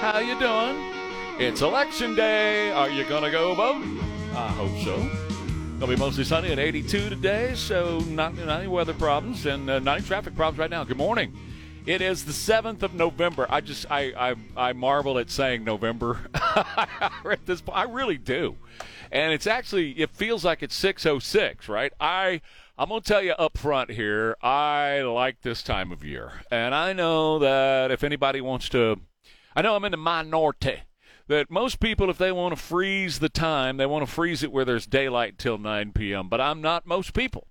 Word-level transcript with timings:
How 0.00 0.18
you 0.18 0.38
doing? 0.38 0.94
It's 1.38 1.60
election 1.60 2.14
day. 2.14 2.72
Are 2.72 2.88
you 2.88 3.04
gonna 3.04 3.30
go 3.30 3.54
vote? 3.54 3.82
I 4.34 4.48
hope 4.48 4.74
so. 4.82 4.96
Gonna 5.78 5.92
be 5.92 5.96
mostly 5.96 6.24
sunny 6.24 6.50
at 6.50 6.58
82 6.58 7.10
today, 7.10 7.52
so 7.54 7.98
not, 8.08 8.34
not 8.34 8.60
any 8.60 8.68
weather 8.68 8.94
problems 8.94 9.44
and 9.44 9.68
uh, 9.68 9.78
not 9.78 9.98
any 9.98 10.06
traffic 10.06 10.34
problems 10.34 10.58
right 10.58 10.70
now. 10.70 10.84
Good 10.84 10.96
morning. 10.96 11.36
It 11.84 12.00
is 12.00 12.24
the 12.24 12.32
7th 12.32 12.82
of 12.82 12.94
November. 12.94 13.46
I 13.50 13.60
just 13.60 13.90
I 13.90 14.30
I, 14.56 14.70
I 14.70 14.72
marvel 14.72 15.18
at 15.18 15.28
saying 15.28 15.64
November. 15.64 16.20
at 16.34 17.44
this 17.44 17.62
I 17.70 17.82
really 17.82 18.16
do. 18.16 18.56
And 19.12 19.34
it's 19.34 19.46
actually 19.46 19.90
it 20.00 20.16
feels 20.16 20.46
like 20.46 20.62
it's 20.62 20.76
606, 20.76 21.68
right? 21.68 21.92
I 22.00 22.40
I'm 22.78 22.88
going 22.88 23.02
to 23.02 23.06
tell 23.06 23.22
you 23.22 23.32
up 23.32 23.58
front 23.58 23.90
here, 23.90 24.38
I 24.40 25.02
like 25.02 25.42
this 25.42 25.62
time 25.62 25.92
of 25.92 26.02
year. 26.02 26.32
And 26.50 26.74
I 26.74 26.94
know 26.94 27.38
that 27.40 27.90
if 27.90 28.02
anybody 28.02 28.40
wants 28.40 28.70
to, 28.70 28.98
I 29.54 29.62
know 29.62 29.74
I'm 29.74 29.84
in 29.84 29.92
the 29.92 29.96
minority, 29.96 30.82
that 31.26 31.50
most 31.50 31.80
people, 31.80 32.10
if 32.10 32.18
they 32.18 32.32
want 32.32 32.56
to 32.56 32.60
freeze 32.60 33.18
the 33.18 33.28
time, 33.28 33.76
they 33.76 33.86
want 33.86 34.06
to 34.06 34.12
freeze 34.12 34.42
it 34.42 34.52
where 34.52 34.64
there's 34.64 34.86
daylight 34.86 35.38
till 35.38 35.58
9 35.58 35.92
p.m. 35.92 36.28
But 36.28 36.40
I'm 36.40 36.60
not 36.60 36.86
most 36.86 37.14
people. 37.14 37.46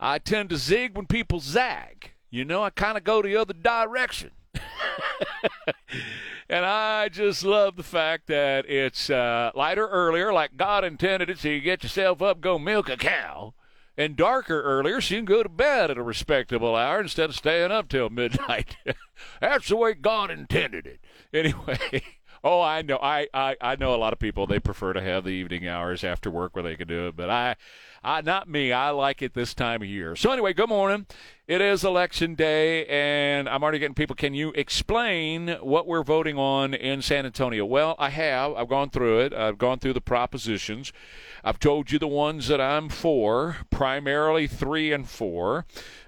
I 0.00 0.18
tend 0.18 0.50
to 0.50 0.56
zig 0.56 0.96
when 0.96 1.06
people 1.06 1.40
zag. 1.40 2.12
You 2.30 2.44
know, 2.44 2.62
I 2.62 2.70
kind 2.70 2.98
of 2.98 3.04
go 3.04 3.22
the 3.22 3.36
other 3.36 3.54
direction. 3.54 4.32
and 6.48 6.64
I 6.64 7.08
just 7.08 7.44
love 7.44 7.76
the 7.76 7.82
fact 7.82 8.26
that 8.26 8.68
it's 8.68 9.08
uh, 9.08 9.50
lighter 9.54 9.86
earlier, 9.86 10.32
like 10.32 10.56
God 10.56 10.84
intended 10.84 11.30
it, 11.30 11.38
so 11.38 11.48
you 11.48 11.60
get 11.60 11.82
yourself 11.82 12.20
up, 12.22 12.40
go 12.40 12.58
milk 12.58 12.88
a 12.88 12.96
cow 12.96 13.54
and 13.96 14.16
darker 14.16 14.62
earlier 14.62 15.00
so 15.00 15.14
you 15.14 15.20
can 15.20 15.24
go 15.24 15.42
to 15.42 15.48
bed 15.48 15.90
at 15.90 15.98
a 15.98 16.02
respectable 16.02 16.74
hour 16.74 17.00
instead 17.00 17.30
of 17.30 17.36
staying 17.36 17.70
up 17.70 17.88
till 17.88 18.10
midnight. 18.10 18.76
That's 19.40 19.68
the 19.68 19.76
way 19.76 19.94
God 19.94 20.30
intended 20.30 20.86
it. 20.86 21.00
Anyway, 21.32 22.02
oh, 22.44 22.60
I 22.60 22.82
know. 22.82 22.98
I, 23.00 23.28
I, 23.32 23.56
I 23.60 23.76
know 23.76 23.94
a 23.94 23.96
lot 23.96 24.12
of 24.12 24.18
people, 24.18 24.46
they 24.46 24.58
prefer 24.58 24.92
to 24.92 25.00
have 25.00 25.24
the 25.24 25.30
evening 25.30 25.68
hours 25.68 26.04
after 26.04 26.30
work 26.30 26.54
where 26.54 26.62
they 26.62 26.76
can 26.76 26.88
do 26.88 27.08
it, 27.08 27.16
but 27.16 27.30
I, 27.30 27.56
I, 28.04 28.20
not 28.20 28.48
me. 28.48 28.70
I 28.70 28.90
like 28.90 29.22
it 29.22 29.32
this 29.32 29.54
time 29.54 29.80
of 29.80 29.88
year. 29.88 30.14
So 30.14 30.30
anyway, 30.30 30.52
good 30.52 30.68
morning. 30.68 31.06
It 31.48 31.62
is 31.62 31.84
election 31.84 32.34
day, 32.34 32.84
and 32.84 33.48
I'm 33.48 33.62
already 33.62 33.78
getting 33.78 33.94
people. 33.94 34.14
Can 34.14 34.34
you 34.34 34.52
explain 34.52 35.56
what 35.62 35.86
we're 35.86 36.02
voting 36.02 36.38
on 36.38 36.74
in 36.74 37.00
San 37.00 37.24
Antonio? 37.24 37.64
Well, 37.64 37.94
I 37.98 38.10
have. 38.10 38.52
I've 38.54 38.68
gone 38.68 38.90
through 38.90 39.20
it. 39.20 39.32
I've 39.32 39.56
gone 39.56 39.78
through 39.78 39.94
the 39.94 40.02
propositions. 40.02 40.92
I've 41.42 41.58
told 41.58 41.90
you 41.92 41.98
the 41.98 42.06
ones 42.06 42.48
that 42.48 42.60
I'm 42.60 42.90
for, 42.90 43.56
primarily 43.70 44.46
three 44.46 44.92
and 44.92 45.08
four. 45.08 45.64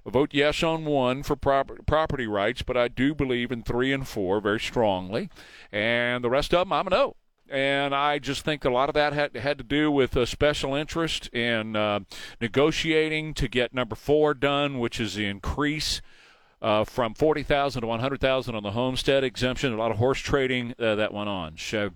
I 0.07 0.11
vote 0.11 0.31
yes 0.35 0.63
on 0.63 0.85
one 0.85 1.23
for 1.23 1.35
prop- 1.35 1.87
property 1.87 2.27
rights, 2.27 2.61
but 2.61 2.77
I 2.77 2.89
do 2.89 3.15
believe 3.15 3.51
in 3.51 3.63
three 3.63 3.93
and 3.93 4.07
four 4.07 4.41
very 4.43 4.61
strongly. 4.61 5.31
And 5.73 6.23
the 6.23 6.31
rest 6.31 6.53
of 6.53 6.67
them, 6.67 6.75
I'm 6.75 6.87
a 6.89 6.91
no 6.91 7.17
and 7.51 7.95
I 7.95 8.19
just 8.19 8.45
think 8.45 8.65
a 8.65 8.71
lot 8.71 8.89
of 8.89 8.95
that 8.95 9.13
had 9.13 9.37
had 9.37 9.59
to 9.59 9.65
do 9.65 9.91
with 9.91 10.17
a 10.17 10.27
special 10.27 10.75
interest 10.75 11.29
in 11.29 11.77
uh, 11.77 12.01
negotiating 12.41 13.35
to 13.35 13.49
get 13.49 13.75
number 13.75 13.95
four 13.95 14.35
done, 14.35 14.79
which 14.79 15.01
is 15.01 15.15
the 15.15 15.27
increase. 15.27 16.01
Uh, 16.63 16.85
from 16.85 17.13
40,000 17.13 17.83
to 17.83 17.87
100,000 17.87 18.55
on 18.55 18.63
the 18.63 18.71
homestead 18.71 19.23
exemption, 19.23 19.75
a 19.75 19.77
lot 19.77 19.91
of 19.91 19.99
horse 19.99 20.19
trading 20.19 20.75
uh, 20.79 20.95
that 20.95 21.13
went 21.13 21.29
on. 21.29 21.59
So, 21.59 21.91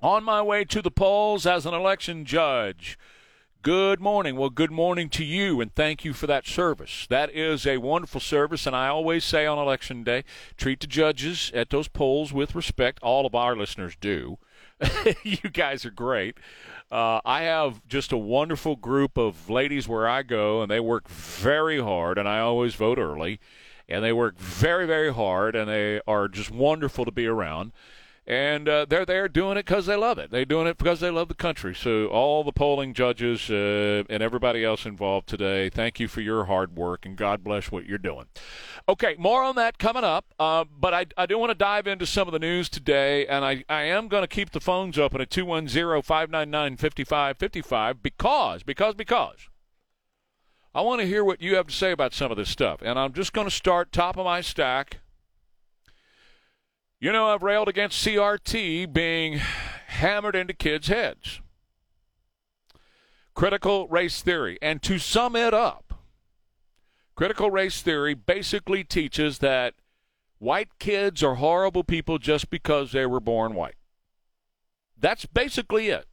on 0.00 0.22
my 0.22 0.40
way 0.40 0.64
to 0.64 0.80
the 0.80 0.92
polls 0.92 1.44
as 1.44 1.66
an 1.66 1.74
election 1.74 2.24
judge. 2.24 2.96
Good 3.62 4.00
morning. 4.00 4.36
Well, 4.36 4.48
good 4.48 4.70
morning 4.70 5.10
to 5.10 5.24
you, 5.24 5.60
and 5.60 5.74
thank 5.74 6.02
you 6.02 6.14
for 6.14 6.26
that 6.26 6.46
service. 6.46 7.06
That 7.10 7.30
is 7.30 7.66
a 7.66 7.76
wonderful 7.76 8.20
service, 8.20 8.66
and 8.66 8.74
I 8.74 8.88
always 8.88 9.22
say 9.22 9.44
on 9.44 9.58
election 9.58 10.02
day, 10.02 10.24
treat 10.56 10.80
the 10.80 10.86
judges 10.86 11.50
at 11.52 11.68
those 11.68 11.86
polls 11.86 12.32
with 12.32 12.54
respect. 12.54 13.00
All 13.02 13.26
of 13.26 13.34
our 13.34 13.54
listeners 13.54 13.96
do. 14.00 14.38
you 15.22 15.50
guys 15.52 15.84
are 15.84 15.90
great. 15.90 16.38
Uh, 16.90 17.20
I 17.24 17.42
have 17.42 17.86
just 17.86 18.12
a 18.12 18.16
wonderful 18.16 18.76
group 18.76 19.16
of 19.16 19.48
ladies 19.48 19.86
where 19.86 20.08
I 20.08 20.22
go, 20.22 20.62
and 20.62 20.70
they 20.70 20.80
work 20.80 21.08
very 21.08 21.80
hard, 21.80 22.18
and 22.18 22.28
I 22.28 22.40
always 22.40 22.74
vote 22.74 22.98
early. 22.98 23.40
And 23.88 24.04
they 24.04 24.12
work 24.12 24.38
very, 24.38 24.86
very 24.86 25.12
hard, 25.12 25.56
and 25.56 25.68
they 25.68 26.00
are 26.06 26.28
just 26.28 26.50
wonderful 26.50 27.04
to 27.04 27.10
be 27.10 27.26
around 27.26 27.72
and 28.30 28.66
uh, 28.68 28.86
they're 28.88 29.04
there 29.04 29.26
doing 29.26 29.56
it 29.56 29.66
because 29.66 29.86
they 29.86 29.96
love 29.96 30.16
it. 30.16 30.30
They're 30.30 30.44
doing 30.44 30.68
it 30.68 30.78
because 30.78 31.00
they 31.00 31.10
love 31.10 31.26
the 31.26 31.34
country. 31.34 31.74
So 31.74 32.06
all 32.06 32.44
the 32.44 32.52
polling 32.52 32.94
judges 32.94 33.50
uh, 33.50 34.04
and 34.08 34.22
everybody 34.22 34.64
else 34.64 34.86
involved 34.86 35.26
today, 35.26 35.68
thank 35.68 35.98
you 35.98 36.06
for 36.06 36.20
your 36.20 36.44
hard 36.44 36.76
work, 36.76 37.04
and 37.04 37.16
God 37.16 37.42
bless 37.42 37.72
what 37.72 37.86
you're 37.86 37.98
doing. 37.98 38.26
Okay, 38.88 39.16
more 39.18 39.42
on 39.42 39.56
that 39.56 39.78
coming 39.78 40.04
up. 40.04 40.26
Uh, 40.38 40.64
but 40.64 40.94
I, 40.94 41.06
I 41.16 41.26
do 41.26 41.38
want 41.38 41.50
to 41.50 41.56
dive 41.56 41.88
into 41.88 42.06
some 42.06 42.28
of 42.28 42.32
the 42.32 42.38
news 42.38 42.68
today, 42.68 43.26
and 43.26 43.44
I, 43.44 43.64
I 43.68 43.82
am 43.82 44.06
going 44.06 44.22
to 44.22 44.28
keep 44.28 44.50
the 44.50 44.60
phones 44.60 44.96
open 44.96 45.20
at 45.20 45.30
210-599-5555 45.30 47.96
because, 48.00 48.62
because, 48.62 48.94
because 48.94 49.48
I 50.72 50.82
want 50.82 51.00
to 51.00 51.06
hear 51.08 51.24
what 51.24 51.42
you 51.42 51.56
have 51.56 51.66
to 51.66 51.74
say 51.74 51.90
about 51.90 52.14
some 52.14 52.30
of 52.30 52.36
this 52.36 52.48
stuff. 52.48 52.80
And 52.80 52.96
I'm 52.96 53.12
just 53.12 53.32
going 53.32 53.48
to 53.48 53.50
start 53.50 53.90
top 53.90 54.16
of 54.16 54.24
my 54.24 54.40
stack 54.40 54.98
you 57.00 57.10
know, 57.10 57.28
I've 57.28 57.42
railed 57.42 57.68
against 57.68 58.06
CRT 58.06 58.92
being 58.92 59.40
hammered 59.86 60.36
into 60.36 60.52
kids' 60.52 60.88
heads. 60.88 61.40
Critical 63.34 63.88
race 63.88 64.20
theory. 64.20 64.58
And 64.60 64.82
to 64.82 64.98
sum 64.98 65.34
it 65.34 65.54
up, 65.54 65.94
critical 67.14 67.50
race 67.50 67.80
theory 67.80 68.12
basically 68.12 68.84
teaches 68.84 69.38
that 69.38 69.74
white 70.38 70.78
kids 70.78 71.22
are 71.22 71.36
horrible 71.36 71.84
people 71.84 72.18
just 72.18 72.50
because 72.50 72.92
they 72.92 73.06
were 73.06 73.20
born 73.20 73.54
white. 73.54 73.76
That's 74.98 75.24
basically 75.24 75.88
it. 75.88 76.06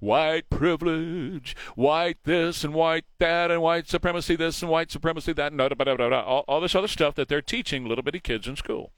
White 0.00 0.48
privilege, 0.48 1.54
white 1.74 2.16
this 2.24 2.64
and 2.64 2.72
white 2.72 3.04
that, 3.18 3.50
and 3.50 3.60
white 3.60 3.88
supremacy 3.88 4.34
this 4.34 4.62
and 4.62 4.70
white 4.70 4.90
supremacy 4.90 5.34
that, 5.34 5.52
and 5.52 5.60
all, 5.60 6.44
all 6.48 6.60
this 6.62 6.74
other 6.74 6.88
stuff 6.88 7.14
that 7.16 7.28
they're 7.28 7.42
teaching 7.42 7.84
little 7.84 8.02
bitty 8.02 8.20
kids 8.20 8.48
in 8.48 8.56
school. 8.56 8.90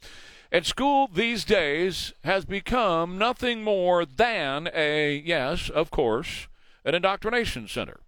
And 0.51 0.65
school 0.65 1.09
these 1.13 1.45
days 1.45 2.15
has 2.25 2.45
become 2.45 3.19
nothing 3.19 3.63
more 3.63 4.07
than 4.07 4.69
a, 4.73 5.17
yes, 5.17 5.69
of 5.69 5.91
course, 5.91 6.49
an 6.85 6.95
indoctrination 6.95 7.69
center. 7.69 8.01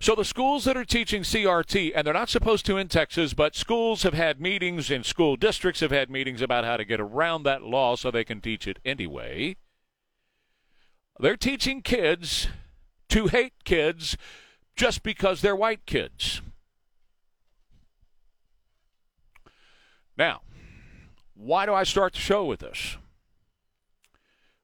So 0.00 0.16
the 0.16 0.24
schools 0.24 0.64
that 0.64 0.76
are 0.76 0.84
teaching 0.84 1.22
CRT, 1.22 1.92
and 1.94 2.04
they're 2.04 2.12
not 2.12 2.28
supposed 2.28 2.66
to 2.66 2.76
in 2.76 2.88
Texas, 2.88 3.32
but 3.32 3.54
schools 3.54 4.02
have 4.02 4.14
had 4.14 4.40
meetings 4.40 4.90
and 4.90 5.06
school 5.06 5.36
districts 5.36 5.80
have 5.80 5.92
had 5.92 6.10
meetings 6.10 6.42
about 6.42 6.64
how 6.64 6.76
to 6.76 6.84
get 6.84 7.00
around 7.00 7.44
that 7.44 7.62
law 7.62 7.94
so 7.94 8.10
they 8.10 8.24
can 8.24 8.40
teach 8.40 8.66
it 8.66 8.80
anyway. 8.84 9.56
They're 11.20 11.36
teaching 11.36 11.82
kids 11.82 12.48
to 13.10 13.28
hate 13.28 13.64
kids 13.64 14.16
just 14.74 15.04
because 15.04 15.40
they're 15.40 15.54
white 15.54 15.86
kids. 15.86 16.42
Now, 20.16 20.40
why 21.42 21.66
do 21.66 21.74
I 21.74 21.82
start 21.82 22.12
the 22.12 22.20
show 22.20 22.44
with 22.44 22.60
this? 22.60 22.96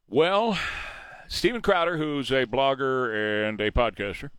Well, 0.06 0.56
Steven 1.26 1.60
Crowder, 1.60 1.96
who's 1.96 2.30
a 2.30 2.46
blogger 2.46 3.48
and 3.48 3.60
a 3.60 3.70
podcaster, 3.72 4.30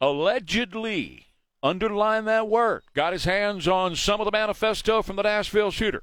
allegedly, 0.00 1.26
underline 1.62 2.24
that 2.24 2.48
word, 2.48 2.82
got 2.94 3.12
his 3.12 3.24
hands 3.24 3.68
on 3.68 3.94
some 3.94 4.20
of 4.20 4.24
the 4.24 4.32
manifesto 4.32 5.02
from 5.02 5.16
the 5.16 5.22
Nashville 5.22 5.70
shooter. 5.70 6.02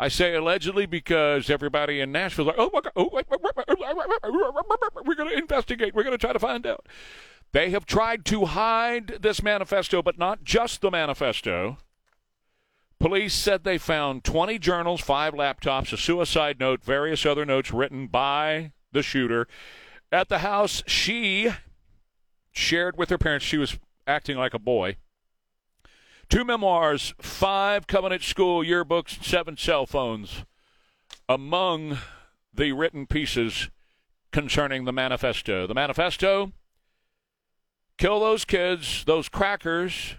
I 0.00 0.08
say 0.08 0.34
allegedly 0.34 0.86
because 0.86 1.50
everybody 1.50 2.00
in 2.00 2.10
Nashville 2.10 2.46
like, 2.46 2.56
oh 2.56 2.70
my 2.72 2.80
God, 2.80 2.92
oh, 2.96 3.10
we're 5.04 5.14
going 5.14 5.30
to 5.30 5.38
investigate. 5.38 5.94
We're 5.94 6.04
going 6.04 6.16
to 6.16 6.18
try 6.18 6.32
to 6.32 6.38
find 6.38 6.66
out. 6.66 6.86
They 7.52 7.70
have 7.70 7.84
tried 7.84 8.24
to 8.26 8.46
hide 8.46 9.18
this 9.20 9.42
manifesto, 9.42 10.02
but 10.02 10.18
not 10.18 10.44
just 10.44 10.80
the 10.80 10.90
manifesto. 10.90 11.78
Police 13.00 13.34
said 13.34 13.62
they 13.62 13.78
found 13.78 14.24
20 14.24 14.58
journals, 14.58 15.00
five 15.00 15.32
laptops, 15.32 15.92
a 15.92 15.96
suicide 15.96 16.58
note, 16.58 16.82
various 16.82 17.24
other 17.24 17.46
notes 17.46 17.72
written 17.72 18.08
by 18.08 18.72
the 18.90 19.02
shooter 19.02 19.46
at 20.10 20.28
the 20.28 20.38
house 20.38 20.82
she 20.86 21.50
shared 22.50 22.96
with 22.96 23.10
her 23.10 23.18
parents. 23.18 23.46
She 23.46 23.58
was 23.58 23.78
acting 24.06 24.36
like 24.36 24.54
a 24.54 24.58
boy. 24.58 24.96
Two 26.28 26.44
memoirs, 26.44 27.14
five 27.20 27.86
Covenant 27.86 28.22
School 28.22 28.64
yearbooks, 28.64 29.22
seven 29.24 29.56
cell 29.56 29.86
phones 29.86 30.44
among 31.28 31.98
the 32.52 32.72
written 32.72 33.06
pieces 33.06 33.70
concerning 34.32 34.84
the 34.84 34.92
manifesto. 34.92 35.66
The 35.66 35.74
manifesto 35.74 36.52
kill 37.96 38.20
those 38.20 38.44
kids, 38.44 39.04
those 39.04 39.28
crackers 39.28 40.16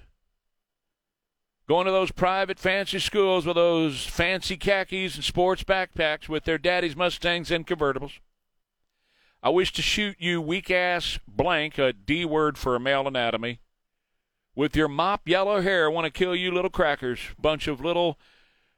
going 1.69 1.85
to 1.85 1.91
those 1.91 2.09
private 2.09 2.57
fancy 2.57 2.97
schools 2.97 3.45
with 3.45 3.55
those 3.55 4.03
fancy 4.03 4.57
khakis 4.57 5.13
and 5.13 5.23
sports 5.23 5.63
backpacks 5.63 6.27
with 6.27 6.43
their 6.43 6.57
daddy's 6.57 6.95
Mustangs 6.95 7.51
and 7.51 7.67
convertibles. 7.67 8.17
I 9.43 9.49
wish 9.49 9.71
to 9.73 9.83
shoot 9.83 10.15
you 10.17 10.41
weak 10.41 10.71
ass 10.71 11.19
blank, 11.27 11.77
a 11.77 11.93
D 11.93 12.25
word 12.25 12.57
for 12.57 12.75
a 12.75 12.79
male 12.79 13.07
anatomy. 13.07 13.59
With 14.55 14.75
your 14.75 14.87
mop 14.87 15.29
yellow 15.29 15.61
hair, 15.61 15.85
I 15.85 15.89
want 15.89 16.05
to 16.05 16.11
kill 16.11 16.35
you 16.35 16.51
little 16.51 16.71
crackers, 16.71 17.19
bunch 17.39 17.67
of 17.67 17.79
little 17.79 18.17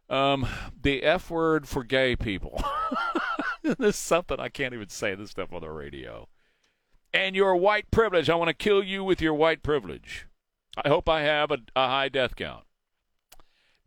Um, 0.09 0.45
the 0.79 1.01
F 1.03 1.29
word 1.29 1.69
for 1.69 1.85
gay 1.85 2.17
people. 2.17 2.61
this 3.63 3.77
is 3.79 3.95
something 3.95 4.37
I 4.37 4.49
can't 4.49 4.73
even 4.73 4.89
say 4.89 5.15
this 5.15 5.31
stuff 5.31 5.53
on 5.53 5.61
the 5.61 5.69
radio. 5.69 6.27
And 7.13 7.37
your 7.37 7.55
white 7.55 7.89
privilege. 7.89 8.29
I 8.29 8.35
want 8.35 8.49
to 8.49 8.53
kill 8.53 8.83
you 8.83 9.05
with 9.05 9.21
your 9.21 9.33
white 9.33 9.63
privilege. 9.63 10.27
I 10.83 10.89
hope 10.89 11.07
I 11.07 11.21
have 11.21 11.51
a, 11.51 11.59
a 11.73 11.87
high 11.87 12.09
death 12.09 12.35
count. 12.35 12.65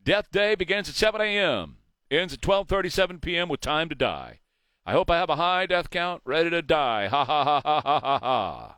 Death 0.05 0.31
day 0.31 0.55
begins 0.55 0.89
at 0.89 0.95
7 0.95 1.21
a.m., 1.21 1.79
ends 2.11 2.35
at 2.35 2.41
12:37 2.43 3.23
p.m. 3.23 3.49
with 3.49 3.61
time 3.61 3.89
to 3.89 3.95
die. 3.95 4.41
I 4.85 4.93
hope 4.93 5.11
I 5.11 5.17
have 5.17 5.31
a 5.31 5.37
high 5.37 5.65
death 5.65 5.89
count, 5.89 6.21
ready 6.27 6.51
to 6.51 6.61
die. 6.61 7.09
Ha 7.09 7.25
ha 7.25 7.45
ha 7.45 7.61
ha 7.61 7.81
ha 7.81 8.19
ha. 8.19 8.77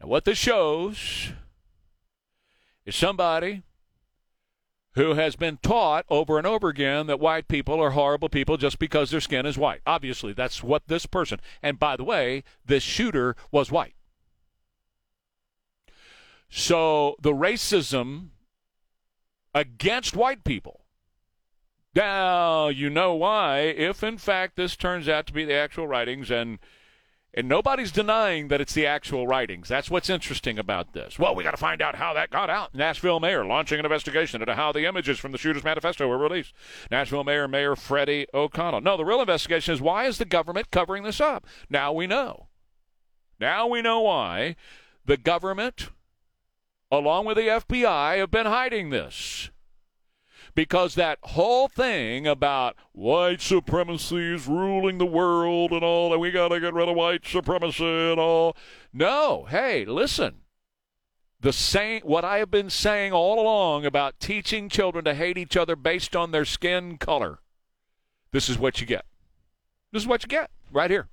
Now, 0.00 0.06
what 0.06 0.24
this 0.24 0.38
shows 0.38 1.32
is 2.86 2.94
somebody 2.94 3.62
who 4.94 5.14
has 5.14 5.34
been 5.34 5.58
taught 5.62 6.04
over 6.08 6.38
and 6.38 6.46
over 6.46 6.68
again 6.68 7.06
that 7.08 7.20
white 7.20 7.48
people 7.48 7.82
are 7.82 7.90
horrible 7.90 8.28
people 8.28 8.56
just 8.56 8.78
because 8.78 9.10
their 9.10 9.20
skin 9.20 9.46
is 9.46 9.58
white. 9.58 9.80
Obviously, 9.84 10.32
that's 10.32 10.62
what 10.62 10.86
this 10.86 11.06
person, 11.06 11.40
and 11.60 11.78
by 11.78 11.96
the 11.96 12.04
way, 12.04 12.44
this 12.64 12.84
shooter 12.84 13.34
was 13.50 13.72
white. 13.72 13.94
So 16.48 17.16
the 17.20 17.32
racism 17.32 18.30
against 19.54 20.16
white 20.16 20.44
people. 20.44 20.84
Now, 21.94 22.68
you 22.68 22.88
know 22.88 23.14
why, 23.14 23.60
if 23.60 24.04
in 24.04 24.18
fact 24.18 24.56
this 24.56 24.76
turns 24.76 25.08
out 25.08 25.26
to 25.26 25.32
be 25.32 25.44
the 25.44 25.54
actual 25.54 25.88
writings 25.88 26.30
and 26.30 26.58
and 27.32 27.48
nobody's 27.48 27.92
denying 27.92 28.48
that 28.48 28.60
it's 28.60 28.74
the 28.74 28.86
actual 28.86 29.26
writings. 29.26 29.68
That's 29.68 29.88
what's 29.88 30.10
interesting 30.10 30.58
about 30.58 30.94
this. 30.94 31.16
Well, 31.16 31.34
we 31.34 31.44
got 31.44 31.52
to 31.52 31.56
find 31.56 31.80
out 31.80 31.94
how 31.94 32.12
that 32.14 32.30
got 32.30 32.50
out. 32.50 32.74
Nashville 32.74 33.20
mayor 33.20 33.44
launching 33.44 33.78
an 33.78 33.84
investigation 33.84 34.42
into 34.42 34.54
how 34.54 34.72
the 34.72 34.84
images 34.86 35.18
from 35.20 35.30
the 35.30 35.38
Shooter's 35.38 35.62
Manifesto 35.62 36.08
were 36.08 36.18
released. 36.18 36.52
Nashville 36.90 37.22
mayor, 37.22 37.46
Mayor 37.46 37.76
Freddie 37.76 38.26
O'Connell. 38.34 38.80
No, 38.80 38.96
the 38.96 39.04
real 39.04 39.20
investigation 39.20 39.72
is 39.72 39.80
why 39.80 40.06
is 40.06 40.18
the 40.18 40.24
government 40.24 40.72
covering 40.72 41.04
this 41.04 41.20
up? 41.20 41.46
Now 41.68 41.92
we 41.92 42.08
know. 42.08 42.48
Now 43.38 43.68
we 43.68 43.80
know 43.80 44.00
why 44.00 44.56
the 45.04 45.16
government, 45.16 45.90
along 46.90 47.26
with 47.26 47.36
the 47.36 47.48
FBI, 47.48 48.18
have 48.18 48.30
been 48.30 48.46
hiding 48.46 48.90
this 48.90 49.50
because 50.54 50.94
that 50.94 51.18
whole 51.22 51.68
thing 51.68 52.26
about 52.26 52.76
white 52.92 53.40
supremacy 53.40 54.34
is 54.34 54.46
ruling 54.46 54.98
the 54.98 55.06
world 55.06 55.72
and 55.72 55.82
all 55.82 56.10
that 56.10 56.18
we 56.18 56.30
got 56.30 56.48
to 56.48 56.60
get 56.60 56.74
rid 56.74 56.88
of 56.88 56.96
white 56.96 57.26
supremacy 57.26 57.84
and 57.84 58.18
all. 58.18 58.56
No, 58.92 59.46
hey, 59.48 59.84
listen. 59.84 60.40
The 61.40 61.52
same 61.52 62.02
what 62.02 62.24
I 62.24 62.38
have 62.38 62.50
been 62.50 62.68
saying 62.68 63.12
all 63.12 63.40
along 63.40 63.86
about 63.86 64.20
teaching 64.20 64.68
children 64.68 65.04
to 65.06 65.14
hate 65.14 65.38
each 65.38 65.56
other 65.56 65.74
based 65.74 66.14
on 66.14 66.32
their 66.32 66.44
skin 66.44 66.98
color. 66.98 67.38
This 68.32 68.48
is 68.48 68.58
what 68.58 68.80
you 68.80 68.86
get. 68.86 69.06
This 69.92 70.02
is 70.02 70.08
what 70.08 70.22
you 70.22 70.28
get 70.28 70.50
right 70.70 70.90
here. 70.90 71.08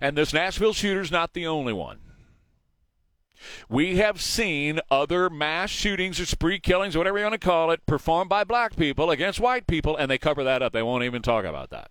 And 0.00 0.16
this 0.16 0.32
Nashville 0.32 0.72
shooter's 0.72 1.12
not 1.12 1.34
the 1.34 1.46
only 1.46 1.72
one. 1.72 1.98
We 3.68 3.96
have 3.96 4.20
seen 4.20 4.80
other 4.90 5.30
mass 5.30 5.70
shootings 5.70 6.20
or 6.20 6.26
spree 6.26 6.58
killings, 6.58 6.96
whatever 6.96 7.18
you 7.18 7.24
want 7.24 7.40
to 7.40 7.46
call 7.46 7.70
it, 7.70 7.86
performed 7.86 8.28
by 8.28 8.44
black 8.44 8.76
people 8.76 9.10
against 9.10 9.40
white 9.40 9.66
people, 9.66 9.96
and 9.96 10.10
they 10.10 10.18
cover 10.18 10.44
that 10.44 10.62
up. 10.62 10.72
They 10.72 10.82
won't 10.82 11.04
even 11.04 11.22
talk 11.22 11.44
about 11.44 11.70
that. 11.70 11.90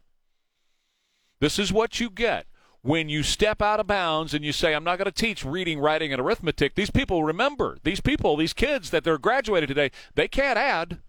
This 1.39 1.59
is 1.59 1.71
what 1.71 1.99
you 1.99 2.09
get 2.09 2.47
when 2.81 3.09
you 3.09 3.23
step 3.23 3.61
out 3.61 3.79
of 3.79 3.87
bounds 3.87 4.33
and 4.33 4.43
you 4.43 4.51
say, 4.51 4.73
I'm 4.73 4.83
not 4.83 4.97
going 4.97 5.05
to 5.05 5.11
teach 5.11 5.45
reading, 5.45 5.79
writing, 5.79 6.11
and 6.11 6.21
arithmetic. 6.21 6.75
These 6.75 6.91
people 6.91 7.23
remember, 7.23 7.77
these 7.83 8.01
people, 8.01 8.35
these 8.37 8.53
kids 8.53 8.89
that 8.91 9.03
they're 9.03 9.17
graduated 9.17 9.67
today, 9.69 9.91
they 10.15 10.27
can't 10.27 10.57
add, 10.57 10.99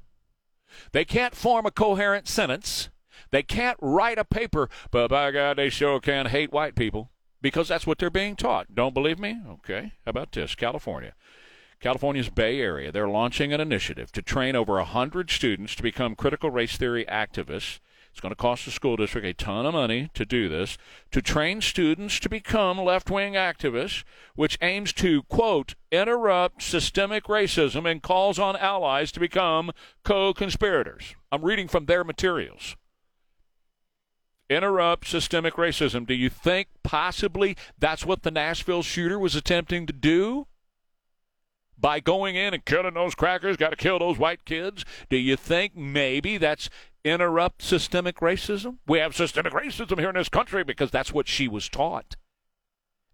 they 0.93 1.05
can't 1.05 1.35
form 1.35 1.67
a 1.67 1.71
coherent 1.71 2.29
sentence, 2.29 2.91
they 3.31 3.43
can't 3.43 3.79
write 3.81 4.19
a 4.19 4.25
paper, 4.25 4.69
but 4.91 5.09
by 5.09 5.31
God, 5.31 5.57
they 5.57 5.69
sure 5.69 6.01
can 6.01 6.27
hate 6.27 6.53
white 6.53 6.75
people 6.75 7.11
because 7.41 7.69
that's 7.69 7.87
what 7.87 7.99
they're 7.99 8.11
being 8.11 8.37
taught. 8.37 8.75
Don't 8.75 8.95
believe 8.95 9.19
me? 9.19 9.41
Okay. 9.49 9.93
How 10.05 10.11
about 10.11 10.33
this? 10.33 10.55
California. 10.55 11.15
California's 11.81 12.29
Bay 12.29 12.61
Area, 12.61 12.91
they're 12.91 13.09
launching 13.09 13.53
an 13.53 13.61
initiative 13.61 14.11
to 14.11 14.21
train 14.21 14.57
over 14.57 14.75
100 14.75 15.31
students 15.31 15.77
to 15.77 15.83
become 15.83 16.17
critical 16.17 16.51
race 16.51 16.77
theory 16.77 17.05
activists. 17.05 17.79
It's 18.11 18.21
going 18.21 18.33
to 18.33 18.37
cost 18.37 18.65
the 18.65 18.73
school 18.73 18.97
district 18.97 19.27
a 19.29 19.33
ton 19.33 19.65
of 19.65 19.75
money 19.75 20.11
to 20.15 20.27
do 20.27 20.49
this, 20.49 20.77
to 21.13 21.23
train 21.23 21.61
students 21.61 22.19
to 22.21 22.29
become 22.29 22.79
left 22.79 23.11
wing 23.11 23.35
activists, 23.35 24.03
which 24.35 24.59
aims 24.61 24.93
to, 24.95 25.23
quote, 25.25 25.77
interrupt 25.93 26.65
systemic 26.65 27.25
racism 27.25 27.89
and 27.89 28.03
calls 28.03 28.41
on 28.41 28.57
allies 28.57 29.13
to 29.13 29.21
become 29.21 29.71
co 30.03 30.35
conspirators. 30.35 31.15
I'm 31.31 31.45
reading 31.45 31.69
from 31.69 31.87
their 31.87 32.03
materials 32.03 32.75
interrupt 34.49 35.07
systemic 35.07 35.55
racism. 35.55 36.07
Do 36.07 36.15
you 36.15 36.31
think 36.31 36.69
possibly 36.83 37.57
that's 37.79 38.05
what 38.05 38.23
the 38.23 38.31
Nashville 38.31 38.83
shooter 38.83 39.19
was 39.19 39.35
attempting 39.35 39.87
to 39.87 39.93
do? 39.93 40.47
By 41.81 42.01
going 42.01 42.35
in 42.35 42.55
and 42.55 42.65
killing 42.65 42.95
those 42.95 43.15
crackers, 43.15 43.57
got 43.57 43.71
to 43.71 43.77
kill 43.77 44.01
those 44.01 44.19
white 44.19 44.45
kids? 44.45 44.85
Do 45.11 45.17
you 45.17 45.37
think 45.37 45.77
maybe 45.77 46.37
that's 46.37 46.69
interrupt 47.05 47.63
systemic 47.63 48.17
racism? 48.17 48.79
We 48.87 48.99
have 48.99 49.15
systemic 49.15 49.53
racism 49.53 49.99
here 49.99 50.09
in 50.09 50.17
this 50.17 50.29
country 50.29 50.65
because 50.65 50.91
that's 50.91 51.13
what 51.13 51.29
she 51.29 51.47
was 51.47 51.69
taught. 51.69 52.17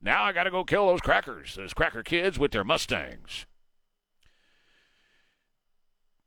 Now 0.01 0.25
I 0.25 0.33
got 0.33 0.45
to 0.45 0.51
go 0.51 0.65
kill 0.65 0.87
those 0.87 1.01
crackers, 1.01 1.57
those 1.57 1.75
cracker 1.75 2.03
kids 2.03 2.39
with 2.39 2.53
their 2.53 2.65
Mustangs. 2.65 3.47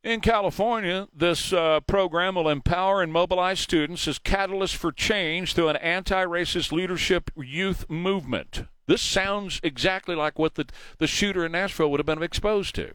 In 0.07 0.21
California, 0.21 1.09
this 1.13 1.51
uh, 1.51 1.81
program 1.81 2.35
will 2.35 2.47
empower 2.47 3.01
and 3.01 3.11
mobilize 3.11 3.59
students 3.59 4.07
as 4.07 4.17
catalysts 4.17 4.73
for 4.73 4.93
change 4.93 5.53
through 5.53 5.67
an 5.67 5.75
anti 5.75 6.23
racist 6.23 6.71
leadership 6.71 7.29
youth 7.35 7.89
movement. 7.89 8.63
This 8.85 9.01
sounds 9.01 9.59
exactly 9.63 10.15
like 10.15 10.39
what 10.39 10.55
the, 10.55 10.67
the 10.97 11.07
shooter 11.07 11.45
in 11.45 11.51
Nashville 11.51 11.91
would 11.91 11.99
have 11.99 12.05
been 12.05 12.23
exposed 12.23 12.73
to. 12.75 12.93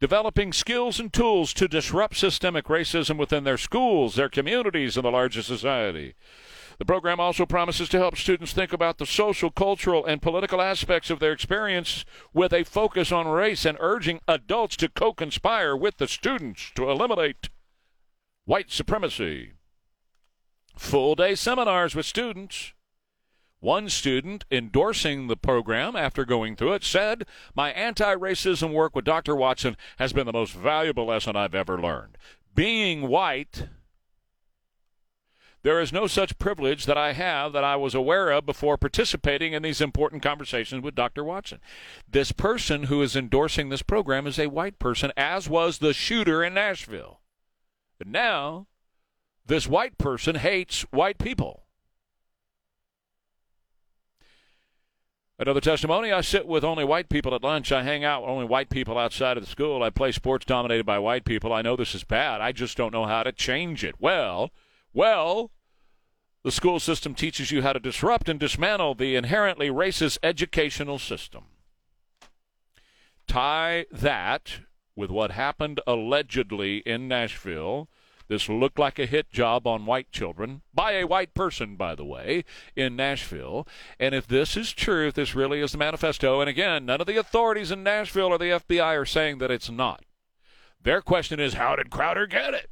Developing 0.00 0.52
skills 0.52 0.98
and 0.98 1.12
tools 1.12 1.54
to 1.54 1.68
disrupt 1.68 2.16
systemic 2.16 2.64
racism 2.64 3.16
within 3.16 3.44
their 3.44 3.56
schools, 3.56 4.16
their 4.16 4.28
communities, 4.28 4.96
and 4.96 5.04
the 5.04 5.12
larger 5.12 5.42
society. 5.42 6.16
The 6.78 6.84
program 6.84 7.18
also 7.18 7.44
promises 7.44 7.88
to 7.88 7.98
help 7.98 8.16
students 8.16 8.52
think 8.52 8.72
about 8.72 8.98
the 8.98 9.06
social, 9.06 9.50
cultural, 9.50 10.06
and 10.06 10.22
political 10.22 10.62
aspects 10.62 11.10
of 11.10 11.18
their 11.18 11.32
experience 11.32 12.04
with 12.32 12.52
a 12.52 12.62
focus 12.62 13.10
on 13.10 13.26
race 13.26 13.64
and 13.64 13.76
urging 13.80 14.20
adults 14.28 14.76
to 14.76 14.88
co 14.88 15.12
conspire 15.12 15.76
with 15.76 15.96
the 15.96 16.06
students 16.06 16.70
to 16.76 16.88
eliminate 16.88 17.48
white 18.44 18.70
supremacy. 18.70 19.54
Full 20.76 21.16
day 21.16 21.34
seminars 21.34 21.96
with 21.96 22.06
students. 22.06 22.72
One 23.58 23.88
student 23.88 24.44
endorsing 24.52 25.26
the 25.26 25.36
program 25.36 25.96
after 25.96 26.24
going 26.24 26.54
through 26.54 26.74
it 26.74 26.84
said, 26.84 27.26
My 27.56 27.72
anti 27.72 28.14
racism 28.14 28.72
work 28.72 28.94
with 28.94 29.04
Dr. 29.04 29.34
Watson 29.34 29.76
has 29.98 30.12
been 30.12 30.26
the 30.26 30.32
most 30.32 30.52
valuable 30.52 31.06
lesson 31.06 31.34
I've 31.34 31.56
ever 31.56 31.76
learned. 31.76 32.16
Being 32.54 33.08
white 33.08 33.66
there 35.62 35.80
is 35.80 35.92
no 35.92 36.06
such 36.06 36.38
privilege 36.38 36.86
that 36.86 36.96
I 36.96 37.12
have 37.12 37.52
that 37.52 37.64
I 37.64 37.76
was 37.76 37.94
aware 37.94 38.30
of 38.30 38.46
before 38.46 38.76
participating 38.76 39.52
in 39.52 39.62
these 39.62 39.80
important 39.80 40.22
conversations 40.22 40.82
with 40.82 40.94
Dr. 40.94 41.24
Watson. 41.24 41.60
This 42.08 42.32
person 42.32 42.84
who 42.84 43.02
is 43.02 43.16
endorsing 43.16 43.68
this 43.68 43.82
program 43.82 44.26
is 44.26 44.38
a 44.38 44.46
white 44.46 44.78
person, 44.78 45.12
as 45.16 45.48
was 45.48 45.78
the 45.78 45.92
shooter 45.92 46.44
in 46.44 46.54
Nashville. 46.54 47.20
But 47.98 48.06
now, 48.06 48.68
this 49.46 49.66
white 49.66 49.98
person 49.98 50.36
hates 50.36 50.82
white 50.90 51.18
people. 51.18 51.64
Another 55.40 55.60
testimony 55.60 56.10
I 56.10 56.20
sit 56.20 56.48
with 56.48 56.64
only 56.64 56.84
white 56.84 57.08
people 57.08 57.32
at 57.32 57.44
lunch. 57.44 57.70
I 57.70 57.84
hang 57.84 58.04
out 58.04 58.22
with 58.22 58.30
only 58.30 58.44
white 58.44 58.70
people 58.70 58.98
outside 58.98 59.36
of 59.36 59.44
the 59.44 59.50
school. 59.50 59.84
I 59.84 59.90
play 59.90 60.10
sports 60.10 60.44
dominated 60.44 60.84
by 60.84 60.98
white 60.98 61.24
people. 61.24 61.52
I 61.52 61.62
know 61.62 61.76
this 61.76 61.94
is 61.94 62.02
bad. 62.02 62.40
I 62.40 62.50
just 62.50 62.76
don't 62.76 62.92
know 62.92 63.06
how 63.06 63.22
to 63.22 63.30
change 63.30 63.84
it. 63.84 63.94
Well, 64.00 64.50
well, 64.98 65.52
the 66.42 66.50
school 66.50 66.80
system 66.80 67.14
teaches 67.14 67.52
you 67.52 67.62
how 67.62 67.72
to 67.72 67.78
disrupt 67.78 68.28
and 68.28 68.40
dismantle 68.40 68.96
the 68.96 69.14
inherently 69.14 69.68
racist 69.68 70.18
educational 70.24 70.98
system. 70.98 71.44
Tie 73.28 73.86
that 73.92 74.58
with 74.96 75.08
what 75.08 75.30
happened 75.30 75.80
allegedly 75.86 76.78
in 76.78 77.06
Nashville. 77.06 77.88
This 78.26 78.48
looked 78.48 78.80
like 78.80 78.98
a 78.98 79.06
hit 79.06 79.30
job 79.30 79.68
on 79.68 79.86
white 79.86 80.10
children, 80.10 80.62
by 80.74 80.94
a 80.94 81.06
white 81.06 81.32
person, 81.32 81.76
by 81.76 81.94
the 81.94 82.04
way, 82.04 82.44
in 82.74 82.96
Nashville. 82.96 83.68
And 84.00 84.16
if 84.16 84.26
this 84.26 84.56
is 84.56 84.72
true, 84.72 85.06
if 85.06 85.14
this 85.14 85.32
really 85.32 85.60
is 85.60 85.70
the 85.70 85.78
manifesto, 85.78 86.40
and 86.40 86.50
again, 86.50 86.84
none 86.84 87.00
of 87.00 87.06
the 87.06 87.18
authorities 87.18 87.70
in 87.70 87.84
Nashville 87.84 88.32
or 88.32 88.38
the 88.38 88.60
FBI 88.66 89.00
are 89.00 89.06
saying 89.06 89.38
that 89.38 89.52
it's 89.52 89.70
not. 89.70 90.04
Their 90.82 91.02
question 91.02 91.38
is, 91.38 91.54
how 91.54 91.76
did 91.76 91.88
Crowder 91.88 92.26
get 92.26 92.52
it? 92.52 92.68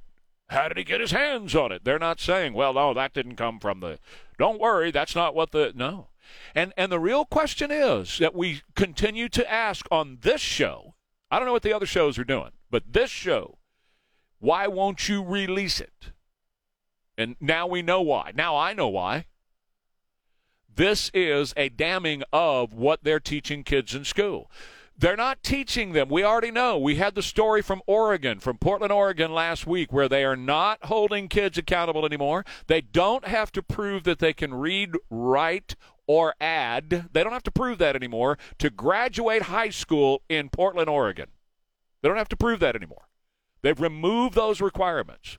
How 0.49 0.69
did 0.69 0.77
he 0.77 0.85
get 0.85 1.01
his 1.01 1.11
hands 1.11 1.55
on 1.57 1.73
it? 1.73 1.85
They're 1.85 1.99
not 1.99 2.21
saying, 2.21 2.53
well, 2.55 2.73
no, 2.73 2.95
that 2.95 3.13
didn't 3.13 3.37
come 3.37 3.59
from 3.59 3.81
the. 3.81 3.99
Don't 4.39 4.61
worry, 4.61 4.91
that's 4.91 5.17
not 5.17 5.35
what 5.35 5.51
the. 5.51 5.73
No. 5.75 6.09
And, 6.55 6.73
and 6.77 6.91
the 6.91 7.01
real 7.01 7.25
question 7.25 7.71
is 7.71 8.19
that 8.19 8.35
we 8.35 8.63
continue 8.75 9.29
to 9.31 9.51
ask 9.51 9.87
on 9.91 10.19
this 10.23 10.41
show. 10.41 10.95
I 11.31 11.39
don't 11.39 11.47
know 11.47 11.53
what 11.53 11.63
the 11.63 11.73
other 11.73 11.87
shows 11.87 12.19
are 12.19 12.25
doing, 12.25 12.53
but 12.71 12.93
this 12.93 13.11
show, 13.11 13.59
Why 14.39 14.67
won't 14.67 15.09
you 15.09 15.25
release 15.25 15.81
it? 15.81 16.13
And 17.19 17.37
now 17.41 17.67
we 17.67 17.83
know 17.83 18.03
why. 18.03 18.33
Now 18.35 18.57
I 18.57 18.73
know 18.73 18.89
why. 18.89 19.27
This 20.73 21.11
is 21.15 21.55
a 21.57 21.71
damning 21.71 22.23
of 22.33 22.75
what 22.75 23.03
they're 23.03 23.19
teaching 23.19 23.65
kids 23.65 23.95
in 23.95 24.05
school. 24.05 24.51
They're 24.99 25.17
not 25.17 25.43
teaching 25.43 25.93
them. 25.93 26.09
We 26.09 26.25
already 26.25 26.51
know. 26.51 26.79
We 26.79 26.97
had 26.97 27.15
the 27.15 27.23
story 27.23 27.61
from 27.61 27.83
Oregon, 27.87 28.41
from 28.41 28.57
Portland, 28.57 28.93
Oregon 28.93 29.35
last 29.35 29.67
week, 29.67 29.93
where 29.93 30.09
they 30.09 30.25
are 30.25 30.37
not 30.37 30.87
holding 30.87 31.29
kids 31.29 31.59
accountable 31.59 32.07
anymore. 32.07 32.45
They 32.67 32.81
don't 32.81 33.27
have 33.27 33.53
to 33.53 33.63
prove 33.63 34.05
that 34.05 34.21
they 34.21 34.33
can 34.33 34.55
read, 34.55 34.93
write, 35.11 35.77
or 36.07 36.35
add. 36.41 37.11
They 37.13 37.23
don't 37.23 37.35
have 37.35 37.43
to 37.43 37.51
prove 37.51 37.77
that 37.79 37.95
anymore 37.95 38.39
to 38.59 38.71
graduate 38.71 39.43
high 39.43 39.71
school 39.71 40.23
in 40.31 40.49
Portland, 40.49 40.89
Oregon. 40.89 41.29
They 42.01 42.09
don't 42.09 42.19
have 42.19 42.29
to 42.31 42.37
prove 42.37 42.61
that 42.61 42.77
anymore. 42.77 43.09
They've 43.63 43.79
removed 43.79 44.35
those 44.35 44.61
requirements. 44.61 45.39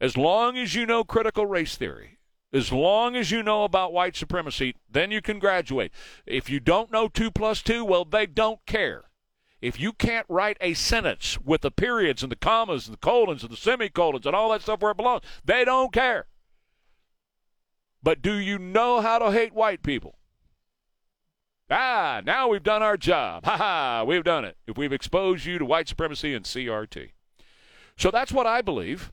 As 0.00 0.16
long 0.16 0.58
as 0.58 0.74
you 0.74 0.84
know 0.84 1.04
critical 1.04 1.46
race 1.46 1.76
theory, 1.76 2.18
as 2.54 2.72
long 2.72 3.16
as 3.16 3.32
you 3.32 3.42
know 3.42 3.64
about 3.64 3.92
white 3.92 4.14
supremacy, 4.14 4.76
then 4.88 5.10
you 5.10 5.20
can 5.20 5.40
graduate. 5.40 5.92
If 6.24 6.48
you 6.48 6.60
don't 6.60 6.92
know 6.92 7.08
2 7.08 7.32
plus 7.32 7.60
2, 7.62 7.84
well, 7.84 8.04
they 8.04 8.26
don't 8.26 8.64
care. 8.64 9.04
If 9.60 9.80
you 9.80 9.92
can't 9.92 10.26
write 10.28 10.56
a 10.60 10.74
sentence 10.74 11.38
with 11.40 11.62
the 11.62 11.72
periods 11.72 12.22
and 12.22 12.30
the 12.30 12.36
commas 12.36 12.86
and 12.86 12.92
the 12.94 13.00
colons 13.00 13.42
and 13.42 13.50
the 13.50 13.56
semicolons 13.56 14.24
and 14.24 14.36
all 14.36 14.50
that 14.50 14.62
stuff 14.62 14.80
where 14.80 14.92
it 14.92 14.96
belongs, 14.96 15.22
they 15.44 15.64
don't 15.64 15.92
care. 15.92 16.26
But 18.02 18.22
do 18.22 18.34
you 18.34 18.58
know 18.58 19.00
how 19.00 19.18
to 19.18 19.32
hate 19.32 19.54
white 19.54 19.82
people? 19.82 20.18
Ah, 21.70 22.20
now 22.24 22.48
we've 22.48 22.62
done 22.62 22.82
our 22.82 22.98
job. 22.98 23.46
Ha 23.46 23.56
ha, 23.56 24.04
we've 24.06 24.22
done 24.22 24.44
it. 24.44 24.58
If 24.66 24.76
we've 24.76 24.92
exposed 24.92 25.46
you 25.46 25.58
to 25.58 25.64
white 25.64 25.88
supremacy 25.88 26.34
and 26.34 26.44
CRT. 26.44 27.12
So 27.96 28.10
that's 28.10 28.32
what 28.32 28.46
I 28.46 28.60
believe. 28.60 29.10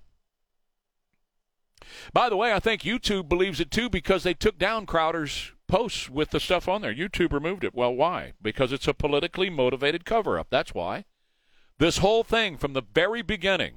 By 2.13 2.29
the 2.29 2.38
way, 2.38 2.53
I 2.53 2.60
think 2.60 2.81
YouTube 2.81 3.29
believes 3.29 3.60
it 3.60 3.71
too 3.71 3.89
because 3.89 4.24
they 4.24 4.33
took 4.33 4.57
down 4.57 4.86
Crowder's 4.86 5.51
posts 5.67 6.10
with 6.10 6.31
the 6.31 6.39
stuff 6.39 6.67
on 6.67 6.81
there. 6.81 6.93
YouTube 6.93 7.31
removed 7.31 7.63
it. 7.63 7.74
Well, 7.74 7.93
why? 7.93 8.33
Because 8.41 8.71
it's 8.71 8.88
a 8.88 8.93
politically 8.93 9.50
motivated 9.50 10.05
cover 10.05 10.38
up. 10.38 10.48
That's 10.50 10.74
why. 10.74 11.05
This 11.77 12.00
whole 12.00 12.24
thing 12.24 12.57
from 12.57 12.74
the 12.74 12.83
very 12.93 13.21
beginning 13.21 13.75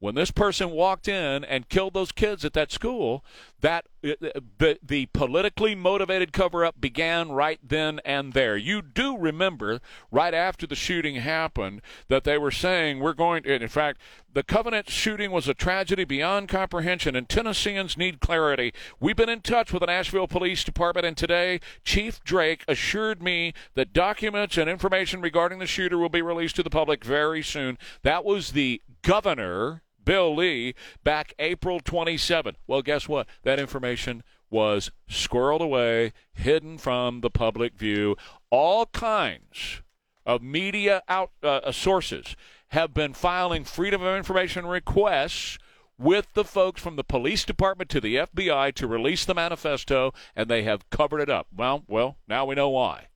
when 0.00 0.14
this 0.14 0.30
person 0.30 0.70
walked 0.70 1.06
in 1.06 1.44
and 1.44 1.68
killed 1.68 1.94
those 1.94 2.10
kids 2.10 2.44
at 2.44 2.54
that 2.54 2.72
school, 2.72 3.24
that 3.60 3.86
uh, 4.02 4.10
uh, 4.22 4.40
the, 4.58 4.78
the 4.82 5.06
politically 5.06 5.74
motivated 5.74 6.32
cover 6.32 6.64
up 6.64 6.80
began 6.80 7.30
right 7.30 7.60
then 7.62 8.00
and 8.04 8.32
there. 8.32 8.56
You 8.56 8.82
do 8.82 9.18
remember 9.18 9.80
right 10.10 10.34
after 10.34 10.66
the 10.66 10.74
shooting 10.74 11.16
happened 11.16 11.82
that 12.08 12.24
they 12.24 12.38
were 12.38 12.50
saying 12.50 13.00
we're 13.00 13.12
going 13.12 13.42
to, 13.44 13.54
in 13.54 13.68
fact, 13.68 14.00
the 14.32 14.42
Covenant 14.42 14.88
shooting 14.88 15.32
was 15.32 15.48
a 15.48 15.54
tragedy 15.54 16.04
beyond 16.04 16.48
comprehension, 16.48 17.16
and 17.16 17.28
Tennesseans 17.28 17.96
need 17.96 18.20
clarity. 18.20 18.72
We've 19.00 19.16
been 19.16 19.28
in 19.28 19.40
touch 19.40 19.72
with 19.72 19.80
the 19.80 19.86
Nashville 19.86 20.28
Police 20.28 20.62
Department, 20.62 21.04
and 21.04 21.16
today 21.16 21.60
Chief 21.84 22.22
Drake 22.22 22.64
assured 22.68 23.22
me 23.22 23.52
that 23.74 23.92
documents 23.92 24.56
and 24.56 24.70
information 24.70 25.20
regarding 25.20 25.58
the 25.58 25.66
shooter 25.66 25.98
will 25.98 26.08
be 26.08 26.22
released 26.22 26.56
to 26.56 26.62
the 26.62 26.70
public 26.70 27.04
very 27.04 27.42
soon. 27.42 27.76
That 28.02 28.24
was 28.24 28.52
the 28.52 28.80
governor 29.02 29.82
Bill 30.10 30.34
Lee 30.34 30.74
back 31.04 31.34
April 31.38 31.78
27. 31.78 32.56
Well, 32.66 32.82
guess 32.82 33.08
what? 33.08 33.28
That 33.44 33.60
information 33.60 34.24
was 34.50 34.90
squirreled 35.08 35.60
away, 35.60 36.12
hidden 36.32 36.78
from 36.78 37.20
the 37.20 37.30
public 37.30 37.74
view. 37.74 38.16
All 38.50 38.86
kinds 38.86 39.82
of 40.26 40.42
media 40.42 41.04
out 41.06 41.30
uh, 41.44 41.58
uh 41.58 41.70
sources 41.70 42.34
have 42.70 42.92
been 42.92 43.14
filing 43.14 43.62
freedom 43.62 44.02
of 44.02 44.16
information 44.16 44.66
requests 44.66 45.60
with 45.96 46.26
the 46.34 46.44
folks 46.44 46.82
from 46.82 46.96
the 46.96 47.04
police 47.04 47.44
department 47.44 47.88
to 47.90 48.00
the 48.00 48.16
FBI 48.16 48.74
to 48.74 48.88
release 48.88 49.24
the 49.24 49.32
manifesto, 49.32 50.12
and 50.34 50.50
they 50.50 50.64
have 50.64 50.90
covered 50.90 51.20
it 51.20 51.30
up. 51.30 51.46
Well, 51.56 51.84
well, 51.86 52.16
now 52.26 52.46
we 52.46 52.56
know 52.56 52.70
why. 52.70 53.06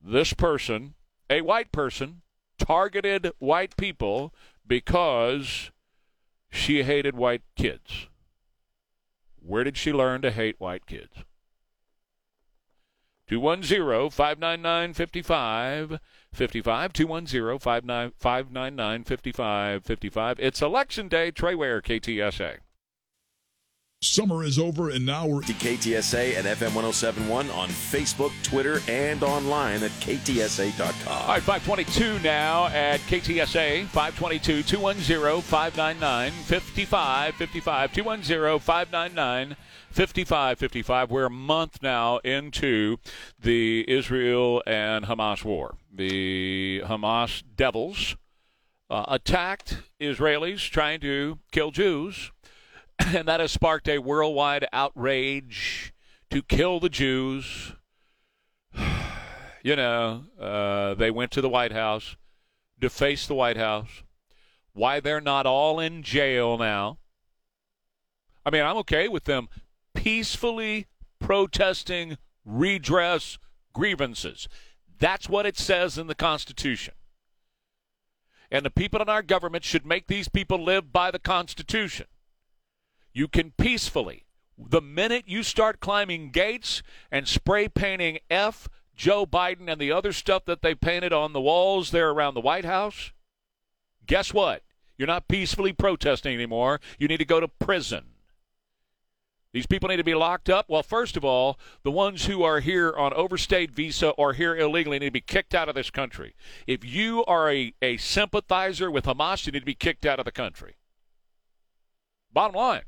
This 0.00 0.34
person, 0.34 0.94
a 1.28 1.40
white 1.40 1.72
person, 1.72 2.22
targeted 2.58 3.32
white 3.40 3.76
people 3.76 4.32
because 4.66 5.70
she 6.50 6.82
hated 6.82 7.16
white 7.16 7.42
kids. 7.56 8.08
Where 9.40 9.64
did 9.64 9.76
she 9.76 9.92
learn 9.92 10.22
to 10.22 10.30
hate 10.30 10.58
white 10.58 10.86
kids? 10.86 11.24
210 13.28 14.10
599 14.10 14.94
5555. 14.94 16.92
210 16.92 17.58
599 17.58 19.04
5555. 19.04 20.40
It's 20.40 20.62
election 20.62 21.08
day. 21.08 21.30
Trey 21.30 21.54
Ware, 21.54 21.80
KTSA. 21.80 22.58
Summer 24.04 24.44
is 24.44 24.58
over, 24.58 24.90
and 24.90 25.06
now 25.06 25.26
we're 25.26 25.40
The 25.40 25.54
KTSA 25.54 26.36
and 26.36 26.46
FM 26.46 26.74
1071 26.74 27.48
on 27.50 27.68
Facebook, 27.68 28.32
Twitter, 28.42 28.80
and 28.86 29.22
online 29.22 29.82
at 29.82 29.90
KTSA.com. 29.92 31.08
All 31.08 31.28
right, 31.28 31.42
522 31.42 32.18
now 32.22 32.66
at 32.66 33.00
KTSA, 33.00 33.86
522 33.86 34.62
210 34.62 35.40
599 35.40 36.32
5555. 36.32 37.92
210 37.92 38.58
599 38.58 39.56
5555. 39.90 41.10
We're 41.10 41.24
a 41.24 41.30
month 41.30 41.78
now 41.80 42.18
into 42.18 42.98
the 43.40 43.84
Israel 43.88 44.62
and 44.66 45.06
Hamas 45.06 45.44
war. 45.44 45.76
The 45.90 46.82
Hamas 46.84 47.42
devils 47.56 48.16
uh, 48.90 49.06
attacked 49.08 49.78
Israelis 49.98 50.68
trying 50.68 51.00
to 51.00 51.38
kill 51.50 51.70
Jews 51.70 52.32
and 53.14 53.28
that 53.28 53.40
has 53.40 53.52
sparked 53.52 53.88
a 53.88 53.98
worldwide 53.98 54.66
outrage 54.72 55.92
to 56.30 56.42
kill 56.42 56.80
the 56.80 56.88
Jews. 56.88 57.72
you 59.62 59.76
know, 59.76 60.24
uh, 60.40 60.94
they 60.94 61.10
went 61.10 61.30
to 61.32 61.40
the 61.40 61.48
White 61.48 61.72
House, 61.72 62.16
defaced 62.78 63.28
the 63.28 63.34
White 63.34 63.56
House. 63.56 64.02
Why 64.72 65.00
they're 65.00 65.20
not 65.20 65.46
all 65.46 65.78
in 65.78 66.02
jail 66.02 66.58
now? 66.58 66.98
I 68.44 68.50
mean, 68.50 68.62
I'm 68.62 68.76
okay 68.78 69.08
with 69.08 69.24
them 69.24 69.48
peacefully 69.94 70.86
protesting 71.20 72.18
redress 72.44 73.38
grievances. 73.72 74.48
That's 74.98 75.28
what 75.28 75.46
it 75.46 75.56
says 75.56 75.96
in 75.96 76.06
the 76.06 76.14
Constitution. 76.14 76.94
And 78.50 78.64
the 78.64 78.70
people 78.70 79.00
in 79.00 79.08
our 79.08 79.22
government 79.22 79.64
should 79.64 79.86
make 79.86 80.06
these 80.06 80.28
people 80.28 80.62
live 80.62 80.92
by 80.92 81.10
the 81.10 81.18
Constitution. 81.18 82.06
You 83.14 83.28
can 83.28 83.52
peacefully, 83.52 84.24
the 84.58 84.82
minute 84.82 85.24
you 85.28 85.44
start 85.44 85.78
climbing 85.78 86.30
gates 86.30 86.82
and 87.12 87.28
spray 87.28 87.68
painting 87.68 88.18
F, 88.28 88.68
Joe 88.96 89.24
Biden, 89.24 89.70
and 89.70 89.80
the 89.80 89.92
other 89.92 90.12
stuff 90.12 90.44
that 90.46 90.62
they 90.62 90.74
painted 90.74 91.12
on 91.12 91.32
the 91.32 91.40
walls 91.40 91.92
there 91.92 92.10
around 92.10 92.34
the 92.34 92.40
White 92.40 92.64
House, 92.64 93.12
guess 94.04 94.34
what? 94.34 94.62
You're 94.98 95.06
not 95.06 95.28
peacefully 95.28 95.72
protesting 95.72 96.34
anymore. 96.34 96.80
You 96.98 97.06
need 97.06 97.18
to 97.18 97.24
go 97.24 97.38
to 97.38 97.46
prison. 97.46 98.06
These 99.52 99.66
people 99.66 99.88
need 99.88 99.98
to 99.98 100.04
be 100.04 100.16
locked 100.16 100.50
up. 100.50 100.68
Well, 100.68 100.82
first 100.82 101.16
of 101.16 101.24
all, 101.24 101.56
the 101.84 101.90
ones 101.92 102.26
who 102.26 102.42
are 102.42 102.58
here 102.58 102.92
on 102.96 103.12
overstayed 103.12 103.70
visa 103.70 104.08
or 104.10 104.32
here 104.32 104.56
illegally 104.56 104.98
need 104.98 105.06
to 105.06 105.12
be 105.12 105.20
kicked 105.20 105.54
out 105.54 105.68
of 105.68 105.76
this 105.76 105.90
country. 105.90 106.34
If 106.66 106.84
you 106.84 107.24
are 107.26 107.48
a, 107.48 107.72
a 107.80 107.96
sympathizer 107.96 108.90
with 108.90 109.04
Hamas, 109.04 109.46
you 109.46 109.52
need 109.52 109.60
to 109.60 109.64
be 109.64 109.74
kicked 109.74 110.04
out 110.04 110.18
of 110.18 110.24
the 110.24 110.32
country. 110.32 110.74
Bottom 112.32 112.56
line 112.56 112.82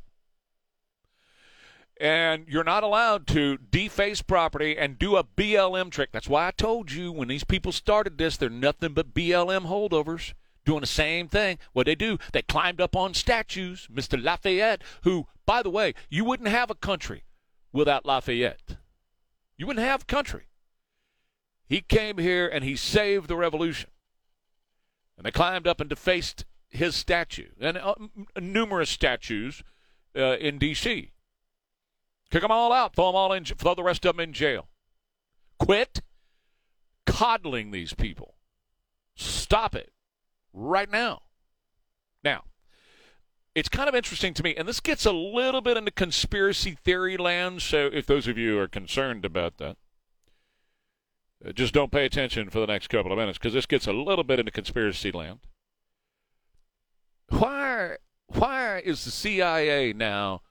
and 1.98 2.46
you're 2.48 2.64
not 2.64 2.82
allowed 2.82 3.26
to 3.28 3.58
deface 3.70 4.22
property 4.22 4.76
and 4.76 4.98
do 4.98 5.16
a 5.16 5.24
BLM 5.24 5.90
trick. 5.90 6.10
That's 6.12 6.28
why 6.28 6.48
I 6.48 6.50
told 6.50 6.92
you 6.92 7.10
when 7.10 7.28
these 7.28 7.44
people 7.44 7.72
started 7.72 8.18
this, 8.18 8.36
they're 8.36 8.50
nothing 8.50 8.92
but 8.92 9.14
BLM 9.14 9.66
holdovers 9.66 10.34
doing 10.64 10.80
the 10.80 10.86
same 10.86 11.28
thing. 11.28 11.58
What 11.72 11.86
they 11.86 11.94
do, 11.94 12.18
they 12.32 12.42
climbed 12.42 12.80
up 12.80 12.94
on 12.94 13.14
statues. 13.14 13.88
Mr. 13.92 14.22
Lafayette, 14.22 14.82
who, 15.04 15.26
by 15.46 15.62
the 15.62 15.70
way, 15.70 15.94
you 16.10 16.24
wouldn't 16.24 16.48
have 16.48 16.70
a 16.70 16.74
country 16.74 17.24
without 17.72 18.04
Lafayette. 18.04 18.76
You 19.56 19.66
wouldn't 19.66 19.86
have 19.86 20.06
country. 20.06 20.48
He 21.66 21.80
came 21.80 22.18
here 22.18 22.46
and 22.46 22.62
he 22.62 22.76
saved 22.76 23.28
the 23.28 23.36
revolution. 23.36 23.90
And 25.16 25.24
they 25.24 25.30
climbed 25.30 25.66
up 25.66 25.80
and 25.80 25.88
defaced 25.88 26.44
his 26.68 26.94
statue 26.94 27.48
and 27.58 27.78
uh, 27.78 27.94
numerous 28.38 28.90
statues 28.90 29.62
uh, 30.14 30.36
in 30.36 30.58
D.C. 30.58 31.12
Kick 32.30 32.42
them 32.42 32.50
all 32.50 32.72
out. 32.72 32.94
Throw 32.94 33.06
them 33.06 33.16
all 33.16 33.32
in. 33.32 33.44
Throw 33.44 33.74
the 33.74 33.82
rest 33.82 34.04
of 34.04 34.16
them 34.16 34.22
in 34.22 34.32
jail. 34.32 34.68
Quit 35.58 36.02
coddling 37.06 37.70
these 37.70 37.94
people. 37.94 38.34
Stop 39.14 39.74
it 39.74 39.92
right 40.52 40.90
now. 40.90 41.22
Now, 42.22 42.44
it's 43.54 43.68
kind 43.68 43.88
of 43.88 43.94
interesting 43.94 44.34
to 44.34 44.42
me, 44.42 44.54
and 44.56 44.68
this 44.68 44.80
gets 44.80 45.06
a 45.06 45.12
little 45.12 45.60
bit 45.60 45.76
into 45.76 45.90
conspiracy 45.90 46.72
theory 46.72 47.16
land. 47.16 47.62
So, 47.62 47.88
if 47.92 48.06
those 48.06 48.26
of 48.26 48.36
you 48.36 48.58
are 48.58 48.68
concerned 48.68 49.24
about 49.24 49.58
that, 49.58 49.76
uh, 51.46 51.52
just 51.52 51.72
don't 51.72 51.92
pay 51.92 52.04
attention 52.04 52.50
for 52.50 52.60
the 52.60 52.66
next 52.66 52.88
couple 52.88 53.12
of 53.12 53.18
minutes 53.18 53.38
because 53.38 53.54
this 53.54 53.66
gets 53.66 53.86
a 53.86 53.92
little 53.92 54.24
bit 54.24 54.38
into 54.38 54.50
conspiracy 54.50 55.12
land. 55.12 55.38
Why? 57.28 57.96
why 58.28 58.82
is 58.84 59.04
the 59.04 59.10
CIA 59.10 59.92
now 59.92 60.42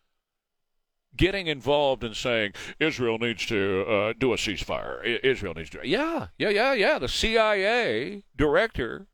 getting 1.17 1.47
involved 1.47 2.03
and 2.03 2.15
saying 2.15 2.53
Israel 2.79 3.17
needs 3.17 3.45
to 3.47 3.85
uh, 3.87 4.13
do 4.17 4.33
a 4.33 4.37
ceasefire? 4.37 4.99
I- 5.01 5.25
Israel 5.25 5.53
needs 5.53 5.69
to. 5.71 5.87
Yeah, 5.87 6.27
yeah, 6.37 6.49
yeah, 6.49 6.73
yeah. 6.73 6.99
The 6.99 7.07
CIA 7.07 8.23
director, 8.35 9.07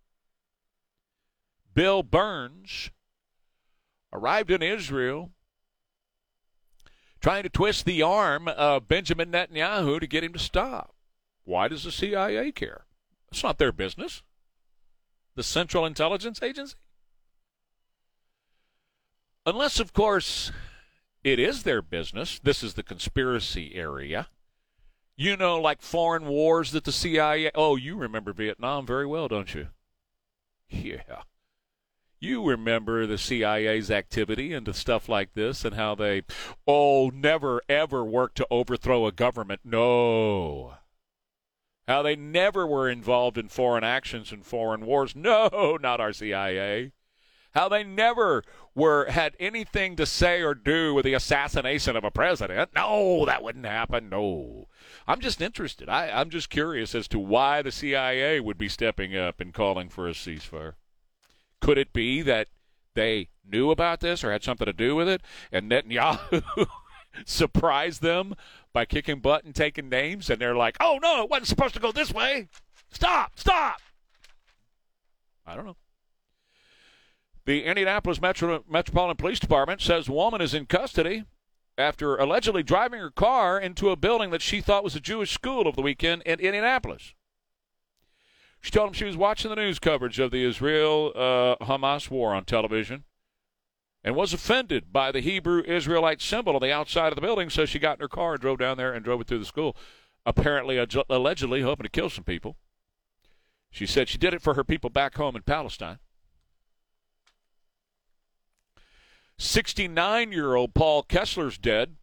Bill 1.73 2.03
Burns, 2.03 2.91
arrived 4.13 4.51
in 4.51 4.61
Israel 4.61 5.31
trying 7.21 7.43
to 7.43 7.49
twist 7.49 7.85
the 7.85 8.01
arm 8.01 8.47
of 8.47 8.87
Benjamin 8.87 9.31
Netanyahu 9.31 9.99
to 9.99 10.07
get 10.07 10.23
him 10.23 10.33
to 10.33 10.39
stop. 10.39 10.95
Why 11.43 11.67
does 11.67 11.83
the 11.83 11.91
CIA 11.91 12.51
care? 12.51 12.85
It's 13.31 13.43
not 13.43 13.57
their 13.57 13.71
business. 13.71 14.23
The 15.35 15.43
Central 15.43 15.85
Intelligence 15.85 16.41
Agency? 16.41 16.75
Unless, 19.45 19.79
of 19.79 19.93
course, 19.93 20.51
it 21.23 21.39
is 21.39 21.63
their 21.63 21.81
business. 21.81 22.39
This 22.39 22.63
is 22.63 22.73
the 22.73 22.83
conspiracy 22.83 23.75
area. 23.75 24.27
You 25.15 25.37
know, 25.37 25.59
like 25.59 25.81
foreign 25.81 26.25
wars 26.25 26.71
that 26.71 26.83
the 26.83 26.91
CIA. 26.91 27.51
Oh, 27.53 27.75
you 27.75 27.95
remember 27.95 28.33
Vietnam 28.33 28.85
very 28.85 29.05
well, 29.05 29.27
don't 29.27 29.53
you? 29.53 29.67
Yeah. 30.69 31.23
You 32.19 32.47
remember 32.47 33.05
the 33.05 33.17
CIA's 33.17 33.89
activity 33.89 34.53
into 34.53 34.73
stuff 34.73 35.09
like 35.09 35.33
this 35.33 35.65
and 35.65 35.75
how 35.75 35.95
they, 35.95 36.23
oh, 36.67 37.09
never 37.13 37.61
ever 37.67 38.05
work 38.05 38.35
to 38.35 38.47
overthrow 38.51 39.07
a 39.07 39.11
government. 39.11 39.61
No. 39.63 40.75
How 41.87 42.03
they 42.03 42.15
never 42.15 42.65
were 42.65 42.89
involved 42.89 43.37
in 43.37 43.47
foreign 43.47 43.83
actions 43.83 44.31
and 44.31 44.45
foreign 44.45 44.85
wars. 44.85 45.15
No, 45.15 45.77
not 45.81 45.99
our 45.99 46.13
CIA. 46.13 46.91
How 47.51 47.67
they 47.67 47.83
never 47.83 48.43
were 48.73 49.05
had 49.09 49.35
anything 49.39 49.95
to 49.97 50.05
say 50.05 50.41
or 50.41 50.53
do 50.53 50.93
with 50.93 51.03
the 51.03 51.13
assassination 51.13 51.95
of 51.95 52.03
a 52.03 52.11
president. 52.11 52.71
No, 52.73 53.25
that 53.25 53.43
wouldn't 53.43 53.65
happen. 53.65 54.09
No. 54.09 54.67
I'm 55.07 55.19
just 55.19 55.41
interested. 55.41 55.89
I, 55.89 56.09
I'm 56.09 56.29
just 56.29 56.49
curious 56.49 56.95
as 56.95 57.07
to 57.09 57.19
why 57.19 57.61
the 57.61 57.71
CIA 57.71 58.39
would 58.39 58.57
be 58.57 58.69
stepping 58.69 59.17
up 59.17 59.41
and 59.41 59.53
calling 59.53 59.89
for 59.89 60.07
a 60.07 60.11
ceasefire. 60.11 60.73
Could 61.59 61.77
it 61.77 61.93
be 61.93 62.21
that 62.21 62.47
they 62.93 63.29
knew 63.45 63.71
about 63.71 63.99
this 63.99 64.23
or 64.23 64.31
had 64.31 64.43
something 64.43 64.65
to 64.65 64.73
do 64.73 64.95
with 64.95 65.07
it, 65.07 65.21
and 65.51 65.69
Netanyahu 65.69 66.67
surprised 67.25 68.01
them 68.01 68.35
by 68.73 68.85
kicking 68.85 69.19
butt 69.19 69.43
and 69.43 69.53
taking 69.53 69.89
names, 69.89 70.29
and 70.29 70.41
they're 70.41 70.55
like, 70.55 70.77
"Oh 70.79 70.99
no, 71.01 71.23
it 71.23 71.29
wasn't 71.29 71.47
supposed 71.47 71.73
to 71.75 71.79
go 71.79 71.91
this 71.91 72.13
way. 72.13 72.47
Stop! 72.91 73.37
Stop!" 73.37 73.81
I 75.45 75.55
don't 75.55 75.65
know. 75.65 75.75
The 77.51 77.65
Indianapolis 77.65 78.21
Metro- 78.21 78.63
Metropolitan 78.69 79.17
Police 79.17 79.41
Department 79.41 79.81
says 79.81 80.09
woman 80.09 80.39
is 80.39 80.53
in 80.53 80.67
custody 80.67 81.25
after 81.77 82.15
allegedly 82.15 82.63
driving 82.63 83.01
her 83.01 83.11
car 83.11 83.59
into 83.59 83.89
a 83.89 83.97
building 83.97 84.29
that 84.29 84.41
she 84.41 84.61
thought 84.61 84.85
was 84.85 84.95
a 84.95 85.01
Jewish 85.01 85.31
school 85.31 85.67
over 85.67 85.75
the 85.75 85.81
weekend 85.81 86.21
in 86.21 86.39
Indianapolis. 86.39 87.13
She 88.61 88.71
told 88.71 88.87
him 88.87 88.93
she 88.93 89.03
was 89.03 89.17
watching 89.17 89.49
the 89.49 89.57
news 89.57 89.79
coverage 89.79 90.17
of 90.17 90.31
the 90.31 90.45
Israel 90.45 91.11
uh, 91.13 91.57
Hamas 91.65 92.09
war 92.09 92.33
on 92.33 92.45
television 92.45 93.03
and 94.01 94.15
was 94.15 94.31
offended 94.31 94.93
by 94.93 95.11
the 95.11 95.19
Hebrew 95.19 95.61
Israelite 95.63 96.21
symbol 96.21 96.55
on 96.55 96.61
the 96.61 96.71
outside 96.71 97.09
of 97.09 97.15
the 97.15 97.21
building, 97.21 97.49
so 97.49 97.65
she 97.65 97.79
got 97.79 97.97
in 97.97 98.01
her 98.01 98.07
car 98.07 98.35
and 98.35 98.41
drove 98.41 98.59
down 98.59 98.77
there 98.77 98.93
and 98.93 99.03
drove 99.03 99.19
it 99.19 99.27
through 99.27 99.39
the 99.39 99.45
school, 99.45 99.75
apparently, 100.25 100.77
allegedly, 101.09 101.63
hoping 101.63 101.83
to 101.83 101.89
kill 101.89 102.09
some 102.09 102.23
people. 102.23 102.55
She 103.69 103.85
said 103.85 104.07
she 104.07 104.17
did 104.17 104.33
it 104.33 104.41
for 104.41 104.53
her 104.53 104.63
people 104.63 104.89
back 104.89 105.17
home 105.17 105.35
in 105.35 105.41
Palestine. 105.41 105.99
69 109.41 110.31
year 110.31 110.53
old 110.53 110.75
Paul 110.75 111.01
Kessler's 111.01 111.57
dead. 111.57 111.95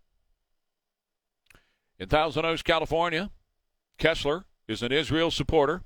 In 1.97 2.09
Thousand 2.09 2.45
Oaks, 2.45 2.63
California, 2.63 3.31
Kessler 3.97 4.47
is 4.67 4.83
an 4.83 4.93
Israel 4.93 5.31
supporter 5.31 5.83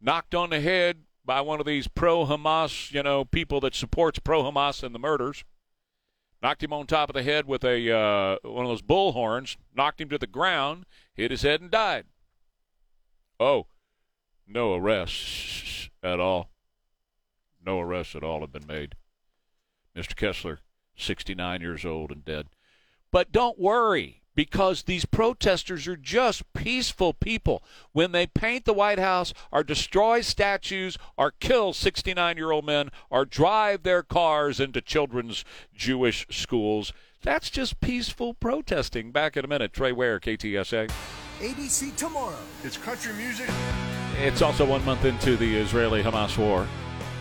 knocked 0.00 0.34
on 0.34 0.50
the 0.50 0.60
head 0.60 1.02
by 1.24 1.40
one 1.40 1.58
of 1.58 1.66
these 1.66 1.88
pro 1.88 2.26
Hamas, 2.26 2.92
you 2.92 3.02
know, 3.02 3.24
people 3.24 3.60
that 3.60 3.74
supports 3.74 4.20
pro 4.20 4.44
Hamas 4.44 4.82
and 4.84 4.94
the 4.94 4.98
murders. 5.00 5.44
Knocked 6.40 6.62
him 6.62 6.72
on 6.72 6.86
top 6.86 7.08
of 7.10 7.14
the 7.14 7.22
head 7.22 7.46
with 7.46 7.64
a 7.64 7.96
uh, 7.96 8.36
one 8.42 8.64
of 8.64 8.70
those 8.70 8.82
bull 8.82 9.12
horns. 9.12 9.56
Knocked 9.74 10.00
him 10.00 10.08
to 10.10 10.18
the 10.18 10.26
ground. 10.26 10.86
Hit 11.14 11.30
his 11.30 11.42
head 11.42 11.60
and 11.60 11.70
died. 11.70 12.06
Oh, 13.38 13.66
no 14.46 14.74
arrests 14.74 15.90
at 16.02 16.20
all. 16.20 16.50
No 17.64 17.80
arrests 17.80 18.14
at 18.16 18.24
all 18.24 18.40
have 18.40 18.52
been 18.52 18.66
made. 18.66 18.94
Mr. 19.96 20.16
Kessler, 20.16 20.60
69 20.96 21.60
years 21.60 21.84
old 21.84 22.10
and 22.10 22.24
dead. 22.24 22.46
But 23.10 23.32
don't 23.32 23.58
worry 23.58 24.22
because 24.34 24.84
these 24.84 25.04
protesters 25.04 25.86
are 25.86 25.96
just 25.96 26.50
peaceful 26.54 27.12
people. 27.12 27.62
When 27.92 28.12
they 28.12 28.26
paint 28.26 28.64
the 28.64 28.72
White 28.72 28.98
House 28.98 29.34
or 29.50 29.62
destroy 29.62 30.22
statues 30.22 30.96
or 31.16 31.32
kill 31.32 31.72
69 31.72 32.36
year 32.36 32.50
old 32.50 32.64
men 32.64 32.90
or 33.10 33.24
drive 33.24 33.82
their 33.82 34.02
cars 34.02 34.60
into 34.60 34.80
children's 34.80 35.44
Jewish 35.74 36.26
schools, 36.30 36.92
that's 37.22 37.50
just 37.50 37.80
peaceful 37.80 38.34
protesting. 38.34 39.12
Back 39.12 39.36
in 39.36 39.44
a 39.44 39.48
minute. 39.48 39.72
Trey 39.72 39.92
Ware, 39.92 40.18
KTSA. 40.18 40.90
ABC 41.40 41.94
tomorrow. 41.96 42.38
It's 42.64 42.76
country 42.76 43.12
music. 43.14 43.48
It's 44.18 44.42
also 44.42 44.64
one 44.64 44.84
month 44.84 45.04
into 45.04 45.36
the 45.36 45.56
Israeli 45.56 46.02
Hamas 46.02 46.38
war. 46.38 46.66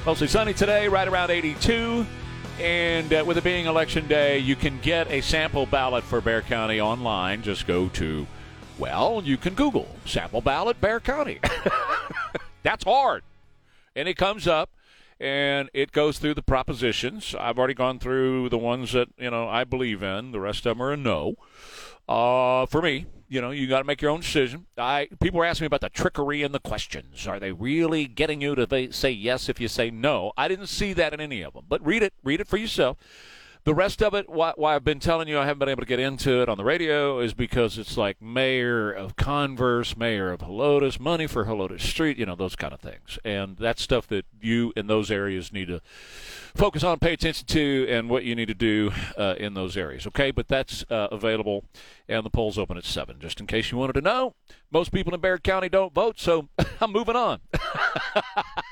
Mostly 0.06 0.28
sunny 0.28 0.54
today, 0.54 0.88
right 0.88 1.08
around 1.08 1.30
82. 1.30 2.06
And 2.62 3.12
uh, 3.12 3.24
with 3.26 3.40
it 3.40 3.44
being 3.44 3.66
election 3.66 4.08
day, 4.08 4.38
you 4.38 4.56
can 4.56 4.80
get 4.82 5.10
a 5.10 5.22
sample 5.22 5.66
ballot 5.66 6.04
for 6.04 6.22
Bexar 6.22 6.48
County 6.48 6.80
online. 6.80 7.42
Just 7.42 7.66
go 7.66 7.90
to, 7.90 8.28
well, 8.78 9.24
you 9.26 9.36
can 9.36 9.56
Google 9.56 9.88
sample 10.06 10.42
ballot 10.42 10.80
Bexar 10.80 11.00
County. 11.00 11.40
That's 12.64 12.84
hard. 12.84 13.24
And 13.96 14.08
it 14.08 14.16
comes 14.16 14.48
up 14.48 14.70
and 15.20 15.72
it 15.74 15.92
goes 15.92 16.20
through 16.20 16.36
the 16.36 16.44
propositions. 16.44 17.34
I've 17.40 17.58
already 17.58 17.74
gone 17.74 17.98
through 17.98 18.50
the 18.50 18.60
ones 18.60 18.92
that, 18.92 19.08
you 19.18 19.32
know, 19.32 19.50
I 19.50 19.64
believe 19.64 20.04
in. 20.04 20.32
The 20.32 20.40
rest 20.40 20.68
of 20.68 20.78
them 20.78 20.84
are 20.84 20.94
a 20.94 20.98
no. 20.98 21.34
Uh, 22.08 22.68
for 22.68 22.84
me, 22.84 23.08
you 23.32 23.40
know, 23.40 23.52
you 23.52 23.66
got 23.66 23.78
to 23.78 23.86
make 23.86 24.02
your 24.02 24.12
own 24.12 24.20
decision. 24.20 24.66
I 24.78 25.08
people 25.22 25.40
are 25.40 25.46
asking 25.46 25.64
me 25.64 25.68
about 25.68 25.80
the 25.80 25.90
trickery 25.90 26.44
in 26.44 26.52
the 26.52 26.60
questions. 26.60 27.26
Are 27.28 27.40
they 27.40 27.54
really 27.54 28.06
getting 28.06 28.42
you 28.42 28.56
to 28.56 28.92
say 28.92 29.10
yes 29.10 29.48
if 29.48 29.58
you 29.62 29.70
say 29.70 29.90
no? 29.90 30.34
I 30.36 30.50
didn't 30.50 30.68
see 30.68 30.92
that 30.92 31.14
in 31.14 31.22
any 31.22 31.42
of 31.42 31.54
them. 31.54 31.64
But 31.70 31.84
read 31.86 32.04
it, 32.04 32.14
read 32.26 32.42
it 32.42 32.48
for 32.50 32.58
yourself. 32.58 32.98
The 33.64 33.76
rest 33.76 34.02
of 34.02 34.16
it, 34.16 34.28
why, 34.28 34.54
why, 34.56 34.76
I've 34.76 34.84
been 34.84 35.00
telling 35.00 35.28
you 35.28 35.38
I 35.38 35.46
haven't 35.46 35.60
been 35.60 35.70
able 35.70 35.84
to 35.84 35.88
get 35.88 36.00
into 36.00 36.42
it 36.42 36.50
on 36.50 36.58
the 36.58 36.64
radio 36.64 37.20
is 37.20 37.36
because 37.36 37.78
it's 37.78 37.96
like 37.96 38.20
mayor 38.20 38.92
of 38.92 39.16
Converse, 39.16 39.96
mayor 39.96 40.32
of 40.32 40.40
Helotes, 40.40 41.00
money 41.00 41.28
for 41.28 41.46
Helotes 41.46 41.82
Street, 41.82 42.18
you 42.18 42.26
know, 42.26 42.36
those 42.36 42.56
kind 42.56 42.74
of 42.74 42.80
things. 42.80 43.20
And 43.24 43.58
that's 43.58 43.84
stuff 43.84 44.08
that 44.08 44.26
you 44.42 44.74
in 44.76 44.88
those 44.88 45.12
areas 45.12 45.54
need 45.54 45.68
to 45.68 45.80
focus 46.56 46.84
on, 46.84 46.98
pay 46.98 47.14
attention 47.14 47.46
to, 47.48 47.86
and 47.88 48.10
what 48.10 48.24
you 48.24 48.34
need 48.34 48.48
to 48.48 48.56
do 48.56 48.94
uh, 49.16 49.36
in 49.38 49.54
those 49.54 49.78
areas. 49.78 50.08
Okay, 50.08 50.32
but 50.32 50.48
that's 50.48 50.84
uh, 50.90 51.10
available, 51.12 51.64
and 52.10 52.26
the 52.26 52.32
polls 52.32 52.58
open 52.58 52.78
at 52.78 52.84
7. 52.84 53.20
Just 53.20 53.40
in 53.40 53.46
case 53.46 53.72
you 53.72 53.78
wanted 53.78 53.94
to 53.94 54.02
know, 54.02 54.34
most 54.72 54.92
people 54.92 55.14
in 55.14 55.22
Bexar 55.22 55.38
County 55.38 55.70
don't 55.70 55.94
vote, 55.94 56.20
so 56.20 56.50
I'm 56.82 56.92
moving 56.92 57.16
on. 57.16 57.42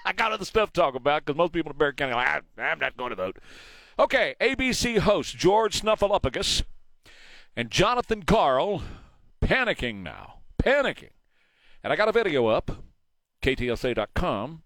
I 0.03 0.13
got 0.15 0.31
other 0.31 0.45
stuff 0.45 0.73
to 0.73 0.81
talk 0.81 0.95
about 0.95 1.25
because 1.25 1.37
most 1.37 1.53
people 1.53 1.71
in 1.71 1.77
Bexar 1.77 1.93
County 1.93 2.13
are 2.13 2.15
like, 2.15 2.43
I'm 2.57 2.79
not 2.79 2.97
going 2.97 3.11
to 3.11 3.15
vote. 3.15 3.37
Okay, 3.99 4.35
ABC 4.39 4.99
host 4.99 5.35
George 5.35 5.81
Snuffleupagus 5.81 6.63
and 7.53 7.69
Jonathan 7.69 8.23
Karl 8.23 8.81
panicking 9.41 10.03
now. 10.03 10.35
Panicking. 10.57 11.09
And 11.83 11.91
I 11.91 11.97
got 11.97 12.07
a 12.07 12.13
video 12.13 12.47
up, 12.47 12.71
KTSA.com. 13.43 14.63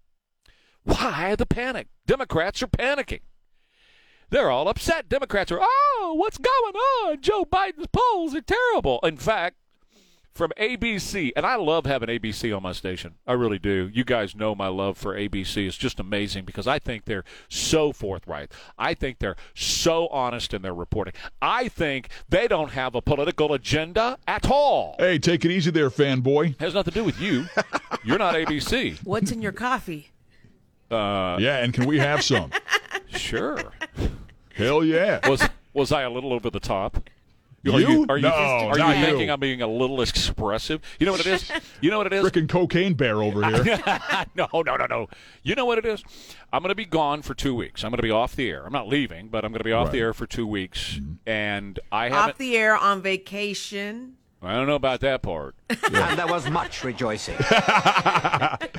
Why 0.84 1.34
the 1.34 1.46
panic? 1.46 1.88
Democrats 2.06 2.62
are 2.62 2.68
panicking. 2.68 3.22
They're 4.30 4.52
all 4.52 4.68
upset. 4.68 5.08
Democrats 5.08 5.50
are, 5.50 5.58
oh, 5.60 6.14
what's 6.16 6.38
going 6.38 6.74
on? 6.76 7.20
Joe 7.20 7.44
Biden's 7.44 7.88
polls 7.92 8.36
are 8.36 8.40
terrible. 8.40 9.00
In 9.02 9.16
fact, 9.16 9.56
from 10.34 10.50
ABC, 10.58 11.30
and 11.36 11.46
I 11.46 11.54
love 11.54 11.86
having 11.86 12.08
ABC 12.08 12.54
on 12.54 12.62
my 12.62 12.72
station. 12.72 13.14
I 13.26 13.34
really 13.34 13.58
do. 13.58 13.88
You 13.92 14.04
guys 14.04 14.34
know 14.34 14.54
my 14.54 14.66
love 14.66 14.98
for 14.98 15.14
ABC. 15.14 15.66
is 15.66 15.76
just 15.76 16.00
amazing 16.00 16.44
because 16.44 16.66
I 16.66 16.80
think 16.80 17.04
they're 17.04 17.24
so 17.48 17.92
forthright. 17.92 18.50
I 18.76 18.94
think 18.94 19.20
they're 19.20 19.36
so 19.54 20.08
honest 20.08 20.52
in 20.52 20.62
their 20.62 20.74
reporting. 20.74 21.14
I 21.40 21.68
think 21.68 22.08
they 22.28 22.48
don't 22.48 22.72
have 22.72 22.96
a 22.96 23.00
political 23.00 23.52
agenda 23.52 24.18
at 24.26 24.50
all. 24.50 24.96
Hey, 24.98 25.18
take 25.18 25.44
it 25.44 25.52
easy 25.52 25.70
there, 25.70 25.90
fanboy. 25.90 26.58
Has 26.60 26.74
nothing 26.74 26.92
to 26.92 26.98
do 26.98 27.04
with 27.04 27.20
you. 27.20 27.46
You're 28.04 28.18
not 28.18 28.34
ABC. 28.34 28.98
What's 29.04 29.30
in 29.30 29.40
your 29.40 29.52
coffee? 29.52 30.10
Uh, 30.90 31.36
yeah, 31.40 31.58
and 31.58 31.72
can 31.72 31.86
we 31.86 31.98
have 31.98 32.22
some? 32.22 32.50
sure. 33.06 33.72
Hell 34.54 34.84
yeah. 34.84 35.26
Was 35.28 35.48
was 35.72 35.92
I 35.92 36.02
a 36.02 36.10
little 36.10 36.32
over 36.32 36.50
the 36.50 36.60
top? 36.60 37.08
Are 37.66 37.80
you? 37.80 37.88
You? 37.88 38.06
Are 38.08 38.16
you, 38.18 38.22
No, 38.22 38.28
are 38.30 38.72
you 38.76 38.84
not 38.84 38.98
you. 38.98 39.04
thinking 39.04 39.30
I'm 39.30 39.40
being 39.40 39.62
a 39.62 39.66
little 39.66 40.00
expressive? 40.02 40.80
You 40.98 41.06
know 41.06 41.12
what 41.12 41.20
it 41.20 41.26
is? 41.26 41.50
You 41.80 41.90
know 41.90 41.98
what 41.98 42.06
it 42.06 42.12
is? 42.12 42.24
Frickin' 42.24 42.48
cocaine 42.48 42.94
bear 42.94 43.22
over 43.22 43.44
here. 43.44 43.82
no, 44.34 44.48
no, 44.52 44.76
no, 44.76 44.86
no. 44.86 45.08
You 45.42 45.54
know 45.54 45.64
what 45.64 45.78
it 45.78 45.86
is? 45.86 46.02
I'm 46.52 46.62
going 46.62 46.70
to 46.70 46.74
be 46.74 46.84
gone 46.84 47.22
for 47.22 47.34
two 47.34 47.54
weeks. 47.54 47.82
I'm 47.84 47.90
going 47.90 47.98
to 47.98 48.02
be 48.02 48.10
off 48.10 48.36
the 48.36 48.48
air. 48.50 48.66
I'm 48.66 48.72
not 48.72 48.88
leaving, 48.88 49.28
but 49.28 49.44
I'm 49.44 49.50
going 49.52 49.60
to 49.60 49.64
be 49.64 49.72
off 49.72 49.90
the 49.90 49.98
air 49.98 50.12
for 50.12 50.26
two 50.26 50.46
weeks, 50.46 50.94
mm-hmm. 50.94 51.14
and 51.28 51.78
I 51.90 52.08
Off 52.08 52.12
haven't. 52.14 52.38
the 52.38 52.56
air 52.56 52.76
on 52.76 53.02
vacation. 53.02 54.16
I 54.42 54.52
don't 54.56 54.66
know 54.66 54.74
about 54.74 55.00
that 55.00 55.22
part. 55.22 55.54
And 55.94 56.18
there 56.18 56.26
was 56.26 56.48
much 56.50 56.84
rejoicing. 56.84 57.36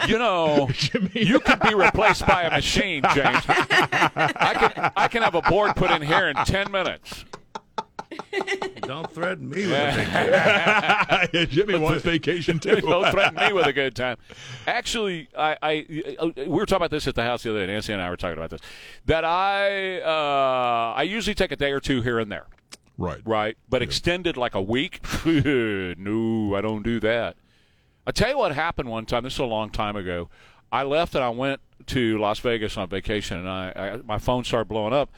You 0.08 0.20
know, 0.20 0.70
you 1.14 1.40
could 1.40 1.60
be 1.62 1.74
replaced 1.74 2.28
by 2.28 2.44
a 2.44 2.52
machine, 2.52 3.02
James. 3.16 3.44
I 3.48 4.54
can 4.60 4.92
I 4.96 5.08
can 5.08 5.24
have 5.24 5.34
a 5.34 5.42
board 5.42 5.76
put 5.76 5.90
in 5.90 6.04
here 6.04 6.28
in 6.28 6.36
ten 6.46 6.72
minutes. 6.72 7.26
Don't 8.82 9.12
threaten 9.12 9.50
me 9.50 9.66
with 9.66 9.72
a 9.74 11.28
vacation. 11.32 11.50
Jimmy 11.50 11.80
wants 11.80 12.04
vacation 12.04 12.60
too. 12.60 12.82
Don't 12.82 13.12
threaten 13.12 13.36
me 13.36 13.54
with 13.54 13.66
a 13.66 13.74
good 13.74 13.96
time. 13.96 14.18
Actually, 14.68 15.28
I, 15.38 15.58
I 15.62 16.16
uh, 16.20 16.30
we 16.36 16.48
were 16.48 16.66
talking 16.66 16.78
about 16.78 16.92
this 16.92 17.08
at 17.08 17.16
the 17.16 17.24
house 17.24 17.44
the 17.44 17.52
other 17.52 17.66
day. 17.66 17.72
Nancy 17.72 17.94
and 17.94 18.02
I 18.02 18.10
were 18.10 18.18
talking 18.18 18.38
about 18.38 18.50
this. 18.50 18.62
That 19.06 19.26
I 19.26 20.02
uh, 20.02 20.94
I 20.96 21.04
usually 21.04 21.36
take 21.36 21.52
a 21.52 21.56
day 21.56 21.72
or 21.72 21.80
two 21.80 22.02
here 22.02 22.20
and 22.20 22.32
there. 22.32 22.46
Right. 22.98 23.22
Right, 23.26 23.58
but 23.68 23.82
extended 23.82 24.38
like 24.38 24.56
a 24.56 24.62
week? 24.62 25.02
no, 25.26 26.56
I 26.56 26.62
don't 26.62 26.84
do 26.84 27.00
that. 27.02 27.36
I 28.08 28.12
tell 28.12 28.30
you 28.30 28.38
what 28.38 28.54
happened 28.54 28.90
one 28.90 29.06
time. 29.06 29.24
This 29.24 29.34
is 29.34 29.40
a 29.40 29.46
long 29.46 29.70
time 29.70 29.96
ago. 29.96 30.30
I 30.72 30.84
left 30.84 31.16
and 31.16 31.24
I 31.24 31.30
went 31.30 31.60
to 31.88 32.18
Las 32.20 32.40
Vegas 32.40 32.78
on 32.78 32.88
vacation, 32.88 33.38
and 33.38 33.50
I, 33.50 33.74
I 33.76 33.98
my 34.06 34.18
phone 34.18 34.44
started 34.44 34.70
blowing 34.70 34.94
up 34.94 35.10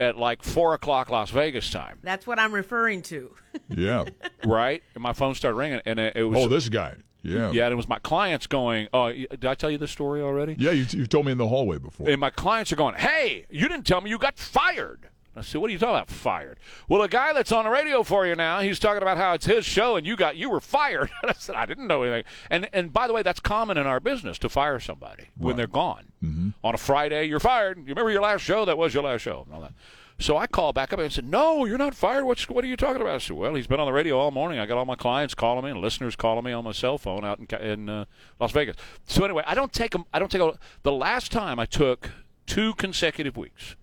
at 0.00 0.16
like 0.16 0.42
four 0.42 0.74
o'clock 0.74 1.10
Las 1.10 1.30
Vegas 1.30 1.70
time. 1.70 1.98
That's 2.02 2.26
what 2.26 2.38
I'm 2.38 2.52
referring 2.52 3.02
to. 3.02 3.34
Yeah. 3.68 4.04
Right, 4.44 4.82
and 4.94 5.02
my 5.02 5.12
phone 5.12 5.34
started 5.34 5.56
ringing, 5.56 5.80
and 5.84 5.98
it, 5.98 6.16
it 6.16 6.22
was 6.24 6.38
Oh, 6.44 6.48
this 6.48 6.68
guy. 6.68 6.94
Yeah. 7.22 7.50
yeah, 7.50 7.64
and 7.64 7.72
it 7.72 7.76
was 7.76 7.88
my 7.88 7.98
clients 7.98 8.46
going. 8.46 8.88
Oh, 8.94 9.10
did 9.12 9.44
I 9.44 9.54
tell 9.54 9.70
you 9.70 9.76
this 9.78 9.90
story 9.90 10.22
already? 10.22 10.54
Yeah, 10.58 10.70
you, 10.70 10.86
you've 10.90 11.08
told 11.08 11.26
me 11.26 11.32
in 11.32 11.38
the 11.38 11.48
hallway 11.48 11.78
before. 11.78 12.08
And 12.08 12.18
my 12.20 12.30
clients 12.30 12.72
are 12.72 12.76
going, 12.76 12.94
"Hey, 12.94 13.44
you 13.50 13.68
didn't 13.68 13.86
tell 13.86 14.00
me 14.00 14.08
you 14.10 14.18
got 14.18 14.38
fired." 14.38 15.08
I 15.38 15.42
said, 15.42 15.60
"What 15.60 15.68
are 15.68 15.72
you 15.72 15.78
talking 15.78 15.94
about, 15.96 16.10
fired?" 16.10 16.58
Well, 16.88 17.02
a 17.02 17.08
guy 17.08 17.32
that's 17.32 17.52
on 17.52 17.64
the 17.64 17.70
radio 17.70 18.02
for 18.02 18.26
you 18.26 18.34
now, 18.34 18.60
he's 18.60 18.78
talking 18.78 19.02
about 19.02 19.16
how 19.16 19.32
it's 19.34 19.46
his 19.46 19.64
show 19.64 19.96
and 19.96 20.06
you 20.06 20.16
got 20.16 20.36
you 20.36 20.50
were 20.50 20.60
fired. 20.60 21.10
I 21.22 21.32
said, 21.34 21.54
"I 21.54 21.66
didn't 21.66 21.86
know 21.86 22.02
anything." 22.02 22.24
And 22.50 22.68
and 22.72 22.92
by 22.92 23.06
the 23.06 23.12
way, 23.12 23.22
that's 23.22 23.40
common 23.40 23.76
in 23.78 23.86
our 23.86 24.00
business 24.00 24.38
to 24.40 24.48
fire 24.48 24.80
somebody 24.80 25.28
when 25.36 25.56
they're 25.56 25.66
gone. 25.66 26.12
Mm-hmm. 26.24 26.48
On 26.64 26.74
a 26.74 26.78
Friday, 26.78 27.24
you're 27.24 27.40
fired. 27.40 27.78
You 27.78 27.84
remember 27.88 28.10
your 28.10 28.22
last 28.22 28.42
show? 28.42 28.64
That 28.64 28.76
was 28.78 28.94
your 28.94 29.02
last 29.04 29.22
show. 29.22 29.42
And 29.46 29.54
all 29.54 29.60
that. 29.60 29.72
So 30.20 30.36
I 30.36 30.48
called 30.48 30.74
back 30.74 30.92
up 30.92 30.98
and 30.98 31.12
said, 31.12 31.26
"No, 31.28 31.64
you're 31.64 31.78
not 31.78 31.94
fired. 31.94 32.24
What's 32.24 32.48
what 32.48 32.64
are 32.64 32.66
you 32.66 32.76
talking 32.76 33.00
about?" 33.00 33.14
I 33.14 33.18
said, 33.18 33.36
"Well, 33.36 33.54
he's 33.54 33.68
been 33.68 33.78
on 33.78 33.86
the 33.86 33.92
radio 33.92 34.18
all 34.18 34.32
morning. 34.32 34.58
I 34.58 34.66
got 34.66 34.76
all 34.76 34.84
my 34.84 34.96
clients 34.96 35.32
calling 35.34 35.64
me 35.64 35.70
and 35.70 35.80
listeners 35.80 36.16
calling 36.16 36.44
me 36.44 36.50
on 36.50 36.64
my 36.64 36.72
cell 36.72 36.98
phone 36.98 37.24
out 37.24 37.38
in 37.38 37.46
in 37.60 37.88
uh, 37.88 38.04
Las 38.40 38.50
Vegas." 38.50 38.74
So 39.06 39.24
anyway, 39.24 39.44
I 39.46 39.54
don't 39.54 39.72
take 39.72 39.94
'em- 39.94 40.06
I 40.12 40.18
don't 40.18 40.28
take 40.30 40.40
a, 40.42 40.58
the 40.82 40.90
last 40.90 41.30
time 41.30 41.60
I 41.60 41.66
took 41.66 42.10
two 42.46 42.74
consecutive 42.74 43.36
weeks 43.36 43.76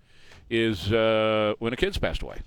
is 0.50 0.92
uh, 0.92 1.54
when 1.58 1.70
the 1.70 1.76
kids 1.76 1.98
passed 1.98 2.22
away. 2.22 2.40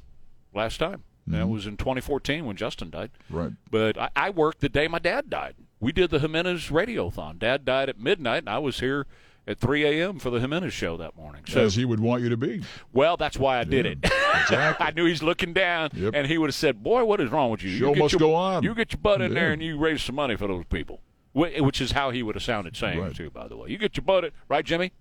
Last 0.53 0.77
time 0.77 1.03
that 1.27 1.47
was 1.47 1.67
in 1.67 1.77
2014 1.77 2.43
when 2.45 2.55
Justin 2.55 2.89
died. 2.89 3.11
Right. 3.29 3.51
But 3.69 3.97
I, 3.99 4.09
I 4.15 4.29
worked 4.31 4.61
the 4.61 4.69
day 4.69 4.87
my 4.87 4.97
dad 4.99 5.29
died. 5.29 5.55
We 5.79 5.91
did 5.91 6.09
the 6.09 6.19
Jimenez 6.19 6.69
radiothon. 6.69 7.37
Dad 7.39 7.63
died 7.65 7.87
at 7.87 7.99
midnight, 7.99 8.39
and 8.39 8.49
I 8.49 8.57
was 8.57 8.79
here 8.79 9.05
at 9.47 9.59
3 9.59 9.85
a.m. 9.85 10.19
for 10.19 10.29
the 10.29 10.39
Jimenez 10.39 10.73
show 10.73 10.97
that 10.97 11.15
morning. 11.15 11.43
So 11.47 11.61
As 11.65 11.75
he 11.75 11.85
would 11.85 11.99
want 11.99 12.21
you 12.23 12.29
to 12.29 12.37
be. 12.37 12.63
well, 12.91 13.15
that's 13.15 13.37
why 13.37 13.59
I 13.59 13.63
did 13.63 13.85
it. 13.85 13.99
Exactly. 14.41 14.85
I 14.85 14.91
knew 14.91 15.05
he's 15.05 15.23
looking 15.23 15.53
down, 15.53 15.89
Yep. 15.93 16.13
and 16.15 16.27
he 16.27 16.37
would 16.37 16.49
have 16.49 16.55
said, 16.55 16.81
"Boy, 16.83 17.03
what 17.03 17.19
is 17.19 17.29
wrong 17.31 17.49
with 17.51 17.63
you? 17.63 17.71
Show 17.71 17.89
you 17.89 17.95
get 17.95 17.99
must 18.03 18.11
your, 18.13 18.19
go 18.19 18.35
on." 18.35 18.63
You 18.63 18.73
get 18.75 18.93
your 18.93 18.99
butt 19.01 19.21
in 19.21 19.33
there, 19.33 19.51
and 19.51 19.61
you 19.61 19.75
raise 19.77 20.03
some 20.03 20.15
money 20.15 20.35
for 20.35 20.47
those 20.47 20.65
people." 20.65 21.01
Which 21.33 21.81
is 21.81 21.91
how 21.91 22.11
he 22.11 22.21
would 22.23 22.35
have 22.35 22.43
sounded 22.43 22.75
saying 22.77 22.99
Right. 22.99 23.13
too. 23.15 23.31
By 23.31 23.47
the 23.47 23.57
way, 23.57 23.69
you 23.69 23.77
get 23.79 23.97
your 23.97 24.03
butt 24.03 24.25
in, 24.25 24.31
right, 24.47 24.63
Jimmy? 24.63 24.91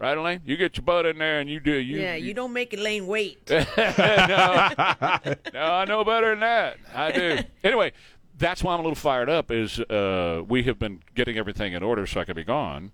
Right, 0.00 0.16
Elaine? 0.16 0.40
You 0.46 0.56
get 0.56 0.78
your 0.78 0.84
butt 0.84 1.04
in 1.04 1.18
there, 1.18 1.40
and 1.40 1.50
you 1.50 1.60
do. 1.60 1.74
You, 1.74 2.00
yeah, 2.00 2.14
you 2.14 2.32
don't 2.32 2.54
make 2.54 2.72
Elaine 2.72 3.06
wait. 3.06 3.38
no, 3.50 3.64
I 3.76 5.84
know 5.86 6.02
better 6.04 6.30
than 6.30 6.40
that. 6.40 6.78
I 6.94 7.12
do. 7.12 7.38
anyway, 7.64 7.92
that's 8.38 8.64
why 8.64 8.72
I'm 8.72 8.80
a 8.80 8.82
little 8.82 8.94
fired 8.94 9.28
up. 9.28 9.50
Is 9.50 9.78
uh, 9.78 10.42
we 10.48 10.62
have 10.62 10.78
been 10.78 11.02
getting 11.14 11.36
everything 11.36 11.74
in 11.74 11.82
order 11.82 12.06
so 12.06 12.22
I 12.22 12.24
can 12.24 12.34
be 12.34 12.44
gone, 12.44 12.92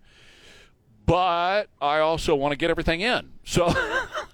but 1.07 1.69
I 1.81 2.01
also 2.01 2.35
want 2.35 2.51
to 2.51 2.57
get 2.57 2.71
everything 2.71 3.03
in. 3.03 3.35
So 3.45 3.67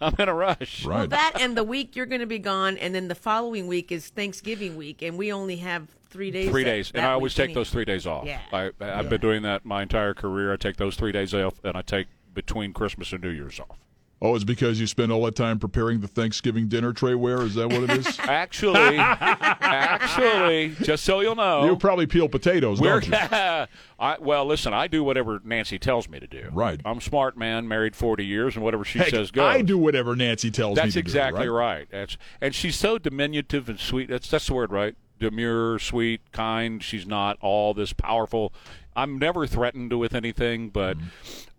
I'm 0.01 0.15
in 0.19 0.31
a 0.31 0.35
rush. 0.35 0.87
Right. 0.87 0.97
Well, 0.97 1.09
that 1.09 1.35
and 1.41 1.55
the 1.55 1.65
week 1.65 1.95
you're 1.95 2.07
going 2.07 2.23
to 2.23 2.27
be 2.27 2.39
gone, 2.39 2.79
and 2.79 2.95
then 2.95 3.09
the 3.09 3.15
following 3.15 3.67
week 3.67 3.93
is 3.93 4.09
Thanksgiving 4.09 4.77
week, 4.77 5.03
and 5.03 5.19
we 5.19 5.31
only 5.31 5.57
have 5.57 5.89
three 6.09 6.31
days. 6.31 6.49
Three 6.49 6.65
that- 6.65 6.71
days, 6.71 6.91
and 6.95 7.03
that 7.03 7.11
I 7.11 7.13
always 7.13 7.35
take 7.35 7.51
anyway. 7.51 7.55
those 7.57 7.69
three 7.69 7.85
days 7.85 8.07
off. 8.07 8.25
Yeah. 8.25 8.41
I, 8.51 8.71
I've 8.81 9.11
been 9.11 9.21
doing 9.21 9.43
that 9.43 9.67
my 9.67 9.83
entire 9.83 10.15
career. 10.15 10.55
I 10.55 10.57
take 10.57 10.79
those 10.79 10.97
three 10.97 11.13
days 11.13 11.35
off, 11.35 11.63
and 11.63 11.77
I 11.77 11.83
take 11.83 12.07
between 12.35 12.73
Christmas 12.73 13.13
and 13.13 13.23
New 13.23 13.31
Year's 13.31 13.61
off. 13.61 13.79
Oh, 14.25 14.37
it's 14.37 14.45
because 14.45 14.79
you 14.79 14.87
spend 14.87 15.11
all 15.11 15.25
that 15.25 15.35
time 15.35 15.59
preparing 15.59 15.99
the 15.99 16.07
Thanksgiving 16.07 16.69
dinner 16.69 16.93
Trey 16.93 17.17
Ware? 17.17 17.43
Is 17.43 17.57
that 17.57 17.67
what 17.67 17.83
it 17.83 17.91
is? 17.91 18.19
Actually, 18.21 18.97
actually, 18.97 20.77
just 20.83 21.05
so 21.05 21.19
you'll 21.21 21.35
know, 21.35 21.65
you 21.65 21.77
probably 21.77 22.07
peel 22.07 22.29
potatoes, 22.29 22.81
We're, 22.81 23.01
don't 23.01 23.09
you? 23.09 23.15
I, 23.99 24.17
well, 24.21 24.45
listen, 24.47 24.73
I 24.73 24.87
do 24.87 25.03
whatever 25.03 25.41
Nancy 25.45 25.77
tells 25.79 26.09
me 26.09 26.21
to 26.21 26.29
do. 26.29 26.49
Right. 26.53 26.81
I'm 26.85 26.99
a 26.99 27.01
smart 27.01 27.37
man, 27.37 27.67
married 27.67 27.97
40 27.97 28.25
years, 28.25 28.55
and 28.55 28.65
whatever 28.65 28.85
she 28.85 29.01
Heck, 29.01 29.09
says 29.11 29.33
goes. 29.33 29.43
I 29.45 29.63
do 29.63 29.77
whatever 29.77 30.15
Nancy 30.15 30.53
tells 30.53 30.77
me 30.77 30.83
That's 30.83 30.95
to 30.95 31.01
exactly 31.01 31.45
do. 31.47 31.51
right. 31.53 31.89
That's 31.91 32.17
and 32.41 32.55
she's 32.55 32.77
so 32.77 32.99
diminutive 32.99 33.69
and 33.69 33.81
sweet. 33.81 34.09
That's 34.09 34.31
that's 34.31 34.47
the 34.47 34.55
word, 34.55 34.71
right? 34.71 34.95
Demure, 35.19 35.79
sweet, 35.79 36.21
kind. 36.33 36.83
She's 36.83 37.07
not 37.07 37.39
all 37.41 37.75
this 37.75 37.93
powerful. 37.93 38.53
I'm 38.95 39.19
never 39.19 39.47
threatened 39.47 39.99
with 39.99 40.15
anything, 40.15 40.71
but 40.71 40.97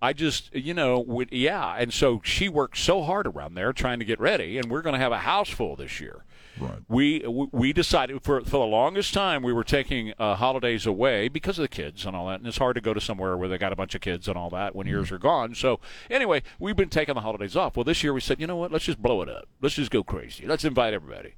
I 0.02 0.14
just, 0.14 0.54
you 0.54 0.74
know, 0.74 1.00
would, 1.00 1.32
yeah. 1.32 1.76
And 1.78 1.94
so 1.94 2.22
she 2.24 2.50
worked 2.50 2.78
so 2.78 3.04
hard 3.04 3.26
around 3.26 3.56
there 3.56 3.74
trying 3.74 4.00
to 4.00 4.06
get 4.06 4.20
ready, 4.20 4.58
and 4.58 4.70
we're 4.70 4.82
going 4.82 4.94
to 4.94 5.00
have 5.00 5.12
a 5.12 5.20
house 5.20 5.50
full 5.50 5.76
this 5.76 6.00
year. 6.00 6.24
Right. 6.60 6.80
We 6.88 7.24
we 7.52 7.74
decided 7.74 8.22
for 8.22 8.42
for 8.42 8.52
the 8.52 8.58
longest 8.60 9.12
time 9.12 9.42
we 9.42 9.52
were 9.52 9.64
taking 9.64 10.14
uh, 10.20 10.36
holidays 10.36 10.86
away 10.86 11.28
because 11.28 11.58
of 11.58 11.64
the 11.64 11.68
kids 11.68 12.06
and 12.06 12.16
all 12.16 12.28
that, 12.28 12.40
and 12.40 12.48
it's 12.48 12.60
hard 12.60 12.76
to 12.76 12.82
go 12.82 12.94
to 12.94 13.02
somewhere 13.02 13.36
where 13.36 13.50
they 13.50 13.58
got 13.58 13.74
a 13.74 13.76
bunch 13.76 13.96
of 13.96 14.02
kids 14.02 14.28
and 14.28 14.38
all 14.38 14.52
that 14.52 14.76
when 14.76 14.86
yours 14.86 15.12
are 15.12 15.18
gone. 15.18 15.56
So 15.56 15.80
anyway, 16.12 16.44
we've 16.60 16.76
been 16.76 16.90
taking 16.90 17.16
the 17.16 17.22
holidays 17.22 17.56
off. 17.56 17.76
Well, 17.76 17.84
this 17.84 18.04
year 18.04 18.14
we 18.14 18.22
said, 18.22 18.40
you 18.40 18.46
know 18.46 18.58
what? 18.58 18.72
Let's 18.72 18.86
just 18.86 19.02
blow 19.02 19.24
it 19.24 19.30
up. 19.30 19.48
Let's 19.62 19.76
just 19.76 19.90
go 19.90 20.04
crazy. 20.04 20.46
Let's 20.46 20.64
invite 20.64 20.94
everybody. 20.94 21.34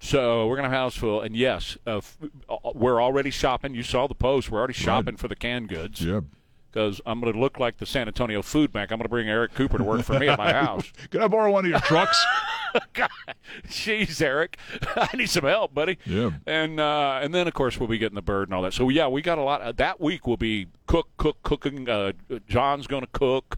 So 0.00 0.46
we're 0.46 0.56
gonna 0.56 0.68
have 0.68 0.74
a 0.76 0.80
house 0.80 0.96
full, 0.96 1.20
and 1.20 1.34
yes, 1.34 1.76
uh, 1.86 1.98
f- 1.98 2.16
uh, 2.48 2.56
we're 2.74 3.02
already 3.02 3.30
shopping. 3.30 3.74
You 3.74 3.82
saw 3.82 4.06
the 4.06 4.14
post. 4.14 4.50
We're 4.50 4.58
already 4.58 4.74
shopping 4.74 5.16
for 5.16 5.28
the 5.28 5.36
canned 5.36 5.68
goods. 5.68 6.00
Yep. 6.04 6.24
Because 6.70 7.00
I'm 7.06 7.20
going 7.22 7.32
to 7.32 7.38
look 7.40 7.58
like 7.58 7.78
the 7.78 7.86
San 7.86 8.06
Antonio 8.06 8.42
Food 8.42 8.70
Bank. 8.70 8.90
I'm 8.92 8.98
going 8.98 9.04
to 9.04 9.08
bring 9.08 9.30
Eric 9.30 9.54
Cooper 9.54 9.78
to 9.78 9.84
work 9.84 10.02
for 10.02 10.18
me 10.18 10.28
at 10.28 10.36
my 10.36 10.52
house. 10.62 10.92
Can 11.08 11.22
I 11.22 11.28
borrow 11.28 11.50
one 11.50 11.64
of 11.64 11.70
your 11.70 11.80
trucks? 11.80 12.22
God, 12.92 13.08
jeez, 13.66 14.20
Eric, 14.20 14.58
I 14.96 15.08
need 15.16 15.30
some 15.30 15.44
help, 15.44 15.72
buddy. 15.72 15.96
Yeah. 16.04 16.32
And 16.46 16.78
uh, 16.78 17.20
and 17.22 17.34
then 17.34 17.48
of 17.48 17.54
course 17.54 17.80
we'll 17.80 17.88
be 17.88 17.96
getting 17.96 18.14
the 18.16 18.20
bird 18.20 18.48
and 18.48 18.54
all 18.54 18.60
that. 18.62 18.74
So 18.74 18.90
yeah, 18.90 19.08
we 19.08 19.22
got 19.22 19.38
a 19.38 19.42
lot. 19.42 19.62
Uh, 19.62 19.72
that 19.72 20.02
week 20.02 20.26
will 20.26 20.36
be 20.36 20.66
cook, 20.86 21.08
cook, 21.16 21.42
cooking. 21.42 21.88
Uh, 21.88 22.12
John's 22.46 22.86
going 22.86 23.02
to 23.02 23.10
cook, 23.10 23.56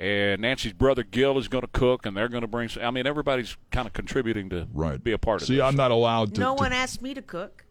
and 0.00 0.42
Nancy's 0.42 0.72
brother 0.72 1.02
Gil 1.02 1.38
is 1.38 1.48
going 1.48 1.62
to 1.62 1.68
cook, 1.68 2.04
and 2.06 2.16
they're 2.16 2.28
going 2.28 2.42
to 2.42 2.46
bring. 2.48 2.68
Some, 2.68 2.82
I 2.84 2.90
mean, 2.90 3.06
everybody's 3.06 3.56
kind 3.70 3.86
of 3.86 3.92
contributing 3.92 4.48
to 4.50 4.66
Right. 4.72 5.02
be 5.02 5.12
a 5.12 5.18
part 5.18 5.42
of 5.42 5.48
See, 5.48 5.56
this. 5.56 5.62
I'm 5.64 5.76
not 5.76 5.90
allowed 5.90 6.34
to. 6.34 6.40
No 6.40 6.54
to- 6.56 6.62
one 6.62 6.72
asked 6.72 7.00
me 7.02 7.14
to 7.14 7.22
cook. 7.22 7.64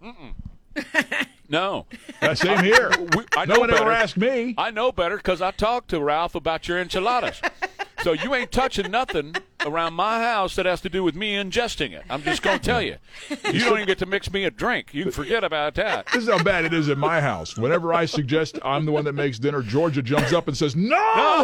no. 1.48 1.86
Uh, 2.20 2.34
same 2.34 2.58
here. 2.64 2.90
We- 2.98 3.24
I 3.36 3.44
no 3.44 3.54
know 3.54 3.60
one 3.60 3.70
ever 3.74 3.92
asked 3.92 4.16
me. 4.16 4.54
I 4.58 4.70
know 4.70 4.92
better 4.92 5.16
because 5.16 5.40
I 5.42 5.50
talked 5.50 5.88
to 5.90 6.00
Ralph 6.00 6.34
about 6.34 6.68
your 6.68 6.78
enchiladas. 6.80 7.40
so 8.06 8.12
you 8.12 8.36
ain't 8.36 8.52
touching 8.52 8.88
nothing 8.88 9.34
around 9.66 9.94
my 9.94 10.20
house 10.22 10.54
that 10.54 10.64
has 10.64 10.80
to 10.80 10.88
do 10.88 11.02
with 11.02 11.16
me 11.16 11.34
ingesting 11.34 11.90
it. 11.90 12.04
I'm 12.08 12.22
just 12.22 12.40
going 12.40 12.60
to 12.60 12.64
tell 12.64 12.80
you. 12.80 12.98
You 13.52 13.58
don't 13.64 13.78
even 13.78 13.86
get 13.88 13.98
to 13.98 14.06
mix 14.06 14.32
me 14.32 14.44
a 14.44 14.50
drink. 14.52 14.94
You 14.94 15.02
can 15.02 15.10
forget 15.10 15.42
about 15.42 15.74
that. 15.74 16.06
This 16.12 16.22
is 16.22 16.28
how 16.28 16.40
bad 16.40 16.64
it 16.64 16.72
is 16.72 16.88
at 16.88 16.98
my 16.98 17.20
house. 17.20 17.58
Whenever 17.58 17.92
I 17.92 18.06
suggest 18.06 18.60
I'm 18.64 18.84
the 18.84 18.92
one 18.92 19.04
that 19.06 19.14
makes 19.14 19.40
dinner, 19.40 19.60
Georgia 19.60 20.02
jumps 20.02 20.32
up 20.32 20.46
and 20.46 20.56
says, 20.56 20.76
"No." 20.76 20.94
Oh, 20.96 21.42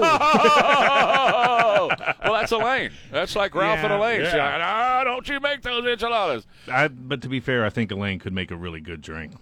well, 2.23 2.33
that's 2.33 2.53
Elaine. 2.53 2.93
That's 3.11 3.35
like 3.35 3.57
Ralph 3.57 3.81
and 3.81 3.91
Yeah, 3.91 3.99
Elaine. 3.99 4.21
Yeah. 4.21 4.53
like, 4.53 4.63
"Ah, 4.63 5.03
don't 5.03 5.29
you 5.29 5.41
make 5.41 5.63
those 5.63 5.85
enchiladas? 5.85 6.47
I, 6.69 6.87
but 6.87 7.23
to 7.23 7.29
be 7.29 7.41
fair, 7.41 7.65
I 7.65 7.71
think 7.71 7.91
Elaine 7.91 8.21
could 8.21 8.33
make 8.33 8.53
a 8.53 8.57
really 8.57 8.81
good 8.81 9.03
drink. 9.03 9.33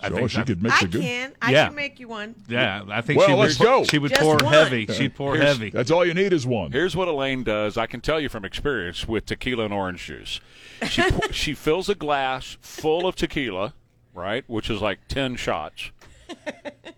I 0.00 0.08
So 0.10 0.14
think 0.14 0.30
she 0.30 0.42
could 0.44 0.62
make 0.62 0.72
I 0.72 0.84
a 0.84 0.88
good. 0.88 1.02
can. 1.02 1.32
I 1.42 1.50
Yeah. 1.52 1.66
can 1.66 1.74
make 1.74 1.98
you 1.98 2.06
one. 2.08 2.36
Yeah, 2.48 2.84
I 2.88 3.00
think 3.00 3.18
Well, 3.18 3.28
she 3.28 3.34
let's 3.34 3.58
would, 3.58 3.64
go. 3.64 3.84
She 3.84 3.98
would 3.98 4.10
Just 4.10 4.22
pour 4.22 4.36
one. 4.36 4.52
heavy. 4.52 4.88
Uh, 4.88 4.92
She'd 4.92 5.14
pour 5.16 5.34
Here's- 5.34 5.48
heavy. 5.56 5.70
That's 5.70 5.90
all 5.90 6.06
you 6.06 6.14
need 6.14 6.32
is 6.32 6.46
one. 6.46 6.70
Here's 6.70 6.94
what 6.94 7.08
Elaine 7.08 7.42
does. 7.42 7.76
I 7.76 7.86
can 7.86 8.00
tell 8.00 8.20
you 8.20 8.28
from 8.28 8.44
experience 8.44 9.08
with 9.08 9.26
tequila 9.26 9.64
and 9.64 9.74
orange 9.74 10.04
juice. 10.06 10.40
She 10.88 11.02
pou- 11.02 11.26
she 11.32 11.52
fills 11.54 11.88
a 11.88 11.96
glass 11.96 12.56
full 12.60 13.08
of 13.08 13.16
tequila, 13.16 13.74
right, 14.14 14.44
which 14.46 14.70
is 14.70 14.80
like 14.80 15.00
ten 15.08 15.34
shots, 15.34 15.90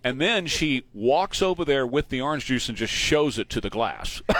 and 0.04 0.20
then 0.20 0.46
she 0.46 0.84
walks 0.92 1.40
over 1.40 1.64
there 1.64 1.86
with 1.86 2.10
the 2.10 2.20
orange 2.20 2.44
juice 2.46 2.68
and 2.68 2.76
just 2.76 2.92
shows 2.92 3.38
it 3.38 3.48
to 3.48 3.62
the 3.62 3.70
glass. 3.70 4.20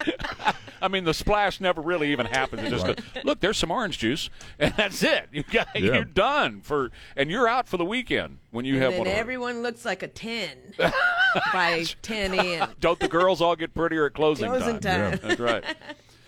I 0.82 0.88
mean, 0.88 1.04
the 1.04 1.14
splash 1.14 1.60
never 1.60 1.80
really 1.80 2.12
even 2.12 2.26
happens. 2.26 2.62
It 2.62 2.70
just 2.70 2.86
goes, 2.86 2.96
look, 3.24 3.40
there's 3.40 3.56
some 3.58 3.70
orange 3.70 3.98
juice, 3.98 4.30
and 4.58 4.72
that's 4.76 5.02
it. 5.02 5.28
You 5.32 5.42
got, 5.44 5.68
Yeah. 5.74 5.94
You're 5.94 6.04
done 6.04 6.60
for, 6.60 6.90
and 7.16 7.30
you're 7.30 7.48
out 7.48 7.68
for 7.68 7.76
the 7.76 7.84
weekend 7.84 8.38
when 8.50 8.64
you 8.64 8.74
And 8.74 8.82
have 8.82 8.90
then 8.92 8.98
one. 9.00 9.06
of 9.08 9.12
those. 9.12 9.20
everyone 9.20 9.62
looks 9.62 9.84
like 9.84 10.02
a 10.02 10.08
10 10.08 10.48
by 11.52 11.84
10 12.02 12.34
in. 12.34 12.68
Don't 12.80 12.98
the 13.00 13.08
girls 13.08 13.40
all 13.40 13.56
get 13.56 13.74
prettier 13.74 14.06
at 14.06 14.14
closing, 14.14 14.48
Closing 14.50 14.80
time. 14.80 15.18
That's 15.22 15.40
right. 15.40 15.64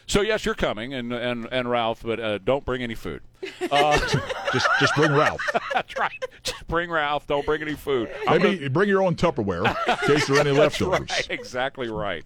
So 0.08 0.20
yes, 0.20 0.44
you're 0.44 0.56
coming, 0.56 0.92
and 0.92 1.10
and, 1.12 1.48
and 1.50 1.70
Ralph, 1.70 2.02
but 2.02 2.20
uh, 2.20 2.36
don't 2.38 2.66
bring 2.66 2.82
any 2.82 2.94
food. 2.96 3.22
Just 3.70 4.68
just 4.80 4.94
bring 4.94 5.12
Ralph. 5.12 5.40
That's 5.72 5.96
right. 5.98 6.12
Just 6.42 6.66
bring 6.66 6.90
Ralph. 6.90 7.26
Don't 7.26 7.46
bring 7.46 7.62
any 7.62 7.74
food. 7.74 8.10
I'm 8.28 8.42
Maybe 8.42 8.68
bring 8.68 8.88
your 8.90 9.02
own 9.02 9.14
Tupperware 9.14 9.64
in 9.88 9.96
case 10.08 10.26
there 10.26 10.36
are 10.36 10.40
any 10.40 10.50
That's 10.54 10.80
leftovers. 10.80 11.08
right. 11.08 11.30
Exactly 11.30 11.88
right. 11.88 12.24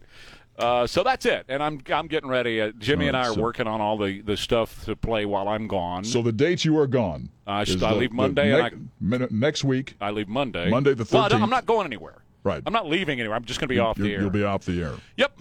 Uh, 0.59 0.87
so 0.87 1.03
that's 1.03 1.27
it, 1.27 1.45
and 1.49 1.63
I'm 1.63 1.81
I'm 1.93 2.07
getting 2.07 2.31
ready. 2.31 2.61
Uh, 2.61 2.73
Jimmy 2.79 3.09
and 3.09 3.17
I 3.17 3.29
are 3.29 3.35
so- 3.35 3.41
working 3.43 3.67
on 3.67 3.81
all 3.81 3.99
the, 3.99 4.23
the 4.23 4.37
stuff 4.37 4.85
to 4.87 4.97
play 4.97 5.27
while 5.27 5.49
I'm 5.49 5.67
gone. 5.67 6.05
So 6.05 6.23
the 6.23 6.33
dates 6.33 6.65
you 6.65 6.79
are 6.79 6.87
gone. 6.87 7.29
I 7.47 7.65
st- 7.65 7.83
I 7.83 7.93
the- 7.93 8.01
leave 8.01 8.13
Monday 8.13 8.53
and 8.53 8.63
nec- 8.63 9.21
min- 9.21 9.29
next 9.31 9.65
week. 9.65 9.97
I 10.01 10.11
leave 10.11 10.29
Monday. 10.29 10.71
Monday 10.71 10.95
the 10.95 11.07
Well, 11.13 11.29
13th. 11.29 11.43
I'm 11.43 11.51
not 11.51 11.67
going 11.67 11.85
anywhere. 11.87 12.23
Right. 12.47 12.63
I'm 12.65 12.73
not 12.73 12.87
leaving 12.87 13.19
anywhere. 13.19 13.37
I'm 13.37 13.45
just 13.45 13.59
going 13.59 13.67
to 13.69 13.75
be 13.75 13.81
off 13.81 13.99
you'll, 13.99 14.07
the 14.07 14.15
air. 14.15 14.21
you'll 14.21 14.31
be 14.31 14.45
off 14.45 14.65
the 14.65 14.81
air. 14.81 14.93
yep. 15.17 15.33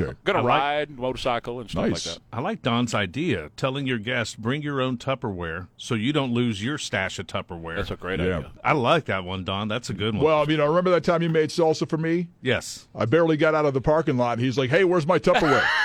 Okay. 0.00 0.14
Going 0.24 0.36
I 0.38 0.40
to 0.40 0.46
like- 0.46 0.60
ride 0.60 0.90
motorcycle 0.98 1.60
and 1.60 1.68
stuff 1.70 1.88
Nice. 1.90 2.06
like 2.06 2.14
that. 2.16 2.22
I 2.32 2.40
like 2.40 2.62
Don's 2.62 2.94
idea, 2.94 3.50
telling 3.58 3.86
your 3.86 3.98
guests 3.98 4.34
bring 4.34 4.62
your 4.62 4.80
own 4.80 4.96
Tupperware 4.96 5.68
so 5.76 5.94
you 5.94 6.14
don't 6.14 6.32
lose 6.32 6.64
your 6.64 6.78
stash 6.78 7.18
of 7.18 7.26
Tupperware. 7.26 7.76
That's 7.76 7.90
a 7.90 7.96
great 7.96 8.20
Yeah. 8.20 8.38
idea. 8.38 8.52
I 8.64 8.72
like 8.72 9.04
that 9.04 9.24
one, 9.24 9.44
Don. 9.44 9.68
That's 9.68 9.90
a 9.90 9.94
good 9.94 10.14
one. 10.14 10.24
Well, 10.24 10.40
I 10.40 10.46
mean, 10.46 10.60
I 10.60 10.64
remember 10.64 10.90
that 10.92 11.04
time 11.04 11.20
you 11.22 11.28
made 11.28 11.50
salsa 11.50 11.86
for 11.86 11.98
me. 11.98 12.28
yes. 12.40 12.88
I 12.94 13.04
barely 13.04 13.36
got 13.36 13.54
out 13.54 13.66
of 13.66 13.74
the 13.74 13.82
parking 13.82 14.16
lot. 14.16 14.38
He's 14.38 14.56
like, 14.56 14.70
"Hey, 14.70 14.84
where's 14.84 15.06
my 15.06 15.18
Tupperware?" 15.18 15.66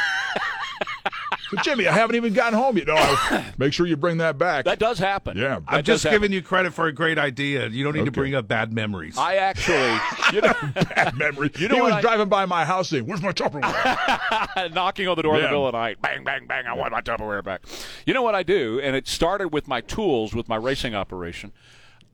so, 1.52 1.58
Jimmy, 1.64 1.88
I 1.88 1.92
haven't 1.94 2.16
even 2.16 2.34
gotten 2.34 2.58
home 2.58 2.78
yet. 2.78 2.88
No, 2.88 2.96
I, 2.96 3.54
make 3.58 3.74
sure 3.74 3.86
you 3.86 3.96
bring 3.98 4.18
that 4.18 4.38
back. 4.38 4.66
That 4.66 4.80
does 4.80 4.98
happen. 4.98 5.38
Yeah. 5.38 5.60
That 5.60 5.64
I'm 5.68 5.78
does 5.84 5.86
just 5.86 6.04
happen. 6.06 6.16
giving 6.22 6.34
you 6.34 6.42
credit 6.42 6.74
for 6.74 6.88
a 6.88 6.94
great 6.94 7.18
idea. 7.20 7.68
You 7.68 7.84
don't 7.84 7.96
need 7.96 8.06
to 8.06 8.12
bring 8.12 8.34
up 8.36 8.48
bad 8.48 8.74
memories. 8.74 9.18
I 9.18 9.36
actually, 9.36 9.98
you 10.34 10.42
know, 10.48 10.54
Bad 10.96 11.16
memory. 11.18 11.52
You 11.58 11.68
know 11.68 11.76
he 11.76 11.82
was 11.82 11.94
I- 11.94 12.02
driving 12.02 12.30
by 12.30 12.46
my 12.46 12.66
house 12.66 12.90
saying, 12.90 13.06
"Where's 13.06 13.22
my 13.22 13.32
Tupperware?" 13.34 14.74
knocking 14.74 15.08
on 15.08 15.16
the 15.16 15.24
door 15.24 15.36
in 15.36 15.42
the 15.42 15.46
Yeah. 15.46 15.52
middle 15.52 15.68
of 15.68 15.74
the 15.74 15.78
night. 15.80 16.02
Bang, 16.02 16.24
bang, 16.24 16.48
bang. 16.48 16.66
I 16.66 16.74
want 16.74 16.92
my 16.92 17.02
Tupperware 17.02 17.44
back. 17.44 17.62
You 18.06 18.14
know 18.14 18.22
what 18.22 18.36
I 18.36 18.44
do? 18.44 18.80
And 18.82 18.96
it 18.96 19.08
started 19.08 19.50
with 19.50 19.68
my 19.68 19.82
tools, 19.82 20.34
with 20.34 20.48
my 20.50 20.56
racing 20.56 20.96
operation. 20.96 21.52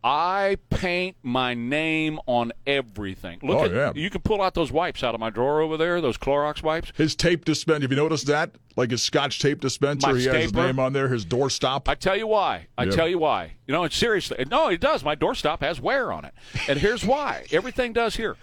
I 0.03 0.57
paint 0.69 1.17
my 1.23 1.53
name 1.53 2.19
on 2.27 2.53
everything. 2.65 3.39
Look 3.43 3.57
Oh, 3.57 3.65
at 3.65 3.71
yeah. 3.73 3.91
you 3.95 4.09
can 4.09 4.21
pull 4.21 4.41
out 4.41 4.53
those 4.53 4.71
wipes 4.71 5.03
out 5.03 5.13
of 5.13 5.19
my 5.19 5.29
drawer 5.29 5.59
over 5.61 5.75
there, 5.75 5.99
those 6.01 6.17
Clorox 6.17 6.63
wipes. 6.63 6.93
his 6.95 7.15
tape 7.15 7.43
dispenser. 7.43 7.81
Have 7.81 7.91
you 7.91 7.97
noticed 7.97 8.27
that? 8.27 8.51
Like 8.75 8.91
his 8.91 9.01
Scotch 9.01 9.39
tape 9.39 9.59
dispenser, 9.59 10.13
My 10.13 10.19
he 10.19 10.25
has 10.25 10.35
his 10.43 10.53
name 10.53 10.79
on 10.79 10.93
there. 10.93 11.07
His 11.09 11.25
doorstop. 11.25 11.87
I 11.89 11.95
tell 11.95 12.15
you 12.15 12.27
why. 12.27 12.67
I 12.77 12.83
Yeah. 12.85 12.91
tell 12.91 13.07
you 13.09 13.17
why. 13.19 13.53
You 13.65 13.73
know, 13.73 13.83
it's 13.83 13.97
seriously. 13.97 14.45
No, 14.49 14.67
it 14.69 14.79
does. 14.79 15.03
My 15.03 15.15
doorstop 15.15 15.61
has 15.61 15.81
wear 15.81 16.11
on 16.13 16.25
it, 16.25 16.33
and 16.69 16.79
here's 16.79 17.03
why. 17.03 17.45
Everything 17.51 17.91
does 17.91 18.15
here. 18.15 18.37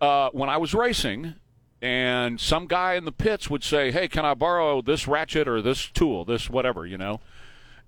Uh, 0.00 0.30
when 0.32 0.48
I 0.48 0.56
was 0.56 0.72
racing, 0.74 1.34
and 1.82 2.40
some 2.40 2.66
guy 2.66 2.94
in 2.94 3.04
the 3.04 3.12
pits 3.12 3.48
would 3.50 3.62
say, 3.62 3.92
"Hey, 3.92 4.08
can 4.08 4.24
I 4.24 4.34
borrow 4.34 4.80
this 4.82 5.06
ratchet 5.06 5.46
or 5.46 5.60
this 5.62 5.86
tool, 5.90 6.24
this 6.24 6.48
whatever?" 6.50 6.86
You 6.86 6.98
know. 6.98 7.20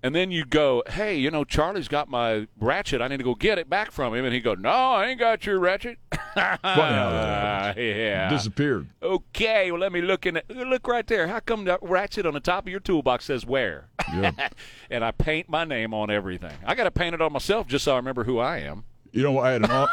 And 0.03 0.15
then 0.15 0.31
you 0.31 0.47
go, 0.47 0.83
hey, 0.89 1.17
you 1.17 1.31
know, 1.31 1.45
Charlie's 1.45 1.89
got 1.89 2.09
my 2.09 2.47
ratchet. 2.59 3.03
I 3.03 3.09
need 3.09 3.19
to 3.19 3.25
go 3.25 3.35
get 3.35 3.59
it 3.59 3.69
back 3.69 3.91
from 3.91 4.15
him. 4.15 4.25
And 4.25 4.33
he 4.33 4.41
go, 4.41 4.55
no, 4.55 4.71
I 4.71 5.09
ain't 5.09 5.21
got 5.21 5.45
your 5.45 5.59
ratchet. 5.59 5.99
How 6.13 6.57
that 6.63 7.77
yeah. 7.77 8.31
disappeared. 8.31 8.87
Okay, 9.03 9.71
well, 9.71 9.81
let 9.81 9.93
me 9.93 10.01
look 10.01 10.25
in 10.25 10.39
it. 10.39 10.49
Look 10.49 10.89
right 10.89 11.07
there. 11.07 11.27
How 11.27 11.41
come 11.41 11.65
that 11.67 11.83
ratchet 11.83 12.25
on 12.25 12.33
the 12.33 12.41
top 12.41 12.65
of 12.65 12.71
your 12.71 12.81
toolbox 12.81 13.27
says 13.27 13.45
where? 13.45 13.89
Yeah. 14.11 14.49
and 14.91 15.05
I 15.05 15.11
paint 15.11 15.51
my 15.51 15.65
name 15.65 15.93
on 15.93 16.11
everything. 16.11 16.57
I 16.65 16.75
got 16.75 16.85
to 16.85 16.91
paint 16.91 17.15
it 17.15 17.21
on 17.21 17.33
myself 17.33 17.67
just 17.67 17.85
so 17.85 17.93
I 17.93 17.97
remember 17.97 18.25
who 18.25 18.39
I 18.39 18.59
am. 18.59 18.85
You 19.13 19.23
know, 19.23 19.39
I 19.39 19.51
had 19.51 19.65
an 19.65 19.71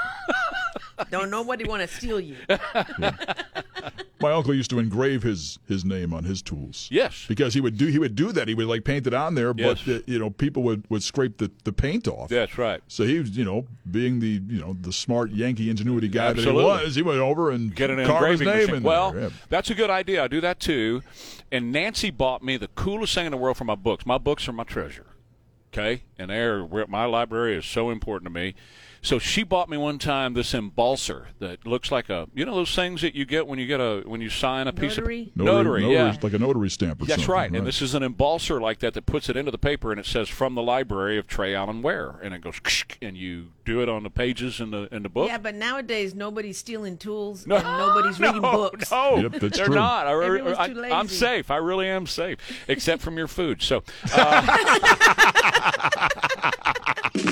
Don't 1.12 1.30
nobody 1.30 1.66
want 1.66 1.82
to 1.82 1.88
steal 1.88 2.20
you. 2.20 2.36
my 4.20 4.32
uncle 4.32 4.54
used 4.54 4.70
to 4.72 4.80
engrave 4.80 5.22
his 5.24 5.60
his 5.68 5.86
name 5.86 6.14
on 6.14 6.24
his 6.24 6.42
tools. 6.42 6.88
Yes. 6.92 7.26
because 7.28 7.54
he 7.54 7.62
would 7.62 7.78
do 7.78 7.88
he 7.88 8.00
would 8.00 8.16
do 8.16 8.32
that. 8.32 8.48
He 8.48 8.54
would 8.56 8.66
like 8.68 8.84
paint 8.84 9.06
it 9.08 9.14
on 9.14 9.36
there, 9.36 9.54
but 9.54 9.86
Yes. 9.86 9.88
uh, 9.88 10.02
you 10.08 10.18
know 10.20 10.30
people 10.32 10.64
would, 10.64 10.84
would 10.90 11.04
scrape 11.04 11.38
the, 11.38 11.52
the 11.64 11.72
paint 11.72 12.08
off. 12.08 12.30
That's 12.30 12.58
right. 12.58 12.82
So 12.88 13.04
he 13.04 13.20
was, 13.20 13.38
you 13.38 13.46
know, 13.46 13.68
being 13.90 14.20
the 14.20 14.42
you 14.48 14.60
know 14.60 14.76
the 14.80 14.92
smart 14.92 15.32
Yankee 15.32 15.70
ingenuity 15.70 16.08
guy 16.08 16.28
Absolutely. 16.28 16.64
that 16.64 16.80
he 16.80 16.86
was, 16.86 16.96
he 16.96 17.02
went 17.04 17.20
over 17.20 17.52
and 17.52 17.76
Get 17.76 17.90
an 17.92 18.06
carved 18.06 18.32
his 18.32 18.42
engraving 18.42 18.68
name 18.68 18.76
in 18.78 18.84
Well, 18.84 19.12
there. 19.12 19.22
Yeah. 19.24 19.30
that's 19.50 19.70
a 19.70 19.76
good 19.76 19.90
idea. 19.90 20.24
I 20.24 20.28
do 20.28 20.42
that 20.42 20.60
too. 20.60 21.04
And 21.52 21.72
Nancy 21.72 22.10
bought 22.10 22.44
me 22.44 22.58
the 22.58 22.68
coolest 22.70 23.14
thing 23.14 23.26
in 23.26 23.32
the 23.32 23.38
world 23.38 23.58
for 23.58 23.66
my 23.66 23.76
books. 23.76 24.06
My 24.06 24.18
books 24.18 24.48
are 24.48 24.54
my 24.54 24.64
treasure. 24.64 25.06
Okay, 25.74 26.04
and 26.18 26.32
they're 26.32 26.66
my 26.88 27.06
library 27.06 27.56
is 27.56 27.66
so 27.66 27.90
important 27.92 28.26
to 28.26 28.34
me. 28.34 28.56
So 29.02 29.20
she 29.20 29.44
bought 29.44 29.70
me 29.70 29.78
one 29.78 30.00
time 30.00 30.34
this 30.34 30.54
embosser 30.54 31.28
that 31.40 31.66
looks 31.66 31.92
like 31.92 32.10
a 32.10 32.28
you 32.34 32.46
know 32.46 32.56
those 32.56 32.76
things 32.76 33.02
that 33.02 33.16
you 33.16 33.26
get 33.26 33.48
when 33.48 33.60
you 33.60 33.68
get 33.68 33.80
a 33.80 34.04
when 34.06 34.22
you 34.22 34.30
sign 34.30 34.68
a 34.68 34.74
piece 34.74 34.98
Notary? 34.98 35.32
of 35.38 35.46
notary, 35.46 35.92
yeah. 35.92 36.16
like 36.22 36.34
a 36.34 36.40
notary 36.40 36.70
stamp. 36.70 37.02
Or 37.02 37.06
That's 37.06 37.22
something, 37.22 37.34
right. 37.34 37.52
And 37.52 37.66
this 37.66 37.82
is 37.82 37.94
an 37.94 38.04
embosser 38.04 38.60
like 38.62 38.80
that 38.80 38.94
that 38.94 39.06
puts 39.06 39.30
it 39.30 39.38
into 39.38 39.52
the 39.52 39.58
paper 39.58 39.92
and 39.92 40.00
it 40.00 40.06
says 40.06 40.30
from 40.30 40.56
the 40.56 40.64
library 40.64 41.18
of 41.18 41.28
Trey 41.28 41.56
Allen 41.56 41.82
Ware 41.82 42.16
and 42.24 42.34
it 42.34 42.42
goes 42.42 42.60
and 43.02 43.18
you 43.18 43.48
do 43.66 43.82
it 43.82 43.90
on 43.90 44.04
the 44.04 44.10
pages 44.10 44.60
in 44.60 44.72
the 44.72 44.88
in 44.94 45.04
the 45.04 45.10
book. 45.10 45.28
Yeah, 45.28 45.38
but 45.38 45.56
nowadays 45.56 46.16
nobody's 46.16 46.58
stealing 46.58 46.98
tools 46.98 47.46
and 47.46 47.64
nobody's 47.64 48.20
reading 48.20 48.42
books. 48.42 48.92
No, 48.92 49.18
Yep, 49.18 49.32
that's 49.34 49.58
they're 49.58 49.66
true. 49.68 49.76
not. 49.76 50.08
I, 50.08 50.12
Everyone's 50.24 50.58
I, 50.58 50.68
too 50.74 50.84
I'm 50.84 51.08
safe. 51.08 51.52
I 51.52 51.58
really 51.58 51.88
am 51.88 52.08
safe, 52.08 52.38
except 52.68 53.02
from 53.02 53.18
your 53.18 53.28
food. 53.28 53.62
So, 53.62 53.84
uh, 54.14 54.50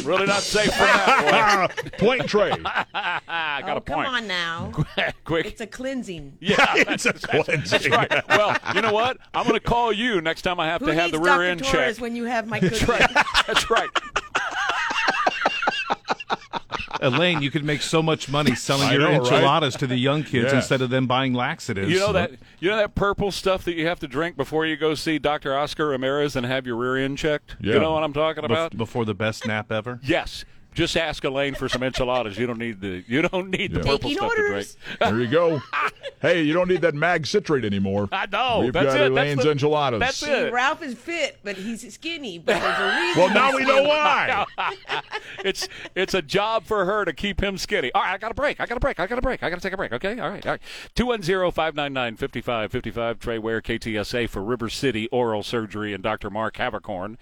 really 0.05 0.25
not 0.25 0.41
safe 0.41 0.71
for 0.71 0.83
that 0.83 1.93
Point 1.97 2.27
tray. 2.27 2.51
I 2.51 3.61
got 3.65 3.73
oh, 3.73 3.77
a 3.77 3.81
come 3.81 3.99
on 3.99 4.27
now. 4.27 4.71
Quick. 5.23 5.45
It's 5.45 5.61
a 5.61 5.67
cleansing. 5.67 6.37
yeah, 6.39 6.83
that's, 6.83 7.03
that's, 7.03 7.25
that's 7.27 7.89
right. 7.89 8.27
Well, 8.29 8.57
you 8.73 8.81
know 8.81 8.93
what? 8.93 9.17
I'm 9.33 9.47
going 9.47 9.59
to 9.59 9.65
call 9.65 9.91
you 9.91 10.21
next 10.21 10.43
time 10.43 10.59
I 10.59 10.67
have 10.67 10.81
Who 10.81 10.87
to 10.87 10.93
have 10.93 11.11
the 11.11 11.19
rear 11.19 11.33
Dr. 11.33 11.43
end 11.43 11.63
Torres 11.63 11.95
checked. 11.95 12.01
when 12.01 12.15
you 12.15 12.25
have 12.25 12.47
my 12.47 12.59
cookie? 12.59 12.85
That's 12.85 13.69
right. 13.69 13.89
Elaine, 17.01 17.41
you 17.41 17.51
could 17.51 17.63
make 17.63 17.81
so 17.81 18.01
much 18.01 18.29
money 18.29 18.55
selling 18.55 18.87
I 18.89 18.93
your 18.93 19.01
know, 19.01 19.07
right? 19.07 19.15
enchiladas 19.21 19.75
to 19.77 19.87
the 19.87 19.97
young 19.97 20.23
kids 20.23 20.51
Yeah. 20.51 20.57
instead 20.57 20.81
of 20.81 20.89
them 20.89 21.07
buying 21.07 21.33
laxatives. 21.33 21.89
You 21.91 21.99
know 21.99 22.13
that 22.13 22.31
you 22.59 22.69
know 22.69 22.77
that 22.77 22.95
purple 22.95 23.31
stuff 23.31 23.63
that 23.65 23.75
you 23.75 23.87
have 23.87 23.99
to 23.99 24.07
drink 24.07 24.37
before 24.37 24.65
you 24.65 24.75
go 24.77 24.95
see 24.95 25.19
Dr. 25.19 25.55
Oscar 25.57 25.87
Ramirez 25.87 26.35
and 26.35 26.45
have 26.45 26.65
your 26.65 26.75
rear 26.75 26.97
end 26.97 27.17
checked. 27.17 27.55
Yeah. 27.59 27.75
You 27.75 27.79
know 27.79 27.91
what 27.93 28.03
I'm 28.03 28.13
talking 28.13 28.43
Bef- 28.43 28.45
about? 28.45 28.77
before 28.77 29.05
the 29.05 29.13
best 29.15 29.45
nap 29.45 29.71
ever. 29.71 29.99
Yes. 30.03 30.45
Just 30.75 30.97
ask 30.97 31.23
Elaine 31.23 31.55
for 31.55 31.69
some 31.69 31.83
enchiladas. 31.83 32.37
You 32.37 32.47
don't 32.47 32.59
need 32.59 32.81
the 32.81 33.03
you 33.07 33.21
don't 33.21 33.49
need 33.49 33.71
the 33.73 33.79
purple 33.79 34.09
Taking 34.09 34.17
stuff 34.17 34.35
to 34.35 34.47
drink. 34.47 34.67
There 34.99 35.21
you 35.21 35.27
go. 35.27 35.61
hey, 36.21 36.41
you 36.43 36.51
don't 36.53 36.67
need 36.67 36.81
that 36.81 36.93
mag 36.93 37.25
citrate 37.25 37.63
anymore. 37.63 38.09
I 38.11 38.25
know. 38.25 38.59
We've 38.63 38.73
that's 38.73 38.93
got 38.93 39.01
it. 39.01 39.11
Elaine's 39.11 39.37
that's 39.37 39.45
the, 39.45 39.51
enchiladas. 39.51 39.99
That's 40.01 40.17
See, 40.17 40.29
it. 40.29 40.51
Ralph 40.51 40.83
is 40.83 40.95
fit, 40.95 41.39
but 41.43 41.55
he's 41.55 41.93
skinny. 41.93 42.39
But 42.39 42.59
there's 42.59 42.79
a 42.79 42.99
reason. 43.01 43.23
well, 43.23 43.33
now 43.33 43.55
we 43.55 43.63
know 43.63 43.83
why. 43.83 44.45
it's 45.45 45.69
it's 45.95 46.13
a 46.13 46.21
job 46.21 46.65
for 46.65 46.83
her 46.85 47.05
to 47.05 47.13
keep 47.13 47.41
him 47.41 47.57
skinny. 47.57 47.91
All 47.93 48.01
right, 48.01 48.13
I 48.13 48.17
got 48.17 48.31
a 48.31 48.35
break. 48.35 48.59
I 48.59 48.65
got 48.65 48.75
a 48.77 48.81
break. 48.81 48.99
I 48.99 49.07
got 49.07 49.17
a 49.17 49.21
break. 49.21 49.43
I 49.43 49.49
got 49.49 49.55
to 49.55 49.61
take 49.61 49.71
a 49.73 49.77
break. 49.77 49.93
Okay. 49.93 50.19
All 50.19 50.29
right. 50.29 50.45
All 50.45 50.51
right. 50.51 50.61
210-599-5555. 50.95 53.19
Trey 53.19 53.39
Ware, 53.39 53.61
KTSA 53.61 54.27
for 54.29 54.43
River 54.43 54.69
City 54.69 55.07
Oral 55.09 55.43
Surgery 55.43 55.93
and 55.93 56.03
Dr. 56.03 56.29
Mark 56.29 56.57
Havercorn. 56.57 57.15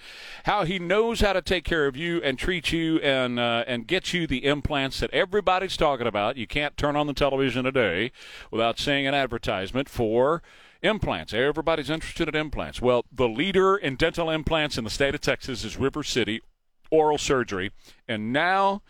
How 0.46 0.64
he 0.66 0.80
knows 0.80 1.22
how 1.22 1.34
to 1.34 1.42
take 1.42 1.64
care 1.64 1.86
of 1.86 1.96
you 1.96 2.20
and 2.24 2.40
treat 2.40 2.72
you 2.72 2.98
and 3.00 3.40
uh, 3.40 3.43
Uh, 3.44 3.64
and 3.68 3.88
get 3.88 4.14
you 4.14 4.26
the 4.26 4.46
implants 4.46 5.02
that 5.02 5.10
everybody's 5.12 5.76
talking 5.76 6.08
about. 6.08 6.38
You 6.38 6.48
can't 6.48 6.78
turn 6.78 6.96
on 6.96 7.08
the 7.08 7.14
television 7.14 7.66
today 7.66 8.14
without 8.50 8.80
seeing 8.80 9.06
an 9.06 9.14
advertisement 9.14 9.90
for 9.90 10.42
implants. 10.82 11.34
Everybody's 11.34 11.90
interested 11.90 12.30
in 12.30 12.36
implants. 12.36 12.82
Well, 12.82 13.04
the 13.12 13.28
leader 13.28 13.76
in 13.76 13.98
dental 13.98 14.30
implants 14.30 14.78
in 14.78 14.86
the 14.86 14.90
state 14.90 15.14
of 15.14 15.20
Texas 15.20 15.66
is 15.66 15.76
River 15.76 16.04
City 16.04 16.42
oral 16.92 17.18
surgery. 17.18 17.72
And 18.08 18.34
now 18.34 18.82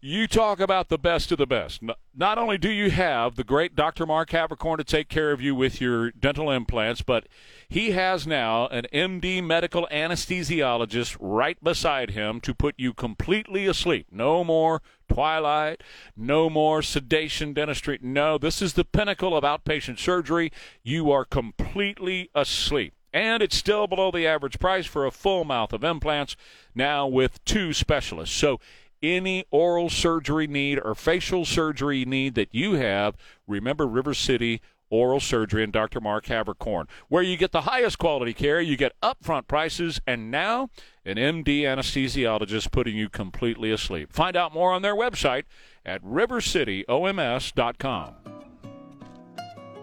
you 0.00 0.26
talk 0.26 0.60
about 0.60 0.88
the 0.88 0.98
best 0.98 1.32
of 1.32 1.38
the 1.38 1.46
best. 1.46 1.80
Not 2.14 2.38
only 2.38 2.58
do 2.58 2.70
you 2.70 2.90
have 2.90 3.36
the 3.36 3.44
great 3.44 3.74
Dr. 3.74 4.06
Mark 4.06 4.30
Havercorn 4.30 4.78
to 4.78 4.84
take 4.84 5.08
care 5.08 5.32
of 5.32 5.40
you 5.40 5.54
with 5.54 5.80
your 5.80 6.10
dental 6.10 6.50
implants, 6.50 7.02
but 7.02 7.26
he 7.68 7.92
has 7.92 8.26
now 8.26 8.66
an 8.68 8.86
MD 8.92 9.42
medical 9.42 9.88
anesthesiologist 9.90 11.16
right 11.20 11.62
beside 11.62 12.10
him 12.10 12.40
to 12.40 12.54
put 12.54 12.74
you 12.76 12.92
completely 12.92 13.66
asleep. 13.66 14.06
No 14.10 14.44
more 14.44 14.82
twilight, 15.12 15.82
no 16.16 16.50
more 16.50 16.82
sedation 16.82 17.52
dentistry. 17.52 17.98
No, 18.02 18.38
this 18.38 18.60
is 18.60 18.74
the 18.74 18.84
pinnacle 18.84 19.36
of 19.36 19.44
outpatient 19.44 19.98
surgery. 19.98 20.52
You 20.82 21.10
are 21.10 21.24
completely 21.24 22.30
asleep. 22.34 22.94
And 23.12 23.42
it's 23.42 23.56
still 23.56 23.86
below 23.86 24.10
the 24.10 24.26
average 24.26 24.58
price 24.58 24.86
for 24.86 25.06
a 25.06 25.10
full 25.10 25.44
mouth 25.44 25.72
of 25.72 25.84
implants, 25.84 26.36
now 26.74 27.06
with 27.06 27.44
two 27.44 27.72
specialists. 27.72 28.36
So, 28.36 28.60
any 29.02 29.44
oral 29.50 29.90
surgery 29.90 30.46
need 30.46 30.80
or 30.82 30.94
facial 30.94 31.44
surgery 31.44 32.04
need 32.04 32.34
that 32.34 32.48
you 32.52 32.74
have, 32.74 33.14
remember 33.46 33.86
River 33.86 34.14
City 34.14 34.60
Oral 34.90 35.20
Surgery 35.20 35.62
and 35.64 35.72
Dr. 35.72 36.00
Mark 36.00 36.26
Havercorn, 36.26 36.88
where 37.08 37.22
you 37.22 37.36
get 37.36 37.52
the 37.52 37.62
highest 37.62 37.98
quality 37.98 38.32
care, 38.32 38.60
you 38.60 38.76
get 38.76 38.92
upfront 39.02 39.48
prices, 39.48 40.00
and 40.06 40.30
now 40.30 40.70
an 41.04 41.16
MD 41.16 41.62
anesthesiologist 41.62 42.70
putting 42.70 42.94
you 42.96 43.08
completely 43.08 43.72
asleep. 43.72 44.12
Find 44.12 44.36
out 44.36 44.54
more 44.54 44.70
on 44.72 44.82
their 44.82 44.94
website 44.94 45.42
at 45.84 46.00
rivercityoms.com. 46.04 48.35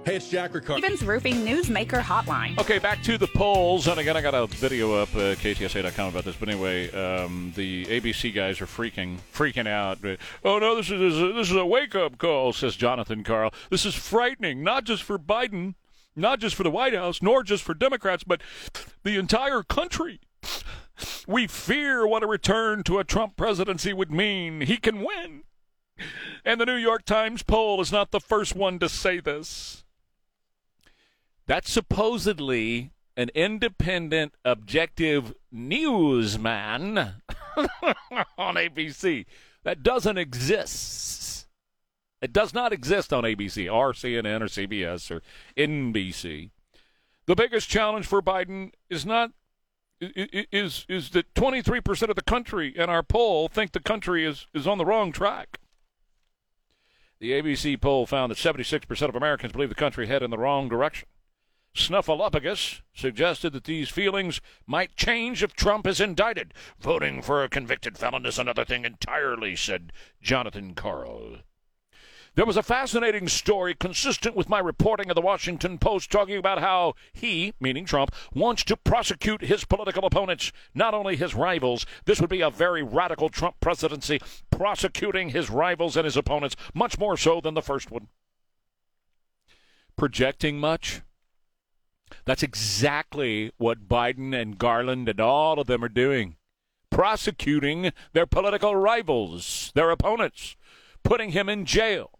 Hey, 0.05 0.17
it's 0.17 0.27
Jack 0.27 0.53
Riccardi. 0.53 0.81
Stevens 0.81 1.01
Roofing 1.01 1.45
Newsmaker 1.45 2.01
Hotline. 2.01 2.59
Okay, 2.59 2.77
back 2.77 3.01
to 3.03 3.17
the 3.17 3.27
polls, 3.27 3.87
and 3.87 3.97
again, 3.97 4.17
I 4.17 4.21
got 4.21 4.33
a 4.33 4.47
video 4.47 4.95
up 4.95 5.07
uh, 5.15 5.35
ktsa.com 5.35 6.09
about 6.09 6.25
this. 6.25 6.35
But 6.35 6.49
anyway, 6.49 6.91
um, 6.91 7.53
the 7.55 7.85
ABC 7.85 8.35
guys 8.35 8.59
are 8.59 8.65
freaking 8.65 9.19
freaking 9.33 9.65
out. 9.65 9.99
Oh 10.43 10.59
no, 10.59 10.75
this 10.75 10.91
is 10.91 11.21
a, 11.21 11.31
this 11.31 11.49
is 11.49 11.55
a 11.55 11.65
wake 11.65 11.95
up 11.95 12.17
call, 12.17 12.51
says 12.51 12.75
Jonathan 12.75 13.23
Karl. 13.23 13.53
This 13.69 13.85
is 13.85 13.95
frightening, 13.95 14.61
not 14.61 14.83
just 14.83 15.03
for 15.03 15.17
Biden, 15.17 15.75
not 16.17 16.41
just 16.41 16.55
for 16.55 16.63
the 16.63 16.71
White 16.71 16.93
House, 16.93 17.21
nor 17.21 17.41
just 17.41 17.63
for 17.63 17.73
Democrats, 17.73 18.25
but 18.25 18.41
the 19.03 19.17
entire 19.17 19.63
country. 19.63 20.19
We 21.27 21.47
fear 21.47 22.05
what 22.05 22.23
a 22.23 22.27
return 22.27 22.83
to 22.83 22.99
a 22.99 23.05
Trump 23.05 23.37
presidency 23.37 23.93
would 23.93 24.11
mean. 24.11 24.61
He 24.61 24.75
can 24.75 24.99
win. 24.99 25.43
And 26.43 26.59
the 26.59 26.65
New 26.65 26.75
York 26.75 27.05
Times 27.05 27.41
poll 27.41 27.79
is 27.79 27.91
not 27.91 28.11
the 28.11 28.19
first 28.19 28.53
one 28.53 28.79
to 28.79 28.89
say 28.89 29.21
this. 29.21 29.82
That's 31.45 31.71
supposedly 31.71 32.91
an 33.17 33.29
independent, 33.35 34.33
objective 34.43 35.33
newsman 35.51 36.97
on 38.37 38.55
ABC. 38.55 39.25
That 39.63 39.83
doesn't 39.83 40.17
exist. 40.17 41.47
It 42.21 42.31
does 42.31 42.53
not 42.53 42.71
exist 42.71 43.11
on 43.11 43.23
ABC 43.23 43.71
or 43.71 43.91
CNN 43.93 44.41
or 44.41 44.45
CBS 44.45 45.11
or 45.11 45.21
NBC. 45.57 46.51
The 47.25 47.35
biggest 47.35 47.69
challenge 47.69 48.05
for 48.05 48.21
Biden 48.21 48.71
is 48.89 49.05
not 49.05 49.31
is 49.99 50.85
is 50.89 51.11
that 51.11 51.33
23% 51.33 52.09
of 52.09 52.15
the 52.15 52.21
country 52.21 52.73
in 52.75 52.89
our 52.89 53.03
poll 53.03 53.47
think 53.47 53.71
the 53.71 53.79
country 53.79 54.25
is 54.25 54.47
is 54.53 54.67
on 54.67 54.77
the 54.77 54.85
wrong 54.85 55.11
track. 55.11 55.59
The 57.19 57.31
ABC 57.31 57.79
poll 57.79 58.05
found 58.05 58.31
that 58.31 58.37
76% 58.37 59.07
of 59.07 59.15
Americans 59.15 59.53
believe 59.53 59.69
the 59.69 59.75
country 59.75 60.07
head 60.07 60.23
in 60.23 60.29
the 60.29 60.37
wrong 60.37 60.67
direction. 60.67 61.07
Snuffleupagus 61.75 62.81
suggested 62.93 63.51
that 63.53 63.63
these 63.63 63.89
feelings 63.89 64.41
might 64.67 64.95
change 64.95 65.41
if 65.41 65.53
Trump 65.53 65.87
is 65.87 65.99
indicted. 65.99 66.53
Voting 66.79 67.21
for 67.21 67.43
a 67.43 67.49
convicted 67.49 67.97
felon 67.97 68.25
is 68.25 68.37
another 68.37 68.63
thing 68.63 68.85
entirely, 68.85 69.55
said 69.55 69.91
Jonathan 70.21 70.75
Karl. 70.75 71.39
There 72.35 72.45
was 72.45 72.57
a 72.57 72.63
fascinating 72.63 73.27
story 73.27 73.75
consistent 73.75 74.35
with 74.35 74.49
my 74.49 74.59
reporting 74.59 75.09
of 75.09 75.15
the 75.15 75.21
Washington 75.21 75.77
Post 75.77 76.11
talking 76.11 76.37
about 76.37 76.59
how 76.59 76.93
he, 77.11 77.53
meaning 77.59 77.85
Trump, 77.85 78.11
wants 78.33 78.63
to 78.65 78.77
prosecute 78.77 79.41
his 79.41 79.65
political 79.65 80.05
opponents, 80.05 80.51
not 80.73 80.95
only 80.95 81.15
his 81.15 81.35
rivals. 81.35 81.85
This 82.05 82.19
would 82.19 82.31
be 82.31 82.41
a 82.41 82.49
very 82.49 82.81
radical 82.81 83.29
Trump 83.29 83.59
presidency, 83.59 84.19
prosecuting 84.49 85.29
his 85.29 85.51
rivals 85.51 85.95
and 85.95 86.05
his 86.05 86.17
opponents, 86.17 86.55
much 86.73 86.97
more 86.97 87.17
so 87.17 87.39
than 87.39 87.53
the 87.53 87.61
first 87.61 87.91
one. 87.91 88.07
Projecting 89.95 90.59
much? 90.59 91.01
That's 92.25 92.43
exactly 92.43 93.51
what 93.57 93.87
Biden 93.87 94.39
and 94.39 94.57
Garland 94.57 95.09
and 95.09 95.19
all 95.19 95.59
of 95.59 95.67
them 95.67 95.83
are 95.83 95.89
doing. 95.89 96.35
Prosecuting 96.89 97.91
their 98.13 98.25
political 98.27 98.75
rivals, 98.75 99.71
their 99.73 99.89
opponents, 99.89 100.55
putting 101.03 101.31
him 101.31 101.49
in 101.49 101.65
jail. 101.65 102.11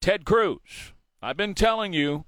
Ted 0.00 0.24
Cruz, 0.24 0.92
I've 1.20 1.36
been 1.36 1.54
telling 1.54 1.92
you 1.92 2.24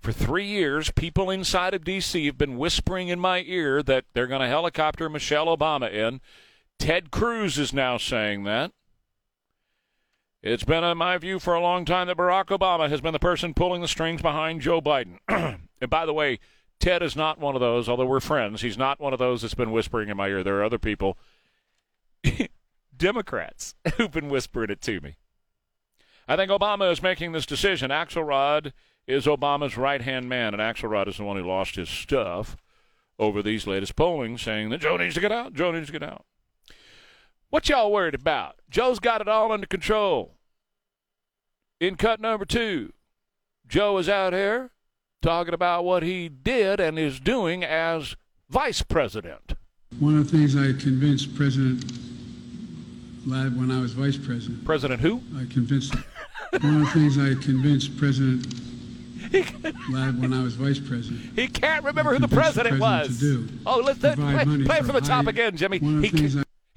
for 0.00 0.12
three 0.12 0.46
years, 0.46 0.90
people 0.92 1.28
inside 1.28 1.74
of 1.74 1.84
D.C. 1.84 2.24
have 2.26 2.38
been 2.38 2.56
whispering 2.56 3.08
in 3.08 3.18
my 3.18 3.42
ear 3.46 3.82
that 3.82 4.04
they're 4.14 4.28
going 4.28 4.40
to 4.40 4.46
helicopter 4.46 5.08
Michelle 5.08 5.54
Obama 5.54 5.92
in. 5.92 6.20
Ted 6.78 7.10
Cruz 7.10 7.58
is 7.58 7.72
now 7.72 7.98
saying 7.98 8.44
that. 8.44 8.70
It's 10.42 10.64
been, 10.64 10.84
in 10.84 10.96
my 10.98 11.18
view, 11.18 11.40
for 11.40 11.54
a 11.54 11.60
long 11.60 11.84
time 11.84 12.06
that 12.06 12.16
Barack 12.16 12.46
Obama 12.46 12.88
has 12.88 13.00
been 13.00 13.12
the 13.12 13.18
person 13.18 13.54
pulling 13.54 13.80
the 13.80 13.88
strings 13.88 14.22
behind 14.22 14.60
Joe 14.60 14.80
Biden. 14.80 15.18
and 15.28 15.90
by 15.90 16.06
the 16.06 16.14
way, 16.14 16.38
Ted 16.78 17.02
is 17.02 17.16
not 17.16 17.40
one 17.40 17.56
of 17.56 17.60
those, 17.60 17.88
although 17.88 18.06
we're 18.06 18.20
friends, 18.20 18.60
he's 18.60 18.78
not 18.78 19.00
one 19.00 19.12
of 19.12 19.18
those 19.18 19.42
that's 19.42 19.54
been 19.54 19.72
whispering 19.72 20.08
in 20.08 20.16
my 20.16 20.28
ear. 20.28 20.44
There 20.44 20.58
are 20.58 20.64
other 20.64 20.78
people, 20.78 21.18
Democrats, 22.96 23.74
who've 23.96 24.12
been 24.12 24.28
whispering 24.28 24.70
it 24.70 24.80
to 24.82 25.00
me. 25.00 25.16
I 26.28 26.36
think 26.36 26.52
Obama 26.52 26.92
is 26.92 27.02
making 27.02 27.32
this 27.32 27.46
decision. 27.46 27.90
Axelrod 27.90 28.72
is 29.08 29.26
Obama's 29.26 29.76
right 29.76 30.02
hand 30.02 30.28
man, 30.28 30.54
and 30.54 30.62
Axelrod 30.62 31.08
is 31.08 31.16
the 31.16 31.24
one 31.24 31.36
who 31.36 31.48
lost 31.48 31.74
his 31.74 31.88
stuff 31.88 32.56
over 33.18 33.42
these 33.42 33.66
latest 33.66 33.96
polling, 33.96 34.38
saying 34.38 34.68
that 34.68 34.80
Joe 34.80 34.98
needs 34.98 35.14
to 35.14 35.20
get 35.20 35.32
out. 35.32 35.52
Joe 35.54 35.72
needs 35.72 35.86
to 35.86 35.92
get 35.92 36.04
out. 36.04 36.26
What 37.50 37.68
y'all 37.68 37.90
worried 37.90 38.14
about? 38.14 38.56
Joe's 38.68 38.98
got 38.98 39.22
it 39.22 39.28
all 39.28 39.52
under 39.52 39.66
control. 39.66 40.34
In 41.80 41.96
cut 41.96 42.20
number 42.20 42.44
two, 42.44 42.92
Joe 43.66 43.96
is 43.98 44.08
out 44.08 44.34
here 44.34 44.70
talking 45.22 45.54
about 45.54 45.84
what 45.84 46.02
he 46.02 46.28
did 46.28 46.78
and 46.78 46.98
is 46.98 47.20
doing 47.20 47.64
as 47.64 48.16
vice 48.50 48.82
president. 48.82 49.54
One 49.98 50.18
of 50.18 50.30
the 50.30 50.36
things 50.36 50.56
I 50.56 50.78
convinced 50.78 51.34
President 51.36 51.90
Ladd 53.26 53.58
when 53.58 53.70
I 53.70 53.80
was 53.80 53.92
vice 53.92 54.18
president. 54.18 54.64
President 54.64 55.00
who? 55.00 55.22
I 55.36 55.46
convinced. 55.50 55.94
one 55.94 56.76
of 56.76 56.80
the 56.80 56.90
things 56.92 57.18
I 57.18 57.34
convinced 57.42 57.96
President 57.96 58.46
Ladd 59.90 60.20
when 60.20 60.32
I 60.34 60.42
was 60.42 60.54
vice 60.54 60.78
president. 60.78 61.20
He 61.34 61.48
can't 61.48 61.84
remember 61.84 62.12
who 62.12 62.18
the 62.18 62.28
president, 62.28 62.78
president 62.78 63.50
was. 63.50 63.64
Oh, 63.66 63.80
let's 63.80 63.98
play, 63.98 64.44
play 64.64 64.78
from 64.82 64.94
the 64.94 65.00
top 65.00 65.26
again, 65.26 65.56
Jimmy. 65.56 65.78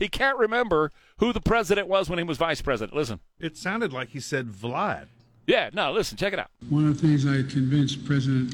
He, 0.02 0.06
he 0.06 0.10
can't 0.10 0.38
remember 0.38 0.92
who 1.20 1.32
the 1.32 1.42
president 1.42 1.88
was 1.88 2.10
when 2.10 2.18
he 2.18 2.24
was 2.24 2.38
vice 2.38 2.62
president. 2.62 2.96
Listen. 2.96 3.20
It 3.40 3.56
sounded 3.56 3.94
like 3.94 4.10
he 4.10 4.20
said 4.20 4.48
Vlad. 4.50 5.08
Yeah, 5.48 5.70
no, 5.74 5.92
listen, 5.92 6.18
check 6.18 6.34
it 6.34 6.40
out. 6.40 6.50
One 6.70 6.88
of 6.88 7.00
the 7.00 7.08
things 7.08 7.26
I 7.26 7.42
convinced 7.52 8.06
President 8.06 8.54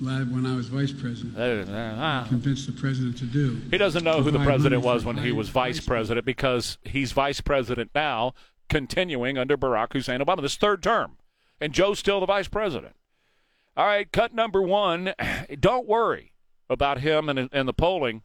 Vlad 0.00 0.30
when 0.30 0.44
I 0.44 0.54
was 0.54 0.68
vice 0.68 0.92
president, 0.92 1.38
uh, 1.38 1.72
uh, 1.72 2.28
convinced 2.28 2.66
the 2.66 2.72
president 2.72 3.16
to 3.18 3.24
do. 3.24 3.60
He 3.70 3.78
doesn't 3.78 4.04
know 4.04 4.22
who 4.22 4.30
the 4.30 4.40
president 4.40 4.82
was 4.82 5.04
when 5.04 5.16
he 5.16 5.32
was 5.32 5.48
vice 5.48 5.80
president 5.80 6.26
because 6.26 6.76
he's 6.84 7.12
vice 7.12 7.40
president 7.40 7.92
now, 7.94 8.34
continuing 8.68 9.38
under 9.38 9.56
Barack 9.56 9.94
Hussein 9.94 10.20
Obama, 10.20 10.42
this 10.42 10.56
third 10.56 10.82
term. 10.82 11.16
And 11.60 11.72
Joe's 11.72 11.98
still 11.98 12.20
the 12.20 12.26
vice 12.26 12.48
president. 12.48 12.94
All 13.74 13.86
right, 13.86 14.10
cut 14.12 14.34
number 14.34 14.60
one. 14.60 15.14
Don't 15.60 15.88
worry 15.88 16.32
about 16.68 17.00
him 17.00 17.30
and, 17.30 17.48
and 17.50 17.66
the 17.66 17.72
polling 17.72 18.22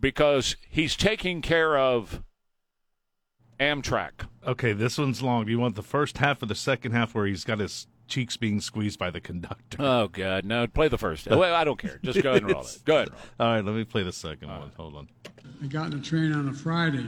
because 0.00 0.56
he's 0.68 0.96
taking 0.96 1.42
care 1.42 1.76
of 1.76 2.22
Amtrak. 3.58 4.26
Okay, 4.46 4.72
this 4.72 4.96
one's 4.98 5.22
long. 5.22 5.44
Do 5.44 5.50
you 5.50 5.58
want 5.58 5.76
the 5.76 5.82
first 5.82 6.18
half 6.18 6.42
or 6.42 6.46
the 6.46 6.54
second 6.54 6.92
half 6.92 7.14
where 7.14 7.26
he's 7.26 7.44
got 7.44 7.58
his 7.58 7.86
cheeks 8.08 8.36
being 8.36 8.60
squeezed 8.60 8.98
by 8.98 9.10
the 9.10 9.20
conductor? 9.20 9.76
Oh 9.80 10.08
God, 10.08 10.44
no! 10.44 10.66
Play 10.66 10.88
the 10.88 10.98
first. 10.98 11.26
well, 11.28 11.54
I 11.54 11.64
don't 11.64 11.78
care. 11.78 12.00
Just 12.02 12.22
go 12.22 12.30
ahead 12.30 12.42
and 12.42 12.52
roll 12.52 12.64
it. 12.64 12.78
Go 12.84 12.96
ahead. 12.96 13.10
All 13.38 13.54
right, 13.54 13.64
let 13.64 13.74
me 13.74 13.84
play 13.84 14.02
the 14.02 14.12
second 14.12 14.48
All 14.50 14.60
one. 14.60 14.68
Right. 14.68 14.76
Hold 14.76 14.96
on. 14.96 15.08
I 15.62 15.66
got 15.66 15.92
in 15.92 15.98
a 15.98 16.02
train 16.02 16.32
on 16.32 16.48
a 16.48 16.54
Friday, 16.54 17.06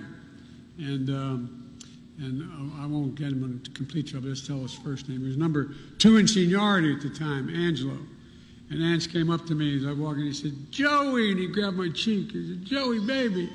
and 0.79 1.09
um, 1.09 1.79
and 2.19 2.73
I 2.79 2.87
won't 2.87 3.15
get 3.15 3.29
him 3.29 3.43
into 3.45 3.71
complete 3.71 4.09
trouble. 4.09 4.29
Just 4.29 4.47
tell 4.47 4.59
his 4.59 4.75
first 4.75 5.09
name. 5.09 5.21
He 5.21 5.27
was 5.27 5.39
number 5.39 5.75
two 5.99 6.19
in 6.19 6.29
seniority 6.29 6.93
at 6.93 7.01
the 7.01 7.11
time, 7.11 7.49
Angelo. 7.49 7.97
And 8.71 8.83
Ange 8.83 9.13
came 9.13 9.31
up 9.31 9.45
to 9.47 9.55
me 9.55 9.77
as 9.77 9.85
I 9.85 9.93
walked 9.93 10.19
in. 10.19 10.27
He 10.27 10.33
said, 10.33 10.55
Joey. 10.71 11.33
And 11.33 11.41
he 11.41 11.47
grabbed 11.47 11.77
my 11.77 11.91
cheek. 11.91 12.33
He 12.33 12.49
said, 12.49 12.65
Joey, 12.65 13.01
baby. 13.01 13.51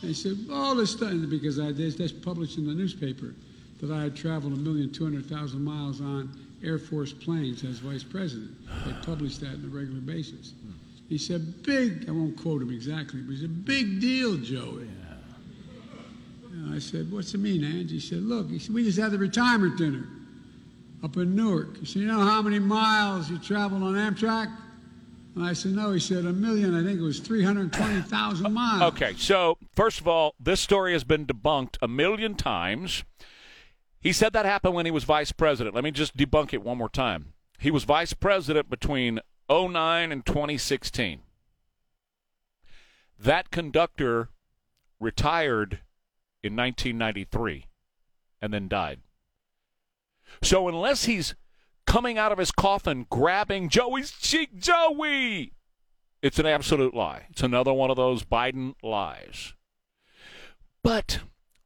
And 0.00 0.08
he 0.08 0.14
said, 0.14 0.36
all 0.50 0.74
this 0.74 0.92
stuff. 0.92 1.12
Because 1.28 1.58
I, 1.60 1.72
that's, 1.72 2.12
published 2.12 2.56
in 2.56 2.66
the 2.66 2.74
newspaper 2.74 3.34
that 3.80 3.90
I 3.90 4.04
had 4.04 4.16
traveled 4.16 4.54
a 4.54 4.56
million 4.56 4.90
two 4.90 5.04
hundred 5.04 5.26
thousand 5.26 5.62
miles 5.62 6.00
on 6.00 6.30
Air 6.62 6.78
Force 6.78 7.12
planes 7.12 7.62
as 7.64 7.78
vice 7.78 8.04
president. 8.04 8.52
They 8.86 8.92
published 9.04 9.40
that 9.40 9.54
on 9.54 9.64
a 9.64 9.76
regular 9.76 10.00
basis. 10.00 10.54
He 11.10 11.18
said, 11.18 11.62
big, 11.62 12.08
I 12.08 12.12
won't 12.12 12.40
quote 12.40 12.62
him 12.62 12.70
exactly, 12.70 13.20
but 13.20 13.32
he 13.32 13.40
said, 13.42 13.66
big 13.66 14.00
deal, 14.00 14.38
Joey. 14.38 14.88
I 16.72 16.78
said, 16.78 17.12
what's 17.12 17.34
it 17.34 17.38
mean, 17.38 17.62
Ange? 17.62 17.90
He 17.90 18.00
said, 18.00 18.22
look, 18.22 18.48
he 18.48 18.58
said, 18.58 18.74
we 18.74 18.84
just 18.84 18.98
had 18.98 19.10
the 19.10 19.18
retirement 19.18 19.76
dinner 19.76 20.08
up 21.04 21.16
in 21.18 21.36
Newark. 21.36 21.78
He 21.78 21.86
said, 21.86 22.02
You 22.02 22.08
know 22.08 22.20
how 22.20 22.40
many 22.40 22.58
miles 22.58 23.30
you 23.30 23.38
traveled 23.38 23.82
on 23.82 23.94
Amtrak? 23.94 24.50
And 25.34 25.44
I 25.44 25.52
said, 25.52 25.72
No. 25.72 25.92
He 25.92 26.00
said, 26.00 26.24
A 26.24 26.32
million. 26.32 26.74
I 26.74 26.82
think 26.82 26.98
it 26.98 27.02
was 27.02 27.20
320,000 27.20 28.52
miles. 28.52 28.94
Okay. 28.94 29.14
So, 29.18 29.58
first 29.74 30.00
of 30.00 30.08
all, 30.08 30.34
this 30.40 30.60
story 30.60 30.92
has 30.94 31.04
been 31.04 31.26
debunked 31.26 31.76
a 31.82 31.88
million 31.88 32.34
times. 32.34 33.04
He 34.00 34.12
said 34.12 34.32
that 34.32 34.46
happened 34.46 34.74
when 34.74 34.86
he 34.86 34.92
was 34.92 35.04
vice 35.04 35.32
president. 35.32 35.74
Let 35.74 35.84
me 35.84 35.90
just 35.90 36.16
debunk 36.16 36.52
it 36.52 36.62
one 36.62 36.78
more 36.78 36.88
time. 36.88 37.34
He 37.58 37.70
was 37.70 37.84
vice 37.84 38.12
president 38.12 38.68
between 38.68 39.20
09 39.50 40.12
and 40.12 40.26
2016. 40.26 41.20
That 43.18 43.50
conductor 43.50 44.28
retired 45.00 45.80
in 46.42 46.56
1993 46.56 47.66
and 48.42 48.52
then 48.52 48.68
died. 48.68 49.00
So 50.42 50.68
unless 50.68 51.04
he's 51.04 51.34
coming 51.86 52.18
out 52.18 52.32
of 52.32 52.38
his 52.38 52.50
coffin 52.50 53.06
grabbing 53.10 53.68
Joey's 53.68 54.10
cheek, 54.10 54.58
Joey, 54.58 55.52
it's 56.22 56.38
an 56.38 56.46
absolute 56.46 56.94
lie. 56.94 57.26
It's 57.30 57.42
another 57.42 57.72
one 57.72 57.90
of 57.90 57.96
those 57.96 58.24
Biden 58.24 58.74
lies. 58.82 59.54
But 60.82 61.20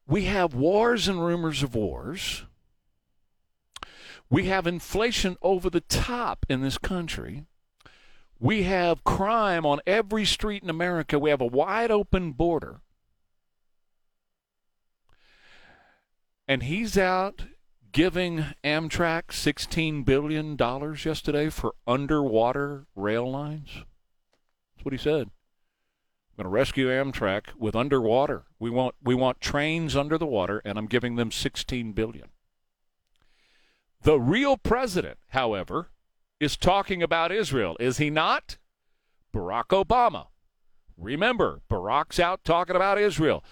we 0.07 0.25
have 0.25 0.55
wars 0.55 1.09
and 1.09 1.25
rumors 1.25 1.63
of 1.63 1.75
wars. 1.75 2.45
We 4.31 4.45
have 4.45 4.67
inflation 4.67 5.37
over 5.43 5.71
the 5.71 5.81
top 5.81 6.45
in 6.49 6.61
this 6.61 6.79
country. 6.79 7.45
We 8.39 8.65
have 8.65 9.05
crime 9.05 9.67
on 9.67 9.81
every 9.87 10.25
street 10.25 10.63
in 10.63 10.71
America. 10.71 11.19
We 11.19 11.31
have 11.31 11.41
a 11.41 11.47
wide 11.47 11.91
open 11.91 12.33
border. 12.33 12.81
And 16.47 16.63
he's 16.63 16.97
out 16.97 17.43
giving 17.93 18.47
Amtrak 18.65 19.29
$16 19.29 20.05
billion 20.05 20.57
yesterday 21.05 21.49
for 21.49 21.75
underwater 21.87 22.87
rail 22.95 23.31
lines. 23.31 23.85
That's 24.75 24.85
what 24.85 24.93
he 24.93 24.99
said. 24.99 25.31
I'm 26.39 26.45
going 26.45 26.45
to 26.45 26.51
rescue 26.51 26.89
Amtrak 26.89 27.55
with 27.57 27.75
underwater. 27.75 28.45
We 28.59 28.71
want 28.71 28.95
we 29.03 29.15
want 29.15 29.41
trains 29.41 29.97
under 29.97 30.17
the 30.19 30.27
water 30.27 30.63
and 30.65 30.79
I'm 30.79 30.87
giving 30.87 31.17
them 31.17 31.31
$16 31.31 31.95
billion. 31.95 32.29
The 34.03 34.21
real 34.21 34.57
president, 34.57 35.19
however, 35.29 35.91
is 36.39 36.57
talking 36.57 37.03
about 37.03 37.33
Israel, 37.33 37.77
is 37.81 37.99
he 37.99 38.11
not? 38.11 38.59
Barack 39.35 39.85
Obama. 39.85 40.27
Remember, 40.97 41.63
Barack's 41.69 42.21
out 42.21 42.45
talking 42.45 42.77
about 42.77 42.99
Israel. 42.99 43.43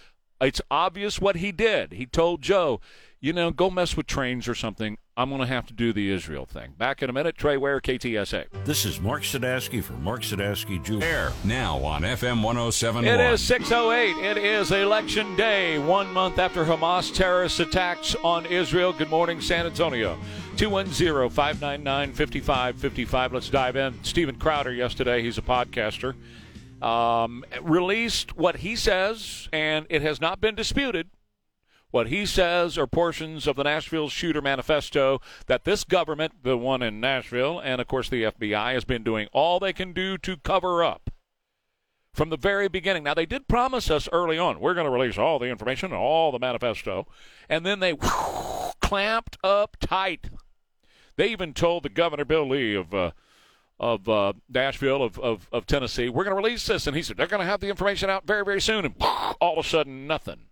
It's 0.40 0.60
obvious 0.70 1.20
what 1.20 1.36
he 1.36 1.50
did. 1.52 1.92
He 1.92 2.06
told 2.06 2.42
Joe, 2.42 2.80
you 3.20 3.32
know, 3.32 3.50
go 3.50 3.70
mess 3.70 3.96
with 3.96 4.06
trains 4.06 4.46
or 4.46 4.54
something. 4.54 4.98
I'm 5.16 5.30
going 5.30 5.40
to 5.40 5.46
have 5.46 5.66
to 5.68 5.72
do 5.72 5.94
the 5.94 6.10
Israel 6.12 6.44
thing. 6.44 6.74
Back 6.76 7.02
in 7.02 7.08
a 7.08 7.12
minute. 7.12 7.38
Trey 7.38 7.56
Ware, 7.56 7.80
KTSA. 7.80 8.48
This 8.66 8.84
is 8.84 9.00
Mark 9.00 9.22
Sadowski 9.22 9.82
for 9.82 9.94
Mark 9.94 10.20
Sadowski 10.20 10.84
Jewelry. 10.84 11.06
Air 11.06 11.32
now 11.42 11.78
on 11.82 12.02
FM 12.02 12.42
1071. 12.42 13.06
It 13.06 13.32
is 13.32 13.40
608. 13.40 14.22
It 14.22 14.36
is 14.36 14.70
election 14.72 15.34
day, 15.36 15.78
one 15.78 16.12
month 16.12 16.38
after 16.38 16.66
Hamas 16.66 17.14
terrorist 17.14 17.58
attacks 17.60 18.14
on 18.16 18.44
Israel. 18.44 18.92
Good 18.92 19.08
morning, 19.08 19.40
San 19.40 19.64
Antonio. 19.64 20.18
210 20.58 21.30
599 21.30 22.12
5555. 22.12 23.32
Let's 23.32 23.48
dive 23.48 23.76
in. 23.76 24.04
Steven 24.04 24.36
Crowder 24.36 24.72
yesterday, 24.72 25.22
he's 25.22 25.38
a 25.38 25.42
podcaster, 25.42 26.14
um, 26.82 27.44
released 27.62 28.36
what 28.36 28.56
he 28.56 28.76
says, 28.76 29.48
and 29.52 29.86
it 29.88 30.02
has 30.02 30.20
not 30.20 30.40
been 30.40 30.54
disputed 30.54 31.10
what 31.90 32.08
he 32.08 32.26
says 32.26 32.76
are 32.76 32.86
portions 32.86 33.46
of 33.46 33.56
the 33.56 33.62
Nashville 33.62 34.08
Shooter 34.08 34.42
Manifesto 34.42 35.20
that 35.46 35.64
this 35.64 35.82
government, 35.82 36.42
the 36.42 36.58
one 36.58 36.82
in 36.82 37.00
Nashville, 37.00 37.58
and 37.58 37.80
of 37.80 37.86
course 37.86 38.08
the 38.08 38.24
FBI, 38.24 38.74
has 38.74 38.84
been 38.84 39.02
doing 39.02 39.28
all 39.32 39.58
they 39.58 39.72
can 39.72 39.94
do 39.94 40.18
to 40.18 40.36
cover 40.36 40.84
up 40.84 41.10
from 42.12 42.28
the 42.28 42.36
very 42.36 42.68
beginning. 42.68 43.04
Now, 43.04 43.14
they 43.14 43.24
did 43.24 43.48
promise 43.48 43.90
us 43.90 44.08
early 44.12 44.38
on, 44.38 44.60
we're 44.60 44.74
going 44.74 44.84
to 44.86 44.90
release 44.90 45.16
all 45.16 45.38
the 45.38 45.46
information, 45.46 45.92
all 45.92 46.32
the 46.32 46.38
manifesto, 46.38 47.06
and 47.48 47.64
then 47.64 47.80
they 47.80 47.92
whoosh, 47.92 48.72
clamped 48.82 49.38
up 49.42 49.76
tight. 49.80 50.28
They 51.16 51.28
even 51.28 51.54
told 51.54 51.82
the 51.82 51.88
governor, 51.88 52.24
Bill 52.24 52.48
Lee, 52.48 52.74
of. 52.74 52.92
Uh, 52.92 53.10
of 53.78 54.08
uh, 54.08 54.32
Nashville, 54.48 55.02
of, 55.02 55.18
of, 55.18 55.48
of 55.52 55.66
Tennessee, 55.66 56.08
we're 56.08 56.24
going 56.24 56.36
to 56.36 56.42
release 56.42 56.66
this. 56.66 56.86
And 56.86 56.96
he 56.96 57.02
said, 57.02 57.16
they're 57.16 57.26
going 57.26 57.40
to 57.40 57.46
have 57.46 57.60
the 57.60 57.68
information 57.68 58.08
out 58.08 58.26
very, 58.26 58.44
very 58.44 58.60
soon. 58.60 58.84
And 58.86 58.94
all 59.00 59.58
of 59.58 59.66
a 59.66 59.68
sudden, 59.68 60.06
nothing. 60.06 60.46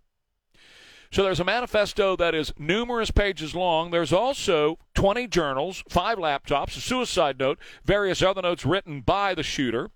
So 1.11 1.23
there's 1.23 1.39
a 1.39 1.45
manifesto 1.45 2.15
that 2.17 2.35
is 2.35 2.53
numerous 2.57 3.11
pages 3.11 3.55
long. 3.55 3.91
There's 3.91 4.11
also 4.11 4.79
20 4.95 5.27
journals, 5.27 5.83
five 5.87 6.17
laptops, 6.17 6.75
a 6.77 6.81
suicide 6.81 7.39
note, 7.39 7.57
various 7.85 8.21
other 8.21 8.41
notes 8.41 8.65
written 8.65 9.01
by 9.01 9.33
the 9.33 9.43
shooter, 9.43 9.91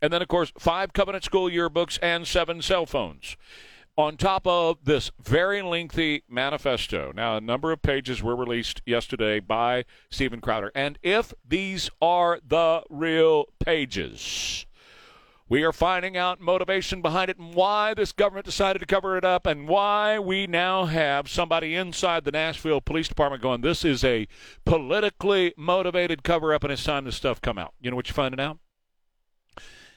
and 0.00 0.12
then, 0.12 0.22
of 0.22 0.28
course, 0.28 0.52
five 0.58 0.92
Covenant 0.92 1.24
School 1.24 1.50
yearbooks 1.50 1.98
and 2.02 2.26
seven 2.26 2.62
cell 2.62 2.86
phones. 2.86 3.36
On 3.98 4.18
top 4.18 4.46
of 4.46 4.84
this 4.84 5.10
very 5.18 5.62
lengthy 5.62 6.22
manifesto. 6.28 7.12
Now, 7.14 7.38
a 7.38 7.40
number 7.40 7.72
of 7.72 7.80
pages 7.80 8.22
were 8.22 8.36
released 8.36 8.82
yesterday 8.84 9.40
by 9.40 9.86
Steven 10.10 10.42
Crowder. 10.42 10.70
And 10.74 10.98
if 11.02 11.32
these 11.48 11.88
are 12.02 12.38
the 12.46 12.82
real 12.90 13.46
pages, 13.58 14.66
we 15.48 15.62
are 15.62 15.72
finding 15.72 16.14
out 16.14 16.40
motivation 16.40 17.00
behind 17.00 17.30
it 17.30 17.38
and 17.38 17.54
why 17.54 17.94
this 17.94 18.12
government 18.12 18.44
decided 18.44 18.80
to 18.80 18.86
cover 18.86 19.16
it 19.16 19.24
up 19.24 19.46
and 19.46 19.66
why 19.66 20.18
we 20.18 20.46
now 20.46 20.84
have 20.84 21.30
somebody 21.30 21.74
inside 21.74 22.24
the 22.24 22.32
Nashville 22.32 22.82
Police 22.82 23.08
Department 23.08 23.42
going, 23.42 23.62
this 23.62 23.82
is 23.82 24.04
a 24.04 24.28
politically 24.66 25.54
motivated 25.56 26.22
cover 26.22 26.52
up 26.52 26.64
and 26.64 26.72
it's 26.72 26.84
time 26.84 27.06
this 27.06 27.16
stuff 27.16 27.40
come 27.40 27.56
out. 27.56 27.72
You 27.80 27.90
know 27.90 27.96
what 27.96 28.08
you're 28.08 28.14
finding 28.14 28.40
out? 28.40 28.58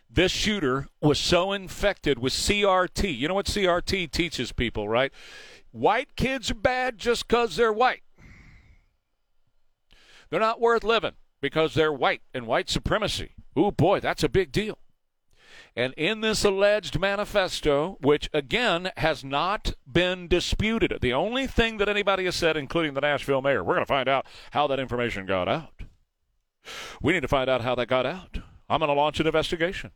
This 0.09 0.31
shooter 0.31 0.87
was 1.01 1.19
so 1.19 1.51
infected 1.51 2.19
with 2.19 2.33
CRT. 2.33 3.15
You 3.15 3.27
know 3.27 3.35
what 3.35 3.45
CRT 3.45 4.11
teaches 4.11 4.51
people, 4.51 4.89
right? 4.89 5.11
White 5.71 6.15
kids 6.15 6.49
are 6.49 6.55
bad 6.55 6.97
just 6.97 7.27
because 7.27 7.55
they're 7.55 7.73
white. 7.73 8.01
They're 10.29 10.39
not 10.39 10.59
worth 10.59 10.83
living 10.83 11.13
because 11.41 11.73
they're 11.73 11.93
white 11.93 12.21
and 12.33 12.47
white 12.47 12.69
supremacy. 12.69 13.31
Oh 13.55 13.71
boy, 13.71 13.99
that's 13.99 14.23
a 14.23 14.29
big 14.29 14.51
deal. 14.51 14.79
And 15.75 15.93
in 15.93 16.21
this 16.21 16.43
alleged 16.43 16.99
manifesto, 16.99 17.97
which 18.01 18.29
again 18.33 18.91
has 18.97 19.23
not 19.23 19.73
been 19.91 20.27
disputed, 20.27 20.97
the 21.01 21.13
only 21.13 21.47
thing 21.47 21.77
that 21.77 21.87
anybody 21.87 22.25
has 22.25 22.35
said, 22.35 22.57
including 22.57 22.95
the 22.95 23.01
Nashville 23.01 23.41
mayor, 23.41 23.63
we're 23.63 23.75
going 23.75 23.85
to 23.85 23.89
find 23.89 24.09
out 24.09 24.25
how 24.51 24.67
that 24.67 24.79
information 24.79 25.25
got 25.25 25.47
out. 25.47 25.83
We 27.01 27.13
need 27.13 27.21
to 27.21 27.27
find 27.27 27.49
out 27.49 27.61
how 27.61 27.75
that 27.75 27.87
got 27.87 28.05
out. 28.05 28.39
I'm 28.69 28.79
going 28.79 28.89
to 28.89 28.93
launch 28.93 29.19
an 29.19 29.25
investigation. 29.25 29.91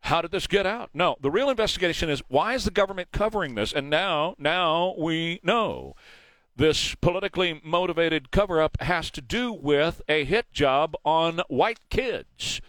How 0.00 0.22
did 0.22 0.30
this 0.30 0.46
get 0.46 0.66
out? 0.66 0.90
No, 0.94 1.16
the 1.20 1.30
real 1.30 1.50
investigation 1.50 2.08
is 2.08 2.22
why 2.28 2.54
is 2.54 2.64
the 2.64 2.70
government 2.70 3.10
covering 3.12 3.54
this? 3.54 3.72
And 3.72 3.90
now, 3.90 4.34
now 4.38 4.94
we 4.98 5.40
know 5.42 5.94
this 6.54 6.94
politically 6.96 7.60
motivated 7.64 8.30
cover 8.30 8.60
up 8.60 8.80
has 8.80 9.10
to 9.12 9.20
do 9.20 9.52
with 9.52 10.00
a 10.08 10.24
hit 10.24 10.52
job 10.52 10.94
on 11.04 11.40
white 11.48 11.80
kids 11.90 12.60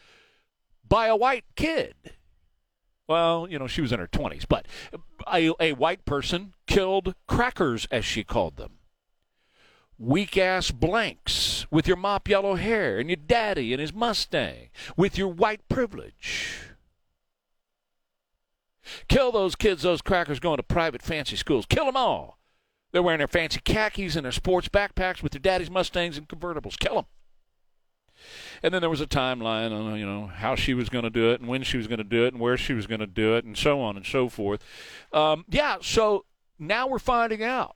by 0.87 1.07
a 1.07 1.15
white 1.15 1.45
kid 1.55 1.93
well, 3.07 3.47
you 3.49 3.57
know, 3.57 3.67
she 3.67 3.81
was 3.81 3.91
in 3.91 3.99
her 3.99 4.07
20s, 4.07 4.45
but 4.47 4.67
a, 5.31 5.53
a 5.59 5.73
white 5.73 6.05
person 6.05 6.53
killed 6.67 7.15
crackers, 7.27 7.87
as 7.89 8.03
she 8.03 8.23
called 8.23 8.57
them. 8.57 8.76
Weak 9.99 10.37
ass 10.37 10.71
blanks 10.71 11.65
with 11.71 11.87
your 11.87 11.97
mop 11.97 12.27
yellow 12.27 12.55
hair 12.55 12.99
and 12.99 13.09
your 13.09 13.17
daddy 13.17 13.73
and 13.73 13.81
his 13.81 13.93
Mustang 13.93 14.69
with 14.95 15.17
your 15.17 15.27
white 15.27 15.67
privilege. 15.69 16.59
Kill 19.07 19.31
those 19.31 19.55
kids, 19.55 19.81
those 19.81 20.01
crackers 20.01 20.39
going 20.39 20.57
to 20.57 20.63
private 20.63 21.01
fancy 21.01 21.35
schools. 21.35 21.65
Kill 21.65 21.85
them 21.85 21.97
all. 21.97 22.37
They're 22.91 23.03
wearing 23.03 23.19
their 23.19 23.27
fancy 23.27 23.59
khakis 23.59 24.15
and 24.15 24.23
their 24.23 24.31
sports 24.31 24.69
backpacks 24.69 25.21
with 25.21 25.33
their 25.33 25.41
daddy's 25.41 25.69
Mustangs 25.69 26.17
and 26.17 26.27
convertibles. 26.27 26.79
Kill 26.79 26.95
them. 26.95 27.05
And 28.63 28.73
then 28.73 28.81
there 28.81 28.89
was 28.89 29.01
a 29.01 29.07
timeline 29.07 29.71
on 29.71 29.97
you 29.99 30.05
know 30.05 30.27
how 30.27 30.55
she 30.55 30.73
was 30.73 30.89
going 30.89 31.03
to 31.03 31.09
do 31.09 31.31
it 31.31 31.39
and 31.39 31.47
when 31.49 31.63
she 31.63 31.77
was 31.77 31.87
going 31.87 31.99
to 31.99 32.03
do 32.03 32.25
it 32.25 32.33
and 32.33 32.41
where 32.41 32.57
she 32.57 32.73
was 32.73 32.87
going 32.87 32.99
to 32.99 33.07
do 33.07 33.35
it 33.35 33.45
and 33.45 33.57
so 33.57 33.81
on 33.81 33.95
and 33.95 34.05
so 34.05 34.29
forth. 34.29 34.63
Um, 35.13 35.45
yeah, 35.49 35.77
so 35.81 36.25
now 36.57 36.87
we're 36.87 36.99
finding 36.99 37.43
out. 37.43 37.75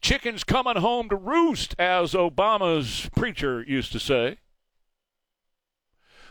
Chickens 0.00 0.44
coming 0.44 0.76
home 0.76 1.08
to 1.08 1.16
roost, 1.16 1.74
as 1.78 2.12
Obama's 2.12 3.08
preacher 3.14 3.62
used 3.66 3.92
to 3.92 4.00
say. 4.00 4.38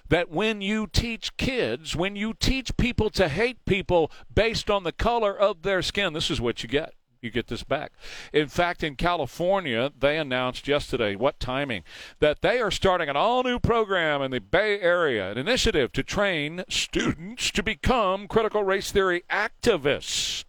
That 0.07 0.31
when 0.31 0.61
you 0.61 0.87
teach 0.87 1.37
kids, 1.37 1.95
when 1.95 2.15
you 2.15 2.33
teach 2.33 2.75
people 2.77 3.11
to 3.11 3.29
hate 3.29 3.63
people 3.65 4.11
based 4.33 4.69
on 4.69 4.83
the 4.83 4.91
color 4.91 5.37
of 5.37 5.61
their 5.61 5.83
skin, 5.83 6.13
this 6.13 6.31
is 6.31 6.41
what 6.41 6.63
you 6.63 6.69
get 6.69 6.93
you 7.21 7.29
get 7.29 7.47
this 7.47 7.63
back. 7.63 7.91
In 8.33 8.47
fact, 8.47 8.83
in 8.83 8.95
California, 8.95 9.91
they 9.97 10.17
announced 10.17 10.67
yesterday, 10.67 11.15
what 11.15 11.39
timing, 11.39 11.83
that 12.19 12.41
they 12.41 12.61
are 12.61 12.71
starting 12.71 13.09
an 13.09 13.17
all 13.17 13.43
new 13.43 13.59
program 13.59 14.21
in 14.21 14.31
the 14.31 14.39
Bay 14.39 14.79
Area, 14.79 15.31
an 15.31 15.37
initiative 15.37 15.91
to 15.93 16.03
train 16.03 16.63
students 16.69 17.51
to 17.51 17.63
become 17.63 18.27
critical 18.27 18.63
race 18.63 18.91
theory 18.91 19.23
activists. 19.29 20.45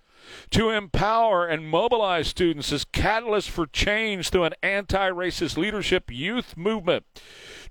To 0.52 0.70
empower 0.70 1.46
and 1.46 1.68
mobilize 1.68 2.28
students 2.28 2.72
as 2.72 2.84
catalysts 2.84 3.48
for 3.48 3.66
change 3.66 4.30
through 4.30 4.44
an 4.44 4.54
anti 4.62 5.10
racist 5.10 5.56
leadership 5.56 6.10
youth 6.10 6.56
movement. 6.56 7.04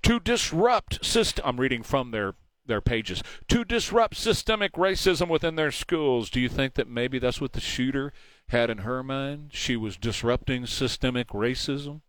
To 0.02 0.18
disrupt 0.18 1.04
system. 1.04 1.44
I'm 1.46 1.60
reading 1.60 1.82
from 1.82 2.10
their 2.10 2.34
their 2.66 2.80
pages 2.80 3.22
to 3.48 3.64
disrupt 3.64 4.16
systemic 4.16 4.72
racism 4.74 5.28
within 5.28 5.56
their 5.56 5.72
schools. 5.72 6.30
Do 6.30 6.40
you 6.40 6.48
think 6.48 6.74
that 6.74 6.88
maybe 6.88 7.18
that's 7.18 7.40
what 7.40 7.52
the 7.52 7.60
shooter 7.60 8.12
had 8.48 8.70
in 8.70 8.78
her 8.78 9.02
mind? 9.02 9.50
She 9.52 9.76
was 9.76 9.96
disrupting 9.96 10.66
systemic 10.66 11.28
racism? 11.28 12.00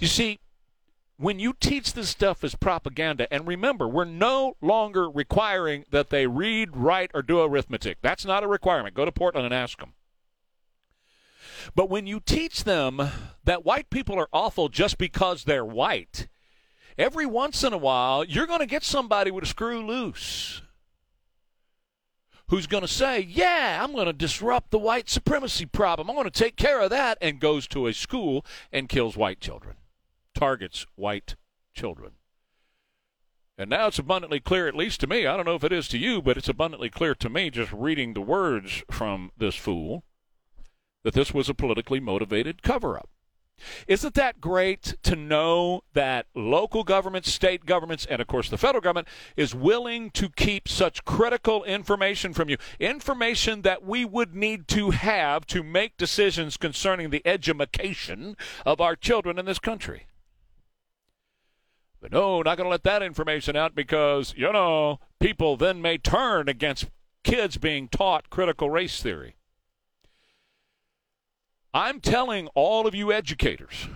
You 0.00 0.06
see, 0.06 0.38
when 1.18 1.38
you 1.38 1.52
teach 1.58 1.92
this 1.92 2.08
stuff 2.08 2.44
as 2.44 2.54
propaganda, 2.54 3.32
and 3.32 3.46
remember, 3.46 3.88
we're 3.88 4.04
no 4.04 4.56
longer 4.60 5.10
requiring 5.10 5.84
that 5.90 6.10
they 6.10 6.26
read, 6.26 6.76
write, 6.76 7.10
or 7.12 7.22
do 7.22 7.40
arithmetic. 7.42 7.98
That's 8.00 8.24
not 8.24 8.44
a 8.44 8.48
requirement. 8.48 8.94
Go 8.94 9.04
to 9.04 9.12
Portland 9.12 9.44
and 9.44 9.54
ask 9.54 9.78
them. 9.80 9.94
But 11.74 11.90
when 11.90 12.06
you 12.06 12.20
teach 12.20 12.64
them 12.64 13.02
that 13.44 13.64
white 13.64 13.90
people 13.90 14.18
are 14.18 14.28
awful 14.32 14.68
just 14.68 14.96
because 14.96 15.44
they're 15.44 15.64
white, 15.64 16.28
every 16.96 17.26
once 17.26 17.64
in 17.64 17.72
a 17.72 17.78
while 17.78 18.24
you're 18.24 18.46
going 18.46 18.60
to 18.60 18.66
get 18.66 18.84
somebody 18.84 19.30
with 19.30 19.44
a 19.44 19.48
screw 19.48 19.84
loose 19.84 20.62
who's 22.48 22.66
going 22.66 22.82
to 22.82 22.88
say, 22.88 23.20
Yeah, 23.20 23.80
I'm 23.82 23.92
going 23.92 24.06
to 24.06 24.12
disrupt 24.12 24.70
the 24.70 24.78
white 24.78 25.08
supremacy 25.08 25.66
problem. 25.66 26.08
I'm 26.08 26.16
going 26.16 26.30
to 26.30 26.30
take 26.30 26.56
care 26.56 26.80
of 26.80 26.90
that, 26.90 27.18
and 27.20 27.40
goes 27.40 27.66
to 27.68 27.86
a 27.86 27.92
school 27.92 28.44
and 28.72 28.88
kills 28.88 29.16
white 29.16 29.40
children, 29.40 29.76
targets 30.38 30.86
white 30.94 31.34
children. 31.74 32.12
And 33.58 33.68
now 33.68 33.88
it's 33.88 33.98
abundantly 33.98 34.38
clear, 34.38 34.68
at 34.68 34.76
least 34.76 35.00
to 35.00 35.08
me, 35.08 35.26
I 35.26 35.36
don't 35.36 35.46
know 35.46 35.56
if 35.56 35.64
it 35.64 35.72
is 35.72 35.88
to 35.88 35.98
you, 35.98 36.22
but 36.22 36.36
it's 36.36 36.48
abundantly 36.48 36.90
clear 36.90 37.16
to 37.16 37.28
me 37.28 37.50
just 37.50 37.72
reading 37.72 38.14
the 38.14 38.20
words 38.20 38.84
from 38.88 39.32
this 39.36 39.56
fool 39.56 40.04
that 41.02 41.14
this 41.14 41.34
was 41.34 41.48
a 41.48 41.54
politically 41.54 41.98
motivated 41.98 42.62
cover 42.62 42.96
up. 42.96 43.08
Isn't 43.88 44.14
that 44.14 44.40
great 44.40 44.94
to 45.02 45.16
know 45.16 45.82
that 45.92 46.26
local 46.36 46.84
governments, 46.84 47.32
state 47.32 47.66
governments, 47.66 48.06
and 48.06 48.22
of 48.22 48.28
course 48.28 48.48
the 48.48 48.58
federal 48.58 48.80
government 48.80 49.08
is 49.36 49.56
willing 49.56 50.10
to 50.12 50.28
keep 50.28 50.68
such 50.68 51.04
critical 51.04 51.64
information 51.64 52.32
from 52.32 52.48
you? 52.48 52.58
Information 52.78 53.62
that 53.62 53.84
we 53.84 54.04
would 54.04 54.36
need 54.36 54.68
to 54.68 54.90
have 54.90 55.44
to 55.48 55.64
make 55.64 55.96
decisions 55.96 56.56
concerning 56.56 57.10
the 57.10 57.26
education 57.26 58.36
of 58.64 58.80
our 58.80 58.94
children 58.94 59.36
in 59.36 59.46
this 59.46 59.58
country. 59.58 60.06
But 62.00 62.12
no, 62.12 62.42
not 62.42 62.56
going 62.56 62.66
to 62.66 62.70
let 62.70 62.84
that 62.84 63.02
information 63.02 63.56
out 63.56 63.74
because, 63.74 64.34
you 64.36 64.52
know, 64.52 65.00
people 65.18 65.56
then 65.56 65.82
may 65.82 65.98
turn 65.98 66.48
against 66.48 66.86
kids 67.24 67.56
being 67.56 67.88
taught 67.88 68.30
critical 68.30 68.70
race 68.70 69.02
theory. 69.02 69.34
I'm 71.74 72.00
telling 72.00 72.48
all 72.54 72.86
of 72.86 72.94
you 72.94 73.12
educators 73.12 73.88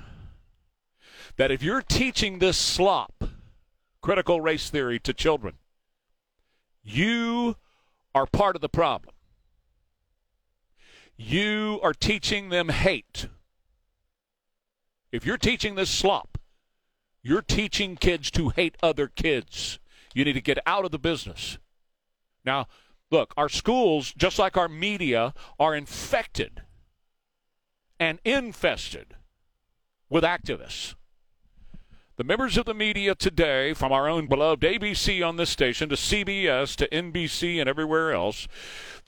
that 1.37 1.51
if 1.51 1.63
you're 1.63 1.83
teaching 1.83 2.39
this 2.39 2.59
slop, 2.59 3.25
critical 4.01 4.41
race 4.41 4.69
theory, 4.69 4.99
to 5.01 5.15
children, 5.15 5.55
you 6.83 7.57
are 8.15 8.27
part 8.27 8.57
of 8.57 8.63
the 8.63 8.69
problem. 8.69 9.15
You 11.17 11.79
are 11.83 11.95
teaching 11.95 12.49
them 12.49 12.69
hate. 12.69 13.29
If 15.13 15.25
you're 15.25 15.39
teaching 15.39 15.77
this 15.77 15.91
slop, 15.91 16.39
you're 17.23 17.43
teaching 17.43 17.97
kids 17.97 18.31
to 18.33 18.51
hate 18.51 18.77
other 18.83 19.07
kids. 19.09 19.79
You 20.15 20.25
need 20.25 20.33
to 20.35 20.41
get 20.41 20.59
out 20.67 20.85
of 20.85 20.91
the 20.91 20.99
business. 20.99 21.59
Now, 22.45 22.67
look, 23.11 23.33
our 23.37 23.49
schools, 23.49 24.13
just 24.17 24.39
like 24.39 24.57
our 24.57 24.69
media, 24.69 25.33
are 25.59 25.75
infected 25.75 26.63
and 27.99 28.19
infested 28.25 29.15
with 30.09 30.25
activists. 30.25 30.95
The 32.23 32.29
members 32.29 32.57
of 32.57 32.67
the 32.67 32.73
media 32.73 33.17
today, 33.17 33.75
from 33.75 33.91
our 33.91 34.09
own 34.09 34.29
beloved 34.29 34.63
ABC 34.63 35.27
on 35.27 35.39
this 35.39 35.51
station 35.51 35.89
to 35.89 35.97
CBS 35.97 36.77
to 36.77 36.87
NBC 36.91 37.59
and 37.59 37.69
everywhere 37.69 38.13
else, 38.13 38.47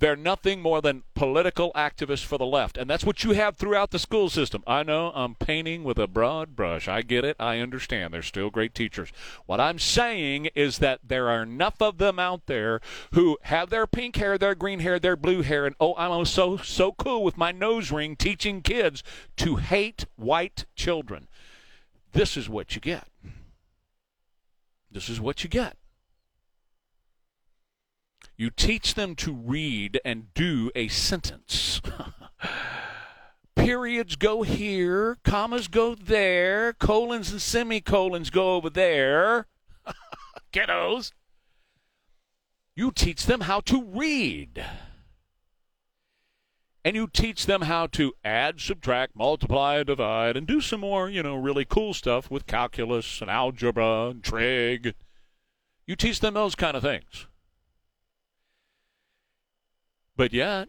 they're 0.00 0.16
nothing 0.16 0.60
more 0.60 0.82
than 0.82 1.04
political 1.14 1.70
activists 1.74 2.24
for 2.24 2.38
the 2.38 2.44
left. 2.44 2.76
And 2.76 2.90
that's 2.90 3.04
what 3.04 3.22
you 3.22 3.30
have 3.30 3.56
throughout 3.56 3.92
the 3.92 4.00
school 4.00 4.28
system. 4.28 4.64
I 4.66 4.82
know 4.82 5.12
I'm 5.14 5.36
painting 5.36 5.84
with 5.84 5.96
a 5.96 6.08
broad 6.08 6.56
brush. 6.56 6.88
I 6.88 7.02
get 7.02 7.24
it. 7.24 7.36
I 7.38 7.60
understand. 7.60 8.12
They're 8.12 8.20
still 8.20 8.50
great 8.50 8.74
teachers. 8.74 9.12
What 9.46 9.60
I'm 9.60 9.78
saying 9.78 10.48
is 10.56 10.78
that 10.78 10.98
there 11.06 11.28
are 11.28 11.44
enough 11.44 11.80
of 11.80 11.98
them 11.98 12.18
out 12.18 12.46
there 12.46 12.80
who 13.12 13.38
have 13.42 13.70
their 13.70 13.86
pink 13.86 14.16
hair, 14.16 14.36
their 14.36 14.56
green 14.56 14.80
hair, 14.80 14.98
their 14.98 15.14
blue 15.14 15.42
hair, 15.42 15.66
and 15.66 15.76
oh, 15.78 15.94
I'm 15.94 16.24
so, 16.24 16.56
so 16.56 16.90
cool 16.90 17.22
with 17.22 17.38
my 17.38 17.52
nose 17.52 17.92
ring 17.92 18.16
teaching 18.16 18.60
kids 18.60 19.04
to 19.36 19.54
hate 19.54 20.06
white 20.16 20.64
children. 20.74 21.28
This 22.14 22.36
is 22.36 22.48
what 22.48 22.76
you 22.76 22.80
get. 22.80 23.08
This 24.88 25.08
is 25.08 25.20
what 25.20 25.42
you 25.42 25.50
get. 25.50 25.76
You 28.36 28.50
teach 28.50 28.94
them 28.94 29.16
to 29.16 29.32
read 29.32 30.00
and 30.04 30.32
do 30.32 30.70
a 30.76 30.86
sentence. 30.86 31.82
Periods 33.56 34.14
go 34.14 34.42
here, 34.42 35.18
commas 35.24 35.66
go 35.66 35.96
there, 35.96 36.72
colons 36.72 37.32
and 37.32 37.42
semicolons 37.42 38.30
go 38.30 38.54
over 38.54 38.70
there. 38.70 39.48
Kiddos. 40.52 41.10
You 42.76 42.92
teach 42.92 43.26
them 43.26 43.42
how 43.42 43.58
to 43.62 43.82
read 43.82 44.64
and 46.84 46.94
you 46.94 47.06
teach 47.06 47.46
them 47.46 47.62
how 47.62 47.86
to 47.88 48.12
add, 48.24 48.60
subtract, 48.60 49.16
multiply, 49.16 49.82
divide, 49.82 50.36
and 50.36 50.46
do 50.46 50.60
some 50.60 50.80
more, 50.80 51.08
you 51.08 51.22
know, 51.22 51.34
really 51.34 51.64
cool 51.64 51.94
stuff 51.94 52.30
with 52.30 52.46
calculus 52.46 53.22
and 53.22 53.30
algebra 53.30 54.08
and 54.10 54.22
trig. 54.22 54.94
You 55.86 55.96
teach 55.96 56.20
them 56.20 56.34
those 56.34 56.54
kind 56.54 56.76
of 56.76 56.82
things. 56.82 57.26
But 60.16 60.32
yet, 60.32 60.68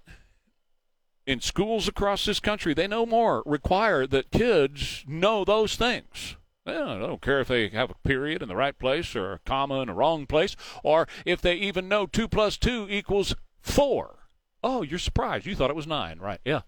in 1.27 1.41
schools 1.41 1.87
across 1.87 2.25
this 2.25 2.39
country, 2.39 2.73
they 2.73 2.87
no 2.87 3.05
more 3.05 3.43
require 3.45 4.07
that 4.07 4.31
kids 4.31 5.03
know 5.07 5.43
those 5.43 5.75
things. 5.75 6.37
Well, 6.65 6.89
I 6.89 6.97
don't 6.97 7.21
care 7.21 7.41
if 7.41 7.49
they 7.49 7.69
have 7.69 7.91
a 7.91 8.07
period 8.07 8.41
in 8.41 8.47
the 8.47 8.55
right 8.55 8.77
place 8.77 9.15
or 9.15 9.33
a 9.33 9.39
comma 9.39 9.81
in 9.81 9.87
the 9.87 9.93
wrong 9.93 10.25
place, 10.25 10.55
or 10.81 11.07
if 11.25 11.41
they 11.41 11.55
even 11.55 11.87
know 11.87 12.07
2 12.07 12.27
plus 12.27 12.57
2 12.57 12.87
equals 12.89 13.35
4. 13.61 14.24
Oh, 14.67 14.81
you're 14.81 14.97
surprised. 14.97 15.45
You 15.45 15.55
thought 15.55 15.69
it 15.69 15.75
was 15.75 15.85
nine, 15.85 16.17
right? 16.17 16.39
Yeah. 16.43 16.61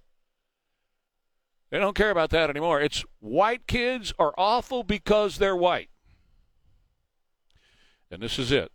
They 1.71 1.79
don't 1.79 1.95
care 1.95 2.11
about 2.11 2.29
that 2.29 2.47
anymore. 2.47 2.79
It's 2.79 3.03
white 3.19 3.65
kids 3.65 4.13
are 4.19 4.35
awful 4.37 4.83
because 4.83 5.39
they're 5.39 5.55
white. 5.55 5.89
And 8.11 8.21
this 8.21 8.37
is 8.37 8.51
it 8.51 8.71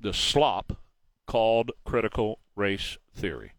the 0.00 0.14
slop 0.14 0.78
called 1.26 1.72
critical 1.84 2.40
race 2.56 2.96
theory. 3.14 3.52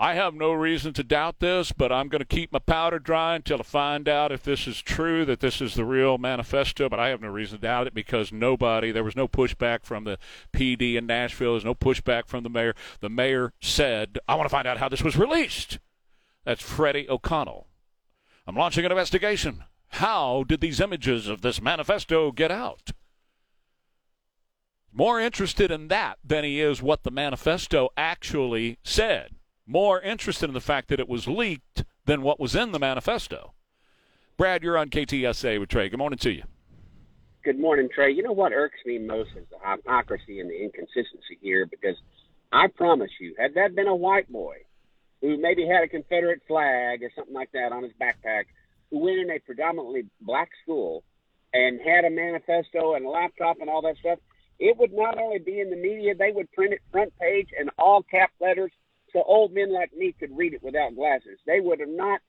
I 0.00 0.14
have 0.14 0.32
no 0.32 0.52
reason 0.52 0.92
to 0.92 1.02
doubt 1.02 1.40
this, 1.40 1.72
but 1.72 1.90
I'm 1.90 2.06
going 2.06 2.20
to 2.20 2.24
keep 2.24 2.52
my 2.52 2.60
powder 2.60 3.00
dry 3.00 3.34
until 3.34 3.58
I 3.58 3.64
find 3.64 4.08
out 4.08 4.30
if 4.30 4.44
this 4.44 4.68
is 4.68 4.80
true, 4.80 5.24
that 5.24 5.40
this 5.40 5.60
is 5.60 5.74
the 5.74 5.84
real 5.84 6.18
manifesto. 6.18 6.88
But 6.88 7.00
I 7.00 7.08
have 7.08 7.20
no 7.20 7.26
reason 7.28 7.58
to 7.58 7.62
doubt 7.62 7.88
it 7.88 7.94
because 7.94 8.30
nobody, 8.30 8.92
there 8.92 9.02
was 9.02 9.16
no 9.16 9.26
pushback 9.26 9.84
from 9.84 10.04
the 10.04 10.16
PD 10.52 10.94
in 10.94 11.06
Nashville. 11.06 11.54
There's 11.54 11.64
no 11.64 11.74
pushback 11.74 12.28
from 12.28 12.44
the 12.44 12.48
mayor. 12.48 12.76
The 13.00 13.08
mayor 13.08 13.52
said, 13.60 14.20
I 14.28 14.36
want 14.36 14.44
to 14.44 14.54
find 14.54 14.68
out 14.68 14.78
how 14.78 14.88
this 14.88 15.02
was 15.02 15.16
released. 15.16 15.80
That's 16.44 16.62
Freddie 16.62 17.10
O'Connell. 17.10 17.66
I'm 18.46 18.54
launching 18.54 18.84
an 18.84 18.92
investigation. 18.92 19.64
How 19.88 20.44
did 20.46 20.60
these 20.60 20.80
images 20.80 21.26
of 21.26 21.42
this 21.42 21.60
manifesto 21.60 22.30
get 22.30 22.52
out? 22.52 22.92
More 24.92 25.18
interested 25.18 25.72
in 25.72 25.88
that 25.88 26.18
than 26.24 26.44
he 26.44 26.60
is 26.60 26.80
what 26.80 27.02
the 27.02 27.10
manifesto 27.10 27.88
actually 27.96 28.78
said 28.84 29.37
more 29.68 30.00
interested 30.00 30.48
in 30.48 30.54
the 30.54 30.60
fact 30.60 30.88
that 30.88 30.98
it 30.98 31.08
was 31.08 31.28
leaked 31.28 31.84
than 32.06 32.22
what 32.22 32.40
was 32.40 32.56
in 32.56 32.72
the 32.72 32.78
manifesto. 32.78 33.52
Brad, 34.38 34.62
you're 34.62 34.78
on 34.78 34.88
KTSA 34.88 35.60
with 35.60 35.68
Trey. 35.68 35.88
Good 35.88 35.98
morning 35.98 36.18
to 36.20 36.32
you. 36.32 36.44
Good 37.44 37.58
morning, 37.58 37.88
Trey. 37.94 38.10
You 38.10 38.22
know 38.22 38.32
what 38.32 38.52
irks 38.52 38.78
me 38.86 38.98
most 38.98 39.30
is 39.36 39.44
the 39.50 39.58
hypocrisy 39.62 40.40
and 40.40 40.50
the 40.50 40.62
inconsistency 40.62 41.38
here 41.40 41.66
because 41.66 41.96
I 42.50 42.68
promise 42.68 43.10
you, 43.20 43.34
had 43.38 43.54
that 43.54 43.74
been 43.74 43.88
a 43.88 43.94
white 43.94 44.30
boy 44.32 44.56
who 45.20 45.36
maybe 45.36 45.66
had 45.66 45.82
a 45.82 45.88
Confederate 45.88 46.40
flag 46.48 47.02
or 47.02 47.10
something 47.14 47.34
like 47.34 47.52
that 47.52 47.72
on 47.72 47.82
his 47.82 47.92
backpack, 48.00 48.44
who 48.90 49.00
went 49.00 49.18
in 49.18 49.30
a 49.30 49.38
predominantly 49.40 50.06
black 50.20 50.50
school 50.62 51.04
and 51.52 51.80
had 51.80 52.04
a 52.04 52.10
manifesto 52.10 52.94
and 52.94 53.04
a 53.04 53.08
laptop 53.08 53.60
and 53.60 53.68
all 53.68 53.82
that 53.82 53.96
stuff, 53.98 54.18
it 54.58 54.76
would 54.78 54.92
not 54.92 55.18
only 55.18 55.38
be 55.38 55.60
in 55.60 55.70
the 55.70 55.76
media, 55.76 56.14
they 56.14 56.32
would 56.32 56.50
print 56.52 56.72
it 56.72 56.80
front 56.90 57.12
page 57.18 57.48
in 57.58 57.68
all 57.78 58.02
cap 58.02 58.30
letters 58.40 58.72
so 59.12 59.22
old 59.22 59.52
men 59.52 59.72
like 59.72 59.96
me 59.96 60.14
could 60.18 60.36
read 60.36 60.54
it 60.54 60.62
without 60.62 60.94
glasses. 60.94 61.38
They 61.46 61.60
would 61.60 61.80
have 61.80 61.88
not 61.88 62.20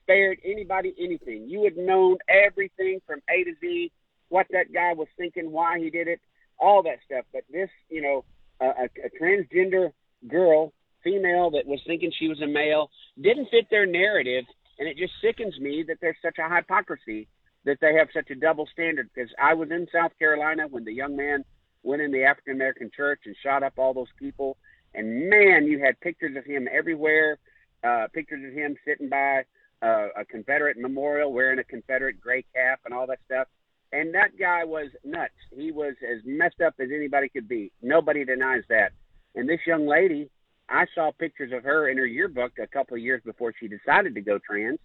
spared 0.00 0.38
anybody 0.44 0.94
anything. 0.98 1.48
You 1.48 1.60
would 1.60 1.76
have 1.76 1.86
known 1.86 2.18
everything 2.28 3.00
from 3.06 3.20
A 3.28 3.44
to 3.44 3.52
Z, 3.60 3.92
what 4.28 4.46
that 4.50 4.72
guy 4.72 4.94
was 4.94 5.08
thinking, 5.16 5.52
why 5.52 5.78
he 5.78 5.90
did 5.90 6.08
it, 6.08 6.20
all 6.58 6.82
that 6.84 6.98
stuff. 7.04 7.24
But 7.32 7.42
this, 7.50 7.68
you 7.88 8.02
know, 8.02 8.24
a, 8.60 8.84
a 8.84 9.22
transgender 9.22 9.92
girl, 10.28 10.72
female 11.04 11.50
that 11.50 11.66
was 11.66 11.80
thinking 11.86 12.12
she 12.18 12.28
was 12.28 12.40
a 12.40 12.46
male, 12.46 12.90
didn't 13.20 13.50
fit 13.50 13.66
their 13.70 13.86
narrative, 13.86 14.44
and 14.78 14.88
it 14.88 14.96
just 14.96 15.12
sickens 15.20 15.58
me 15.58 15.84
that 15.86 15.98
there's 16.00 16.16
such 16.22 16.36
a 16.38 16.54
hypocrisy 16.54 17.28
that 17.64 17.78
they 17.80 17.94
have 17.94 18.08
such 18.14 18.30
a 18.30 18.34
double 18.34 18.66
standard. 18.72 19.08
Because 19.14 19.30
I 19.40 19.54
was 19.54 19.70
in 19.70 19.86
South 19.92 20.12
Carolina 20.18 20.66
when 20.68 20.84
the 20.84 20.92
young 20.92 21.16
man 21.16 21.44
went 21.82 22.02
in 22.02 22.12
the 22.12 22.24
African 22.24 22.54
American 22.54 22.90
church 22.94 23.20
and 23.26 23.36
shot 23.42 23.62
up 23.62 23.74
all 23.76 23.94
those 23.94 24.12
people 24.18 24.56
and 24.94 25.28
man, 25.28 25.66
you 25.66 25.80
had 25.80 25.98
pictures 26.00 26.36
of 26.36 26.44
him 26.44 26.68
everywhere. 26.72 27.38
Uh, 27.84 28.06
pictures 28.12 28.44
of 28.46 28.52
him 28.52 28.76
sitting 28.84 29.08
by 29.08 29.42
uh, 29.82 30.08
a 30.16 30.24
Confederate 30.24 30.78
memorial, 30.78 31.32
wearing 31.32 31.58
a 31.58 31.64
Confederate 31.64 32.20
gray 32.20 32.44
cap 32.54 32.80
and 32.84 32.94
all 32.94 33.06
that 33.08 33.18
stuff. 33.24 33.48
And 33.92 34.14
that 34.14 34.38
guy 34.38 34.64
was 34.64 34.88
nuts. 35.04 35.34
He 35.54 35.72
was 35.72 35.94
as 36.08 36.22
messed 36.24 36.60
up 36.60 36.74
as 36.78 36.88
anybody 36.94 37.28
could 37.28 37.48
be. 37.48 37.72
Nobody 37.82 38.24
denies 38.24 38.62
that. 38.68 38.92
And 39.34 39.48
this 39.48 39.60
young 39.66 39.86
lady, 39.86 40.30
I 40.68 40.86
saw 40.94 41.10
pictures 41.10 41.52
of 41.52 41.64
her 41.64 41.88
in 41.88 41.98
her 41.98 42.06
yearbook 42.06 42.52
a 42.58 42.66
couple 42.66 42.96
of 42.96 43.02
years 43.02 43.20
before 43.24 43.52
she 43.58 43.68
decided 43.68 44.14
to 44.14 44.20
go 44.20 44.38
trans, 44.38 44.78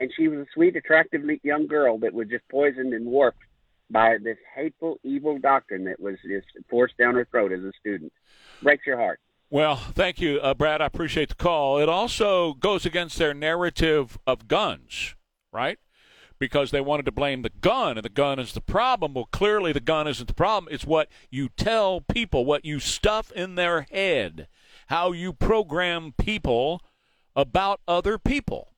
and 0.00 0.10
she 0.16 0.28
was 0.28 0.40
a 0.40 0.46
sweet, 0.54 0.76
attractive 0.76 1.22
young 1.42 1.66
girl 1.66 1.98
that 1.98 2.14
was 2.14 2.28
just 2.28 2.48
poisoned 2.48 2.94
and 2.94 3.04
warped 3.04 3.42
by 3.90 4.16
this 4.22 4.38
hateful, 4.54 4.98
evil 5.02 5.38
doctrine 5.38 5.84
that 5.84 6.00
was 6.00 6.16
just 6.26 6.46
forced 6.70 6.96
down 6.96 7.14
her 7.14 7.26
throat 7.30 7.52
as 7.52 7.60
a 7.60 7.72
student. 7.78 8.12
Breaks 8.62 8.86
your 8.86 8.96
heart. 8.96 9.20
Well, 9.50 9.76
thank 9.76 10.20
you, 10.20 10.40
uh, 10.40 10.54
Brad. 10.54 10.80
I 10.80 10.86
appreciate 10.86 11.28
the 11.28 11.34
call. 11.34 11.78
It 11.78 11.88
also 11.88 12.54
goes 12.54 12.84
against 12.84 13.18
their 13.18 13.34
narrative 13.34 14.18
of 14.26 14.48
guns, 14.48 15.14
right? 15.52 15.78
Because 16.38 16.70
they 16.70 16.80
wanted 16.80 17.04
to 17.06 17.12
blame 17.12 17.42
the 17.42 17.50
gun, 17.50 17.96
and 17.96 18.04
the 18.04 18.08
gun 18.08 18.38
is 18.38 18.52
the 18.52 18.60
problem. 18.60 19.14
Well, 19.14 19.28
clearly 19.30 19.72
the 19.72 19.80
gun 19.80 20.08
isn't 20.08 20.26
the 20.26 20.34
problem. 20.34 20.72
It's 20.72 20.84
what 20.84 21.08
you 21.30 21.48
tell 21.50 22.00
people, 22.00 22.44
what 22.44 22.64
you 22.64 22.80
stuff 22.80 23.30
in 23.32 23.54
their 23.54 23.82
head, 23.90 24.48
how 24.88 25.12
you 25.12 25.32
program 25.32 26.14
people 26.18 26.80
about 27.36 27.80
other 27.86 28.18
people. 28.18 28.72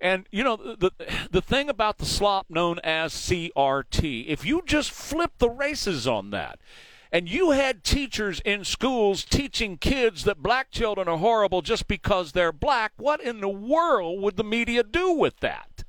And 0.00 0.26
you 0.30 0.44
know 0.44 0.56
the 0.56 0.90
the 1.30 1.40
thing 1.40 1.70
about 1.70 1.98
the 1.98 2.04
slop 2.04 2.46
known 2.50 2.78
as 2.84 3.14
CRT, 3.14 4.26
if 4.26 4.44
you 4.44 4.62
just 4.66 4.90
flip 4.90 5.32
the 5.38 5.48
races 5.48 6.06
on 6.06 6.30
that, 6.30 6.58
and 7.16 7.30
you 7.30 7.52
had 7.52 7.82
teachers 7.82 8.42
in 8.44 8.62
schools 8.62 9.24
teaching 9.24 9.78
kids 9.78 10.24
that 10.24 10.42
black 10.42 10.70
children 10.70 11.08
are 11.08 11.16
horrible 11.16 11.62
just 11.62 11.88
because 11.88 12.32
they're 12.32 12.52
black, 12.52 12.92
what 12.98 13.22
in 13.22 13.40
the 13.40 13.48
world 13.48 14.20
would 14.20 14.36
the 14.36 14.44
media 14.44 14.82
do 14.82 15.12
with 15.12 15.40
that? 15.40 15.82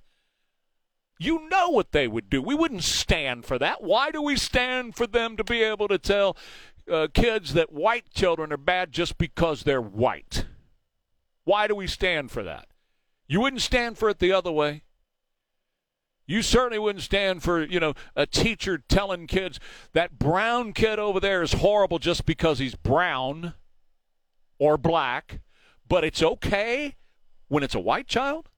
You 1.19 1.49
know 1.49 1.67
what 1.67 1.91
they 1.91 2.07
would 2.07 2.29
do. 2.29 2.41
We 2.41 2.55
wouldn't 2.55 2.85
stand 2.85 3.43
for 3.43 3.59
that. 3.59 3.83
Why 3.83 4.09
do 4.09 4.21
we 4.21 4.37
stand 4.37 4.95
for 4.95 5.05
them 5.05 5.35
to 5.35 5.43
be 5.43 5.63
able 5.63 5.89
to 5.89 5.97
tell 5.97 6.37
uh, 6.89 7.09
kids 7.13 7.55
that 7.55 7.73
white 7.73 8.09
children 8.13 8.53
are 8.53 8.57
bad 8.57 8.93
just 8.93 9.17
because 9.17 9.63
they're 9.63 9.81
white? 9.81 10.45
Why 11.43 11.67
do 11.67 11.75
we 11.75 11.87
stand 11.87 12.31
for 12.31 12.43
that? 12.43 12.67
You 13.27 13.41
wouldn't 13.41 13.63
stand 13.63 13.97
for 13.97 14.07
it 14.07 14.19
the 14.19 14.31
other 14.31 14.53
way. 14.53 14.83
You 16.27 16.41
certainly 16.41 16.77
wouldn't 16.77 17.03
stand 17.03 17.41
for, 17.41 17.63
you 17.63 17.79
know, 17.79 17.93
a 18.15 18.25
teacher 18.25 18.77
telling 18.77 19.27
kids 19.27 19.61
that 19.93 20.19
brown 20.19 20.73
kid 20.73 20.99
over 20.99 21.21
there 21.21 21.41
is 21.41 21.53
horrible 21.53 21.99
just 21.99 22.25
because 22.25 22.59
he's 22.59 22.75
brown 22.75 23.53
or 24.59 24.77
black, 24.77 25.39
but 25.87 26.03
it's 26.03 26.21
okay 26.21 26.95
when 27.47 27.63
it's 27.63 27.75
a 27.75 27.79
white 27.79 28.07
child? 28.07 28.49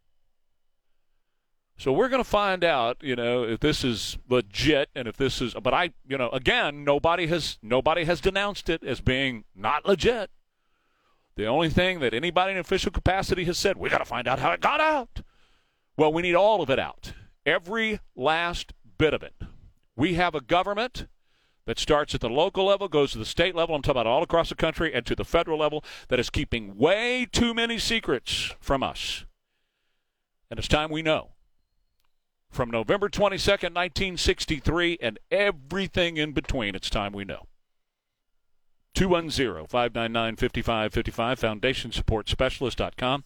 So 1.77 1.93
we're 1.93 2.09
going 2.09 2.23
to 2.23 2.29
find 2.29 2.63
out, 2.63 2.97
you 3.01 3.15
know, 3.15 3.43
if 3.43 3.61
this 3.61 3.85
is 3.85 4.17
legit 4.27 4.89
and 4.95 5.07
if 5.07 5.15
this 5.15 5.41
is 5.41 5.53
but 5.53 5.73
I, 5.73 5.91
you 6.05 6.17
know, 6.17 6.29
again, 6.29 6.83
nobody 6.83 7.27
has 7.27 7.57
nobody 7.61 8.03
has 8.03 8.19
denounced 8.19 8.67
it 8.67 8.83
as 8.83 8.99
being 8.99 9.45
not 9.55 9.85
legit. 9.85 10.29
The 11.35 11.45
only 11.45 11.69
thing 11.69 12.01
that 12.01 12.13
anybody 12.13 12.51
in 12.51 12.57
official 12.57 12.91
capacity 12.91 13.45
has 13.45 13.57
said, 13.57 13.77
we 13.77 13.89
got 13.89 13.99
to 13.99 14.05
find 14.05 14.27
out 14.27 14.39
how 14.39 14.51
it 14.51 14.59
got 14.59 14.81
out. 14.81 15.21
Well, 15.95 16.11
we 16.11 16.21
need 16.21 16.35
all 16.35 16.61
of 16.61 16.69
it 16.69 16.79
out. 16.79 17.13
Every 17.45 17.99
last 18.15 18.73
bit 18.97 19.13
of 19.13 19.23
it. 19.23 19.33
We 19.95 20.13
have 20.15 20.35
a 20.35 20.41
government 20.41 21.07
that 21.65 21.77
starts 21.77 22.15
at 22.15 22.21
the 22.21 22.29
local 22.29 22.65
level, 22.65 22.87
goes 22.87 23.11
to 23.11 23.17
the 23.19 23.25
state 23.25 23.53
level, 23.53 23.75
I'm 23.75 23.81
talking 23.81 24.01
about 24.01 24.07
all 24.07 24.23
across 24.23 24.49
the 24.49 24.55
country, 24.55 24.93
and 24.93 25.05
to 25.05 25.15
the 25.15 25.25
federal 25.25 25.59
level, 25.59 25.83
that 26.07 26.19
is 26.19 26.29
keeping 26.29 26.77
way 26.77 27.27
too 27.31 27.53
many 27.53 27.77
secrets 27.77 28.55
from 28.59 28.81
us. 28.81 29.25
And 30.49 30.57
it's 30.57 30.67
time 30.67 30.89
we 30.89 31.01
know. 31.01 31.29
From 32.49 32.71
November 32.71 33.07
22nd, 33.07 33.75
1963, 33.75 34.97
and 34.99 35.19
everything 35.29 36.17
in 36.17 36.31
between, 36.31 36.73
it's 36.73 36.89
time 36.89 37.13
we 37.13 37.23
know. 37.23 37.48
210-599-5555 38.95 41.39
foundationsupportspecialist.com 41.39 43.23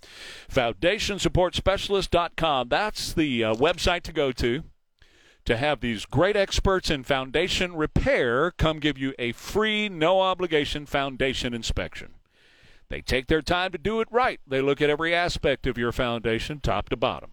foundationsupportspecialist.com 0.51 2.69
that's 2.69 3.13
the 3.13 3.43
uh, 3.43 3.55
website 3.55 4.03
to 4.03 4.11
go 4.11 4.31
to 4.31 4.63
to 5.45 5.57
have 5.57 5.81
these 5.81 6.05
great 6.05 6.35
experts 6.35 6.89
in 6.89 7.03
foundation 7.03 7.75
repair 7.75 8.51
come 8.51 8.79
give 8.79 8.97
you 8.97 9.13
a 9.19 9.31
free 9.33 9.89
no 9.89 10.21
obligation 10.21 10.85
foundation 10.85 11.53
inspection. 11.53 12.13
They 12.89 13.01
take 13.01 13.27
their 13.27 13.41
time 13.41 13.71
to 13.71 13.77
do 13.77 14.01
it 14.01 14.07
right. 14.11 14.39
They 14.47 14.61
look 14.61 14.81
at 14.81 14.89
every 14.89 15.15
aspect 15.15 15.67
of 15.67 15.77
your 15.77 15.91
foundation 15.91 16.59
top 16.59 16.89
to 16.89 16.97
bottom. 16.97 17.31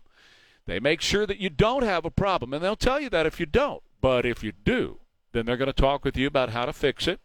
They 0.66 0.80
make 0.80 1.00
sure 1.00 1.26
that 1.26 1.38
you 1.38 1.50
don't 1.50 1.82
have 1.82 2.04
a 2.04 2.10
problem 2.10 2.52
and 2.52 2.64
they'll 2.64 2.76
tell 2.76 3.00
you 3.00 3.10
that 3.10 3.26
if 3.26 3.38
you 3.38 3.46
don't. 3.46 3.82
But 4.00 4.26
if 4.26 4.42
you 4.42 4.52
do 4.52 5.00
then 5.32 5.46
they're 5.46 5.56
going 5.56 5.66
to 5.66 5.72
talk 5.72 6.04
with 6.04 6.16
you 6.16 6.26
about 6.26 6.50
how 6.50 6.64
to 6.64 6.72
fix 6.72 7.06
it 7.06 7.20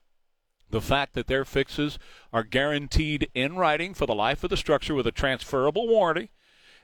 the 0.70 0.82
fact 0.82 1.14
that 1.14 1.28
their 1.28 1.46
fixes 1.46 1.98
are 2.34 2.44
guaranteed 2.44 3.30
in 3.34 3.56
writing 3.56 3.94
for 3.94 4.06
the 4.06 4.16
life 4.16 4.44
of 4.44 4.50
the 4.50 4.58
structure 4.58 4.94
with 4.94 5.08
a 5.08 5.12
transferable 5.12 5.88
warranty, 5.88 6.30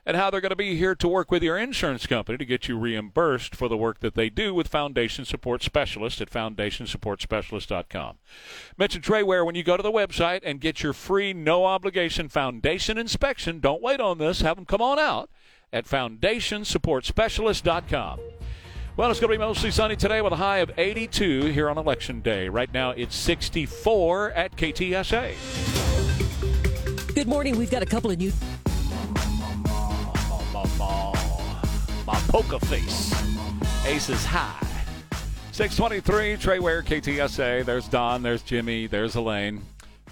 and 0.04 0.16
how 0.16 0.30
they're 0.30 0.40
going 0.40 0.50
to 0.50 0.56
be 0.56 0.76
here 0.76 0.96
to 0.96 1.06
work 1.06 1.30
with 1.30 1.44
your 1.44 1.56
insurance 1.56 2.06
company 2.06 2.36
to 2.36 2.44
get 2.44 2.66
you 2.66 2.76
reimbursed 2.76 3.54
for 3.54 3.68
the 3.68 3.76
work 3.76 4.00
that 4.00 4.14
they 4.14 4.28
do 4.28 4.52
with 4.52 4.66
Foundation 4.66 5.24
Support 5.24 5.62
Specialist 5.62 6.20
at 6.20 6.28
foundationsupportspecialist.com. 6.28 8.18
Mention 8.76 9.00
Trey 9.00 9.22
Ware 9.22 9.44
when 9.44 9.54
you 9.54 9.62
go 9.62 9.76
to 9.76 9.82
the 9.82 9.92
website 9.92 10.40
and 10.42 10.60
get 10.60 10.82
your 10.82 10.92
free 10.92 11.32
no 11.32 11.64
obligation 11.64 12.28
foundation 12.28 12.98
inspection. 12.98 13.60
Don't 13.60 13.80
wait 13.80 14.00
on 14.00 14.18
this. 14.18 14.40
Have 14.40 14.56
them 14.56 14.66
come 14.66 14.82
on 14.82 14.98
out 14.98 15.30
at 15.72 15.86
foundationsupportspecialist.com. 15.86 18.18
Well, 18.94 19.10
it's 19.10 19.20
going 19.20 19.32
to 19.32 19.38
be 19.38 19.42
mostly 19.42 19.70
sunny 19.70 19.96
today 19.96 20.20
with 20.20 20.34
a 20.34 20.36
high 20.36 20.58
of 20.58 20.70
82 20.76 21.46
here 21.46 21.70
on 21.70 21.78
Election 21.78 22.20
Day. 22.20 22.50
Right 22.50 22.70
now, 22.74 22.90
it's 22.90 23.16
64 23.16 24.32
at 24.32 24.54
KTSA. 24.54 25.34
Good 27.14 27.26
morning. 27.26 27.56
We've 27.56 27.70
got 27.70 27.82
a 27.82 27.86
couple 27.86 28.10
of 28.10 28.18
new. 28.18 28.30
My 32.06 32.20
poker 32.28 32.58
face. 32.66 33.14
Aces 33.86 34.26
high. 34.26 34.60
623, 35.52 36.36
Trey 36.36 36.58
Ware, 36.58 36.82
KTSA. 36.82 37.64
There's 37.64 37.88
Don, 37.88 38.22
there's 38.22 38.42
Jimmy, 38.42 38.86
there's 38.88 39.14
Elaine. 39.14 39.62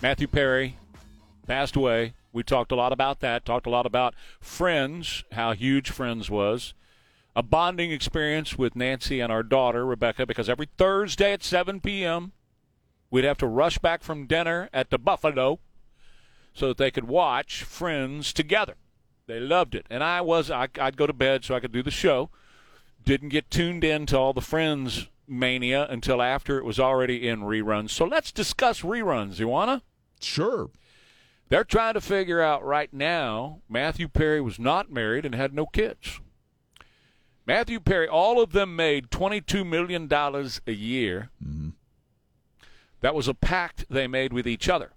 Matthew 0.01 0.27
Perry 0.27 0.77
passed 1.47 1.77
away. 1.77 2.15
We 2.33 2.43
talked 2.45 2.73
a 2.73 2.77
lot 2.77 2.95
about 2.95 3.21
that. 3.21 3.45
Talked 3.45 3.67
a 3.67 3.71
lot 3.71 3.85
about 3.85 4.15
Friends, 4.41 5.23
how 5.33 5.53
huge 5.53 5.91
Friends 5.91 6.31
was 6.31 6.73
a 7.37 7.43
bonding 7.43 7.93
experience 7.93 8.59
with 8.59 8.77
Nancy 8.77 9.21
and 9.21 9.33
our 9.33 9.43
daughter, 9.43 9.87
Rebecca, 9.87 10.27
because 10.27 10.49
every 10.49 10.69
Thursday 10.77 11.33
at 11.33 11.43
7 11.43 11.81
p.m., 11.81 12.33
we'd 13.11 13.25
have 13.25 13.39
to 13.39 13.47
rush 13.47 13.79
back 13.79 14.03
from 14.03 14.27
dinner 14.27 14.69
at 14.73 14.91
the 14.91 14.99
Buffalo 14.99 15.61
so 16.53 16.69
that 16.69 16.79
they 16.79 16.91
could 16.91 17.09
watch 17.09 17.63
Friends 17.63 18.33
together. 18.33 18.75
They 19.27 19.39
loved 19.39 19.75
it. 19.75 19.87
And 19.89 20.03
I 20.03 20.21
was, 20.21 20.51
I, 20.51 20.69
would 20.77 20.97
go 20.97 21.07
to 21.07 21.13
bed 21.13 21.45
so 21.45 21.55
I 21.55 21.61
could 21.61 21.73
do 21.73 21.83
the 21.83 21.91
show. 21.91 22.31
Didn't 23.05 23.29
get 23.29 23.51
tuned 23.51 23.85
in 23.85 24.07
to 24.07 24.19
all 24.19 24.33
the 24.33 24.41
Friends 24.41 25.09
mania 25.29 25.87
until 25.89 26.21
after 26.21 26.59
it 26.59 26.65
was 26.65 26.81
already 26.81 27.29
in 27.29 27.43
reruns. 27.43 27.91
So 27.91 28.05
let's 28.05 28.33
discuss 28.33 28.81
reruns. 28.83 29.39
You 29.39 29.47
wanna? 29.47 29.83
Sure. 30.21 30.71
They're 31.49 31.65
trying 31.65 31.95
to 31.95 32.01
figure 32.01 32.41
out 32.41 32.65
right 32.65 32.93
now. 32.93 33.61
Matthew 33.69 34.09
Perry 34.09 34.41
was 34.41 34.59
not 34.59 34.91
married 34.91 35.25
and 35.25 35.35
had 35.35 35.55
no 35.55 35.67
kids. 35.67 36.21
Matthew 37.51 37.81
Perry, 37.81 38.07
all 38.07 38.41
of 38.41 38.53
them 38.53 38.77
made 38.77 39.11
$22 39.11 39.67
million 39.67 40.09
a 40.13 40.73
year. 40.73 41.31
Mm-hmm. 41.45 41.71
That 43.01 43.13
was 43.13 43.27
a 43.27 43.35
pact 43.35 43.87
they 43.91 44.07
made 44.07 44.33
with 44.33 44.47
each 44.47 44.69
other, 44.69 44.93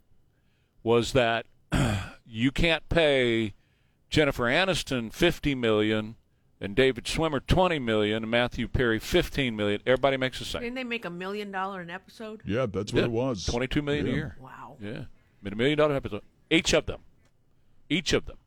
was 0.84 1.14
that 1.14 1.48
you 2.28 2.52
can't 2.52 2.88
pay 2.90 3.56
Jennifer 4.08 4.44
Aniston 4.44 5.12
50 5.12 5.56
million 5.56 6.16
and 6.62 6.76
David 6.76 7.06
Schwimmer 7.06 7.42
20 7.44 7.80
million 7.80 8.22
and 8.22 8.30
Matthew 8.30 8.68
Perry 8.68 9.00
15 9.00 9.56
million. 9.56 9.82
Everybody 9.88 10.18
makes 10.18 10.38
the 10.38 10.46
same. 10.46 10.62
Didn't 10.62 10.76
they 10.76 10.84
make 10.84 11.06
a 11.06 11.10
million 11.10 11.50
dollar 11.52 11.82
an 11.82 11.90
episode? 11.90 12.44
Yeah, 12.46 12.68
that's 12.68 12.94
what 12.94 13.00
yeah, 13.00 13.06
it 13.06 13.12
was. 13.12 13.48
$22 13.48 13.84
million 13.84 14.06
yeah. 14.06 14.12
a 14.12 14.16
year. 14.16 14.38
Wow. 14.40 14.78
Yeah. 14.80 15.06
Made 15.42 15.54
a 15.54 15.56
million 15.56 15.80
dollar 15.80 15.96
episode. 15.96 16.22
Each 16.52 16.72
of 16.74 16.86
them. 16.86 17.00
Each 17.90 18.14
of 18.14 18.28
them. 18.28 18.38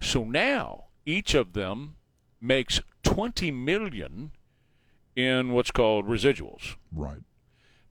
So 0.00 0.24
now, 0.24 0.84
each 1.04 1.34
of 1.34 1.52
them 1.52 1.96
makes 2.40 2.80
20 3.02 3.50
million 3.50 4.32
in 5.16 5.52
what's 5.52 5.70
called 5.70 6.06
residuals. 6.06 6.76
Right. 6.92 7.20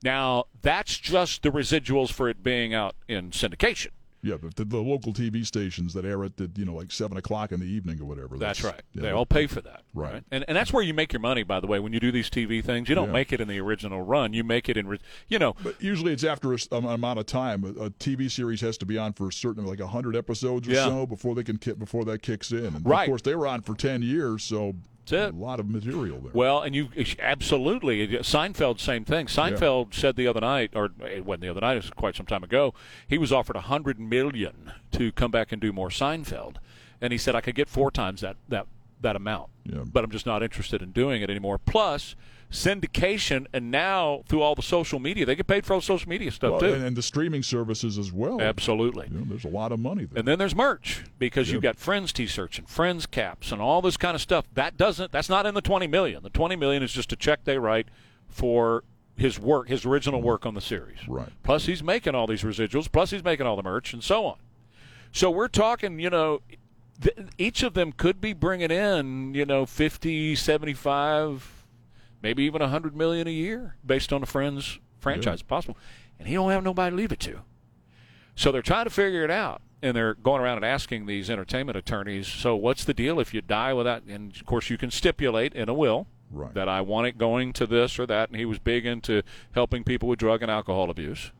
Now, 0.03 0.45
that's 0.61 0.97
just 0.97 1.43
the 1.43 1.49
residuals 1.49 2.11
for 2.11 2.29
it 2.29 2.43
being 2.43 2.73
out 2.73 2.95
in 3.07 3.31
syndication. 3.31 3.89
Yeah, 4.24 4.36
but 4.41 4.55
the, 4.55 4.65
the 4.65 4.78
local 4.80 5.13
TV 5.13 5.45
stations 5.45 5.93
that 5.93 6.03
air 6.03 6.24
it 6.24 6.39
at 6.41 6.57
you 6.57 6.65
know 6.65 6.74
like 6.74 6.91
seven 6.91 7.18
o'clock 7.18 7.51
in 7.51 7.59
the 7.59 7.65
evening 7.68 8.01
or 8.01 8.05
whatever. 8.05 8.38
That's, 8.38 8.61
that's 8.61 8.74
right. 8.76 8.82
Yeah, 8.93 9.03
they 9.03 9.11
all 9.11 9.26
pay 9.26 9.47
for 9.47 9.61
that. 9.61 9.84
Right. 9.93 10.13
right. 10.13 10.24
And 10.32 10.43
and 10.47 10.55
that's 10.57 10.74
where 10.74 10.84
you 10.84 10.93
make 10.93 11.13
your 11.13 11.20
money. 11.20 11.43
By 11.43 11.59
the 11.59 11.68
way, 11.68 11.80
when 11.80 11.93
you 11.93 11.99
do 11.99 12.11
these 12.11 12.30
TV 12.30 12.63
things, 12.63 12.89
you 12.89 12.95
don't 12.95 13.07
Yeah. 13.09 13.13
make 13.13 13.32
it 13.32 13.39
in 13.41 13.47
the 13.47 13.59
original 13.59 14.01
run. 14.01 14.34
You 14.34 14.43
make 14.43 14.70
it 14.70 14.78
in, 14.78 14.88
re- 14.88 14.99
you 15.28 15.38
know. 15.39 15.55
But 15.63 15.82
usually 15.82 16.13
it's 16.13 16.24
after 16.24 16.53
a 16.53 16.57
an 16.72 16.86
um, 16.86 16.86
amount 16.86 17.20
of 17.20 17.26
time. 17.28 17.63
A, 17.63 17.86
a 17.86 17.89
TV 17.91 18.30
series 18.30 18.61
has 18.61 18.78
to 18.80 18.86
be 18.86 18.97
on 18.97 19.13
for 19.13 19.28
a 19.30 19.34
certain 19.34 19.65
like 19.65 19.80
hundred 19.80 20.15
episodes 20.15 20.68
or 20.68 20.72
Yeah. 20.72 20.86
so 20.86 21.05
before 21.05 21.36
they 21.36 21.43
can 21.43 21.57
before 21.78 22.03
that 22.05 22.22
kicks 22.22 22.51
in. 22.51 22.65
And 22.65 22.86
Right. 22.86 23.03
Of 23.03 23.09
course, 23.09 23.22
they 23.22 23.36
were 23.36 23.47
on 23.47 23.61
for 23.61 23.76
ten 23.76 24.01
years, 24.01 24.43
so 24.43 24.74
That's 25.10 25.30
it. 25.30 25.34
A 25.34 25.38
lot 25.38 25.60
of 25.60 25.70
material 25.70 26.20
there. 26.20 26.32
Well, 26.34 26.62
and 26.62 26.76
you 26.76 26.89
absolutely 27.20 28.08
Seinfeld, 28.08 28.80
same 28.80 29.05
thing. 29.05 29.28
Seinfeld 29.28 29.93
yeah. 29.93 29.99
said 29.99 30.16
the 30.16 30.28
other 30.28 30.41
night, 30.41 30.72
or 30.76 30.89
eh, 31.01 31.18
it 31.18 31.26
wasn't 31.26 31.41
the 31.41 31.49
other 31.49 31.62
night; 31.62 31.74
it 31.74 31.84
was 31.84 31.89
quite 31.91 32.16
some 32.16 32.26
time 32.26 32.43
ago. 32.43 32.74
He 33.08 33.18
was 33.18 33.32
offered 33.32 33.55
a 33.55 33.62
hundred 33.62 33.99
million 33.99 34.72
to 34.91 35.12
come 35.14 35.32
back 35.32 35.51
and 35.51 35.62
do 35.62 35.72
more 35.72 35.89
Seinfeld, 35.89 36.58
and 37.01 37.12
he 37.12 37.18
said 37.18 37.36
I 37.36 37.41
could 37.41 37.55
get 37.55 37.70
four 37.70 37.89
times 37.89 38.22
that 38.22 38.36
that 38.49 38.68
that 39.01 39.16
amount, 39.16 39.49
yeah. 39.64 39.84
but 39.86 40.03
I'm 40.03 40.12
just 40.12 40.26
not 40.26 40.43
interested 40.43 40.82
in 40.82 40.91
doing 40.91 41.22
it 41.22 41.30
anymore. 41.30 41.58
Plus 41.58 42.16
syndication, 42.51 43.45
and 43.53 43.69
now 43.69 44.23
through 44.27 44.41
all 44.41 44.55
the 44.55 44.61
social 44.61 44.99
media, 44.99 45.25
they 45.25 45.35
get 45.35 45.47
paid 45.47 45.65
for 45.65 45.73
all 45.73 45.79
the 45.79 45.85
social 45.85 46.09
media 46.09 46.31
stuff 46.31 46.51
well, 46.51 46.59
too, 46.61 46.73
and, 46.73 46.83
and, 46.83 46.97
the 46.97 47.01
streaming 47.01 47.43
services 47.43 47.97
as 47.97 48.11
well. 48.11 48.41
Absolutely, 48.41 49.07
you 49.11 49.19
know, 49.19 49.25
there's 49.27 49.45
a 49.45 49.49
lot 49.49 49.71
of 49.71 49.79
money 49.79 50.05
there. 50.05 50.19
And 50.19 50.27
then 50.27 50.39
there's 50.39 50.55
merch 50.55 51.03
because 51.19 51.51
you've 51.51 51.61
got 51.61 51.75
Friends 51.75 52.13
T-shirts 52.13 52.57
and 52.57 52.69
Friends 52.69 53.05
caps 53.05 53.51
and 53.51 53.61
all 53.61 53.81
this 53.81 53.97
kind 53.97 54.15
of 54.15 54.21
stuff. 54.21 54.45
That 54.53 54.77
doesn't. 54.77 55.11
That's 55.11 55.29
not 55.29 55.45
in 55.45 55.55
the 55.55 55.61
20 55.61 55.87
million. 55.87 56.23
The 56.23 56.29
20 56.29 56.55
million 56.55 56.83
is 56.83 56.93
just 56.93 57.11
a 57.11 57.15
check 57.15 57.43
they 57.43 57.57
write 57.57 57.87
for 58.27 58.83
his 59.17 59.39
work, 59.39 59.67
his 59.67 59.85
original 59.85 60.21
work 60.21 60.45
on 60.45 60.53
the 60.53 60.61
series. 60.61 60.99
Right. 61.07 61.29
Plus, 61.43 61.65
he's 61.65 61.83
making 61.83 62.15
all 62.15 62.27
these 62.27 62.43
residuals. 62.43 62.89
Plus, 62.91 63.11
he's 63.11 63.23
making 63.23 63.45
all 63.45 63.55
the 63.55 63.63
merch 63.63 63.93
and 63.93 64.03
so 64.03 64.25
on. 64.25 64.37
So 65.11 65.31
we're 65.31 65.47
talking, 65.47 65.99
you 65.99 66.09
know, 66.09 66.41
th- 67.01 67.17
each 67.37 67.63
of 67.63 67.73
them 67.73 67.91
could 67.91 68.21
be 68.21 68.33
bringing 68.33 68.71
in, 68.71 69.33
you 69.33 69.45
know, 69.45 69.65
50, 69.65 70.35
75 70.35 71.57
maybe 72.22 72.43
even 72.43 72.61
a 72.61 72.70
hundred 72.70 72.95
million 72.95 73.28
a 73.28 73.32
year 73.32 73.76
based 73.86 74.11
on 74.11 74.24
a 74.24 74.26
Friends 74.26 74.80
franchise, 74.99 75.41
yeah. 75.41 75.49
possible. 75.49 75.78
And 76.20 76.28
he 76.28 76.34
don't 76.34 76.51
have 76.51 76.63
nobody 76.63 76.91
to 76.91 76.95
leave 76.95 77.11
it 77.11 77.20
to. 77.22 77.41
So 78.36 78.51
they're 78.51 78.61
trying 78.61 78.86
to 78.86 78.91
figure 78.91 79.24
it 79.24 79.32
out, 79.32 79.61
and 79.82 79.95
they're 79.95 80.13
going 80.13 80.41
around 80.41 80.57
and 80.57 80.65
asking 80.65 81.05
these 81.05 81.30
entertainment 81.30 81.78
attorneys. 81.78 82.28
So 82.28 82.55
what's 82.55 82.84
the 82.84 82.93
deal 82.93 83.20
if 83.20 83.34
you 83.34 83.41
die 83.41 83.74
without? 83.74 84.03
And 84.03 84.36
of 84.36 84.45
course, 84.45 84.70
you 84.70 84.78
can 84.78 84.91
stipulate 84.91 85.53
in 85.53 85.70
a 85.70 85.74
will 85.74 86.07
right. 86.32 86.53
that 86.53 86.70
I 86.70 86.82
want 86.82 87.07
it 87.07 87.18
going 87.18 87.53
to 87.53 87.65
this 87.65 87.97
or 87.97 88.05
that. 88.05 88.30
And 88.30 88.38
he 88.38 88.45
was 88.45 88.59
big 88.59 88.86
into 88.86 89.24
helping 89.53 89.84
people 89.84 90.09
with 90.09 90.20
drug 90.20 90.41
and 90.41 90.51
alcohol 90.51 90.89
abuse. 90.89 91.32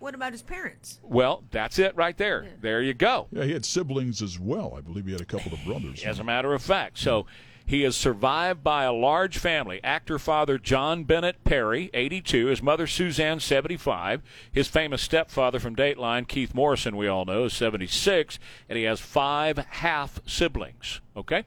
What 0.00 0.16
about 0.16 0.32
his 0.32 0.42
parents? 0.42 0.98
Well, 1.04 1.44
that's 1.52 1.78
it 1.78 1.94
right 1.94 2.16
there. 2.16 2.42
Yeah. 2.42 2.50
There 2.60 2.82
you 2.82 2.94
go. 2.94 3.28
Yeah, 3.30 3.44
he 3.44 3.52
had 3.52 3.64
siblings 3.64 4.20
as 4.20 4.36
well. 4.36 4.74
I 4.76 4.80
believe 4.80 5.06
he 5.06 5.12
had 5.12 5.20
a 5.20 5.24
couple 5.24 5.52
of 5.52 5.64
brothers. 5.64 6.02
As 6.02 6.18
a 6.18 6.24
matter 6.24 6.54
of 6.54 6.62
fact, 6.62 6.98
so. 6.98 7.26
He 7.64 7.84
is 7.84 7.96
survived 7.96 8.62
by 8.62 8.84
a 8.84 8.92
large 8.92 9.38
family. 9.38 9.80
Actor 9.82 10.18
father 10.18 10.58
John 10.58 11.04
Bennett 11.04 11.44
Perry, 11.44 11.90
82. 11.94 12.46
His 12.46 12.62
mother 12.62 12.86
Suzanne, 12.86 13.40
75. 13.40 14.22
His 14.50 14.68
famous 14.68 15.02
stepfather 15.02 15.58
from 15.58 15.76
Dateline, 15.76 16.26
Keith 16.28 16.54
Morrison, 16.54 16.96
we 16.96 17.08
all 17.08 17.24
know, 17.24 17.44
is 17.44 17.54
76. 17.54 18.38
And 18.68 18.78
he 18.78 18.84
has 18.84 19.00
five 19.00 19.58
half 19.58 20.20
siblings. 20.26 21.00
Okay? 21.16 21.44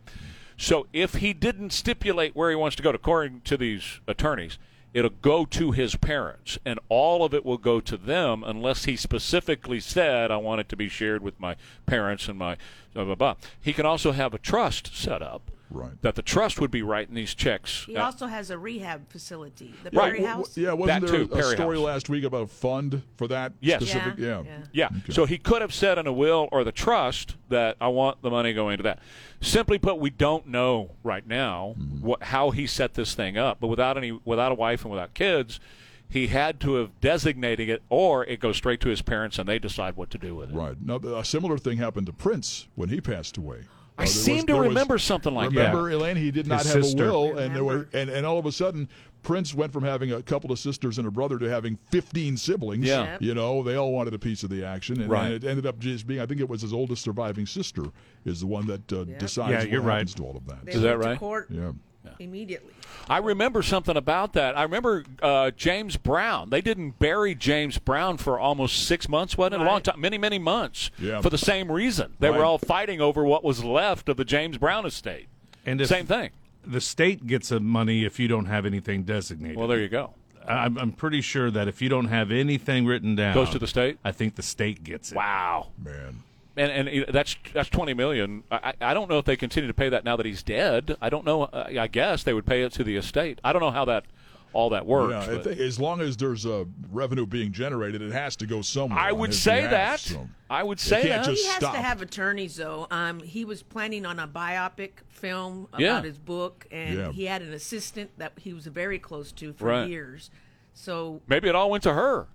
So 0.57 0.88
if 0.93 1.16
he 1.16 1.34
didn't 1.34 1.72
stipulate 1.72 2.36
where 2.36 2.49
he 2.49 2.55
wants 2.55 2.76
to 2.78 2.84
go, 2.84 2.91
according 2.91 3.41
to 3.41 3.57
these 3.57 3.99
attorneys, 4.07 4.57
it'll 4.93 5.09
go 5.09 5.45
to 5.45 5.72
his 5.72 5.97
parents, 5.97 6.57
and 6.63 6.80
all 6.88 7.26
of 7.26 7.34
it 7.34 7.43
will 7.43 7.57
go 7.57 7.82
to 7.82 7.97
them 7.97 8.45
unless 8.45 8.86
he 8.86 8.95
specifically 8.95 9.82
said, 9.82 10.32
I 10.32 10.38
want 10.38 10.61
it 10.61 10.70
to 10.70 10.78
be 10.78 10.88
shared 10.88 11.22
with 11.22 11.38
my 11.38 11.57
parents 11.86 12.30
and 12.30 12.39
my 12.39 12.55
blah, 12.93 13.03
blah, 13.03 13.16
blah. 13.16 13.36
He 13.61 13.74
can 13.74 13.86
also 13.86 14.13
have 14.13 14.34
a 14.34 14.39
trust 14.39 14.95
set 14.95 15.22
up 15.22 15.51
Right. 15.70 15.99
That 16.01 16.16
the 16.16 16.22
trust 16.22 16.61
would 16.61 16.72
be 16.72 16.82
writing 16.84 17.16
these 17.16 17.34
checks. 17.34 17.86
He 17.86 17.95
uh, 17.97 18.05
also 18.05 18.28
has 18.28 18.51
a 18.51 18.57
rehab 18.57 19.09
facility, 19.09 19.74
the 19.84 19.89
right. 19.91 20.13
Perry 20.13 20.24
House. 20.24 20.55
Yeah, 20.55 20.74
wasn't 20.74 21.01
that 21.01 21.11
there 21.11 21.20
too, 21.26 21.32
a 21.32 21.36
Perry 21.36 21.55
story 21.55 21.78
House. 21.78 21.86
last 21.86 22.09
week 22.09 22.24
about 22.24 22.43
a 22.43 22.47
fund 22.47 23.01
for 23.18 23.28
that 23.28 23.53
yes. 23.61 23.82
specific? 23.82 24.18
Yeah. 24.18 24.43
Yeah. 24.45 24.57
Yeah. 24.72 24.89
Okay. 25.03 25.11
So 25.13 25.26
he 25.26 25.38
could 25.38 25.61
have 25.61 25.74
said 25.74 25.97
in 25.97 26.05
a 26.07 26.13
will 26.13 26.47
or 26.51 26.63
the 26.63 26.72
trust 26.72 27.36
that 27.49 27.78
I 27.82 27.88
want 27.88 28.22
the 28.22 28.30
money 28.30 28.53
going 28.53 28.78
to 28.78 28.84
that. 28.84 28.99
Simply 29.41 29.78
put, 29.78 29.97
we 29.97 30.09
don't 30.09 30.47
know 30.47 30.91
right 31.03 31.26
now 31.28 31.76
Mm-hmm. 31.78 32.05
what 32.05 32.24
how 32.24 32.51
he 32.51 32.68
set 32.68 32.93
this 32.93 33.13
thing 33.16 33.38
up. 33.38 33.59
But 33.59 33.68
without 33.68 33.97
any 33.97 34.18
without 34.24 34.51
a 34.51 34.55
wife 34.55 34.84
and 34.84 34.91
without 34.91 35.13
kids, 35.13 35.59
he 36.07 36.28
had 36.28 36.59
to 36.61 36.76
have 36.76 36.99
designated 37.01 37.68
it, 37.70 37.82
or 37.89 38.24
it 38.26 38.39
goes 38.39 38.57
straight 38.57 38.80
to 38.82 38.89
his 38.89 39.01
parents 39.01 39.39
and 39.39 39.49
they 39.49 39.57
decide 39.59 39.95
what 39.97 40.09
to 40.11 40.18
do 40.20 40.36
with 40.36 40.51
it. 40.51 40.55
Right. 40.55 40.76
Now, 40.80 40.97
a 40.97 41.26
similar 41.26 41.57
thing 41.57 41.78
happened 41.80 42.05
to 42.05 42.13
Prince 42.13 42.68
when 42.76 42.89
he 42.89 43.01
passed 43.01 43.38
away. 43.38 43.63
I 43.97 44.03
Uh, 44.03 44.05
seem 44.07 44.35
was- 44.35 44.43
to 44.43 44.45
there 44.47 44.55
was- 44.57 44.67
remember 44.67 44.97
something 44.97 45.33
like 45.33 45.49
remember, 45.51 45.77
that. 45.77 45.83
Remember, 45.83 46.03
Elaine, 46.05 46.17
he 46.17 46.29
did 46.31 46.47
not 46.47 46.63
His 46.63 46.73
have 46.73 46.83
sister. 46.83 47.05
a 47.07 47.11
will, 47.11 47.37
and 47.37 47.55
there 47.55 47.63
were, 47.63 47.87
and, 47.93 48.09
and 48.09 48.25
all 48.25 48.37
of 48.37 48.45
a 48.45 48.51
sudden, 48.51 48.89
Prince 49.23 49.55
went 49.55 49.71
from 49.73 49.83
having 49.83 50.11
a 50.11 50.21
couple 50.21 50.51
of 50.51 50.59
sisters 50.59 50.97
and 50.99 51.07
a 51.07 51.11
brother 51.11 51.39
to 51.39 51.49
having 51.49 51.79
15 51.91 52.37
siblings. 52.37 52.85
Yeah. 52.85 53.03
Yep. 53.13 53.21
You 53.21 53.33
know, 53.33 53.63
they 53.63 53.75
all 53.75 53.91
wanted 53.93 54.13
a 54.13 54.19
piece 54.19 54.43
of 54.43 54.49
the 54.49 54.63
action, 54.65 54.99
and, 55.01 55.09
Right. 55.09 55.25
and 55.25 55.33
it 55.33 55.43
ended 55.45 55.65
up 55.65 55.79
just 55.79 56.05
being, 56.05 56.19
I 56.19 56.25
think 56.25 56.41
it 56.41 56.49
was 56.49 56.61
his 56.61 56.73
oldest 56.73 57.01
surviving 57.03 57.45
sister 57.45 57.85
is 58.25 58.41
the 58.41 58.47
one 58.47 58.67
that 58.67 58.91
uh, 58.93 59.05
Yep. 59.05 59.19
decides 59.19 59.51
Yeah, 59.51 59.59
what 59.59 59.69
you're 59.69 59.81
right. 59.81 59.93
happens 59.93 60.13
to 60.15 60.23
all 60.23 60.37
of 60.37 60.45
that. 60.47 60.65
They 60.65 60.73
Is 60.73 60.81
that 60.81 60.91
went 60.91 61.01
to 61.03 61.07
right? 61.09 61.19
court 61.19 61.47
Yeah. 61.49 61.71
Immediately. 62.19 62.73
I 63.09 63.17
remember 63.19 63.61
something 63.61 63.95
about 63.95 64.33
that. 64.33 64.57
I 64.57 64.63
remember 64.63 65.03
uh, 65.21 65.51
James 65.51 65.97
Brown. 65.97 66.49
They 66.49 66.61
didn't 66.61 66.97
bury 66.99 67.35
James 67.35 67.77
Brown 67.77 68.17
for 68.17 68.39
almost 68.39 68.85
six 68.87 69.07
months, 69.07 69.37
wasn't 69.37 69.61
it? 69.61 69.65
A 69.65 69.69
long 69.69 69.81
time, 69.81 69.99
many, 69.99 70.17
many 70.17 70.39
months. 70.39 70.89
Yeah. 70.97 71.21
For 71.21 71.29
the 71.29 71.37
same 71.37 71.71
reason, 71.71 72.13
they 72.19 72.29
Right. 72.29 72.39
were 72.39 72.45
all 72.45 72.57
fighting 72.57 73.01
over 73.01 73.23
what 73.23 73.43
was 73.43 73.63
left 73.63 74.09
of 74.09 74.17
the 74.17 74.25
James 74.25 74.57
Brown 74.57 74.85
estate. 74.85 75.27
And 75.65 75.79
if 75.81 75.87
Same 75.87 76.05
thing. 76.07 76.31
The 76.65 76.81
state 76.81 77.27
gets 77.27 77.49
the 77.49 77.59
money 77.59 78.05
if 78.05 78.19
you 78.19 78.27
don't 78.27 78.45
have 78.47 78.65
anything 78.65 79.03
designated. 79.03 79.57
Well, 79.57 79.67
there 79.67 79.79
you 79.79 79.87
go. 79.89 80.13
I'm, 80.47 80.77
I'm 80.77 80.91
pretty 80.91 81.21
sure 81.21 81.49
that 81.51 81.67
if 81.67 81.81
you 81.81 81.89
don't 81.89 82.05
have 82.05 82.31
anything 82.31 82.85
written 82.85 83.15
down, 83.15 83.33
Goes 83.33 83.49
to 83.51 83.59
the 83.59 83.67
state. 83.67 83.97
I 84.03 84.11
think 84.11 84.35
the 84.35 84.43
state 84.43 84.83
gets 84.83 85.11
it. 85.11 85.15
Wow. 85.15 85.69
Man. 85.83 86.23
And 86.57 86.87
and 86.87 87.05
that's 87.09 87.35
that's 87.53 87.69
twenty 87.69 87.93
million. 87.93 88.43
I, 88.49 88.73
I 88.79 88.93
don't 88.93 89.09
know 89.09 89.17
if 89.19 89.25
they 89.25 89.35
continue 89.35 89.67
to 89.67 89.73
pay 89.73 89.89
that 89.89 90.03
now 90.05 90.15
that 90.15 90.25
he's 90.25 90.41
dead. 90.43 90.95
I 91.01 91.09
don't 91.09 91.25
know. 91.25 91.43
Uh, 91.43 91.67
I 91.79 91.87
guess 91.87 92.23
they 92.23 92.33
would 92.33 92.45
pay 92.45 92.63
it 92.63 92.71
to 92.73 92.83
the 92.83 92.95
estate. 92.95 93.39
I 93.43 93.51
don't 93.51 93.61
know 93.61 93.71
how 93.71 93.85
that 93.85 94.05
all 94.53 94.69
that 94.69 94.85
works. 94.85 95.27
Yeah, 95.27 95.33
I 95.33 95.37
but- 95.39 95.57
as 95.59 95.81
long 95.81 95.99
as 95.99 96.15
there's 96.15 96.45
uh, 96.45 96.63
revenue 96.89 97.25
being 97.25 97.51
generated, 97.51 98.01
it 98.01 98.13
has 98.13 98.37
to 98.37 98.45
go 98.47 98.61
somewhere. 98.61 98.97
I 98.97 99.11
would 99.11 99.33
say 99.33 99.63
behalf, 99.63 99.71
that. 100.05 100.13
so. 100.13 100.29
I 100.49 100.63
would 100.63 100.79
say 100.79 101.09
that. 101.09 101.25
just 101.25 101.41
he 101.41 101.47
has 101.47 101.57
stop. 101.57 101.73
to 101.73 101.81
have 101.81 102.01
attorneys, 102.01 102.55
though. 102.55 102.87
Um, 102.89 103.19
he 103.19 103.43
was 103.43 103.61
planning 103.63 104.05
on 104.05 104.17
a 104.17 104.27
biopic 104.29 104.91
film 105.09 105.67
about 105.73 105.81
Yeah. 105.81 106.01
his 106.01 106.17
book, 106.17 106.65
and 106.71 106.97
Yeah. 106.97 107.11
he 107.11 107.25
had 107.25 107.41
an 107.41 107.51
assistant 107.51 108.11
that 108.17 108.31
he 108.37 108.53
was 108.53 108.65
very 108.67 108.97
close 108.97 109.33
to 109.33 109.51
for 109.51 109.65
Right. 109.65 109.89
years. 109.89 110.29
So, 110.73 111.21
Maybe 111.27 111.49
it 111.49 111.55
all 111.55 111.69
went 111.69 111.83
to 111.83 111.93
her. 111.93 112.27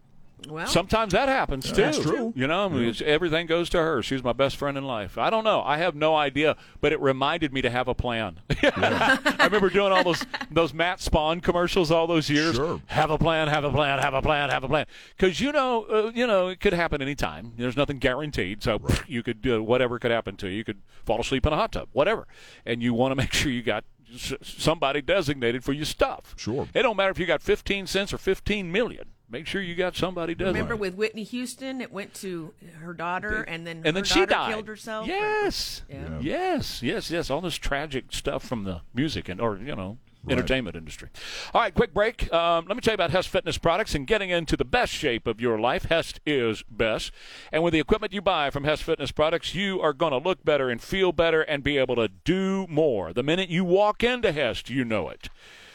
Well, 0.49 0.67
Sometimes 0.67 1.13
that 1.13 1.29
happens 1.29 1.71
too. 1.71 1.83
That's 1.83 1.99
true. 1.99 2.33
You 2.37 2.47
know, 2.47 2.67
I 2.67 2.69
mean, 2.69 2.83
it's- 2.89 3.03
everything 3.05 3.47
goes 3.47 3.69
to 3.71 3.79
her. 3.79 4.03
She's 4.03 4.23
my 4.25 4.33
best 4.33 4.57
friend 4.57 4.77
in 4.79 4.85
life. 4.85 5.19
I 5.19 5.31
don't 5.31 5.45
know. 5.45 5.63
I 5.63 5.79
have 5.79 5.95
no 5.95 6.15
idea, 6.17 6.57
but 6.81 6.93
it 6.93 7.01
reminded 7.01 7.53
me 7.53 7.63
to 7.63 7.71
have 7.71 7.89
a 7.89 7.95
plan. 7.95 8.41
I 8.63 9.19
remember 9.45 9.71
doing 9.71 9.93
all 9.93 10.05
those 10.05 10.25
those 10.51 10.73
Matt 10.75 11.01
Spawn 11.01 11.41
commercials 11.41 11.91
all 11.91 12.07
those 12.07 12.29
years. 12.31 12.57
Sure. 12.57 12.81
Have 12.87 13.11
a 13.11 13.19
plan. 13.19 13.49
Have 13.49 13.65
a 13.65 13.71
plan. 13.71 13.99
Have 13.99 14.15
a 14.15 14.23
plan. 14.23 14.51
Have 14.51 14.65
a 14.65 14.69
plan. 14.69 14.87
Because 15.17 15.41
you 15.41 15.53
know, 15.53 15.85
uh, 15.85 16.13
you 16.15 16.27
know, 16.27 16.49
it 16.49 16.61
could 16.61 16.73
happen 16.73 17.03
anytime. 17.03 17.53
There's 17.57 17.77
nothing 17.77 17.99
guaranteed. 17.99 18.63
So 18.63 18.79
pff, 18.79 19.09
you 19.09 19.23
could 19.23 19.43
do 19.43 19.63
whatever 19.63 19.99
could 19.99 20.11
happen 20.11 20.37
to 20.37 20.49
you. 20.49 20.57
You 20.59 20.65
could 20.65 20.81
fall 21.05 21.21
asleep 21.21 21.47
in 21.47 21.53
a 21.53 21.57
hot 21.57 21.73
tub, 21.73 21.89
whatever. 21.93 22.27
And 22.67 22.83
you 22.83 22.95
want 22.95 23.13
to 23.13 23.17
make 23.17 23.33
sure 23.33 23.51
you 23.51 23.63
got 23.63 23.85
s- 24.15 24.35
somebody 24.43 25.01
designated 25.03 25.65
for 25.65 25.73
your 25.73 25.85
stuff. 25.85 26.35
Sure. 26.37 26.69
It 26.75 26.83
don't 26.83 26.97
matter 26.97 27.11
if 27.11 27.19
you 27.19 27.27
got 27.27 27.43
15 27.43 27.87
cents 27.87 28.13
or 28.13 28.19
15 28.19 28.71
million. 28.71 29.09
Make 29.31 29.47
sure 29.47 29.63
you 29.63 29.75
got 29.77 29.95
somebody 29.97 30.35
designated. 30.35 30.55
remember 30.63 30.77
with 30.77 30.95
Whitney 30.97 31.23
Houston, 31.23 31.81
it 31.81 31.93
went 31.93 32.15
to 32.15 32.53
her 32.81 32.93
daughter, 32.93 33.43
and 33.43 33.65
then 33.67 33.77
and 33.79 33.87
her 33.87 33.93
then 33.93 34.05
she 34.05 34.27
died. 34.27 34.53
killed 34.53 34.67
herself. 34.67 35.07
Yes, 35.07 35.83
Yeah. 35.89 36.19
yes, 36.21 36.83
yes, 36.83 37.11
yes. 37.11 37.31
All 37.31 37.41
this 37.41 37.55
tragic 37.57 38.07
stuff 38.11 38.45
from 38.45 38.65
the 38.65 38.81
music 38.93 39.29
and 39.29 39.41
or 39.41 39.57
you 39.57 39.77
know 39.77 39.99
entertainment 40.29 40.77
industry. 40.77 41.09
All 41.55 41.63
right, 41.63 41.73
quick 41.73 41.95
break. 41.95 42.31
Um, 42.33 42.67
let 42.69 42.77
me 42.77 42.81
tell 42.83 42.93
you 42.93 42.97
about 42.97 43.11
Hess 43.11 43.27
Fitness 43.27 43.57
products 43.57 43.95
and 43.95 44.07
getting 44.07 44.29
into 44.31 44.55
the 44.57 44.67
best 44.67 44.93
shape 44.93 45.27
of 45.27 45.41
your 45.41 45.59
life. 45.59 45.85
Hess 45.85 46.13
is 46.27 46.63
best, 46.69 47.13
and 47.53 47.63
with 47.63 47.73
the 47.73 47.81
equipment 47.81 48.13
you 48.13 48.21
buy 48.21 48.51
from 48.51 48.65
Hess 48.65 48.81
Fitness 48.83 49.13
products, 49.13 49.55
you 49.55 49.81
are 49.81 49.93
going 49.93 50.13
to 50.13 50.19
look 50.19 50.45
better 50.45 50.69
and 50.71 50.83
feel 50.83 51.13
better 51.13 51.41
and 51.43 51.63
be 51.63 51.79
able 51.79 51.95
to 51.97 52.09
do 52.09 52.67
more. 52.69 53.13
The 53.13 53.23
minute 53.23 53.49
you 53.49 53.65
walk 53.65 54.03
into 54.03 54.33
Hess, 54.33 54.69
you 54.69 54.85
know 54.85 55.09
it. 55.09 55.29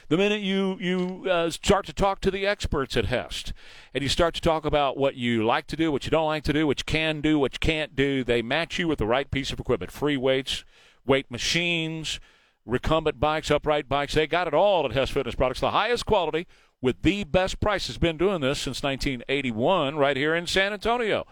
The 0.07 0.17
minute 0.17 0.41
you 0.41 0.77
you 0.79 1.25
uh, 1.29 1.49
start 1.49 1.87
to 1.87 1.93
talk 1.93 2.21
to 2.21 2.29
the 2.29 2.45
experts 2.45 2.95
at 2.95 3.05
Hest, 3.05 3.53
and 3.91 4.03
you 4.03 4.09
start 4.09 4.35
to 4.35 4.41
talk 4.41 4.63
about 4.63 4.97
what 4.97 5.15
you 5.15 5.43
like 5.43 5.65
to 5.67 5.75
do, 5.75 5.91
what 5.91 6.05
you 6.05 6.11
don't 6.11 6.27
like 6.27 6.43
to 6.43 6.53
do, 6.53 6.67
what 6.67 6.79
you 6.79 6.83
can 6.85 7.21
do, 7.21 7.39
what 7.39 7.53
you 7.53 7.59
can't 7.59 7.95
do, 7.95 8.23
they 8.23 8.43
match 8.43 8.77
you 8.77 8.87
with 8.87 8.99
the 8.99 9.07
right 9.07 9.29
piece 9.31 9.51
of 9.51 9.59
equipment: 9.59 9.91
free 9.91 10.15
weights, 10.15 10.63
weight 11.07 11.31
machines, 11.31 12.19
recumbent 12.67 13.19
bikes, 13.19 13.49
upright 13.49 13.89
bikes. 13.89 14.13
They 14.13 14.27
got 14.27 14.47
it 14.47 14.53
all 14.53 14.85
at 14.85 14.91
Hest 14.91 15.11
Fitness 15.11 15.33
Products, 15.33 15.61
the 15.61 15.71
highest 15.71 16.05
quality 16.05 16.45
with 16.83 17.01
the 17.01 17.23
best 17.23 17.59
prices. 17.59 17.97
Been 17.97 18.17
doing 18.17 18.41
this 18.41 18.59
since 18.59 18.83
1981, 18.83 19.95
right 19.95 20.15
here 20.15 20.35
in 20.35 20.45
San 20.45 20.71
Antonio. 20.71 21.25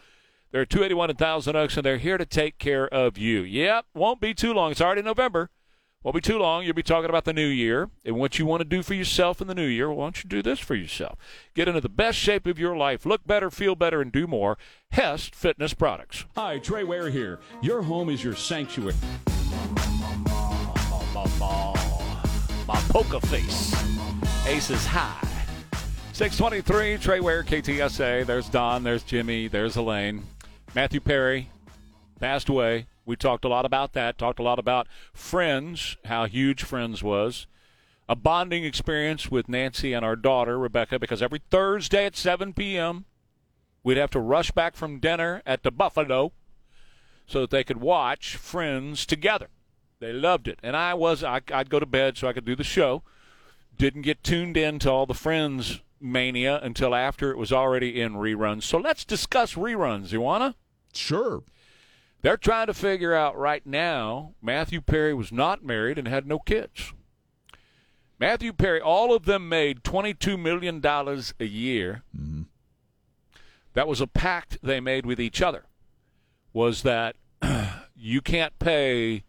They're 0.52 0.66
281 0.66 1.12
and 1.12 1.20
Thousand 1.20 1.56
Oaks, 1.56 1.78
and 1.78 1.86
they're 1.86 1.98
here 1.98 2.18
to 2.18 2.26
take 2.26 2.58
care 2.58 2.88
of 2.88 3.20
you. 3.20 3.42
Yep, 3.42 3.86
won't 3.94 4.20
be 4.20 4.34
too 4.34 4.54
long. 4.54 4.72
It's 4.72 4.82
already 4.82 5.04
November. 5.04 5.52
Won't 6.04 6.16
be 6.16 6.22
too 6.22 6.38
long. 6.38 6.66
You'll 6.66 6.74
be 6.74 6.84
talking 6.84 7.10
about 7.10 7.24
the 7.24 7.32
new 7.32 7.47
year 7.47 7.89
and 8.04 8.18
what 8.18 8.38
you 8.38 8.45
want 8.45 8.60
to 8.60 8.66
do 8.66 8.84
for 8.84 8.93
yourself 8.93 9.39
in 9.39 9.47
the 9.47 9.56
new 9.56 9.66
year. 9.66 9.89
Why 9.89 10.06
don't 10.06 10.22
you 10.22 10.30
do 10.30 10.41
this 10.41 10.60
for 10.60 10.76
yourself? 10.76 11.18
Get 11.54 11.70
into 11.70 11.80
the 11.80 11.88
best 11.88 12.18
shape 12.18 12.45
of 12.45 12.60
your 12.60 12.76
life, 12.76 13.06
look 13.06 13.26
better, 13.26 13.49
feel 13.49 13.76
better, 13.76 14.01
and 14.01 14.12
do 14.12 14.28
more. 14.28 14.58
Hest 14.91 15.34
Fitness 15.34 15.74
Products. 15.74 16.26
Hi, 16.36 16.60
Trey 16.60 16.84
Ware 16.84 17.10
here. 17.10 17.39
Your 17.62 17.82
home 17.82 18.10
is 18.10 18.22
your 18.22 18.36
sanctuary. 18.36 18.95
my 22.68 22.80
poker 22.89 23.20
face. 23.28 23.74
Aces 24.45 24.86
high. 24.86 25.28
623, 26.12 26.97
Trey 26.97 27.20
Ware, 27.22 27.43
KTSA. 27.43 28.26
There's 28.26 28.49
Don, 28.49 28.84
there's 28.84 29.04
Jimmy, 29.04 29.47
there's 29.47 29.78
Elaine. 29.78 30.24
Matthew 30.76 30.99
Perry 30.99 31.49
passed 32.20 32.49
away. 32.49 32.88
We 33.06 33.16
talked 33.16 33.45
a 33.45 33.49
lot 33.49 33.66
about 33.66 33.93
that, 33.93 34.18
talked 34.18 34.39
a 34.39 34.43
lot 34.43 34.60
about 34.60 34.88
Friends, 35.14 35.97
how 36.06 36.26
huge 36.26 36.64
Friends 36.64 37.04
was. 37.04 37.47
A 38.08 38.16
bonding 38.16 38.64
experience 38.64 39.32
with 39.32 39.49
Nancy 39.49 39.93
and 39.93 40.06
our 40.06 40.16
daughter, 40.16 40.58
Rebecca, 40.60 40.99
because 40.99 41.22
every 41.22 41.41
Thursday 41.49 42.06
at 42.06 42.16
7 42.16 42.54
p.m., 42.54 43.06
we'd 43.84 43.97
have 43.97 44.12
to 44.12 44.20
rush 44.20 44.51
back 44.51 44.76
from 44.76 44.99
dinner 44.99 45.41
at 45.45 45.64
the 45.64 45.72
Buffalo 45.72 46.32
so 47.26 47.41
that 47.41 47.49
they 47.49 47.64
could 47.64 47.82
watch 47.82 48.36
Friends 48.36 49.06
together. 49.06 49.47
They 49.99 50.12
loved 50.12 50.47
it, 50.47 50.60
and 50.62 50.76
I 50.76 50.93
was 50.93 51.24
I, 51.24 51.41
I'd 51.54 51.70
go 51.70 51.80
to 51.80 51.86
bed 51.86 52.18
so 52.18 52.28
I 52.28 52.34
could 52.34 52.45
do 52.45 52.56
the 52.56 52.64
show. 52.64 53.04
Didn't 53.78 54.01
get 54.01 54.24
tuned 54.24 54.58
in 54.58 54.80
to 54.80 54.91
all 54.91 55.06
the 55.06 55.14
Friends 55.14 55.82
mania 55.99 56.60
until 56.62 56.93
after 56.93 57.32
it 57.32 57.38
was 57.38 57.54
already 57.54 58.01
in 58.01 58.14
reruns. 58.16 58.64
So 58.64 58.78
let's 58.78 59.06
discuss 59.06 59.54
reruns. 59.54 60.12
You 60.12 60.20
wanna? 60.20 60.56
Sure. 60.93 61.43
They're 62.24 62.38
trying 62.38 62.68
to 62.68 62.74
figure 62.74 63.14
out 63.14 63.38
right 63.38 63.66
now. 63.66 64.34
Matthew 64.42 64.82
Perry 64.82 65.14
was 65.14 65.32
not 65.32 65.64
married 65.64 65.98
and 66.00 66.08
had 66.08 66.26
no 66.26 66.40
kids. 66.40 66.94
Matthew 68.20 68.54
Perry, 68.54 68.80
all 68.82 69.14
of 69.14 69.26
them 69.26 69.50
made 69.50 69.84
twenty-two 69.84 70.38
million 70.38 70.80
dollars 70.80 71.34
a 71.40 71.46
year. 71.46 72.04
Mm-hmm. 72.18 72.44
That 73.74 73.88
was 73.88 74.00
a 74.02 74.08
pact 74.08 74.58
they 74.64 74.80
made 74.80 75.06
with 75.06 75.20
each 75.20 75.42
other. 75.42 75.66
Was 76.54 76.84
that 76.84 77.16
you 77.96 78.22
can't 78.22 78.58
pay 78.60 79.24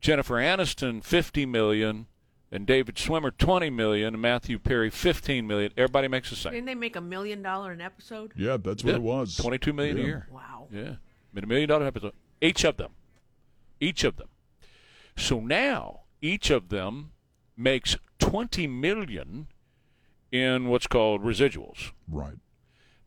Jennifer 0.00 0.34
Aniston 0.34 1.02
50 1.02 1.46
million 1.46 2.06
and 2.52 2.66
David 2.66 2.96
Schwimmer 2.96 3.32
twenty 3.36 3.70
million 3.70 4.14
and 4.14 4.20
Matthew 4.22 4.58
Perry 4.58 4.90
fifteen 4.90 5.46
million. 5.46 5.72
Everybody 5.78 6.08
makes 6.08 6.28
the 6.28 6.36
same. 6.36 6.52
Didn't 6.52 6.66
they 6.66 6.74
make 6.74 6.96
a 6.96 7.00
million 7.00 7.40
dollar 7.40 7.72
an 7.72 7.80
episode? 7.80 8.32
Yeah, 8.36 8.58
that's 8.58 8.84
what 8.84 8.90
Yeah, 8.90 8.96
it 8.96 9.02
was. 9.02 9.36
Twenty-two 9.36 9.72
million 9.72 9.96
Yeah. 9.96 10.02
a 10.02 10.06
year. 10.06 10.28
Wow. 10.30 10.68
Yeah, 10.70 10.94
made 11.32 11.44
a 11.44 11.46
million 11.46 11.68
dollar 11.70 11.86
episode. 11.86 12.12
Each 12.44 12.62
of 12.64 12.76
them. 12.76 12.92
Each 13.80 14.04
of 14.04 14.16
them. 14.16 14.28
So 15.16 15.40
now 15.40 16.00
each 16.20 16.50
of 16.50 16.68
them 16.68 17.12
makes 17.56 17.96
twenty 18.18 18.66
million 18.66 19.48
in 20.30 20.68
what's 20.68 20.86
called 20.86 21.22
residuals. 21.22 21.92
Right. 22.06 22.36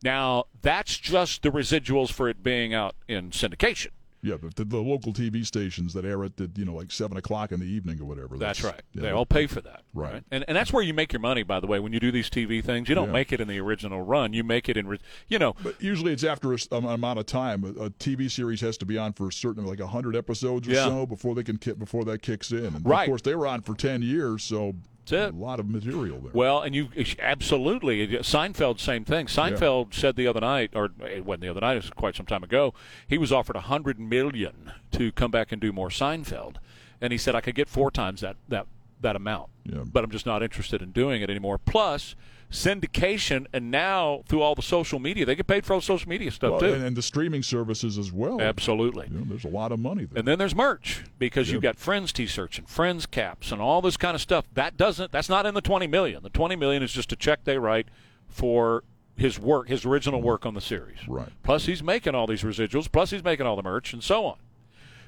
Now 0.04 0.46
that's 0.62 0.98
just 0.98 1.44
the 1.44 1.50
residuals 1.50 2.12
for 2.12 2.30
it 2.30 2.42
being 2.42 2.74
out 2.74 2.96
in 3.08 3.30
syndication. 3.30 3.92
Yeah, 4.24 4.36
but 4.42 4.56
the, 4.56 4.66
the 4.66 4.78
local 4.78 5.14
TV 5.14 5.46
stations 5.46 5.94
that 5.94 6.04
air 6.04 6.24
it 6.24 6.40
at 6.42 6.58
you 6.58 6.66
know 6.66 6.74
like 6.74 6.92
seven 6.92 7.18
o'clock 7.18 7.52
in 7.52 7.60
the 7.60 7.66
evening 7.68 8.02
or 8.02 8.06
whatever. 8.06 8.38
That's 8.38 8.64
right. 8.64 8.82
yeah, 8.94 9.04
they 9.04 9.12
all 9.12 9.26
pay 9.26 9.46
for 9.48 9.62
that. 9.62 9.84
Right. 9.94 10.24
And 10.32 10.44
and 10.48 10.56
that's 10.56 10.74
where 10.74 10.82
you 10.84 10.94
make 10.94 11.14
your 11.14 11.20
money. 11.20 11.44
By 11.44 11.60
the 11.60 11.68
way, 11.68 11.80
when 11.80 11.94
you 11.94 12.00
do 12.00 12.12
these 12.12 12.30
TV 12.30 12.64
things, 12.64 12.90
you 12.90 12.96
don't 12.96 13.08
Yeah. 13.10 13.14
make 13.14 13.32
it 13.32 13.40
in 13.40 13.48
the 13.48 13.60
original 13.60 14.02
run. 14.02 14.34
You 14.34 14.44
make 14.44 14.70
it 14.70 14.76
in, 14.78 14.98
you 15.28 15.38
know. 15.40 15.56
But 15.62 15.82
usually 15.82 16.14
it's 16.14 16.24
after 16.24 16.52
a 16.54 16.56
an 16.56 16.60
um, 16.72 16.86
amount 16.86 17.20
of 17.20 17.26
time. 17.28 17.64
A, 17.64 17.86
a 17.86 17.90
TV 17.92 18.30
series 18.30 18.62
has 18.62 18.78
to 18.78 18.86
be 18.86 18.98
on 18.98 19.14
for 19.14 19.28
a 19.28 19.32
certain 19.32 19.66
like 19.66 19.80
hundred 19.80 20.16
episodes 20.16 20.68
or 20.68 20.72
Yeah. 20.72 20.86
so 20.86 21.06
before 21.06 21.36
they 21.36 21.44
can 21.44 21.58
before 21.78 22.04
that 22.06 22.22
kicks 22.22 22.52
in. 22.52 22.66
And 22.66 22.86
Right. 22.86 23.04
Of 23.04 23.10
course, 23.10 23.22
they 23.22 23.36
were 23.36 23.48
on 23.48 23.62
for 23.62 23.76
ten 23.76 24.02
years, 24.02 24.44
so 24.44 24.74
That's 25.10 25.30
it. 25.30 25.34
a 25.34 25.38
lot 25.38 25.60
of 25.60 25.70
material 25.70 26.20
there. 26.20 26.32
Well, 26.34 26.62
and 26.62 26.76
you 26.76 26.90
absolutely 27.20 28.08
Seinfeld, 28.08 28.80
same 28.80 29.06
thing. 29.06 29.28
Seinfeld 29.28 29.94
said 29.94 30.16
the 30.16 30.28
other 30.28 30.42
night, 30.42 30.72
or 30.74 30.90
eh, 31.02 31.18
it 31.18 31.26
wasn't 31.26 31.42
the 31.42 31.50
other 31.50 31.62
night; 31.62 31.74
it 31.74 31.84
was 31.84 31.90
quite 31.92 32.16
some 32.16 32.26
time 32.26 32.44
ago. 32.44 32.74
He 33.08 33.18
was 33.18 33.32
offered 33.32 33.56
a 33.56 33.62
hundred 33.62 34.00
million 34.00 34.72
to 34.92 35.12
come 35.12 35.32
back 35.32 35.52
and 35.52 35.62
do 35.62 35.72
more 35.72 35.90
Seinfeld, 35.90 36.56
and 37.02 37.12
he 37.12 37.18
said 37.18 37.36
I 37.36 37.42
could 37.42 37.56
get 37.56 37.70
four 37.70 37.92
times 37.92 38.22
that 38.22 38.36
that 38.50 38.68
that 39.02 39.16
amount, 39.16 39.50
Yeah. 39.64 39.84
but 39.86 40.04
I'm 40.04 40.10
just 40.12 40.26
not 40.26 40.42
interested 40.42 40.82
in 40.82 40.92
doing 40.92 41.22
it 41.22 41.30
anymore. 41.30 41.58
Plus 41.60 42.16
syndication, 42.52 43.46
and 43.54 43.70
now 43.72 44.24
through 44.28 44.42
all 44.42 44.56
the 44.56 44.62
social 44.62 45.00
media, 45.00 45.26
they 45.26 45.36
get 45.36 45.48
paid 45.48 45.66
for 45.66 45.74
all 45.74 45.80
the 45.80 45.86
social 45.86 46.10
media 46.10 46.32
stuff 46.32 46.52
Well, 46.52 46.60
too. 46.62 46.74
and, 46.74 46.84
and 46.84 46.96
the 46.98 47.02
streaming 47.02 47.44
services 47.44 47.98
as 47.98 48.12
well. 48.12 48.42
Absolutely. 48.42 49.08
You 49.12 49.20
know, 49.20 49.26
there's 49.28 49.46
a 49.46 49.50
lot 49.50 49.72
of 49.72 49.80
money 49.80 50.06
there. 50.06 50.20
And 50.20 50.28
then 50.28 50.40
there's 50.40 50.56
merch 50.56 51.04
because 51.20 51.52
you've 51.52 51.62
got 51.62 51.78
Friends 51.78 52.14
T-shirts 52.14 52.58
and 52.58 52.68
Friends 52.70 53.06
caps 53.06 53.52
and 53.52 53.62
all 53.62 53.82
this 53.82 53.98
kind 53.98 54.16
of 54.16 54.22
stuff. 54.22 54.46
That 54.54 54.78
doesn't. 54.78 55.12
That's 55.12 55.30
not 55.30 55.46
in 55.46 55.54
the 55.54 55.62
20 55.62 55.88
million. 55.88 56.24
The 56.24 56.30
20 56.30 56.56
million 56.56 56.84
is 56.84 56.92
just 56.92 57.12
a 57.12 57.16
check 57.16 57.44
they 57.44 57.58
write 57.58 57.88
for 58.28 58.84
his 59.16 59.40
work, 59.40 59.68
his 59.68 59.84
original 59.86 60.22
work 60.22 60.46
on 60.46 60.54
the 60.54 60.62
series. 60.62 61.00
Right. 61.08 61.30
Plus 61.44 61.66
he's 61.66 61.82
making 61.84 62.16
all 62.16 62.28
these 62.28 62.44
residuals. 62.44 62.92
Plus 62.92 63.10
he's 63.10 63.24
making 63.24 63.46
all 63.46 63.56
the 63.56 63.64
merch 63.64 63.92
and 63.94 64.04
so 64.04 64.26
on. 64.26 64.38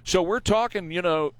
So 0.03 0.23
we're 0.23 0.39
talking, 0.39 0.91
you 0.91 1.01
know, 1.01 1.33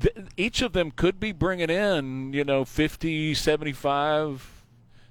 th- 0.00 0.16
each 0.36 0.62
of 0.62 0.72
them 0.72 0.90
could 0.90 1.20
be 1.20 1.32
bringing 1.32 1.68
in, 1.70 2.32
you 2.32 2.44
know, 2.44 2.64
50, 2.64 3.34
75, 3.34 4.55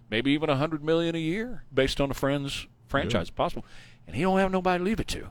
maybe 0.10 0.32
even 0.32 0.49
a 0.49 0.53
100 0.53 0.84
million 0.84 1.16
a 1.16 1.20
year 1.20 1.64
based 1.74 1.99
on 2.01 2.12
a 2.12 2.14
Friends 2.14 2.68
franchise 2.88 3.30
possible. 3.30 3.66
And 4.08 4.16
he 4.16 4.22
don't 4.22 4.39
have 4.39 4.51
nobody 4.51 4.80
to 4.80 4.84
leave 4.84 4.99
it 4.99 5.08
to. 5.10 5.30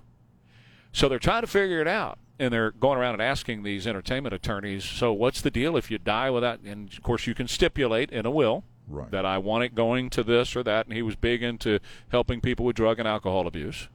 So 0.92 1.08
they're 1.08 1.18
trying 1.18 1.42
to 1.42 1.46
figure 1.48 1.80
it 1.80 1.88
out, 1.88 2.18
and 2.38 2.52
they're 2.52 2.70
going 2.70 2.98
around 2.98 3.14
and 3.14 3.22
asking 3.22 3.62
these 3.62 3.86
entertainment 3.86 4.34
attorneys. 4.34 4.84
So 4.84 5.12
what's 5.12 5.40
the 5.40 5.50
deal 5.50 5.76
if 5.76 5.90
you 5.90 5.98
die 5.98 6.30
without? 6.30 6.60
And 6.60 6.92
of 6.92 7.02
course, 7.02 7.26
you 7.26 7.34
can 7.34 7.48
stipulate 7.48 8.10
in 8.10 8.26
a 8.26 8.30
will 8.30 8.64
Right. 8.86 9.10
that 9.12 9.24
I 9.24 9.38
want 9.38 9.64
it 9.64 9.74
going 9.74 10.10
to 10.10 10.22
this 10.22 10.54
or 10.54 10.62
that. 10.64 10.86
And 10.86 10.94
he 10.94 11.00
was 11.02 11.16
big 11.16 11.42
into 11.42 11.78
helping 12.10 12.40
people 12.42 12.66
with 12.66 12.76
drug 12.76 12.98
and 12.98 13.08
alcohol 13.08 13.46
abuse. 13.46 13.88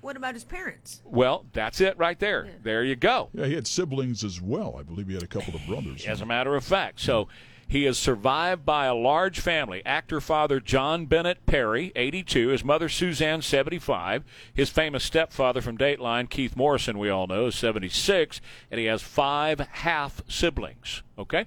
What 0.00 0.16
about 0.16 0.34
his 0.34 0.44
parents? 0.44 1.00
Well, 1.04 1.46
that's 1.52 1.80
it 1.80 1.96
right 1.96 2.18
there. 2.18 2.48
There 2.62 2.82
you 2.84 2.96
go. 2.96 3.30
yeah, 3.32 3.46
he 3.46 3.54
had 3.54 3.66
siblings 3.66 4.22
as 4.24 4.40
well. 4.40 4.76
I 4.78 4.82
believe 4.82 5.06
he 5.06 5.14
had 5.14 5.22
a 5.22 5.26
couple 5.28 5.54
of 5.54 5.64
brothers. 5.66 6.04
As 6.04 6.20
a 6.20 6.26
matter 6.26 6.56
of 6.56 6.64
fact, 6.64 7.00
so 7.00 7.28
he 7.74 7.86
is 7.86 7.98
survived 7.98 8.64
by 8.64 8.86
a 8.86 8.94
large 8.94 9.40
family. 9.40 9.82
Actor 9.84 10.20
father 10.20 10.60
John 10.60 11.06
Bennett 11.06 11.44
Perry, 11.44 11.90
82, 11.96 12.50
his 12.50 12.64
mother 12.64 12.88
Suzanne, 12.88 13.42
75, 13.42 14.22
his 14.54 14.70
famous 14.70 15.02
stepfather 15.02 15.60
from 15.60 15.76
Dateline, 15.76 16.30
Keith 16.30 16.56
Morrison, 16.56 17.00
we 17.00 17.10
all 17.10 17.26
know, 17.26 17.46
is 17.46 17.56
76, 17.56 18.40
and 18.70 18.78
he 18.78 18.86
has 18.86 19.02
five 19.02 19.58
half 19.58 20.22
siblings. 20.28 21.02
Okay? 21.18 21.46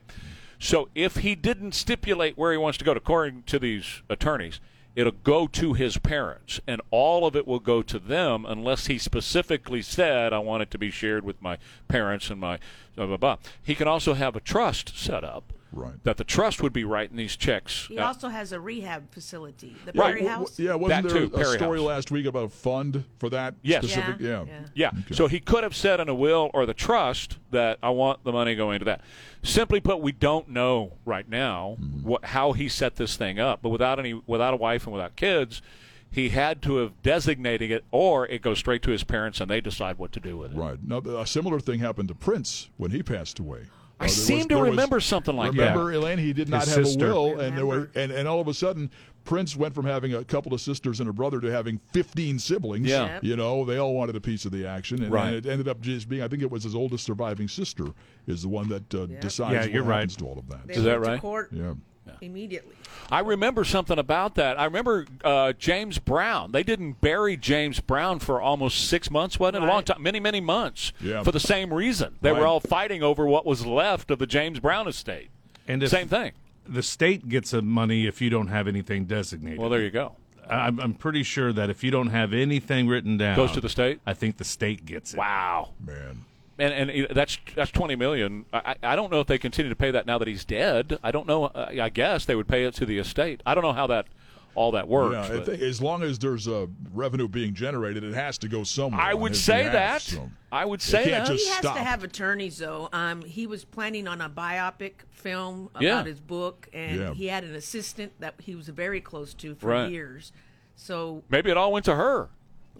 So 0.60 0.90
if 0.94 1.16
he 1.16 1.34
didn't 1.34 1.72
stipulate 1.72 2.38
where 2.38 2.52
he 2.52 2.58
wants 2.58 2.78
to 2.80 2.84
go, 2.84 2.92
according 2.92 3.44
to 3.44 3.58
these 3.58 4.02
attorneys, 4.10 4.60
it'll 4.98 5.14
go 5.14 5.48
to 5.48 5.76
his 5.76 5.98
parents, 5.98 6.60
and 6.68 6.82
all 6.92 7.26
of 7.26 7.38
it 7.38 7.48
will 7.48 7.62
go 7.62 7.82
to 7.84 8.00
them 8.00 8.46
unless 8.46 8.88
he 8.88 8.98
specifically 8.98 9.82
said, 9.82 10.34
I 10.34 10.40
want 10.40 10.62
it 10.62 10.72
to 10.72 10.78
be 10.78 10.92
shared 10.92 11.24
with 11.24 11.42
my 11.42 11.58
parents 11.88 12.30
and 12.30 12.42
my 12.42 12.60
blah, 12.98 13.06
blah, 13.06 13.16
blah. 13.16 13.38
He 13.64 13.76
can 13.76 13.88
also 13.88 14.14
have 14.14 14.36
a 14.36 14.42
trust 14.42 15.00
set 15.00 15.24
up 15.24 15.54
Right. 15.72 16.02
that 16.04 16.18
the 16.18 16.24
trust 16.24 16.62
would 16.64 16.74
be 16.74 16.84
writing 16.84 17.18
these 17.18 17.36
checks. 17.36 17.88
He 17.88 17.98
Uh, 17.98 18.08
also 18.08 18.30
has 18.30 18.52
a 18.52 18.60
rehab 18.60 19.12
facility, 19.12 19.76
the 19.86 19.92
Right. 19.94 20.08
Perry 20.16 20.22
W- 20.22 20.30
House. 20.30 20.52
w- 20.52 20.70
yeah, 20.70 20.76
wasn't 20.76 21.04
That 21.04 21.14
there 21.14 21.22
too, 21.28 21.34
a 21.34 21.38
Perry 21.38 21.58
story 21.58 21.80
House. 21.80 21.88
last 21.88 22.12
week 22.12 22.26
about 22.26 22.46
a 22.46 22.50
fund 22.50 23.04
for 23.20 23.30
that 23.30 23.56
Yes. 23.62 23.84
specific? 23.84 24.16
Yeah, 24.20 24.44
Yeah. 24.48 24.60
yeah. 24.76 24.92
Yeah. 24.96 25.16
So 25.16 25.28
he 25.28 25.40
could 25.40 25.64
have 25.64 25.76
said 25.76 26.00
in 26.00 26.10
a 26.10 26.16
will 26.16 26.50
or 26.54 26.66
the 26.66 26.74
trust 26.74 27.38
that 27.52 27.78
I 27.84 27.90
want 27.90 28.24
the 28.24 28.32
money 28.32 28.56
going 28.56 28.80
to 28.80 28.86
that. 28.86 29.02
Simply 29.44 29.80
put, 29.80 30.00
we 30.00 30.12
don't 30.12 30.50
know 30.50 30.94
right 31.06 31.28
now 31.30 31.78
Mm-hmm. 31.82 32.08
what 32.08 32.26
how 32.26 32.54
he 32.54 32.68
set 32.70 32.96
this 32.96 33.16
thing 33.18 33.40
up. 33.40 33.62
But 33.62 33.70
without 33.70 34.00
any 34.00 34.14
without 34.26 34.54
a 34.54 34.58
wife 34.58 34.86
and 34.86 34.94
without 34.94 35.16
kids, 35.16 35.62
he 36.10 36.30
had 36.30 36.62
to 36.62 36.78
have 36.78 37.02
designated 37.04 37.70
it, 37.70 37.84
or 37.92 38.26
it 38.28 38.42
goes 38.42 38.58
straight 38.60 38.82
to 38.84 38.92
his 38.92 39.04
parents 39.04 39.42
and 39.42 39.52
they 39.52 39.60
decide 39.62 39.98
what 40.00 40.12
to 40.14 40.20
do 40.22 40.38
with 40.38 40.54
it. 40.54 40.58
Right. 40.58 40.78
Now, 40.82 41.02
the- 41.02 41.20
a 41.20 41.28
similar 41.28 41.60
thing 41.60 41.80
happened 41.80 42.08
to 42.08 42.16
Prince 42.16 42.70
when 42.78 42.92
he 42.92 43.04
passed 43.04 43.38
away. 43.40 43.66
I 44.00 44.06
Uh, 44.06 44.08
seem 44.10 44.38
was- 44.38 44.46
to 44.46 44.48
there 44.50 44.58
was- 44.60 44.70
remember 44.70 45.00
something 45.00 45.36
like 45.36 45.52
remember, 45.52 45.80
that. 45.80 45.86
Remember, 45.86 46.06
Elaine, 46.08 46.18
he 46.20 46.32
did 46.34 46.50
not 46.50 46.66
His 46.66 46.76
have 46.76 46.86
sister. 46.86 47.08
a 47.10 47.14
will, 47.14 47.40
and 47.40 47.58
there 47.58 47.66
were, 47.66 47.90
and, 47.96 48.12
and 48.12 48.28
all 48.28 48.40
of 48.40 48.48
a 48.48 48.54
sudden, 48.54 48.92
Prince 49.24 49.58
went 49.58 49.74
from 49.76 49.86
having 49.86 50.14
a 50.14 50.24
couple 50.24 50.54
of 50.54 50.62
sisters 50.62 51.00
and 51.02 51.10
a 51.10 51.14
brother 51.14 51.42
to 51.42 51.52
having 51.52 51.80
15 51.92 52.40
siblings. 52.40 52.88
Yeah. 52.88 53.06
Yep. 53.16 53.24
You 53.24 53.36
know, 53.36 53.66
they 53.66 53.78
all 53.78 53.94
wanted 53.96 54.16
a 54.16 54.22
piece 54.22 54.46
of 54.46 54.52
the 54.52 54.66
action, 54.68 55.02
and, 55.04 55.12
Right. 55.12 55.28
and 55.34 55.36
it 55.36 55.46
ended 55.48 55.68
up 55.68 55.82
just 55.82 56.08
being, 56.08 56.22
I 56.22 56.28
think 56.28 56.44
it 56.44 56.52
was 56.52 56.64
his 56.64 56.76
oldest 56.76 57.04
surviving 57.06 57.48
sister 57.48 57.88
is 58.28 58.44
the 58.44 58.48
one 58.50 58.70
that 58.70 58.94
uh, 58.94 59.08
Yep. 59.08 59.20
decides 59.22 59.54
Yeah, 59.54 59.62
what 59.62 59.72
you're 59.72 59.84
right. 59.84 59.96
happens 59.96 60.16
to 60.18 60.26
all 60.26 60.38
of 60.40 60.48
that. 60.50 60.68
They 60.68 60.76
Is 60.76 60.84
that 60.84 60.94
went 60.94 61.04
to 61.06 61.10
right? 61.12 61.22
court 61.22 61.50
Yeah. 61.52 61.74
Immediately. 62.22 62.76
I 63.12 63.20
remember 63.20 63.64
something 63.64 63.98
about 63.98 64.36
that. 64.36 64.60
I 64.60 64.66
remember 64.66 65.06
uh, 65.24 65.54
James 65.54 65.98
Brown. 66.00 66.52
They 66.52 66.64
didn't 66.64 67.00
bury 67.02 67.38
James 67.38 67.80
Brown 67.80 68.20
for 68.20 68.42
almost 68.42 68.88
six 68.90 69.10
months, 69.10 69.40
wasn't 69.40 69.64
it? 69.64 69.68
A 69.68 69.72
long 69.72 69.84
time, 69.84 70.02
many, 70.02 70.20
many 70.20 70.42
months. 70.42 70.92
Yeah. 71.00 71.24
For 71.24 71.32
the 71.32 71.40
same 71.40 71.74
reason, 71.74 72.16
they 72.22 72.32
Right. 72.32 72.42
were 72.42 72.48
all 72.48 72.60
fighting 72.60 73.02
over 73.04 73.26
what 73.26 73.46
was 73.46 73.66
left 73.66 74.12
of 74.12 74.20
the 74.20 74.28
James 74.28 74.60
Brown 74.60 74.88
estate. 74.88 75.30
And 75.68 75.82
if 75.84 75.90
Same 75.90 76.08
thing. 76.08 76.32
The 76.68 76.84
state 76.84 77.30
gets 77.30 77.52
the 77.52 77.62
money 77.62 78.08
if 78.08 78.22
you 78.22 78.30
don't 78.30 78.48
have 78.48 78.68
anything 78.68 79.06
designated. 79.06 79.60
Well, 79.60 79.70
there 79.70 79.82
you 79.82 79.90
go. 79.90 80.16
I'm, 80.50 80.80
I'm 80.80 80.94
pretty 80.94 81.24
sure 81.24 81.52
that 81.54 81.70
if 81.70 81.84
you 81.84 81.92
don't 81.92 82.08
have 82.08 82.34
anything 82.34 82.88
written 82.88 83.18
down, 83.18 83.36
Goes 83.36 83.52
to 83.54 83.62
the 83.62 83.70
state. 83.70 84.00
I 84.06 84.14
think 84.14 84.38
the 84.38 84.44
state 84.46 84.86
gets 84.86 85.14
it. 85.14 85.18
Wow. 85.18 85.72
Man. 85.86 86.26
And 86.60 86.90
and 86.90 87.08
that's 87.12 87.38
that's 87.56 87.72
twenty 87.72 87.96
million. 87.96 88.46
I, 88.52 88.76
I 88.82 88.94
I 88.94 88.96
don't 88.96 89.12
know 89.12 89.20
if 89.20 89.28
they 89.28 89.38
continue 89.38 89.70
to 89.70 89.76
pay 89.76 89.92
that 89.92 90.06
now 90.08 90.18
that 90.18 90.28
he's 90.28 90.44
dead. 90.46 90.98
I 91.04 91.12
don't 91.12 91.28
know. 91.28 91.46
Uh, 91.46 91.70
I 91.82 91.90
guess 91.90 92.26
they 92.26 92.36
would 92.36 92.48
pay 92.48 92.64
it 92.66 92.74
to 92.76 92.86
the 92.86 92.98
estate. 92.98 93.42
I 93.46 93.54
don't 93.54 93.64
know 93.64 93.74
how 93.74 93.88
that 93.88 94.08
all 94.56 94.72
that 94.72 94.88
works. 94.88 95.30
Yeah, 95.30 95.36
I 95.36 95.40
but- 95.42 95.60
as 95.62 95.82
long 95.84 96.02
as 96.02 96.18
there's 96.18 96.48
uh, 96.48 96.66
revenue 96.92 97.28
being 97.28 97.54
generated, 97.54 98.04
it 98.04 98.16
has 98.16 98.40
to 98.40 98.48
go 98.48 98.64
somewhere. 98.64 99.00
I 99.00 99.14
would 99.14 99.36
say 99.36 99.66
behalf, 99.66 99.74
that. 99.74 100.02
so. 100.16 100.32
I 100.52 100.66
would 100.66 100.82
say 100.82 101.12
that. 101.12 101.28
just 101.28 101.44
he 101.44 101.50
has 101.50 101.60
stop. 101.60 101.76
to 101.76 101.84
have 101.84 102.04
attorneys, 102.04 102.58
though. 102.58 102.90
Um, 102.92 103.22
he 103.22 103.46
was 103.46 103.64
planning 103.64 104.08
on 104.08 104.20
a 104.20 104.30
biopic 104.30 104.94
film 105.12 105.70
about 105.76 105.84
Yeah. 105.84 106.04
his 106.04 106.20
book, 106.20 106.68
and 106.74 107.00
Yeah. 107.00 107.14
he 107.14 107.28
had 107.28 107.44
an 107.44 107.54
assistant 107.54 108.14
that 108.20 108.34
he 108.40 108.56
was 108.56 108.68
very 108.70 109.00
close 109.00 109.36
to 109.36 109.54
for 109.54 109.68
Right. 109.68 109.92
years. 109.92 110.32
So, 110.76 111.24
Maybe 111.30 111.52
it 111.52 111.58
all 111.58 111.72
went 111.72 111.86
to 111.86 111.96
her. 111.96 112.30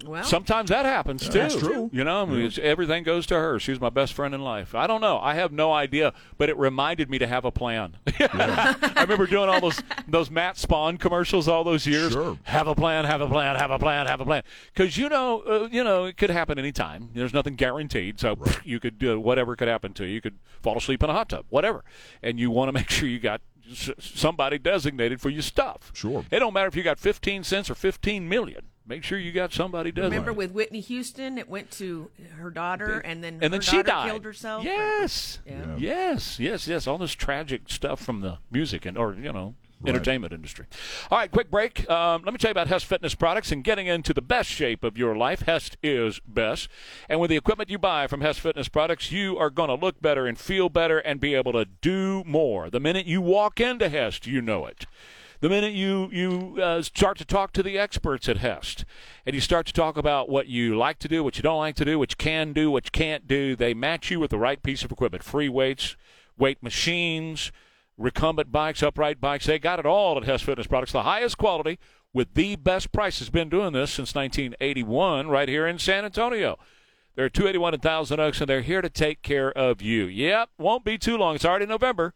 Well, 0.06 0.24
Sometimes 0.24 0.70
that 0.70 0.86
happens 0.86 1.28
too. 1.28 1.40
That's 1.40 1.56
true. 1.56 1.90
You 1.94 2.04
know, 2.04 2.24
I 2.24 2.26
mean, 2.26 2.42
it's, 2.46 2.58
everything 2.58 3.04
goes 3.04 3.26
to 3.28 3.36
her. 3.36 3.60
She's 3.60 3.80
my 3.80 3.90
best 3.90 4.14
friend 4.14 4.34
in 4.36 4.42
life. 4.42 4.76
I 4.76 4.88
don't 4.88 5.02
know. 5.02 5.20
I 5.20 5.34
have 5.36 5.52
no 5.52 5.72
idea, 5.74 6.14
but 6.38 6.50
it 6.50 6.58
reminded 6.58 7.10
me 7.10 7.18
to 7.20 7.28
have 7.28 7.46
a 7.46 7.52
plan. 7.52 7.98
I 8.20 8.94
remember 9.02 9.26
doing 9.28 9.50
all 9.50 9.62
those 9.62 9.82
those 10.08 10.30
Matt 10.30 10.58
Spawn 10.58 10.98
commercials 10.98 11.48
all 11.48 11.64
those 11.64 11.86
years. 11.88 12.12
Sure. 12.14 12.38
Have 12.44 12.68
a 12.68 12.76
plan. 12.76 13.06
Have 13.06 13.22
a 13.22 13.28
plan. 13.28 13.56
Have 13.56 13.72
a 13.72 13.80
plan. 13.80 14.08
Have 14.08 14.22
a 14.22 14.26
plan. 14.26 14.44
Because 14.74 14.98
you 14.98 15.10
know, 15.10 15.42
uh, 15.42 15.70
you 15.72 15.84
know, 15.84 16.06
it 16.06 16.18
could 16.18 16.30
happen 16.30 16.58
anytime. 16.60 17.10
There's 17.14 17.34
nothing 17.34 17.56
guaranteed. 17.56 18.20
So 18.20 18.38
you 18.64 18.80
could 18.80 18.98
do 19.00 19.20
whatever 19.20 19.56
could 19.56 19.68
happen 19.68 19.94
to 19.94 20.06
you. 20.06 20.14
You 20.16 20.22
could 20.22 20.38
fall 20.62 20.78
asleep 20.78 21.04
in 21.04 21.10
a 21.10 21.14
hot 21.14 21.30
tub, 21.30 21.46
whatever, 21.50 21.84
and 22.22 22.40
you 22.40 22.52
want 22.52 22.70
to 22.70 22.74
make 22.74 22.90
sure 22.90 23.08
you 23.08 23.20
got 23.20 23.42
s- 23.70 23.92
somebody 24.00 24.58
designated 24.58 25.22
for 25.22 25.30
your 25.30 25.42
stuff. 25.42 25.92
Sure. 25.94 26.26
It 26.32 26.40
don't 26.40 26.54
matter 26.54 26.68
if 26.68 26.76
you 26.76 26.84
got 26.84 27.00
15 27.00 27.44
cents 27.44 27.70
or 27.70 27.76
15 27.76 28.28
million. 28.28 28.66
Make 28.88 29.04
sure 29.04 29.20
you 29.20 29.32
got 29.34 29.52
somebody 29.52 29.92
designated. 29.92 30.12
remember 30.20 30.34
with 30.34 30.52
Whitney 30.52 30.80
Houston, 30.80 31.38
it 31.38 31.50
went 31.50 31.72
to 31.72 32.10
her 32.38 32.50
daughter, 32.50 33.00
and 33.00 33.22
then 33.24 33.34
and 33.36 33.44
her 33.44 33.50
then 33.50 33.62
she 33.62 33.84
died. 33.84 34.10
killed 34.10 34.24
herself. 34.24 34.64
Yes, 34.64 35.40
Yeah. 35.46 35.76
yes, 35.78 36.40
yes, 36.40 36.68
yes. 36.68 36.88
All 36.88 36.98
this 36.98 37.12
tragic 37.14 37.64
stuff 37.68 38.02
from 38.02 38.22
the 38.22 38.38
music 38.50 38.86
and 38.86 38.98
or 38.98 39.14
you 39.14 39.34
know 39.34 39.56
entertainment 39.86 40.34
industry. 40.34 40.66
All 41.12 41.20
right, 41.20 41.30
quick 41.30 41.52
break. 41.52 41.88
Um, 41.90 42.24
let 42.24 42.34
me 42.34 42.38
tell 42.40 42.50
you 42.50 42.54
about 42.54 42.68
Hess 42.68 42.84
Fitness 42.84 43.14
products 43.14 43.52
and 43.52 43.64
getting 43.64 43.86
into 43.88 44.12
the 44.14 44.24
best 44.24 44.50
shape 44.50 44.84
of 44.84 44.98
your 44.98 45.16
life. 45.16 45.42
Hess 45.42 45.70
is 45.84 46.20
best, 46.26 46.70
and 47.10 47.20
with 47.20 47.30
the 47.30 47.36
equipment 47.38 47.70
you 47.70 47.78
buy 47.78 48.08
from 48.08 48.22
Hess 48.22 48.38
Fitness 48.40 48.70
products, 48.70 49.12
you 49.12 49.38
are 49.38 49.50
going 49.50 49.70
to 49.70 49.76
look 49.76 50.02
better 50.02 50.26
and 50.26 50.40
feel 50.40 50.70
better 50.70 50.98
and 51.00 51.20
be 51.20 51.36
able 51.36 51.52
to 51.52 51.66
do 51.66 52.24
more. 52.26 52.70
The 52.70 52.80
minute 52.80 53.06
you 53.06 53.22
walk 53.22 53.60
into 53.60 53.90
Hess, 53.90 54.26
you 54.26 54.42
know 54.42 54.66
it. 54.66 54.86
The 55.40 55.50
minute 55.50 55.74
you 55.74 56.10
you 56.12 56.58
uh, 56.60 56.82
start 56.82 57.20
to 57.20 57.26
talk 57.26 57.54
to 57.54 57.62
the 57.62 57.78
experts 57.78 58.28
at 58.28 58.38
Hest, 58.38 58.86
and 59.24 59.36
you 59.36 59.42
start 59.42 59.68
to 59.68 59.74
talk 59.74 59.96
about 59.96 60.30
what 60.30 60.48
you 60.48 60.76
like 60.76 60.98
to 61.00 61.08
do, 61.08 61.24
what 61.24 61.38
you 61.38 61.44
don't 61.44 61.60
like 61.60 61.76
to 61.76 61.86
do, 61.86 62.00
what 62.00 62.12
you 62.12 62.16
can 62.16 62.54
do, 62.54 62.72
what 62.72 62.86
you 62.86 62.92
can't 62.92 63.28
do, 63.28 63.56
they 63.56 63.76
match 63.76 64.10
you 64.10 64.20
with 64.20 64.32
the 64.32 64.40
right 64.40 64.64
piece 64.64 64.84
of 64.84 64.92
equipment: 64.92 65.24
free 65.24 65.48
weights, 65.48 65.96
weight 66.40 66.64
machines, 66.64 67.52
recumbent 68.00 68.52
bikes, 68.52 68.82
upright 68.82 69.22
bikes. 69.22 69.46
They 69.46 69.60
got 69.60 69.78
it 69.78 69.86
all 69.86 70.18
at 70.18 70.24
Hest 70.24 70.44
Fitness 70.44 70.66
Products, 70.66 70.92
the 70.92 71.04
highest 71.04 71.38
quality 71.38 71.78
with 72.14 72.34
the 72.34 72.56
best 72.56 72.92
prices. 72.92 73.30
Been 73.30 73.50
doing 73.50 73.74
this 73.74 73.92
since 73.92 74.16
1981, 74.16 75.28
right 75.28 75.48
here 75.48 75.68
in 75.68 75.78
San 75.78 76.04
Antonio. 76.04 76.58
They're 77.16 77.30
281 77.30 77.76
and 77.76 77.84
Thousand 77.84 78.20
Oaks, 78.20 78.42
and 78.42 78.50
they're 78.50 78.62
here 78.62 78.82
to 78.82 78.90
take 78.90 79.22
care 79.22 79.52
of 79.52 79.84
you. 79.84 80.06
Yep, 80.06 80.50
won't 80.58 80.84
be 80.84 80.98
too 80.98 81.16
long. 81.16 81.36
It's 81.36 81.46
already 81.46 81.68
November. 81.68 82.16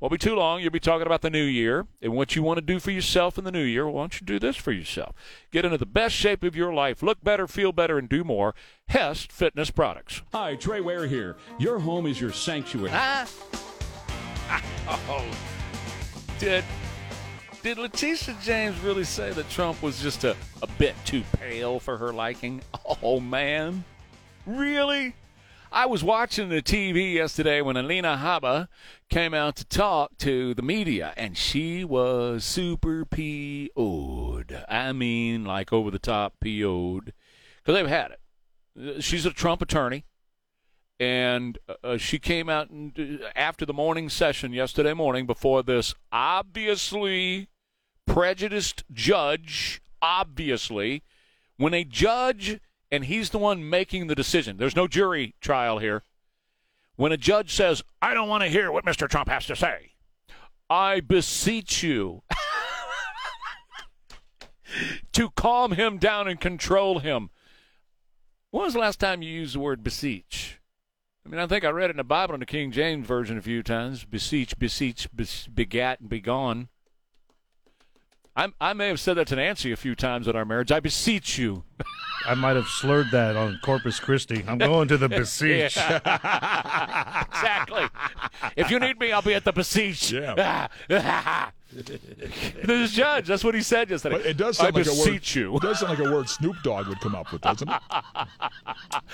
Won't 0.00 0.12
be 0.12 0.18
too 0.18 0.34
long. 0.34 0.62
You'll 0.62 0.70
be 0.70 0.80
talking 0.80 1.06
about 1.06 1.20
the 1.20 1.28
new 1.28 1.44
year 1.44 1.86
and 2.00 2.14
what 2.14 2.34
you 2.34 2.42
want 2.42 2.56
to 2.56 2.62
do 2.64 2.80
for 2.80 2.90
yourself 2.90 3.36
in 3.36 3.44
the 3.44 3.52
new 3.52 3.62
year. 3.62 3.86
Why 3.86 4.00
don't 4.02 4.18
you 4.18 4.26
do 4.26 4.38
this 4.38 4.56
for 4.56 4.72
yourself? 4.72 5.14
Get 5.50 5.66
into 5.66 5.76
the 5.76 5.84
best 5.84 6.14
shape 6.14 6.42
of 6.42 6.56
your 6.56 6.72
life, 6.72 7.02
look 7.02 7.22
better, 7.22 7.46
feel 7.46 7.70
better, 7.70 7.98
and 7.98 8.08
do 8.08 8.24
more. 8.24 8.54
Hest 8.88 9.30
Fitness 9.30 9.70
Products. 9.70 10.22
Hi, 10.32 10.56
Trey 10.56 10.80
Ware 10.80 11.06
here. 11.06 11.36
Your 11.58 11.78
home 11.78 12.06
is 12.06 12.18
your 12.18 12.32
sanctuary. 12.32 12.90
Ah. 12.92 13.28
Oh, 15.08 15.24
did 16.40 16.64
did 17.62 17.78
Letitia 17.78 18.36
James 18.42 18.80
really 18.80 19.04
say 19.04 19.30
that 19.30 19.48
Trump 19.48 19.80
was 19.80 20.02
just 20.02 20.24
a, 20.24 20.34
a 20.62 20.66
bit 20.66 20.96
too 21.04 21.22
pale 21.38 21.78
for 21.78 21.96
her 21.98 22.12
liking? 22.12 22.60
Oh 23.04 23.20
man, 23.20 23.84
really? 24.46 25.14
I 25.70 25.86
was 25.86 26.02
watching 26.02 26.48
the 26.48 26.60
TV 26.60 27.14
yesterday 27.14 27.60
when 27.60 27.76
Alina 27.76 28.18
Habba 28.20 28.66
came 29.10 29.34
out 29.34 29.56
to 29.56 29.64
talk 29.64 30.16
to 30.18 30.54
the 30.54 30.62
media, 30.62 31.12
and 31.16 31.36
she 31.36 31.84
was 31.84 32.44
super 32.44 33.04
PO'd. 33.04 34.64
I 34.68 34.92
mean, 34.92 35.44
like 35.44 35.72
over 35.72 35.90
the 35.90 35.98
top 35.98 36.34
PO'd, 36.40 37.12
because 37.58 37.74
they've 37.74 37.86
had 37.86 38.12
it. 38.12 39.02
She's 39.02 39.26
a 39.26 39.32
Trump 39.32 39.60
attorney 39.60 40.04
and 41.00 41.58
uh, 41.82 41.96
she 41.96 42.18
came 42.18 42.50
out 42.50 42.68
and, 42.68 42.92
uh, 43.00 43.28
after 43.34 43.64
the 43.64 43.72
morning 43.72 44.10
session 44.10 44.52
yesterday 44.52 44.92
morning 44.92 45.26
before 45.26 45.62
this 45.62 45.94
obviously 46.12 47.48
prejudiced 48.06 48.84
judge 48.92 49.80
obviously 50.02 51.02
when 51.56 51.72
a 51.72 51.84
judge 51.84 52.60
and 52.92 53.06
he's 53.06 53.30
the 53.30 53.38
one 53.38 53.68
making 53.68 54.06
the 54.06 54.14
decision 54.14 54.58
there's 54.58 54.76
no 54.76 54.86
jury 54.86 55.34
trial 55.40 55.78
here 55.78 56.02
when 57.00 57.12
a 57.12 57.16
judge 57.16 57.54
says 57.54 57.82
i 58.02 58.12
don't 58.12 58.28
want 58.28 58.42
to 58.42 58.50
hear 58.50 58.70
what 58.70 58.84
mr 58.84 59.08
trump 59.08 59.28
has 59.28 59.46
to 59.46 59.56
say 59.56 59.92
i 60.68 61.00
beseech 61.00 61.82
you 61.82 62.22
to 65.12 65.30
calm 65.30 65.72
him 65.72 65.96
down 65.96 66.28
and 66.28 66.40
control 66.40 66.98
him 66.98 67.30
when 68.50 68.64
was 68.64 68.74
the 68.74 68.80
last 68.80 69.00
time 69.00 69.22
you 69.22 69.30
used 69.30 69.54
the 69.54 69.60
word 69.60 69.82
beseech 69.82 70.58
I 71.24 71.28
mean, 71.28 71.38
I 71.38 71.46
think 71.46 71.64
I 71.64 71.68
read 71.68 71.90
it 71.90 71.92
in 71.92 71.96
the 71.98 72.04
Bible 72.04 72.32
in 72.32 72.40
the 72.40 72.46
King 72.46 72.72
James 72.72 73.06
Version 73.06 73.36
a 73.36 73.42
few 73.42 73.62
times. 73.62 74.06
Beseech, 74.06 74.58
beseech, 74.58 75.06
bes- 75.12 75.46
begat, 75.46 76.00
and 76.00 76.08
begone. 76.08 76.70
I, 78.36 78.48
I 78.60 78.72
may 78.72 78.88
have 78.88 79.00
said 79.00 79.14
that 79.14 79.26
to 79.28 79.36
Nancy 79.36 79.72
a 79.72 79.76
few 79.76 79.94
times 79.94 80.28
in 80.28 80.36
our 80.36 80.44
marriage. 80.44 80.72
I 80.72 80.80
beseech 80.80 81.38
you. 81.38 81.64
I 82.26 82.34
might 82.34 82.56
have 82.56 82.66
slurred 82.66 83.10
that 83.12 83.36
on 83.36 83.58
Corpus 83.62 83.98
Christi. 83.98 84.44
I'm 84.46 84.58
going 84.58 84.88
to 84.88 84.96
the 84.96 85.08
beseech. 85.20 85.76
exactly. 87.36 87.84
If 88.56 88.70
you 88.70 88.78
need 88.78 88.98
me, 88.98 89.12
I'll 89.12 89.22
be 89.22 89.34
at 89.34 89.44
the 89.44 89.52
beseech. 89.52 90.12
Yeah. 90.12 90.68
this 91.72 92.92
judge, 92.92 93.26
that's 93.28 93.44
what 93.44 93.54
he 93.54 93.62
said 93.62 93.90
yesterday. 93.90 94.16
But 94.16 94.26
it 94.26 94.36
does 94.36 94.58
I 94.58 94.64
sound 94.64 94.76
like 94.76 94.86
a 94.86 94.90
word. 94.90 94.96
beseech 95.04 95.36
you. 95.36 95.56
It 95.56 95.62
does 95.62 95.78
sound 95.80 95.98
like 95.98 96.06
a 96.08 96.12
word 96.12 96.28
Snoop 96.28 96.56
Dogg 96.62 96.88
would 96.88 97.00
come 97.00 97.14
up 97.14 97.32
with, 97.32 97.42
doesn't 97.42 97.68
it? 97.68 97.80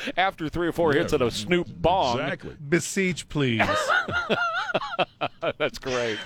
After 0.16 0.48
three 0.48 0.68
or 0.68 0.72
four 0.72 0.92
hits 0.92 1.12
of 1.12 1.20
a 1.20 1.30
Snoop 1.30 1.68
bong. 1.68 2.18
Exactly. 2.20 2.56
Beseech, 2.68 3.28
please. 3.28 3.62
That's 5.58 5.78
great. 5.78 6.18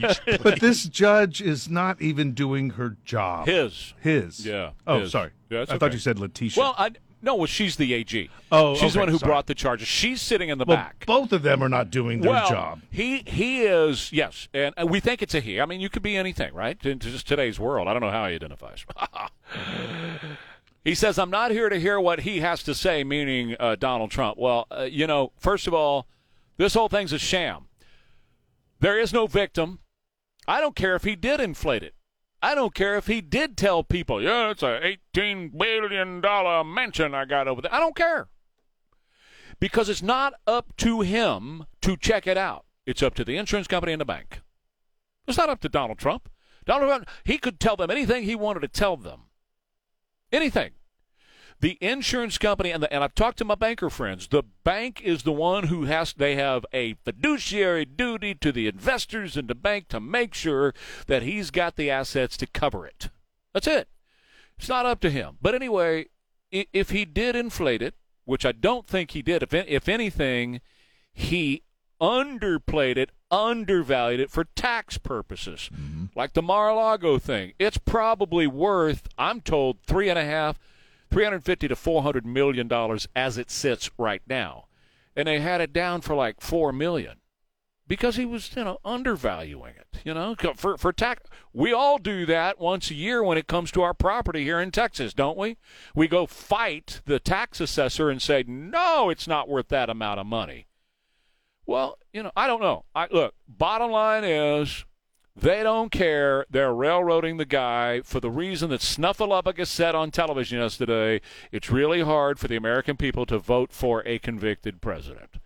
but 0.42 0.60
this 0.60 0.84
judge 0.84 1.40
is 1.40 1.68
not 1.68 2.00
even 2.02 2.32
doing 2.32 2.70
her 2.70 2.96
job. 3.04 3.46
His. 3.46 3.94
His. 4.00 4.44
Yeah, 4.44 4.70
Oh, 4.86 5.00
his. 5.00 5.12
sorry. 5.12 5.30
Yeah, 5.50 5.60
that's 5.60 5.70
I 5.72 5.78
thought 5.78 5.92
you 5.92 5.98
said 6.00 6.18
Letitia. 6.18 6.60
Well, 6.60 6.74
I, 6.76 6.90
no, 7.26 7.34
well, 7.34 7.46
she's 7.46 7.74
the 7.74 7.92
AG. 7.92 8.30
Oh, 8.52 8.76
she's 8.76 8.92
the 8.92 9.00
one 9.00 9.08
who 9.08 9.18
sorry. 9.18 9.30
brought 9.30 9.46
the 9.46 9.54
charges. 9.54 9.88
She's 9.88 10.22
sitting 10.22 10.48
in 10.48 10.58
the 10.58 10.64
Well, 10.64 10.76
back. 10.76 11.04
both 11.06 11.32
of 11.32 11.42
them 11.42 11.60
are 11.60 11.68
not 11.68 11.90
doing 11.90 12.20
their 12.20 12.30
well, 12.30 12.48
job. 12.48 12.82
He 12.88 13.24
he 13.26 13.62
is 13.62 14.12
yes, 14.12 14.48
and 14.54 14.72
we 14.88 15.00
think 15.00 15.22
it's 15.22 15.34
a 15.34 15.40
he. 15.40 15.60
I 15.60 15.66
mean, 15.66 15.80
you 15.80 15.90
could 15.90 16.02
be 16.02 16.16
anything, 16.16 16.54
right? 16.54 16.78
In 16.86 17.00
just 17.00 17.26
today's 17.26 17.58
world, 17.58 17.88
I 17.88 17.92
don't 17.92 18.00
know 18.00 18.12
how 18.12 18.28
he 18.28 18.36
identifies. 18.36 18.86
he 20.84 20.94
says, 20.94 21.18
"I'm 21.18 21.30
not 21.30 21.50
here 21.50 21.68
to 21.68 21.80
hear 21.80 21.98
what 22.00 22.20
he 22.20 22.40
has 22.40 22.62
to 22.62 22.76
say," 22.76 23.02
meaning 23.02 23.56
uh, 23.58 23.74
Donald 23.74 24.12
Trump. 24.12 24.38
Well, 24.38 24.68
uh, 24.70 24.82
you 24.84 25.08
know, 25.08 25.32
first 25.36 25.66
of 25.66 25.74
all, 25.74 26.06
this 26.58 26.74
whole 26.74 26.88
thing's 26.88 27.12
a 27.12 27.18
sham. 27.18 27.66
There 28.78 29.00
is 29.00 29.12
no 29.12 29.26
victim. 29.26 29.80
I 30.46 30.60
don't 30.60 30.76
care 30.76 30.94
if 30.94 31.02
he 31.02 31.16
did 31.16 31.40
inflate 31.40 31.82
it. 31.82 31.95
I 32.42 32.54
don't 32.54 32.74
care 32.74 32.96
if 32.96 33.06
he 33.06 33.20
did 33.20 33.56
tell 33.56 33.82
people, 33.82 34.22
"Yeah, 34.22 34.50
it's 34.50 34.62
a 34.62 34.84
18 34.84 35.48
billion 35.50 36.20
dollar 36.20 36.64
mansion 36.64 37.14
I 37.14 37.24
got 37.24 37.48
over 37.48 37.62
there." 37.62 37.74
I 37.74 37.80
don't 37.80 37.96
care 37.96 38.28
because 39.58 39.88
it's 39.88 40.02
not 40.02 40.34
up 40.46 40.76
to 40.78 41.00
him 41.00 41.66
to 41.82 41.96
check 41.96 42.26
it 42.26 42.36
out. 42.36 42.64
It's 42.84 43.02
up 43.02 43.14
to 43.14 43.24
the 43.24 43.36
insurance 43.36 43.66
company 43.66 43.92
and 43.92 44.00
the 44.00 44.04
bank. 44.04 44.40
It's 45.26 45.38
not 45.38 45.48
up 45.48 45.60
to 45.62 45.68
Donald 45.68 45.98
Trump. 45.98 46.28
Donald 46.64 46.88
Trump, 46.88 47.08
he 47.24 47.38
could 47.38 47.58
tell 47.58 47.76
them 47.76 47.90
anything 47.90 48.24
he 48.24 48.34
wanted 48.34 48.60
to 48.60 48.68
tell 48.68 48.96
them. 48.96 49.22
Anything. 50.30 50.72
The 51.60 51.78
insurance 51.80 52.36
company 52.36 52.70
and 52.70 52.82
the, 52.82 52.92
and 52.92 53.02
I've 53.02 53.14
talked 53.14 53.38
to 53.38 53.44
my 53.44 53.54
banker 53.54 53.88
friends. 53.88 54.28
The 54.28 54.42
bank 54.62 55.00
is 55.02 55.22
the 55.22 55.32
one 55.32 55.68
who 55.68 55.84
has 55.84 56.12
they 56.12 56.36
have 56.36 56.66
a 56.72 56.94
fiduciary 57.04 57.84
duty 57.84 58.34
to 58.34 58.52
the 58.52 58.68
investors 58.68 59.36
in 59.36 59.46
the 59.46 59.54
bank 59.54 59.88
to 59.88 60.00
make 60.00 60.34
sure 60.34 60.74
that 61.06 61.22
he's 61.22 61.50
got 61.50 61.76
the 61.76 61.90
assets 61.90 62.36
to 62.38 62.46
cover 62.46 62.86
it. 62.86 63.08
That's 63.54 63.66
it. 63.66 63.88
It's 64.58 64.68
not 64.68 64.86
up 64.86 65.00
to 65.00 65.10
him. 65.10 65.38
But 65.40 65.54
anyway, 65.54 66.06
if 66.50 66.90
he 66.90 67.04
did 67.04 67.34
inflate 67.34 67.82
it, 67.82 67.94
which 68.24 68.44
I 68.44 68.52
don't 68.52 68.86
think 68.86 69.12
he 69.12 69.22
did, 69.22 69.42
if 69.42 69.54
if 69.54 69.88
anything, 69.88 70.60
he 71.12 71.62
underplayed 72.00 72.98
it, 72.98 73.10
undervalued 73.30 74.20
it 74.20 74.30
for 74.30 74.44
tax 74.44 74.98
purposes, 74.98 75.70
mm-hmm. 75.72 76.06
like 76.14 76.34
the 76.34 76.42
Mar-a-Lago 76.42 77.18
thing. 77.18 77.54
It's 77.58 77.78
probably 77.78 78.46
worth, 78.46 79.08
I'm 79.16 79.40
told, 79.40 79.82
three 79.82 80.10
and 80.10 80.18
a 80.18 80.24
half, 80.24 80.58
three 81.10 81.24
hundred 81.24 81.44
fifty 81.44 81.68
to 81.68 81.76
four 81.76 82.02
hundred 82.02 82.26
million 82.26 82.68
dollars 82.68 83.06
as 83.16 83.38
it 83.38 83.50
sits 83.50 83.90
right 83.98 84.22
now, 84.28 84.66
and 85.14 85.26
they 85.28 85.40
had 85.40 85.60
it 85.60 85.72
down 85.72 86.00
for 86.00 86.14
like 86.14 86.40
four 86.40 86.72
million. 86.72 87.16
because 87.88 88.16
he 88.16 88.26
was, 88.26 88.50
you 88.56 88.64
know, 88.64 88.78
undervaluing 88.84 89.74
it. 89.76 90.00
You 90.04 90.12
know, 90.14 90.34
for 90.56 90.76
for 90.76 90.92
tax, 90.92 91.22
we 91.52 91.72
all 91.72 91.98
do 91.98 92.26
that 92.26 92.58
once 92.58 92.90
a 92.90 92.94
year 92.94 93.22
when 93.22 93.38
it 93.38 93.46
comes 93.46 93.70
to 93.72 93.82
our 93.82 93.94
property 93.94 94.42
here 94.44 94.60
in 94.60 94.70
Texas, 94.70 95.14
don't 95.14 95.38
we? 95.38 95.56
We 95.94 96.08
go 96.08 96.26
fight 96.26 97.00
the 97.06 97.18
tax 97.20 97.60
assessor 97.60 98.10
and 98.10 98.20
say, 98.20 98.44
no, 98.46 99.08
it's 99.10 99.26
not 99.28 99.48
worth 99.48 99.68
that 99.68 99.88
amount 99.90 100.20
of 100.20 100.26
money. 100.26 100.66
Well, 101.64 101.98
you 102.12 102.22
know, 102.22 102.32
I 102.36 102.46
don't 102.46 102.60
know. 102.60 102.84
I 102.94 103.08
look. 103.10 103.34
Bottom 103.48 103.90
line 103.90 104.24
is. 104.24 104.84
They 105.38 105.62
don't 105.62 105.90
care. 105.92 106.46
They're 106.48 106.72
railroading 106.72 107.36
the 107.36 107.44
guy 107.44 108.00
for 108.00 108.20
the 108.20 108.30
reason 108.30 108.70
that 108.70 108.80
Snuffleupagus 108.80 109.66
said 109.66 109.94
on 109.94 110.10
television 110.10 110.58
yesterday. 110.60 111.20
It's 111.52 111.70
really 111.70 112.00
hard 112.00 112.38
for 112.38 112.48
the 112.48 112.56
American 112.56 112.96
people 112.96 113.26
to 113.26 113.38
vote 113.38 113.70
for 113.70 114.02
a 114.06 114.18
convicted 114.18 114.80
president. 114.80 115.36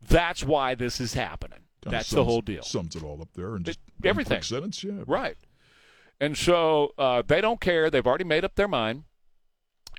That's 0.00 0.42
why 0.42 0.74
this 0.74 1.00
is 1.00 1.12
happening. 1.14 1.60
Kinda 1.82 1.98
That's 1.98 2.10
the 2.10 2.24
whole 2.24 2.40
deal. 2.40 2.62
Sums 2.62 2.96
it 2.96 3.02
all 3.02 3.20
up 3.20 3.28
there 3.34 3.54
and 3.56 3.64
just 3.66 3.78
It- 4.02 4.06
everything. 4.08 4.40
sentence. 4.40 4.82
Yeah. 4.82 5.02
Right. 5.06 5.36
And 6.18 6.36
so 6.38 6.94
uh, 6.96 7.22
they 7.26 7.42
don't 7.42 7.60
care. 7.60 7.90
They've 7.90 8.06
already 8.06 8.24
made 8.24 8.44
up 8.44 8.54
their 8.54 8.68
mind. 8.68 9.04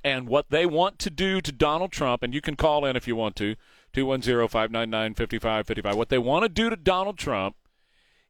And 0.04 0.28
what 0.28 0.50
they 0.50 0.66
want 0.66 0.98
to 1.00 1.10
do 1.12 1.42
to 1.42 1.52
Donald 1.52 1.92
Trump, 1.92 2.24
and 2.24 2.34
you 2.34 2.42
can 2.42 2.56
call 2.56 2.86
in 2.86 2.96
if 2.96 3.08
you 3.08 3.16
want 3.16 3.36
to, 3.38 3.56
210 3.94 4.48
599 4.48 5.14
5555. 5.14 5.96
What 5.96 6.10
they 6.10 6.18
want 6.18 6.44
to 6.44 6.50
do 6.50 6.70
to 6.72 6.76
Donald 6.76 7.18
Trump 7.20 7.56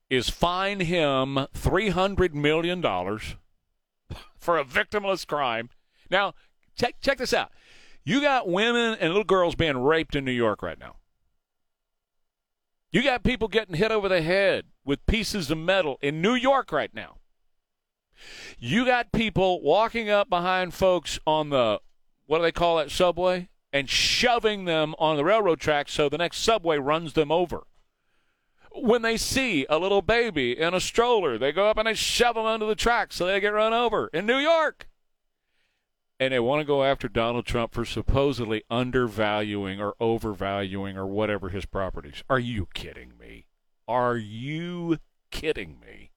is 0.09 0.29
fine 0.29 0.79
him 0.79 1.35
$300 1.53 2.33
million 2.33 2.81
for 4.37 4.57
a 4.57 4.63
victimless 4.63 5.27
crime. 5.27 5.69
Now, 6.09 6.33
check, 6.75 6.95
check 7.01 7.17
this 7.17 7.33
out. 7.33 7.51
You 8.03 8.21
got 8.21 8.47
women 8.47 8.97
and 8.99 9.09
little 9.09 9.23
girls 9.25 9.55
being 9.55 9.77
raped 9.77 10.15
in 10.15 10.23
New 10.23 10.31
York 10.31 10.61
right 10.61 10.79
now. 10.79 10.95
You 12.89 13.03
got 13.03 13.23
people 13.23 13.49
getting 13.49 13.75
hit 13.75 13.91
over 13.91 14.07
the 14.07 14.21
head 14.21 14.65
with 14.85 15.05
pieces 15.07 15.51
of 15.51 15.57
metal 15.57 15.97
in 16.01 16.21
New 16.21 16.33
York 16.33 16.71
right 16.71 16.93
now. 16.93 17.17
You 18.57 18.85
got 18.85 19.11
people 19.11 19.61
walking 19.61 20.09
up 20.09 20.29
behind 20.29 20.73
folks 20.73 21.19
on 21.27 21.49
the, 21.49 21.81
what 22.25 22.37
do 22.37 22.43
they 22.43 22.51
call 22.53 22.77
that, 22.77 22.89
subway? 22.89 23.49
And 23.73 23.89
shoving 23.89 24.63
them 24.63 24.95
on 24.97 25.17
the 25.17 25.25
railroad 25.25 25.59
tracks 25.59 25.91
so 25.91 26.07
the 26.07 26.17
next 26.17 26.37
subway 26.37 26.77
runs 26.77 27.13
them 27.13 27.31
over. 27.31 27.67
When 28.79 29.01
they 29.01 29.17
see 29.17 29.65
a 29.69 29.77
little 29.77 30.01
baby 30.01 30.57
in 30.57 30.73
a 30.73 30.79
stroller, 30.79 31.37
they 31.37 31.51
go 31.51 31.67
up 31.67 31.77
and 31.77 31.87
they 31.87 31.93
shove 31.93 32.35
them 32.35 32.45
under 32.45 32.65
the 32.65 32.75
tracks 32.75 33.15
so 33.15 33.25
they 33.25 33.39
get 33.39 33.49
run 33.49 33.73
over 33.73 34.07
in 34.13 34.25
New 34.25 34.37
York. 34.37 34.87
And 36.19 36.33
they 36.33 36.39
want 36.39 36.61
to 36.61 36.65
go 36.65 36.83
after 36.83 37.07
Donald 37.07 37.45
Trump 37.45 37.73
for 37.73 37.85
supposedly 37.85 38.63
undervaluing 38.69 39.79
or 39.79 39.93
overvaluing 39.99 40.97
or 40.97 41.05
whatever 41.05 41.49
his 41.49 41.65
properties. 41.65 42.23
Are 42.29 42.39
you 42.39 42.67
kidding 42.73 43.13
me? 43.19 43.45
Are 43.87 44.17
you 44.17 44.97
kidding 45.31 45.79
me? 45.79 46.11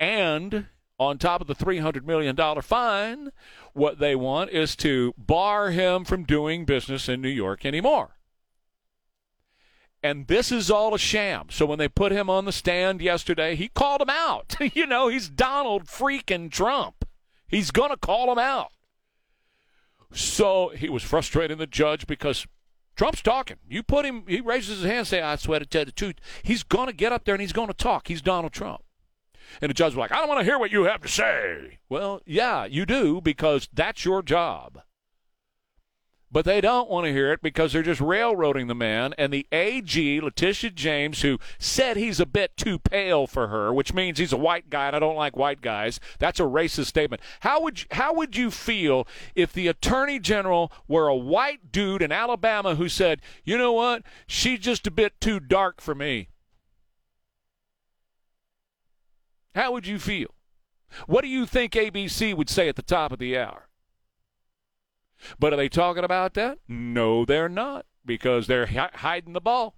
And 0.00 0.66
on 0.98 1.18
top 1.18 1.40
of 1.40 1.46
the 1.46 1.54
$300 1.54 2.04
million 2.04 2.36
fine, 2.62 3.32
what 3.72 3.98
they 3.98 4.14
want 4.14 4.50
is 4.50 4.76
to 4.76 5.14
bar 5.18 5.70
him 5.70 6.04
from 6.04 6.24
doing 6.24 6.64
business 6.64 7.08
in 7.08 7.20
New 7.20 7.28
York 7.28 7.66
anymore. 7.66 8.16
And 10.02 10.26
this 10.26 10.50
is 10.50 10.70
all 10.70 10.94
a 10.94 10.98
sham. 10.98 11.46
So 11.50 11.64
when 11.64 11.78
they 11.78 11.88
put 11.88 12.12
him 12.12 12.28
on 12.28 12.44
the 12.44 12.52
stand 12.52 13.00
yesterday, 13.00 13.54
he 13.54 13.68
called 13.68 14.00
him 14.00 14.10
out. 14.10 14.56
you 14.74 14.86
know, 14.86 15.08
he's 15.08 15.28
Donald 15.28 15.84
freaking 15.84 16.50
Trump. 16.50 17.04
He's 17.46 17.70
going 17.70 17.90
to 17.90 17.96
call 17.96 18.32
him 18.32 18.38
out. 18.38 18.72
So 20.12 20.70
he 20.70 20.88
was 20.88 21.02
frustrating 21.02 21.58
the 21.58 21.66
judge 21.66 22.06
because 22.06 22.46
Trump's 22.96 23.22
talking. 23.22 23.56
You 23.68 23.82
put 23.82 24.04
him, 24.04 24.24
he 24.26 24.40
raises 24.40 24.80
his 24.80 24.86
hand 24.86 24.98
and 24.98 25.06
say, 25.06 25.22
I 25.22 25.36
swear 25.36 25.60
to 25.60 25.66
tell 25.66 25.84
the 25.84 25.92
truth. 25.92 26.16
He's 26.42 26.62
going 26.62 26.88
to 26.88 26.92
get 26.92 27.12
up 27.12 27.24
there 27.24 27.34
and 27.34 27.40
he's 27.40 27.52
going 27.52 27.68
to 27.68 27.74
talk. 27.74 28.08
He's 28.08 28.22
Donald 28.22 28.52
Trump. 28.52 28.82
And 29.60 29.70
the 29.70 29.74
judge 29.74 29.94
was 29.94 29.98
like, 29.98 30.12
I 30.12 30.16
don't 30.16 30.28
want 30.28 30.40
to 30.40 30.44
hear 30.44 30.58
what 30.58 30.70
you 30.70 30.84
have 30.84 31.02
to 31.02 31.08
say. 31.08 31.78
Well, 31.88 32.20
yeah, 32.26 32.64
you 32.64 32.86
do 32.86 33.20
because 33.20 33.68
that's 33.72 34.04
your 34.04 34.22
job. 34.22 34.82
But 36.32 36.46
they 36.46 36.62
don't 36.62 36.88
want 36.88 37.04
to 37.04 37.12
hear 37.12 37.30
it 37.30 37.42
because 37.42 37.72
they're 37.74 37.82
just 37.82 38.00
railroading 38.00 38.66
the 38.66 38.74
man. 38.74 39.12
And 39.18 39.30
the 39.30 39.46
AG, 39.52 40.20
Letitia 40.22 40.70
James, 40.70 41.20
who 41.20 41.38
said 41.58 41.98
he's 41.98 42.20
a 42.20 42.26
bit 42.26 42.56
too 42.56 42.78
pale 42.78 43.26
for 43.26 43.48
her, 43.48 43.70
which 43.70 43.92
means 43.92 44.18
he's 44.18 44.32
a 44.32 44.38
white 44.38 44.70
guy 44.70 44.86
and 44.86 44.96
I 44.96 44.98
don't 44.98 45.14
like 45.14 45.36
white 45.36 45.60
guys. 45.60 46.00
That's 46.18 46.40
a 46.40 46.44
racist 46.44 46.86
statement. 46.86 47.20
How 47.40 47.60
would 47.60 47.82
you, 47.82 47.86
how 47.90 48.14
would 48.14 48.34
you 48.34 48.50
feel 48.50 49.06
if 49.34 49.52
the 49.52 49.68
attorney 49.68 50.18
general 50.18 50.72
were 50.88 51.06
a 51.06 51.14
white 51.14 51.70
dude 51.70 52.00
in 52.00 52.10
Alabama 52.10 52.76
who 52.76 52.88
said, 52.88 53.20
"You 53.44 53.58
know 53.58 53.72
what? 53.72 54.02
She's 54.26 54.60
just 54.60 54.86
a 54.86 54.90
bit 54.90 55.20
too 55.20 55.38
dark 55.38 55.82
for 55.82 55.94
me." 55.94 56.28
How 59.54 59.70
would 59.72 59.86
you 59.86 59.98
feel? 59.98 60.34
What 61.06 61.20
do 61.20 61.28
you 61.28 61.44
think 61.44 61.72
ABC 61.72 62.34
would 62.34 62.48
say 62.48 62.70
at 62.70 62.76
the 62.76 62.82
top 62.82 63.12
of 63.12 63.18
the 63.18 63.36
hour? 63.36 63.61
But 65.38 65.52
are 65.52 65.56
they 65.56 65.68
talking 65.68 66.04
about 66.04 66.34
that? 66.34 66.58
No, 66.68 67.24
they're 67.24 67.48
not 67.48 67.86
because 68.04 68.46
they're 68.46 68.66
hi- 68.66 68.90
hiding 68.94 69.32
the 69.32 69.40
ball. 69.40 69.76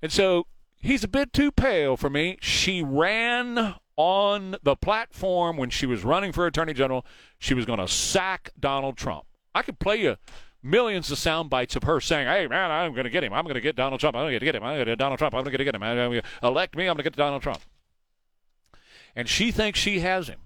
And 0.00 0.10
so 0.10 0.46
he's 0.78 1.04
a 1.04 1.08
bit 1.08 1.32
too 1.32 1.52
pale 1.52 1.96
for 1.96 2.10
me. 2.10 2.38
She 2.40 2.82
ran 2.82 3.76
on 3.96 4.56
the 4.62 4.74
platform 4.74 5.56
when 5.56 5.70
she 5.70 5.86
was 5.86 6.04
running 6.04 6.32
for 6.32 6.46
attorney 6.46 6.74
general. 6.74 7.06
She 7.38 7.54
was 7.54 7.64
going 7.64 7.78
to 7.78 7.88
sack 7.88 8.50
Donald 8.58 8.96
Trump. 8.96 9.24
I 9.54 9.62
could 9.62 9.78
play 9.78 9.96
you 9.96 10.16
millions 10.62 11.10
of 11.10 11.18
sound 11.18 11.50
bites 11.50 11.76
of 11.76 11.82
her 11.82 12.00
saying, 12.00 12.26
"Hey 12.26 12.46
man, 12.46 12.70
I'm 12.70 12.92
going 12.92 13.04
to 13.04 13.10
get 13.10 13.24
him. 13.24 13.32
I'm 13.32 13.44
going 13.44 13.54
to 13.54 13.60
get 13.60 13.76
Donald 13.76 14.00
Trump. 14.00 14.16
I'm 14.16 14.22
going 14.22 14.38
to 14.38 14.44
get 14.44 14.54
him. 14.54 14.62
I'm 14.62 14.76
going 14.76 14.86
to 14.86 14.92
get 14.92 14.98
Donald 14.98 15.18
Trump. 15.18 15.34
I'm 15.34 15.44
going 15.44 15.56
to 15.56 15.64
get 15.64 15.74
him. 15.74 15.82
I'm 15.82 15.96
going 15.96 16.22
to 16.22 16.46
elect 16.46 16.76
me. 16.76 16.84
I'm 16.84 16.94
going 16.94 16.98
to 16.98 17.02
get 17.04 17.16
Donald 17.16 17.42
Trump." 17.42 17.60
And 19.14 19.28
she 19.28 19.50
thinks 19.50 19.78
she 19.78 20.00
has 20.00 20.28
him. 20.28 20.40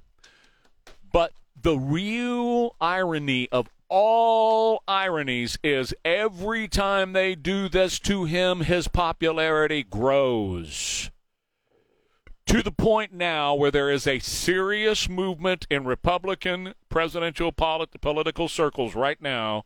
But 1.12 1.32
the 1.60 1.78
real 1.78 2.74
irony 2.80 3.48
of 3.52 3.68
all 3.88 4.82
ironies 4.88 5.58
is 5.62 5.94
every 6.04 6.68
time 6.68 7.12
they 7.12 7.34
do 7.34 7.68
this 7.68 7.98
to 8.00 8.24
him, 8.24 8.60
his 8.60 8.88
popularity 8.88 9.82
grows. 9.82 11.10
To 12.46 12.62
the 12.62 12.72
point 12.72 13.12
now 13.12 13.54
where 13.54 13.72
there 13.72 13.90
is 13.90 14.06
a 14.06 14.20
serious 14.20 15.08
movement 15.08 15.66
in 15.68 15.84
Republican 15.84 16.74
presidential 16.88 17.50
polit- 17.50 18.00
political 18.00 18.48
circles 18.48 18.94
right 18.94 19.20
now 19.20 19.64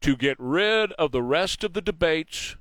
to 0.00 0.16
get 0.16 0.36
rid 0.38 0.92
of 0.92 1.10
the 1.10 1.22
rest 1.22 1.64
of 1.64 1.72
the 1.72 1.80
debates 1.80 2.56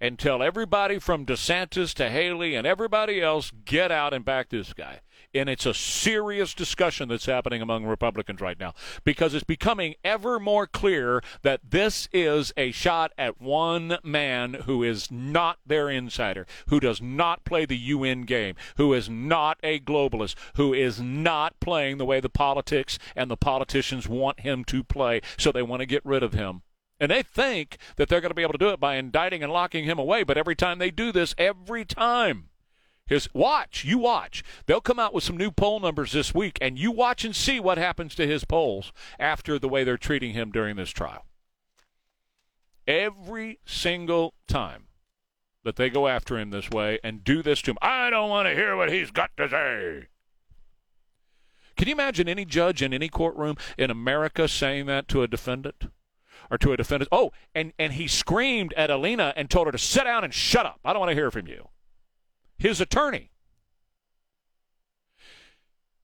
and 0.00 0.18
tell 0.18 0.42
everybody 0.42 0.98
from 0.98 1.24
DeSantis 1.24 1.94
to 1.94 2.10
Haley 2.10 2.54
and 2.54 2.66
everybody 2.66 3.22
else 3.22 3.50
get 3.64 3.90
out 3.90 4.12
and 4.12 4.24
back 4.24 4.50
this 4.50 4.74
guy. 4.74 5.00
And 5.34 5.48
it's 5.48 5.66
a 5.66 5.74
serious 5.74 6.54
discussion 6.54 7.08
that's 7.08 7.26
happening 7.26 7.60
among 7.60 7.84
Republicans 7.84 8.40
right 8.40 8.58
now 8.58 8.72
because 9.02 9.34
it's 9.34 9.44
becoming 9.44 9.96
ever 10.04 10.38
more 10.38 10.66
clear 10.66 11.22
that 11.42 11.60
this 11.68 12.08
is 12.12 12.52
a 12.56 12.70
shot 12.70 13.12
at 13.18 13.40
one 13.40 13.98
man 14.04 14.54
who 14.66 14.84
is 14.84 15.10
not 15.10 15.58
their 15.66 15.90
insider, 15.90 16.46
who 16.68 16.78
does 16.78 17.02
not 17.02 17.44
play 17.44 17.66
the 17.66 17.76
UN 17.76 18.22
game, 18.22 18.54
who 18.76 18.92
is 18.92 19.08
not 19.08 19.58
a 19.64 19.80
globalist, 19.80 20.36
who 20.54 20.72
is 20.72 21.00
not 21.00 21.58
playing 21.58 21.98
the 21.98 22.04
way 22.04 22.20
the 22.20 22.28
politics 22.28 22.98
and 23.16 23.28
the 23.30 23.36
politicians 23.36 24.08
want 24.08 24.40
him 24.40 24.64
to 24.64 24.84
play. 24.84 25.20
So 25.36 25.50
they 25.50 25.62
want 25.62 25.80
to 25.80 25.86
get 25.86 26.04
rid 26.04 26.22
of 26.22 26.32
him. 26.32 26.62
And 27.00 27.10
they 27.10 27.22
think 27.22 27.78
that 27.96 28.08
they're 28.08 28.20
going 28.20 28.30
to 28.30 28.36
be 28.36 28.42
able 28.42 28.52
to 28.52 28.58
do 28.58 28.68
it 28.68 28.78
by 28.78 28.94
indicting 28.94 29.42
and 29.42 29.52
locking 29.52 29.84
him 29.84 29.98
away. 29.98 30.22
But 30.22 30.38
every 30.38 30.54
time 30.54 30.78
they 30.78 30.90
do 30.90 31.10
this, 31.10 31.34
every 31.36 31.84
time, 31.84 32.50
his 33.06 33.28
watch, 33.34 33.84
you 33.84 33.98
watch. 33.98 34.42
They'll 34.66 34.80
come 34.80 34.98
out 34.98 35.12
with 35.12 35.24
some 35.24 35.36
new 35.36 35.50
poll 35.50 35.80
numbers 35.80 36.12
this 36.12 36.34
week, 36.34 36.58
and 36.60 36.78
you 36.78 36.90
watch 36.90 37.24
and 37.24 37.36
see 37.36 37.60
what 37.60 37.78
happens 37.78 38.14
to 38.14 38.26
his 38.26 38.44
polls 38.44 38.92
after 39.18 39.58
the 39.58 39.68
way 39.68 39.84
they're 39.84 39.98
treating 39.98 40.32
him 40.32 40.50
during 40.50 40.76
this 40.76 40.90
trial. 40.90 41.26
Every 42.86 43.60
single 43.64 44.34
time 44.48 44.84
that 45.64 45.76
they 45.76 45.90
go 45.90 46.08
after 46.08 46.38
him 46.38 46.50
this 46.50 46.70
way 46.70 46.98
and 47.02 47.24
do 47.24 47.42
this 47.42 47.62
to 47.62 47.72
him, 47.72 47.78
I 47.82 48.10
don't 48.10 48.30
want 48.30 48.48
to 48.48 48.54
hear 48.54 48.76
what 48.76 48.90
he's 48.92 49.10
got 49.10 49.30
to 49.36 49.48
say. 49.48 50.08
Can 51.76 51.88
you 51.88 51.94
imagine 51.94 52.28
any 52.28 52.44
judge 52.44 52.82
in 52.82 52.94
any 52.94 53.08
courtroom 53.08 53.56
in 53.76 53.90
America 53.90 54.48
saying 54.48 54.86
that 54.86 55.08
to 55.08 55.22
a 55.22 55.28
defendant? 55.28 55.90
Or 56.50 56.58
to 56.58 56.72
a 56.72 56.76
defendant? 56.76 57.08
Oh, 57.10 57.32
and, 57.54 57.72
and 57.78 57.94
he 57.94 58.06
screamed 58.06 58.74
at 58.74 58.90
Alina 58.90 59.32
and 59.34 59.50
told 59.50 59.66
her 59.66 59.72
to 59.72 59.78
sit 59.78 60.04
down 60.04 60.24
and 60.24 60.32
shut 60.32 60.66
up. 60.66 60.78
I 60.84 60.92
don't 60.92 61.00
want 61.00 61.10
to 61.10 61.14
hear 61.14 61.30
from 61.30 61.46
you. 61.46 61.68
His 62.58 62.80
attorney 62.80 63.30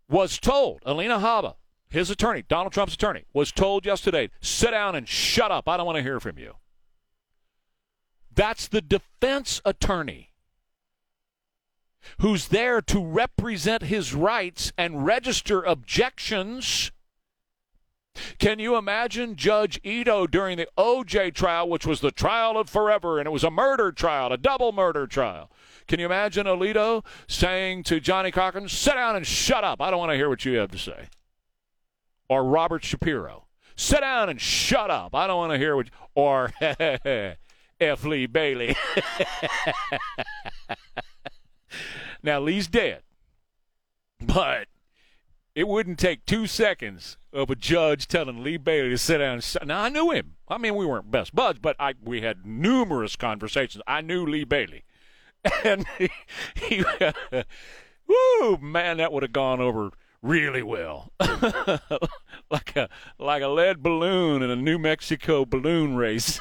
was 0.09 0.39
told, 0.39 0.83
Alina 0.85 1.19
Habba, 1.19 1.55
his 1.89 2.11
attorney, 2.11 2.43
Donald 2.47 2.73
Trump's 2.73 2.95
attorney, 2.95 3.25
was 3.33 3.53
told 3.53 3.87
yesterday, 3.87 4.31
sit 4.41 4.73
down 4.73 4.95
and 4.95 5.09
shut 5.09 5.51
up. 5.51 5.69
I 5.69 5.77
don't 5.77 5.87
want 5.87 5.97
to 5.97 6.03
hear 6.03 6.21
from 6.21 6.39
you. 6.39 6.55
That's 8.35 8.69
the 8.69 8.81
defense 8.81 9.61
attorney 9.65 10.33
who's 12.21 12.49
there 12.49 12.81
to 12.81 13.05
represent 13.05 13.83
his 13.83 14.15
rights 14.15 14.73
and 14.79 15.05
register 15.05 15.63
objections 15.63 16.93
Can 18.39 18.59
you 18.59 18.77
imagine 18.77 19.37
Judge 19.37 19.81
Ito 19.85 20.27
during 20.27 20.57
the 20.57 20.69
OJ 20.77 21.33
trial, 21.35 21.69
which 21.69 21.87
was 21.87 22.01
the 22.01 22.11
trial 22.11 22.59
of 22.59 22.69
forever, 22.69 23.19
and 23.19 23.27
it 23.27 23.31
was 23.31 23.45
a 23.45 23.51
murder 23.51 23.93
trial, 23.93 24.33
a 24.33 24.37
double 24.37 24.73
murder 24.73 25.07
trial? 25.07 25.51
Can 25.91 25.99
you 25.99 26.07
imagine 26.07 26.47
Alito 26.47 27.05
saying 27.27 27.83
to 27.83 27.99
Johnnie 27.99 28.31
Cochran, 28.31 28.69
sit 28.69 28.95
down 28.95 29.17
and 29.17 29.27
shut 29.27 29.65
up? 29.65 29.83
I 29.83 29.91
don't 29.91 29.99
want 29.99 30.13
to 30.13 30.17
hear 30.17 30.29
what 30.29 30.45
you 30.45 30.57
have 30.59 30.71
to 30.71 30.79
say. 30.79 31.09
Or 32.29 32.45
Robert 32.45 32.85
Shapiro, 32.85 33.49
sit 33.75 33.99
down 34.03 34.29
and 34.29 34.41
shut 34.41 34.89
up. 34.89 35.17
I 35.17 35.27
don't 35.27 35.39
want 35.39 35.53
to 35.53 35.59
hear 35.59 35.75
what. 35.75 35.87
You, 35.87 35.93
or 36.15 36.53
F. 37.81 38.05
Lee 38.05 38.27
Bailey. 38.27 38.77
now, 42.23 42.39
Lee's 42.39 42.69
dead. 42.69 43.03
But 44.21 44.69
it 45.57 45.67
wouldn't 45.67 45.99
take 45.99 46.25
two 46.25 46.47
seconds 46.47 47.17
of 47.33 47.51
a 47.51 47.57
judge 47.57 48.07
telling 48.07 48.45
Lee 48.45 48.59
Bailey 48.59 48.91
to 48.91 48.99
sit 48.99 49.19
down. 49.19 49.41
And 49.61 49.67
now 49.67 49.83
I 49.83 49.89
knew 49.89 50.13
him. 50.13 50.37
I 50.47 50.57
mean, 50.57 50.77
we 50.77 50.87
weren't 50.87 51.11
best 51.11 51.35
buds, 51.35 51.59
but 51.59 51.75
I 51.81 51.95
we 52.01 52.21
had 52.21 52.47
numerous 52.47 53.17
conversations. 53.17 53.83
I 53.89 54.03
knew 54.03 54.25
Lee 54.25 54.45
Bailey, 54.45 54.85
and 55.65 55.87
he, 55.99 56.11
he 56.55 56.85
woo 58.07 58.59
man, 58.59 58.99
that 58.99 59.13
would 59.13 59.23
have 59.23 59.33
gone 59.33 59.61
over 59.61 59.91
really 60.23 60.63
well, 60.63 61.13
like 62.51 62.77
a 62.77 62.89
like 63.19 63.43
a 63.43 63.49
lead 63.49 63.83
balloon 63.83 64.43
in 64.43 64.51
a 64.51 64.57
New 64.57 64.79
Mexico 64.79 65.45
balloon 65.45 65.97
race. 65.97 66.41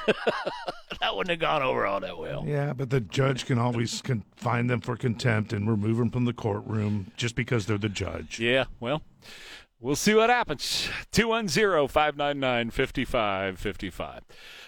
that 1.00 1.16
wouldn't 1.16 1.30
have 1.30 1.40
gone 1.40 1.62
over 1.62 1.86
all 1.86 2.00
that 2.02 2.18
well. 2.18 2.44
Yeah, 2.46 2.74
but 2.74 2.90
the 2.90 3.00
judge 3.00 3.46
can 3.46 3.58
always 3.58 4.02
con- 4.02 4.26
find 4.36 4.70
them 4.70 4.82
for 4.82 4.98
contempt 4.98 5.54
and 5.54 5.70
remove 5.70 5.98
them 5.98 6.10
from 6.10 6.26
the 6.26 6.34
courtroom 6.34 7.12
just 7.16 7.36
because 7.36 7.66
they're 7.66 7.78
the 7.78 7.90
judge. 7.90 8.40
Yeah, 8.40 8.66
well, 8.80 9.02
we'll 9.80 9.96
see 9.96 10.14
what 10.14 10.30
happens. 10.30 10.90
210 11.12 11.88
599 11.88 12.72
5555. 12.72 14.22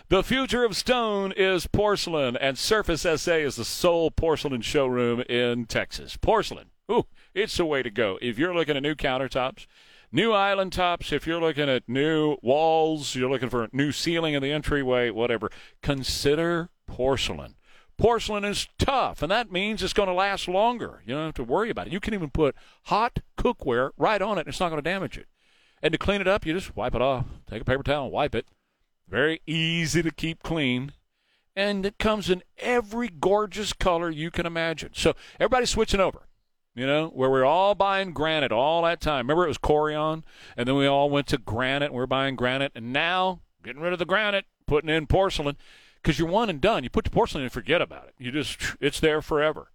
The 0.09 0.23
future 0.23 0.63
of 0.63 0.75
stone 0.75 1.31
is 1.35 1.67
porcelain, 1.67 2.35
and 2.38 2.57
Surface 2.57 3.01
SA 3.01 3.33
is 3.35 3.55
the 3.55 3.65
sole 3.65 4.11
porcelain 4.11 4.61
showroom 4.61 5.21
in 5.21 5.65
Texas. 5.65 6.17
Porcelain. 6.17 6.71
Ooh, 6.91 7.05
it's 7.33 7.55
the 7.55 7.65
way 7.65 7.81
to 7.83 7.89
go. 7.89 8.17
If 8.21 8.38
you're 8.38 8.53
looking 8.53 8.75
at 8.75 8.83
new 8.83 8.95
countertops, 8.95 9.67
new 10.11 10.33
island 10.33 10.73
tops, 10.73 11.13
if 11.13 11.25
you're 11.25 11.39
looking 11.39 11.69
at 11.69 11.88
new 11.88 12.35
walls, 12.41 13.15
you're 13.15 13.29
looking 13.29 13.49
for 13.49 13.63
a 13.63 13.69
new 13.71 13.91
ceiling 13.91 14.33
in 14.33 14.43
the 14.43 14.51
entryway, 14.51 15.09
whatever, 15.09 15.49
consider 15.81 16.69
porcelain. 16.88 17.55
Porcelain 18.02 18.44
is 18.44 18.68
tough, 18.80 19.22
and 19.22 19.32
that 19.32 19.52
means 19.52 19.84
it's 19.84 19.94
going 19.94 20.07
to 20.10 20.14
last 20.14 20.48
longer. 20.48 21.03
You 21.06 21.14
don't 21.14 21.26
have 21.26 21.34
to 21.36 21.44
worry 21.44 21.69
about 21.69 21.88
it. 21.88 21.94
You 21.94 21.99
can 21.99 22.14
even 22.14 22.32
put 22.32 22.56
hot 22.86 23.19
cookware 23.38 23.91
right 23.95 24.22
on 24.22 24.38
it, 24.38 24.41
and 24.41 24.49
it's 24.49 24.60
not 24.60 24.69
going 24.69 24.82
to 24.82 24.90
damage 24.90 25.18
it. 25.18 25.28
And 25.84 25.91
to 25.91 25.98
clean 25.98 26.19
it 26.19 26.28
up, 26.28 26.45
you 26.45 26.53
just 26.53 26.76
wipe 26.76 26.95
it 26.95 27.02
off. 27.02 27.26
Take 27.49 27.61
a 27.61 27.65
paper 27.65 27.84
towel 27.84 28.06
and 28.06 28.11
wipe 28.11 28.34
it. 28.34 28.48
Very 29.07 29.41
easy 29.45 30.02
to 30.02 30.11
keep 30.11 30.41
clean. 30.41 30.94
And 31.56 31.86
it 31.86 31.99
comes 31.99 32.30
in 32.30 32.44
every 32.57 33.07
gorgeous 33.07 33.72
color 33.72 34.10
you 34.10 34.32
can 34.32 34.45
imagine. 34.45 34.91
So 34.94 35.14
everybody's 35.40 35.69
switching 35.69 35.99
over 35.99 36.28
you 36.73 36.88
know, 36.88 37.07
where 37.10 37.30
we 37.30 37.40
are 37.40 37.45
all 37.45 37.76
buying 37.76 38.14
granite 38.14 38.52
all 38.52 38.84
that 38.84 39.02
time. 39.02 39.26
Remember, 39.28 39.44
it 39.44 39.49
was 39.49 39.57
Corian, 39.57 40.23
and 40.56 40.68
then 40.68 40.76
we 40.76 40.88
all 40.88 41.10
went 41.10 41.28
to 41.28 41.38
granite, 41.38 41.88
and 41.88 41.94
we 41.94 42.02
are 42.02 42.07
buying 42.07 42.36
granite, 42.36 42.72
and 42.76 42.94
now 42.94 43.41
getting 43.64 43.82
rid 43.82 43.94
of 43.94 43.99
the 43.99 44.06
granite, 44.06 44.45
putting 44.65 44.90
in 44.90 45.06
porcelain, 45.07 45.57
because 46.02 46.19
you're 46.19 46.28
one 46.28 46.49
and 46.49 46.61
done. 46.61 46.84
You 46.84 46.90
put 46.90 47.06
the 47.06 47.11
porcelain 47.11 47.44
and 47.44 47.52
forget 47.52 47.82
about 47.82 48.07
it. 48.07 48.15
You 48.18 48.32
just, 48.32 48.57
it's 48.80 48.99
there 48.99 49.22
forever. 49.22 49.72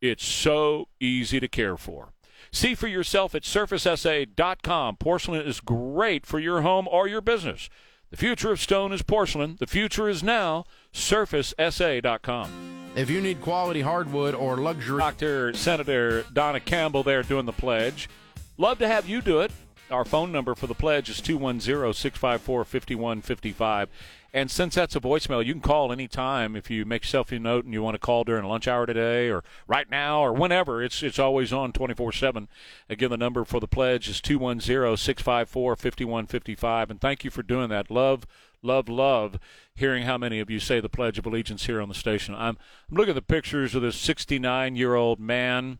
It's 0.00 0.24
so 0.24 0.88
easy 1.00 1.40
to 1.40 1.48
care 1.48 1.76
for. 1.76 2.12
See 2.52 2.74
for 2.74 2.86
yourself 2.86 3.34
at 3.34 3.42
surfacesa.com. 3.42 4.96
Porcelain 4.96 5.42
is 5.42 5.60
great 5.60 6.26
for 6.26 6.38
your 6.38 6.62
home 6.62 6.86
or 6.88 7.08
your 7.08 7.20
business. 7.20 7.68
The 8.10 8.16
future 8.16 8.52
of 8.52 8.60
stone 8.60 8.92
is 8.92 9.02
porcelain. 9.02 9.56
The 9.58 9.66
future 9.66 10.08
is 10.08 10.22
now. 10.22 10.64
SurfaceSA.com. 10.92 12.50
If 12.94 13.10
you 13.10 13.20
need 13.20 13.42
quality 13.42 13.82
hardwood 13.82 14.34
or 14.34 14.56
luxury. 14.56 14.98
Dr. 14.98 15.52
Senator 15.54 16.24
Donna 16.32 16.60
Campbell 16.60 17.02
there 17.02 17.22
doing 17.22 17.46
the 17.46 17.52
pledge. 17.52 18.08
Love 18.56 18.78
to 18.78 18.88
have 18.88 19.08
you 19.08 19.20
do 19.20 19.40
it. 19.40 19.50
Our 19.90 20.04
phone 20.04 20.32
number 20.32 20.54
for 20.54 20.66
the 20.66 20.74
pledge 20.74 21.10
is 21.10 21.20
210 21.20 21.92
654 21.92 22.64
5155. 22.64 23.88
And 24.32 24.50
since 24.50 24.74
that's 24.74 24.96
a 24.96 25.00
voicemail, 25.00 25.44
you 25.44 25.52
can 25.52 25.62
call 25.62 25.92
anytime 25.92 26.56
if 26.56 26.70
you 26.70 26.84
make 26.84 27.04
yourself 27.04 27.32
a 27.32 27.38
note 27.38 27.64
and 27.64 27.72
you 27.72 27.82
want 27.82 27.94
to 27.94 27.98
call 27.98 28.24
during 28.24 28.44
lunch 28.44 28.68
hour 28.68 28.86
today 28.86 29.30
or 29.30 29.42
right 29.66 29.88
now 29.90 30.20
or 30.20 30.32
whenever. 30.32 30.82
It's 30.82 31.02
it's 31.02 31.18
always 31.18 31.52
on 31.52 31.72
24 31.72 32.12
7. 32.12 32.48
Again, 32.88 33.10
the 33.10 33.16
number 33.16 33.44
for 33.44 33.60
the 33.60 33.68
pledge 33.68 34.08
is 34.08 34.20
210 34.20 34.96
654 34.96 35.76
5155. 35.76 36.90
And 36.90 37.00
thank 37.00 37.24
you 37.24 37.30
for 37.30 37.42
doing 37.42 37.68
that. 37.70 37.90
Love, 37.90 38.26
love, 38.62 38.88
love 38.88 39.38
hearing 39.74 40.04
how 40.04 40.18
many 40.18 40.40
of 40.40 40.50
you 40.50 40.58
say 40.58 40.80
the 40.80 40.88
Pledge 40.88 41.18
of 41.18 41.26
Allegiance 41.26 41.66
here 41.66 41.80
on 41.80 41.88
the 41.88 41.94
station. 41.94 42.34
I'm, 42.34 42.58
I'm 42.90 42.96
looking 42.96 43.10
at 43.10 43.14
the 43.14 43.22
pictures 43.22 43.74
of 43.74 43.82
this 43.82 43.96
69 43.96 44.74
year 44.74 44.94
old 44.94 45.20
man 45.20 45.78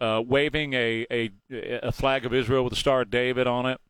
uh, 0.00 0.22
waving 0.24 0.72
a, 0.74 1.06
a, 1.10 1.30
a 1.50 1.92
flag 1.92 2.24
of 2.24 2.32
Israel 2.32 2.64
with 2.64 2.72
the 2.72 2.78
Star 2.78 3.02
of 3.02 3.10
David 3.10 3.46
on 3.46 3.66
it. 3.66 3.80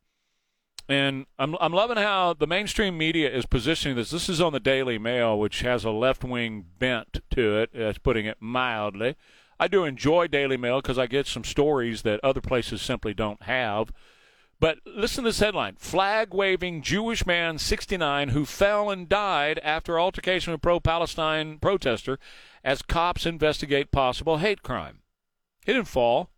And 0.87 1.25
I'm, 1.39 1.55
I'm 1.59 1.73
loving 1.73 1.97
how 1.97 2.33
the 2.33 2.45
mainstream 2.45 2.97
media 2.97 3.31
is 3.31 3.45
positioning 3.45 3.97
this. 3.97 4.11
This 4.11 4.29
is 4.29 4.39
on 4.39 4.53
the 4.53 4.59
Daily 4.59 4.99
Mail, 4.99 5.37
which 5.37 5.61
has 5.61 5.83
a 5.83 5.89
left 5.89 6.23
wing 6.23 6.65
bent 6.77 7.21
to 7.31 7.57
it, 7.57 7.73
as 7.73 7.97
putting 7.97 8.25
it 8.27 8.37
mildly. 8.39 9.15
I 9.59 9.67
do 9.67 9.83
enjoy 9.83 10.27
Daily 10.27 10.57
Mail 10.57 10.81
because 10.81 10.99
I 10.99 11.07
get 11.07 11.27
some 11.27 11.43
stories 11.43 12.03
that 12.03 12.19
other 12.23 12.41
places 12.41 12.81
simply 12.81 13.13
don't 13.13 13.41
have. 13.43 13.91
But 14.59 14.79
listen 14.85 15.23
to 15.23 15.29
this 15.29 15.39
headline 15.39 15.75
Flag 15.75 16.33
waving 16.33 16.81
Jewish 16.81 17.25
man 17.25 17.57
69 17.57 18.29
who 18.29 18.45
fell 18.45 18.89
and 18.89 19.09
died 19.09 19.59
after 19.63 19.99
altercation 19.99 20.53
with 20.53 20.61
pro 20.61 20.79
Palestine 20.79 21.57
protester 21.59 22.19
as 22.63 22.81
cops 22.81 23.25
investigate 23.25 23.91
possible 23.91 24.37
hate 24.37 24.63
crime. 24.63 24.99
He 25.65 25.73
didn't 25.73 25.87
fall, 25.87 26.29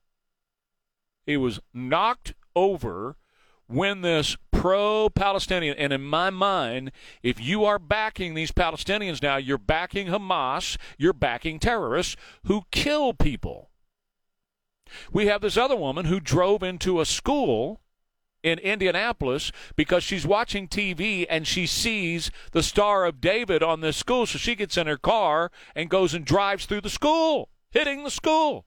he 1.26 1.38
was 1.38 1.60
knocked 1.74 2.34
over 2.56 3.18
when 3.68 4.02
this 4.02 4.38
pro 4.52 5.10
Palestinian, 5.10 5.78
and 5.78 5.94
in 5.94 6.02
my 6.02 6.30
mind, 6.30 6.92
if 7.22 7.40
you 7.40 7.66
are 7.66 7.80
backing 7.80 8.34
these 8.34 8.52
Palestinians 8.52 9.22
now, 9.22 9.38
you're 9.38 9.58
backing 9.58 10.08
Hamas, 10.08 10.78
you're 10.98 11.14
backing 11.14 11.60
terrorists 11.60 12.16
who 12.46 12.64
kill 12.72 13.14
people. 13.14 13.70
We 15.12 15.28
have 15.28 15.42
this 15.42 15.58
other 15.58 15.76
woman 15.76 16.06
who 16.06 16.20
drove 16.20 16.64
into 16.64 17.02
a 17.02 17.06
school 17.06 17.82
in 18.42 18.60
Indianapolis 18.60 19.52
because 19.76 20.04
she's 20.04 20.26
watching 20.26 20.68
TV 20.68 21.26
and 21.30 21.46
she 21.46 21.68
sees 21.68 22.32
the 22.52 22.64
Star 22.64 23.06
of 23.06 23.20
David 23.20 23.62
on 23.62 23.82
this 23.82 23.98
school. 23.98 24.26
So 24.26 24.38
she 24.38 24.56
gets 24.56 24.78
in 24.78 24.88
her 24.88 24.98
car 24.98 25.52
and 25.76 25.90
goes 25.90 26.14
and 26.14 26.26
drives 26.26 26.66
through 26.66 26.82
the 26.82 26.90
school, 26.90 27.50
hitting 27.70 28.04
the 28.04 28.12
school. 28.12 28.66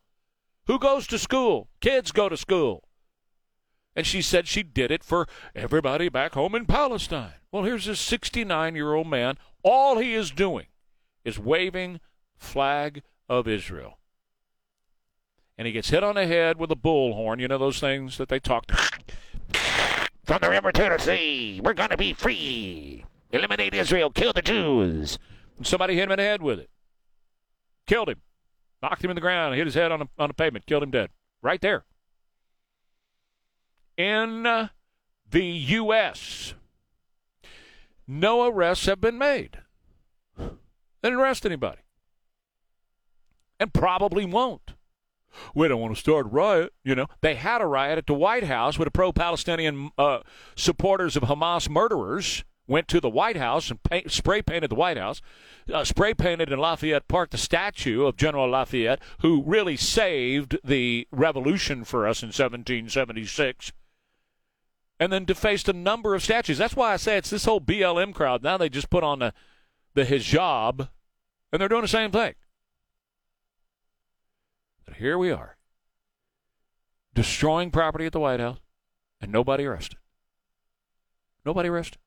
Who 0.67 0.79
goes 0.79 1.07
to 1.09 1.19
school? 1.19 1.69
Kids 1.81 2.13
go 2.13 2.29
to 2.29 2.37
school. 2.37 2.85
And 3.97 4.07
she 4.07 4.23
said 4.23 4.47
she 4.47 4.63
did 4.63 4.91
it 4.91 5.03
for 5.03 5.27
everybody 5.55 6.09
back 6.09 6.35
home 6.35 6.55
in 6.55 6.67
Palestine. 6.67 7.35
Well, 7.51 7.65
here's 7.65 7.87
this 7.87 8.01
69 8.01 8.75
year 8.75 8.95
old 8.95 9.09
man. 9.09 9.37
All 9.63 9.99
he 9.99 10.15
is 10.15 10.31
doing 10.31 10.67
is 11.25 11.39
waving 11.39 12.01
flag 12.37 13.03
of 13.29 13.49
Israel. 13.49 13.99
And 15.59 15.67
he 15.67 15.73
gets 15.73 15.91
hit 15.91 16.03
on 16.03 16.15
the 16.15 16.27
head 16.27 16.59
with 16.59 16.71
a 16.71 16.77
bullhorn. 16.77 17.41
You 17.41 17.49
know 17.49 17.59
those 17.59 17.81
things 17.81 18.17
that 18.17 18.29
they 18.29 18.41
talk 18.41 18.71
from 20.25 20.39
the 20.41 20.49
river 20.49 20.73
to 20.73 20.83
the 20.83 20.99
sea. 20.99 21.61
We're 21.63 21.75
going 21.75 21.91
to 21.91 21.97
be 21.97 22.15
free. 22.15 23.05
Eliminate 23.31 23.75
Israel. 23.75 24.11
Kill 24.11 24.33
the 24.33 24.43
Jews. 24.43 25.19
And 25.59 25.67
somebody 25.67 25.97
hit 25.97 26.05
him 26.05 26.13
in 26.13 26.17
the 26.17 26.23
head 26.23 26.41
with 26.41 26.61
it. 26.61 26.71
Killed 27.87 28.09
him. 28.09 28.23
Knocked 28.83 29.05
him 29.05 29.11
in 29.11 29.17
the 29.17 29.21
ground. 29.21 29.55
Hit 29.57 29.67
his 29.67 29.75
head 29.75 29.93
on 29.93 29.99
the, 29.99 30.07
on 30.19 30.29
the 30.29 30.35
pavement. 30.35 30.65
Killed 30.67 30.83
him 30.83 30.91
dead. 30.91 31.11
Right 31.43 31.61
there. 31.61 31.85
In 34.01 34.71
the 35.31 35.45
U.S., 35.45 36.55
no 38.07 38.47
arrests 38.47 38.87
have 38.87 39.01
been 39.01 39.19
made. 39.19 39.59
They 40.39 40.49
didn't 41.03 41.19
arrest 41.21 41.45
anybody. 41.45 41.83
And 43.59 43.75
probably 43.75 44.25
won't 44.25 44.75
we 45.55 45.69
don't 45.69 45.81
want 45.81 45.95
to 45.95 46.01
start 46.01 46.27
a 46.27 46.29
riot. 46.29 46.73
You 46.85 46.95
know, 46.95 47.07
they 47.21 47.35
had 47.35 47.61
a 47.61 47.67
riot 47.67 47.99
at 47.99 48.07
the 48.07 48.15
White 48.15 48.45
House 48.45 48.79
with 48.79 48.87
the 48.87 48.91
pro-Palestinian 48.91 49.91
uh, 49.99 50.21
supporters 50.57 51.17
of 51.17 51.25
Hamas 51.25 51.69
murderers 51.69 52.45
went 52.67 52.87
to 52.89 53.01
the 53.01 53.11
White 53.11 53.37
House 53.37 53.71
and 53.71 53.83
paint, 53.83 54.13
spray 54.13 54.43
painted 54.43 54.71
the 54.71 54.77
White 54.77 54.97
House, 54.97 55.21
uh, 55.73 55.85
spray 55.85 56.15
painted 56.15 56.53
in 56.53 56.59
Lafayette 56.59 57.09
Park 57.09 57.31
the 57.31 57.39
statue 57.39 58.07
of 58.07 58.17
General 58.17 58.49
Lafayette, 58.49 59.01
who 59.23 59.43
really 59.45 59.77
saved 59.77 60.57
the 60.63 61.07
revolution 61.11 61.85
for 61.85 62.07
us 62.07 62.23
in 62.23 62.29
1776, 62.29 63.73
and 65.01 65.11
then 65.11 65.25
defaced 65.25 65.67
a 65.69 65.73
number 65.73 66.15
of 66.15 66.23
statues. 66.23 66.59
That's 66.59 66.77
why 66.77 66.93
I 66.93 66.97
say 66.97 67.17
it's 67.17 67.31
this 67.31 67.47
whole 67.47 67.61
BLM 67.61 68.15
crowd. 68.15 68.43
Now 68.43 68.59
they 68.59 68.69
just 68.69 68.91
put 68.91 69.03
on 69.03 69.21
the, 69.21 69.33
the 69.95 70.05
hijab, 70.05 70.91
and 71.51 71.61
they're 71.61 71.69
doing 71.69 71.83
the 71.83 71.89
same 71.89 72.11
thing. 72.11 72.35
But 74.85 74.97
here 74.97 75.17
we 75.17 75.31
are, 75.31 75.57
destroying 77.15 77.71
property 77.71 78.05
at 78.05 78.13
the 78.13 78.21
White 78.21 78.41
House, 78.41 78.59
and 79.23 79.33
nobody 79.33 79.65
arrested. 79.65 79.99
Nobody 81.47 81.71
arrested. 81.71 81.99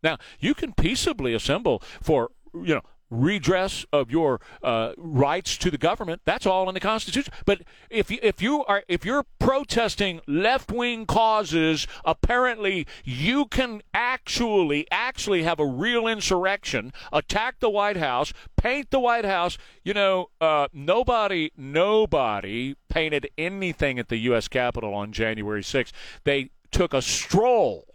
Now, 0.00 0.16
you 0.38 0.54
can 0.54 0.72
peaceably 0.72 1.34
assemble 1.34 1.82
for, 2.00 2.30
you 2.54 2.76
know, 2.76 2.82
redress 3.10 3.86
of 3.92 4.10
your 4.10 4.40
uh, 4.62 4.92
rights 4.96 5.56
to 5.58 5.70
the 5.70 5.78
government. 5.78 6.22
That's 6.24 6.46
all 6.46 6.68
in 6.68 6.74
the 6.74 6.80
Constitution. 6.80 7.32
But 7.46 7.62
if 7.90 8.10
you, 8.10 8.18
if 8.22 8.42
you 8.42 8.64
are 8.64 8.82
if 8.88 9.04
you're 9.04 9.24
protesting 9.38 10.20
left 10.26 10.70
wing 10.70 11.06
causes, 11.06 11.86
apparently 12.04 12.86
you 13.04 13.46
can 13.46 13.82
actually 13.94 14.86
actually 14.90 15.42
have 15.42 15.60
a 15.60 15.66
real 15.66 16.06
insurrection, 16.06 16.92
attack 17.12 17.60
the 17.60 17.70
White 17.70 17.96
House, 17.96 18.32
paint 18.56 18.90
the 18.90 19.00
White 19.00 19.24
House. 19.24 19.58
You 19.84 19.94
know, 19.94 20.30
uh, 20.40 20.68
nobody 20.72 21.50
nobody 21.56 22.76
painted 22.88 23.28
anything 23.36 23.98
at 23.98 24.08
the 24.08 24.18
U.S. 24.18 24.48
Capitol 24.48 24.94
on 24.94 25.12
January 25.12 25.62
6th. 25.62 25.92
They 26.24 26.50
took 26.70 26.92
a 26.92 27.02
stroll, 27.02 27.94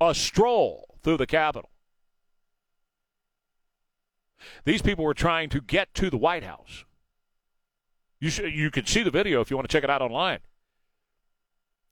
a 0.00 0.14
stroll 0.14 0.96
through 1.02 1.18
the 1.18 1.26
Capitol. 1.26 1.71
These 4.64 4.82
people 4.82 5.04
were 5.04 5.14
trying 5.14 5.48
to 5.50 5.60
get 5.60 5.92
to 5.94 6.10
the 6.10 6.16
White 6.16 6.44
House. 6.44 6.84
You 8.20 8.30
you 8.46 8.70
can 8.70 8.86
see 8.86 9.02
the 9.02 9.10
video 9.10 9.40
if 9.40 9.50
you 9.50 9.56
want 9.56 9.68
to 9.68 9.72
check 9.72 9.84
it 9.84 9.90
out 9.90 10.02
online. 10.02 10.40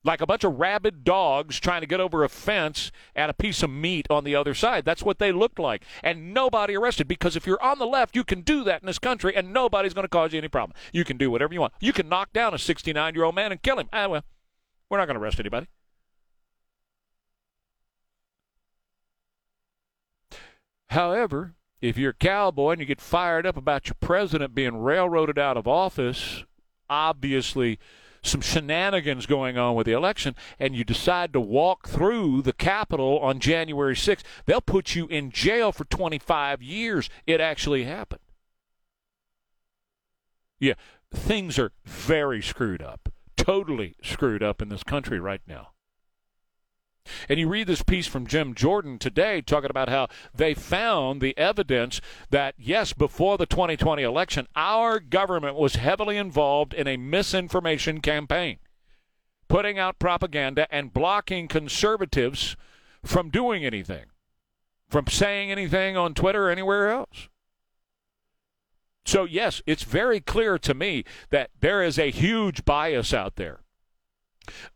Like 0.03 0.23
a 0.23 0.27
bunch 0.27 0.45
of 0.45 0.59
rabid 0.59 1.05
dogs 1.05 1.61
trying 1.61 1.83
to 1.83 1.87
get 1.87 2.01
over 2.01 2.25
a 2.25 2.29
fence 2.29 2.91
and 3.15 3.31
a 3.31 3.35
piece 3.35 3.63
of 3.63 3.69
meat 3.69 4.07
on 4.09 4.25
the 4.25 4.35
other 4.35 4.55
side. 4.55 4.87
That's 4.87 5.03
what 5.03 5.19
they 5.19 5.31
looked 5.31 5.59
like. 5.59 5.83
And 6.03 6.33
nobody 6.33 6.75
arrested 6.75 7.07
because 7.07 7.37
if 7.37 7.47
you're 7.47 7.63
on 7.63 7.79
the 7.79 7.87
left, 7.87 8.17
you 8.17 8.25
can 8.25 8.41
do 8.41 8.65
that 8.65 8.81
in 8.81 8.87
this 8.87 8.99
country 8.99 9.37
and 9.37 9.53
nobody's 9.53 9.93
going 9.93 10.05
to 10.05 10.09
cause 10.09 10.33
you 10.33 10.39
any 10.39 10.49
problem. 10.49 10.75
You 10.93 11.05
can 11.05 11.19
do 11.19 11.31
whatever 11.31 11.53
you 11.53 11.61
want. 11.61 11.75
You 11.81 11.93
can 11.93 12.09
knock 12.09 12.33
down 12.33 12.55
a 12.55 12.59
69 12.59 13.15
year 13.15 13.25
old 13.25 13.35
man 13.35 13.53
and 13.53 13.61
kill 13.61 13.79
him. 13.79 13.91
Ah, 13.93 14.09
well, 14.09 14.25
we're 14.89 14.97
not 14.97 15.07
going 15.07 15.19
to 15.19 15.23
arrest 15.23 15.39
anybody. 15.39 15.67
However, 20.89 21.55
if 21.81 21.97
you're 21.97 22.11
a 22.11 22.15
cowboy 22.15 22.73
and 22.73 22.81
you 22.81 22.87
get 22.87 23.01
fired 23.01 23.47
up 23.47 23.57
about 23.57 23.89
your 23.89 23.97
president 24.01 24.55
being 24.55 24.79
railroaded 24.79 25.39
out 25.39 25.57
of 25.57 25.67
office, 25.67 26.45
obviously 26.89 27.79
some 28.23 28.41
shenanigans 28.41 29.27
going 29.27 29.57
on 29.57 29.75
with 29.75 29.87
the 29.87 29.93
election, 29.93 30.35
and 30.59 30.77
you 30.77 30.85
decide 30.85 31.33
to 31.33 31.41
walk 31.41 31.89
through 31.89 32.43
the 32.43 32.53
Capitol 32.53 33.19
on 33.21 33.39
January 33.41 33.95
6th, 33.95 34.23
they'll 34.45 34.61
put 34.61 34.95
you 34.95 35.07
in 35.07 35.31
jail 35.31 35.73
for 35.73 35.85
25 35.85 36.63
years. 36.63 37.09
It 37.27 37.41
actually 37.41 37.85
happened. 37.85 38.21
Yeah, 40.59 40.75
things 41.11 41.59
are 41.59 41.73
very 41.87 42.43
screwed 42.43 42.83
up, 42.83 43.09
totally 43.37 43.97
screwed 44.03 44.43
up 44.43 44.61
in 44.61 44.69
this 44.69 44.83
country 44.83 45.19
right 45.19 45.41
now. 45.47 45.69
And 47.29 47.39
you 47.39 47.49
read 47.49 47.67
this 47.67 47.83
piece 47.83 48.07
from 48.07 48.27
Jim 48.27 48.55
Jordan 48.55 48.99
today 48.99 49.41
talking 49.41 49.71
about 49.71 49.89
how 49.89 50.09
they 50.35 50.55
found 50.55 51.21
the 51.21 51.37
evidence 51.39 52.01
that, 52.31 52.55
yes, 52.59 52.93
before 52.93 53.39
the 53.39 53.47
2020 53.47 54.03
election, 54.03 54.47
our 54.57 55.01
government 55.01 55.57
was 55.57 55.77
heavily 55.77 56.17
involved 56.17 56.75
in 56.75 56.87
a 56.87 56.97
misinformation 56.97 58.01
campaign, 58.01 58.59
putting 59.49 59.79
out 59.79 59.99
propaganda 59.99 60.67
and 60.71 60.93
blocking 60.93 61.49
conservatives 61.49 62.57
from 63.05 63.31
doing 63.31 63.65
anything, 63.65 64.07
from 64.89 65.07
saying 65.07 65.51
anything 65.51 65.97
on 65.97 66.15
Twitter 66.15 66.49
or 66.49 66.51
anywhere 66.51 66.91
else. 66.91 67.29
So, 69.07 69.25
yes, 69.25 69.63
it's 69.67 69.83
very 69.83 70.21
clear 70.21 70.59
to 70.59 70.75
me 70.75 71.05
that 71.31 71.51
there 71.61 71.83
is 71.83 71.99
a 71.99 72.11
huge 72.11 72.65
bias 72.65 73.15
out 73.15 73.37
there 73.37 73.60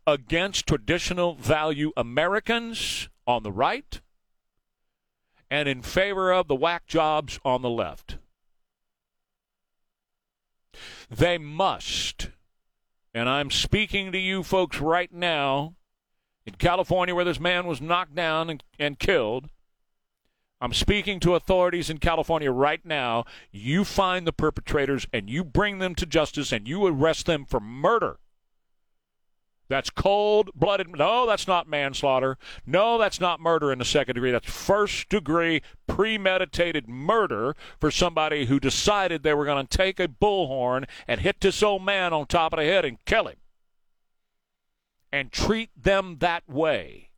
against 0.05 0.67
traditional 0.67 1.35
value 1.35 1.91
Americans 1.95 3.09
on 3.27 3.43
the 3.43 3.51
right 3.51 4.01
and 5.49 5.69
in 5.69 5.81
favor 5.81 6.31
of 6.31 6.47
the 6.47 6.55
whack 6.55 6.85
jobs 6.87 7.39
on 7.45 7.61
the 7.61 7.69
left. 7.69 8.17
They 11.09 11.37
must, 11.37 12.29
and 13.13 13.29
I'm 13.29 13.51
speaking 13.51 14.11
to 14.11 14.17
you 14.17 14.43
folks 14.43 14.79
right 14.81 15.11
now 15.13 15.75
in 16.45 16.55
California 16.55 17.15
where 17.15 17.25
this 17.25 17.39
man 17.39 17.65
was 17.65 17.81
knocked 17.81 18.15
down 18.15 18.49
and, 18.49 18.63
and 18.77 18.99
killed. 18.99 19.49
I'm 20.61 20.73
speaking 20.73 21.19
to 21.21 21.35
authorities 21.35 21.89
in 21.89 21.97
California 21.99 22.51
right 22.51 22.83
now. 22.85 23.25
You 23.51 23.83
find 23.83 24.25
the 24.25 24.33
perpetrators 24.33 25.05
and 25.13 25.29
you 25.29 25.43
bring 25.43 25.79
them 25.79 25.95
to 25.95 26.05
justice 26.05 26.51
and 26.51 26.67
you 26.67 26.85
arrest 26.85 27.25
them 27.25 27.45
for 27.45 27.59
murder. 27.59 28.17
That's 29.67 29.89
cold 29.89 30.51
blooded. 30.53 30.95
No, 30.95 31.25
that's 31.25 31.47
not 31.47 31.67
manslaughter. 31.67 32.37
No, 32.65 32.97
that's 32.97 33.19
not 33.19 33.39
murder 33.39 33.71
in 33.71 33.79
the 33.79 33.85
second 33.85 34.15
degree. 34.15 34.31
That's 34.31 34.49
first 34.49 35.09
degree 35.09 35.61
premeditated 35.87 36.87
murder 36.87 37.55
for 37.79 37.89
somebody 37.89 38.45
who 38.45 38.59
decided 38.59 39.23
they 39.23 39.33
were 39.33 39.45
going 39.45 39.65
to 39.65 39.77
take 39.77 39.99
a 39.99 40.07
bullhorn 40.07 40.85
and 41.07 41.21
hit 41.21 41.41
this 41.41 41.63
old 41.63 41.83
man 41.83 42.13
on 42.13 42.27
top 42.27 42.53
of 42.53 42.59
the 42.59 42.65
head 42.65 42.85
and 42.85 43.03
kill 43.05 43.27
him. 43.27 43.37
And 45.11 45.31
treat 45.31 45.69
them 45.75 46.17
that 46.19 46.47
way. 46.47 47.09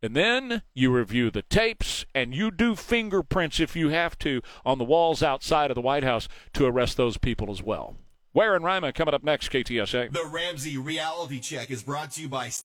And 0.00 0.14
then 0.14 0.62
you 0.74 0.92
review 0.92 1.30
the 1.30 1.42
tapes 1.42 2.04
and 2.14 2.34
you 2.34 2.50
do 2.50 2.76
fingerprints 2.76 3.58
if 3.58 3.74
you 3.74 3.88
have 3.88 4.18
to 4.18 4.42
on 4.64 4.78
the 4.78 4.84
walls 4.84 5.22
outside 5.22 5.70
of 5.70 5.74
the 5.74 5.80
White 5.80 6.04
House 6.04 6.28
to 6.52 6.66
arrest 6.66 6.96
those 6.96 7.16
people 7.16 7.50
as 7.50 7.62
well. 7.62 7.96
Ware 8.34 8.56
and 8.56 8.64
Rima 8.64 8.92
coming 8.92 9.14
up 9.14 9.22
next, 9.22 9.50
KTSA. 9.50 10.10
The 10.10 10.26
Ramsey 10.26 10.76
Reality 10.76 11.38
Check 11.38 11.70
is 11.70 11.84
brought 11.84 12.10
to 12.12 12.22
you 12.22 12.28
by 12.28 12.48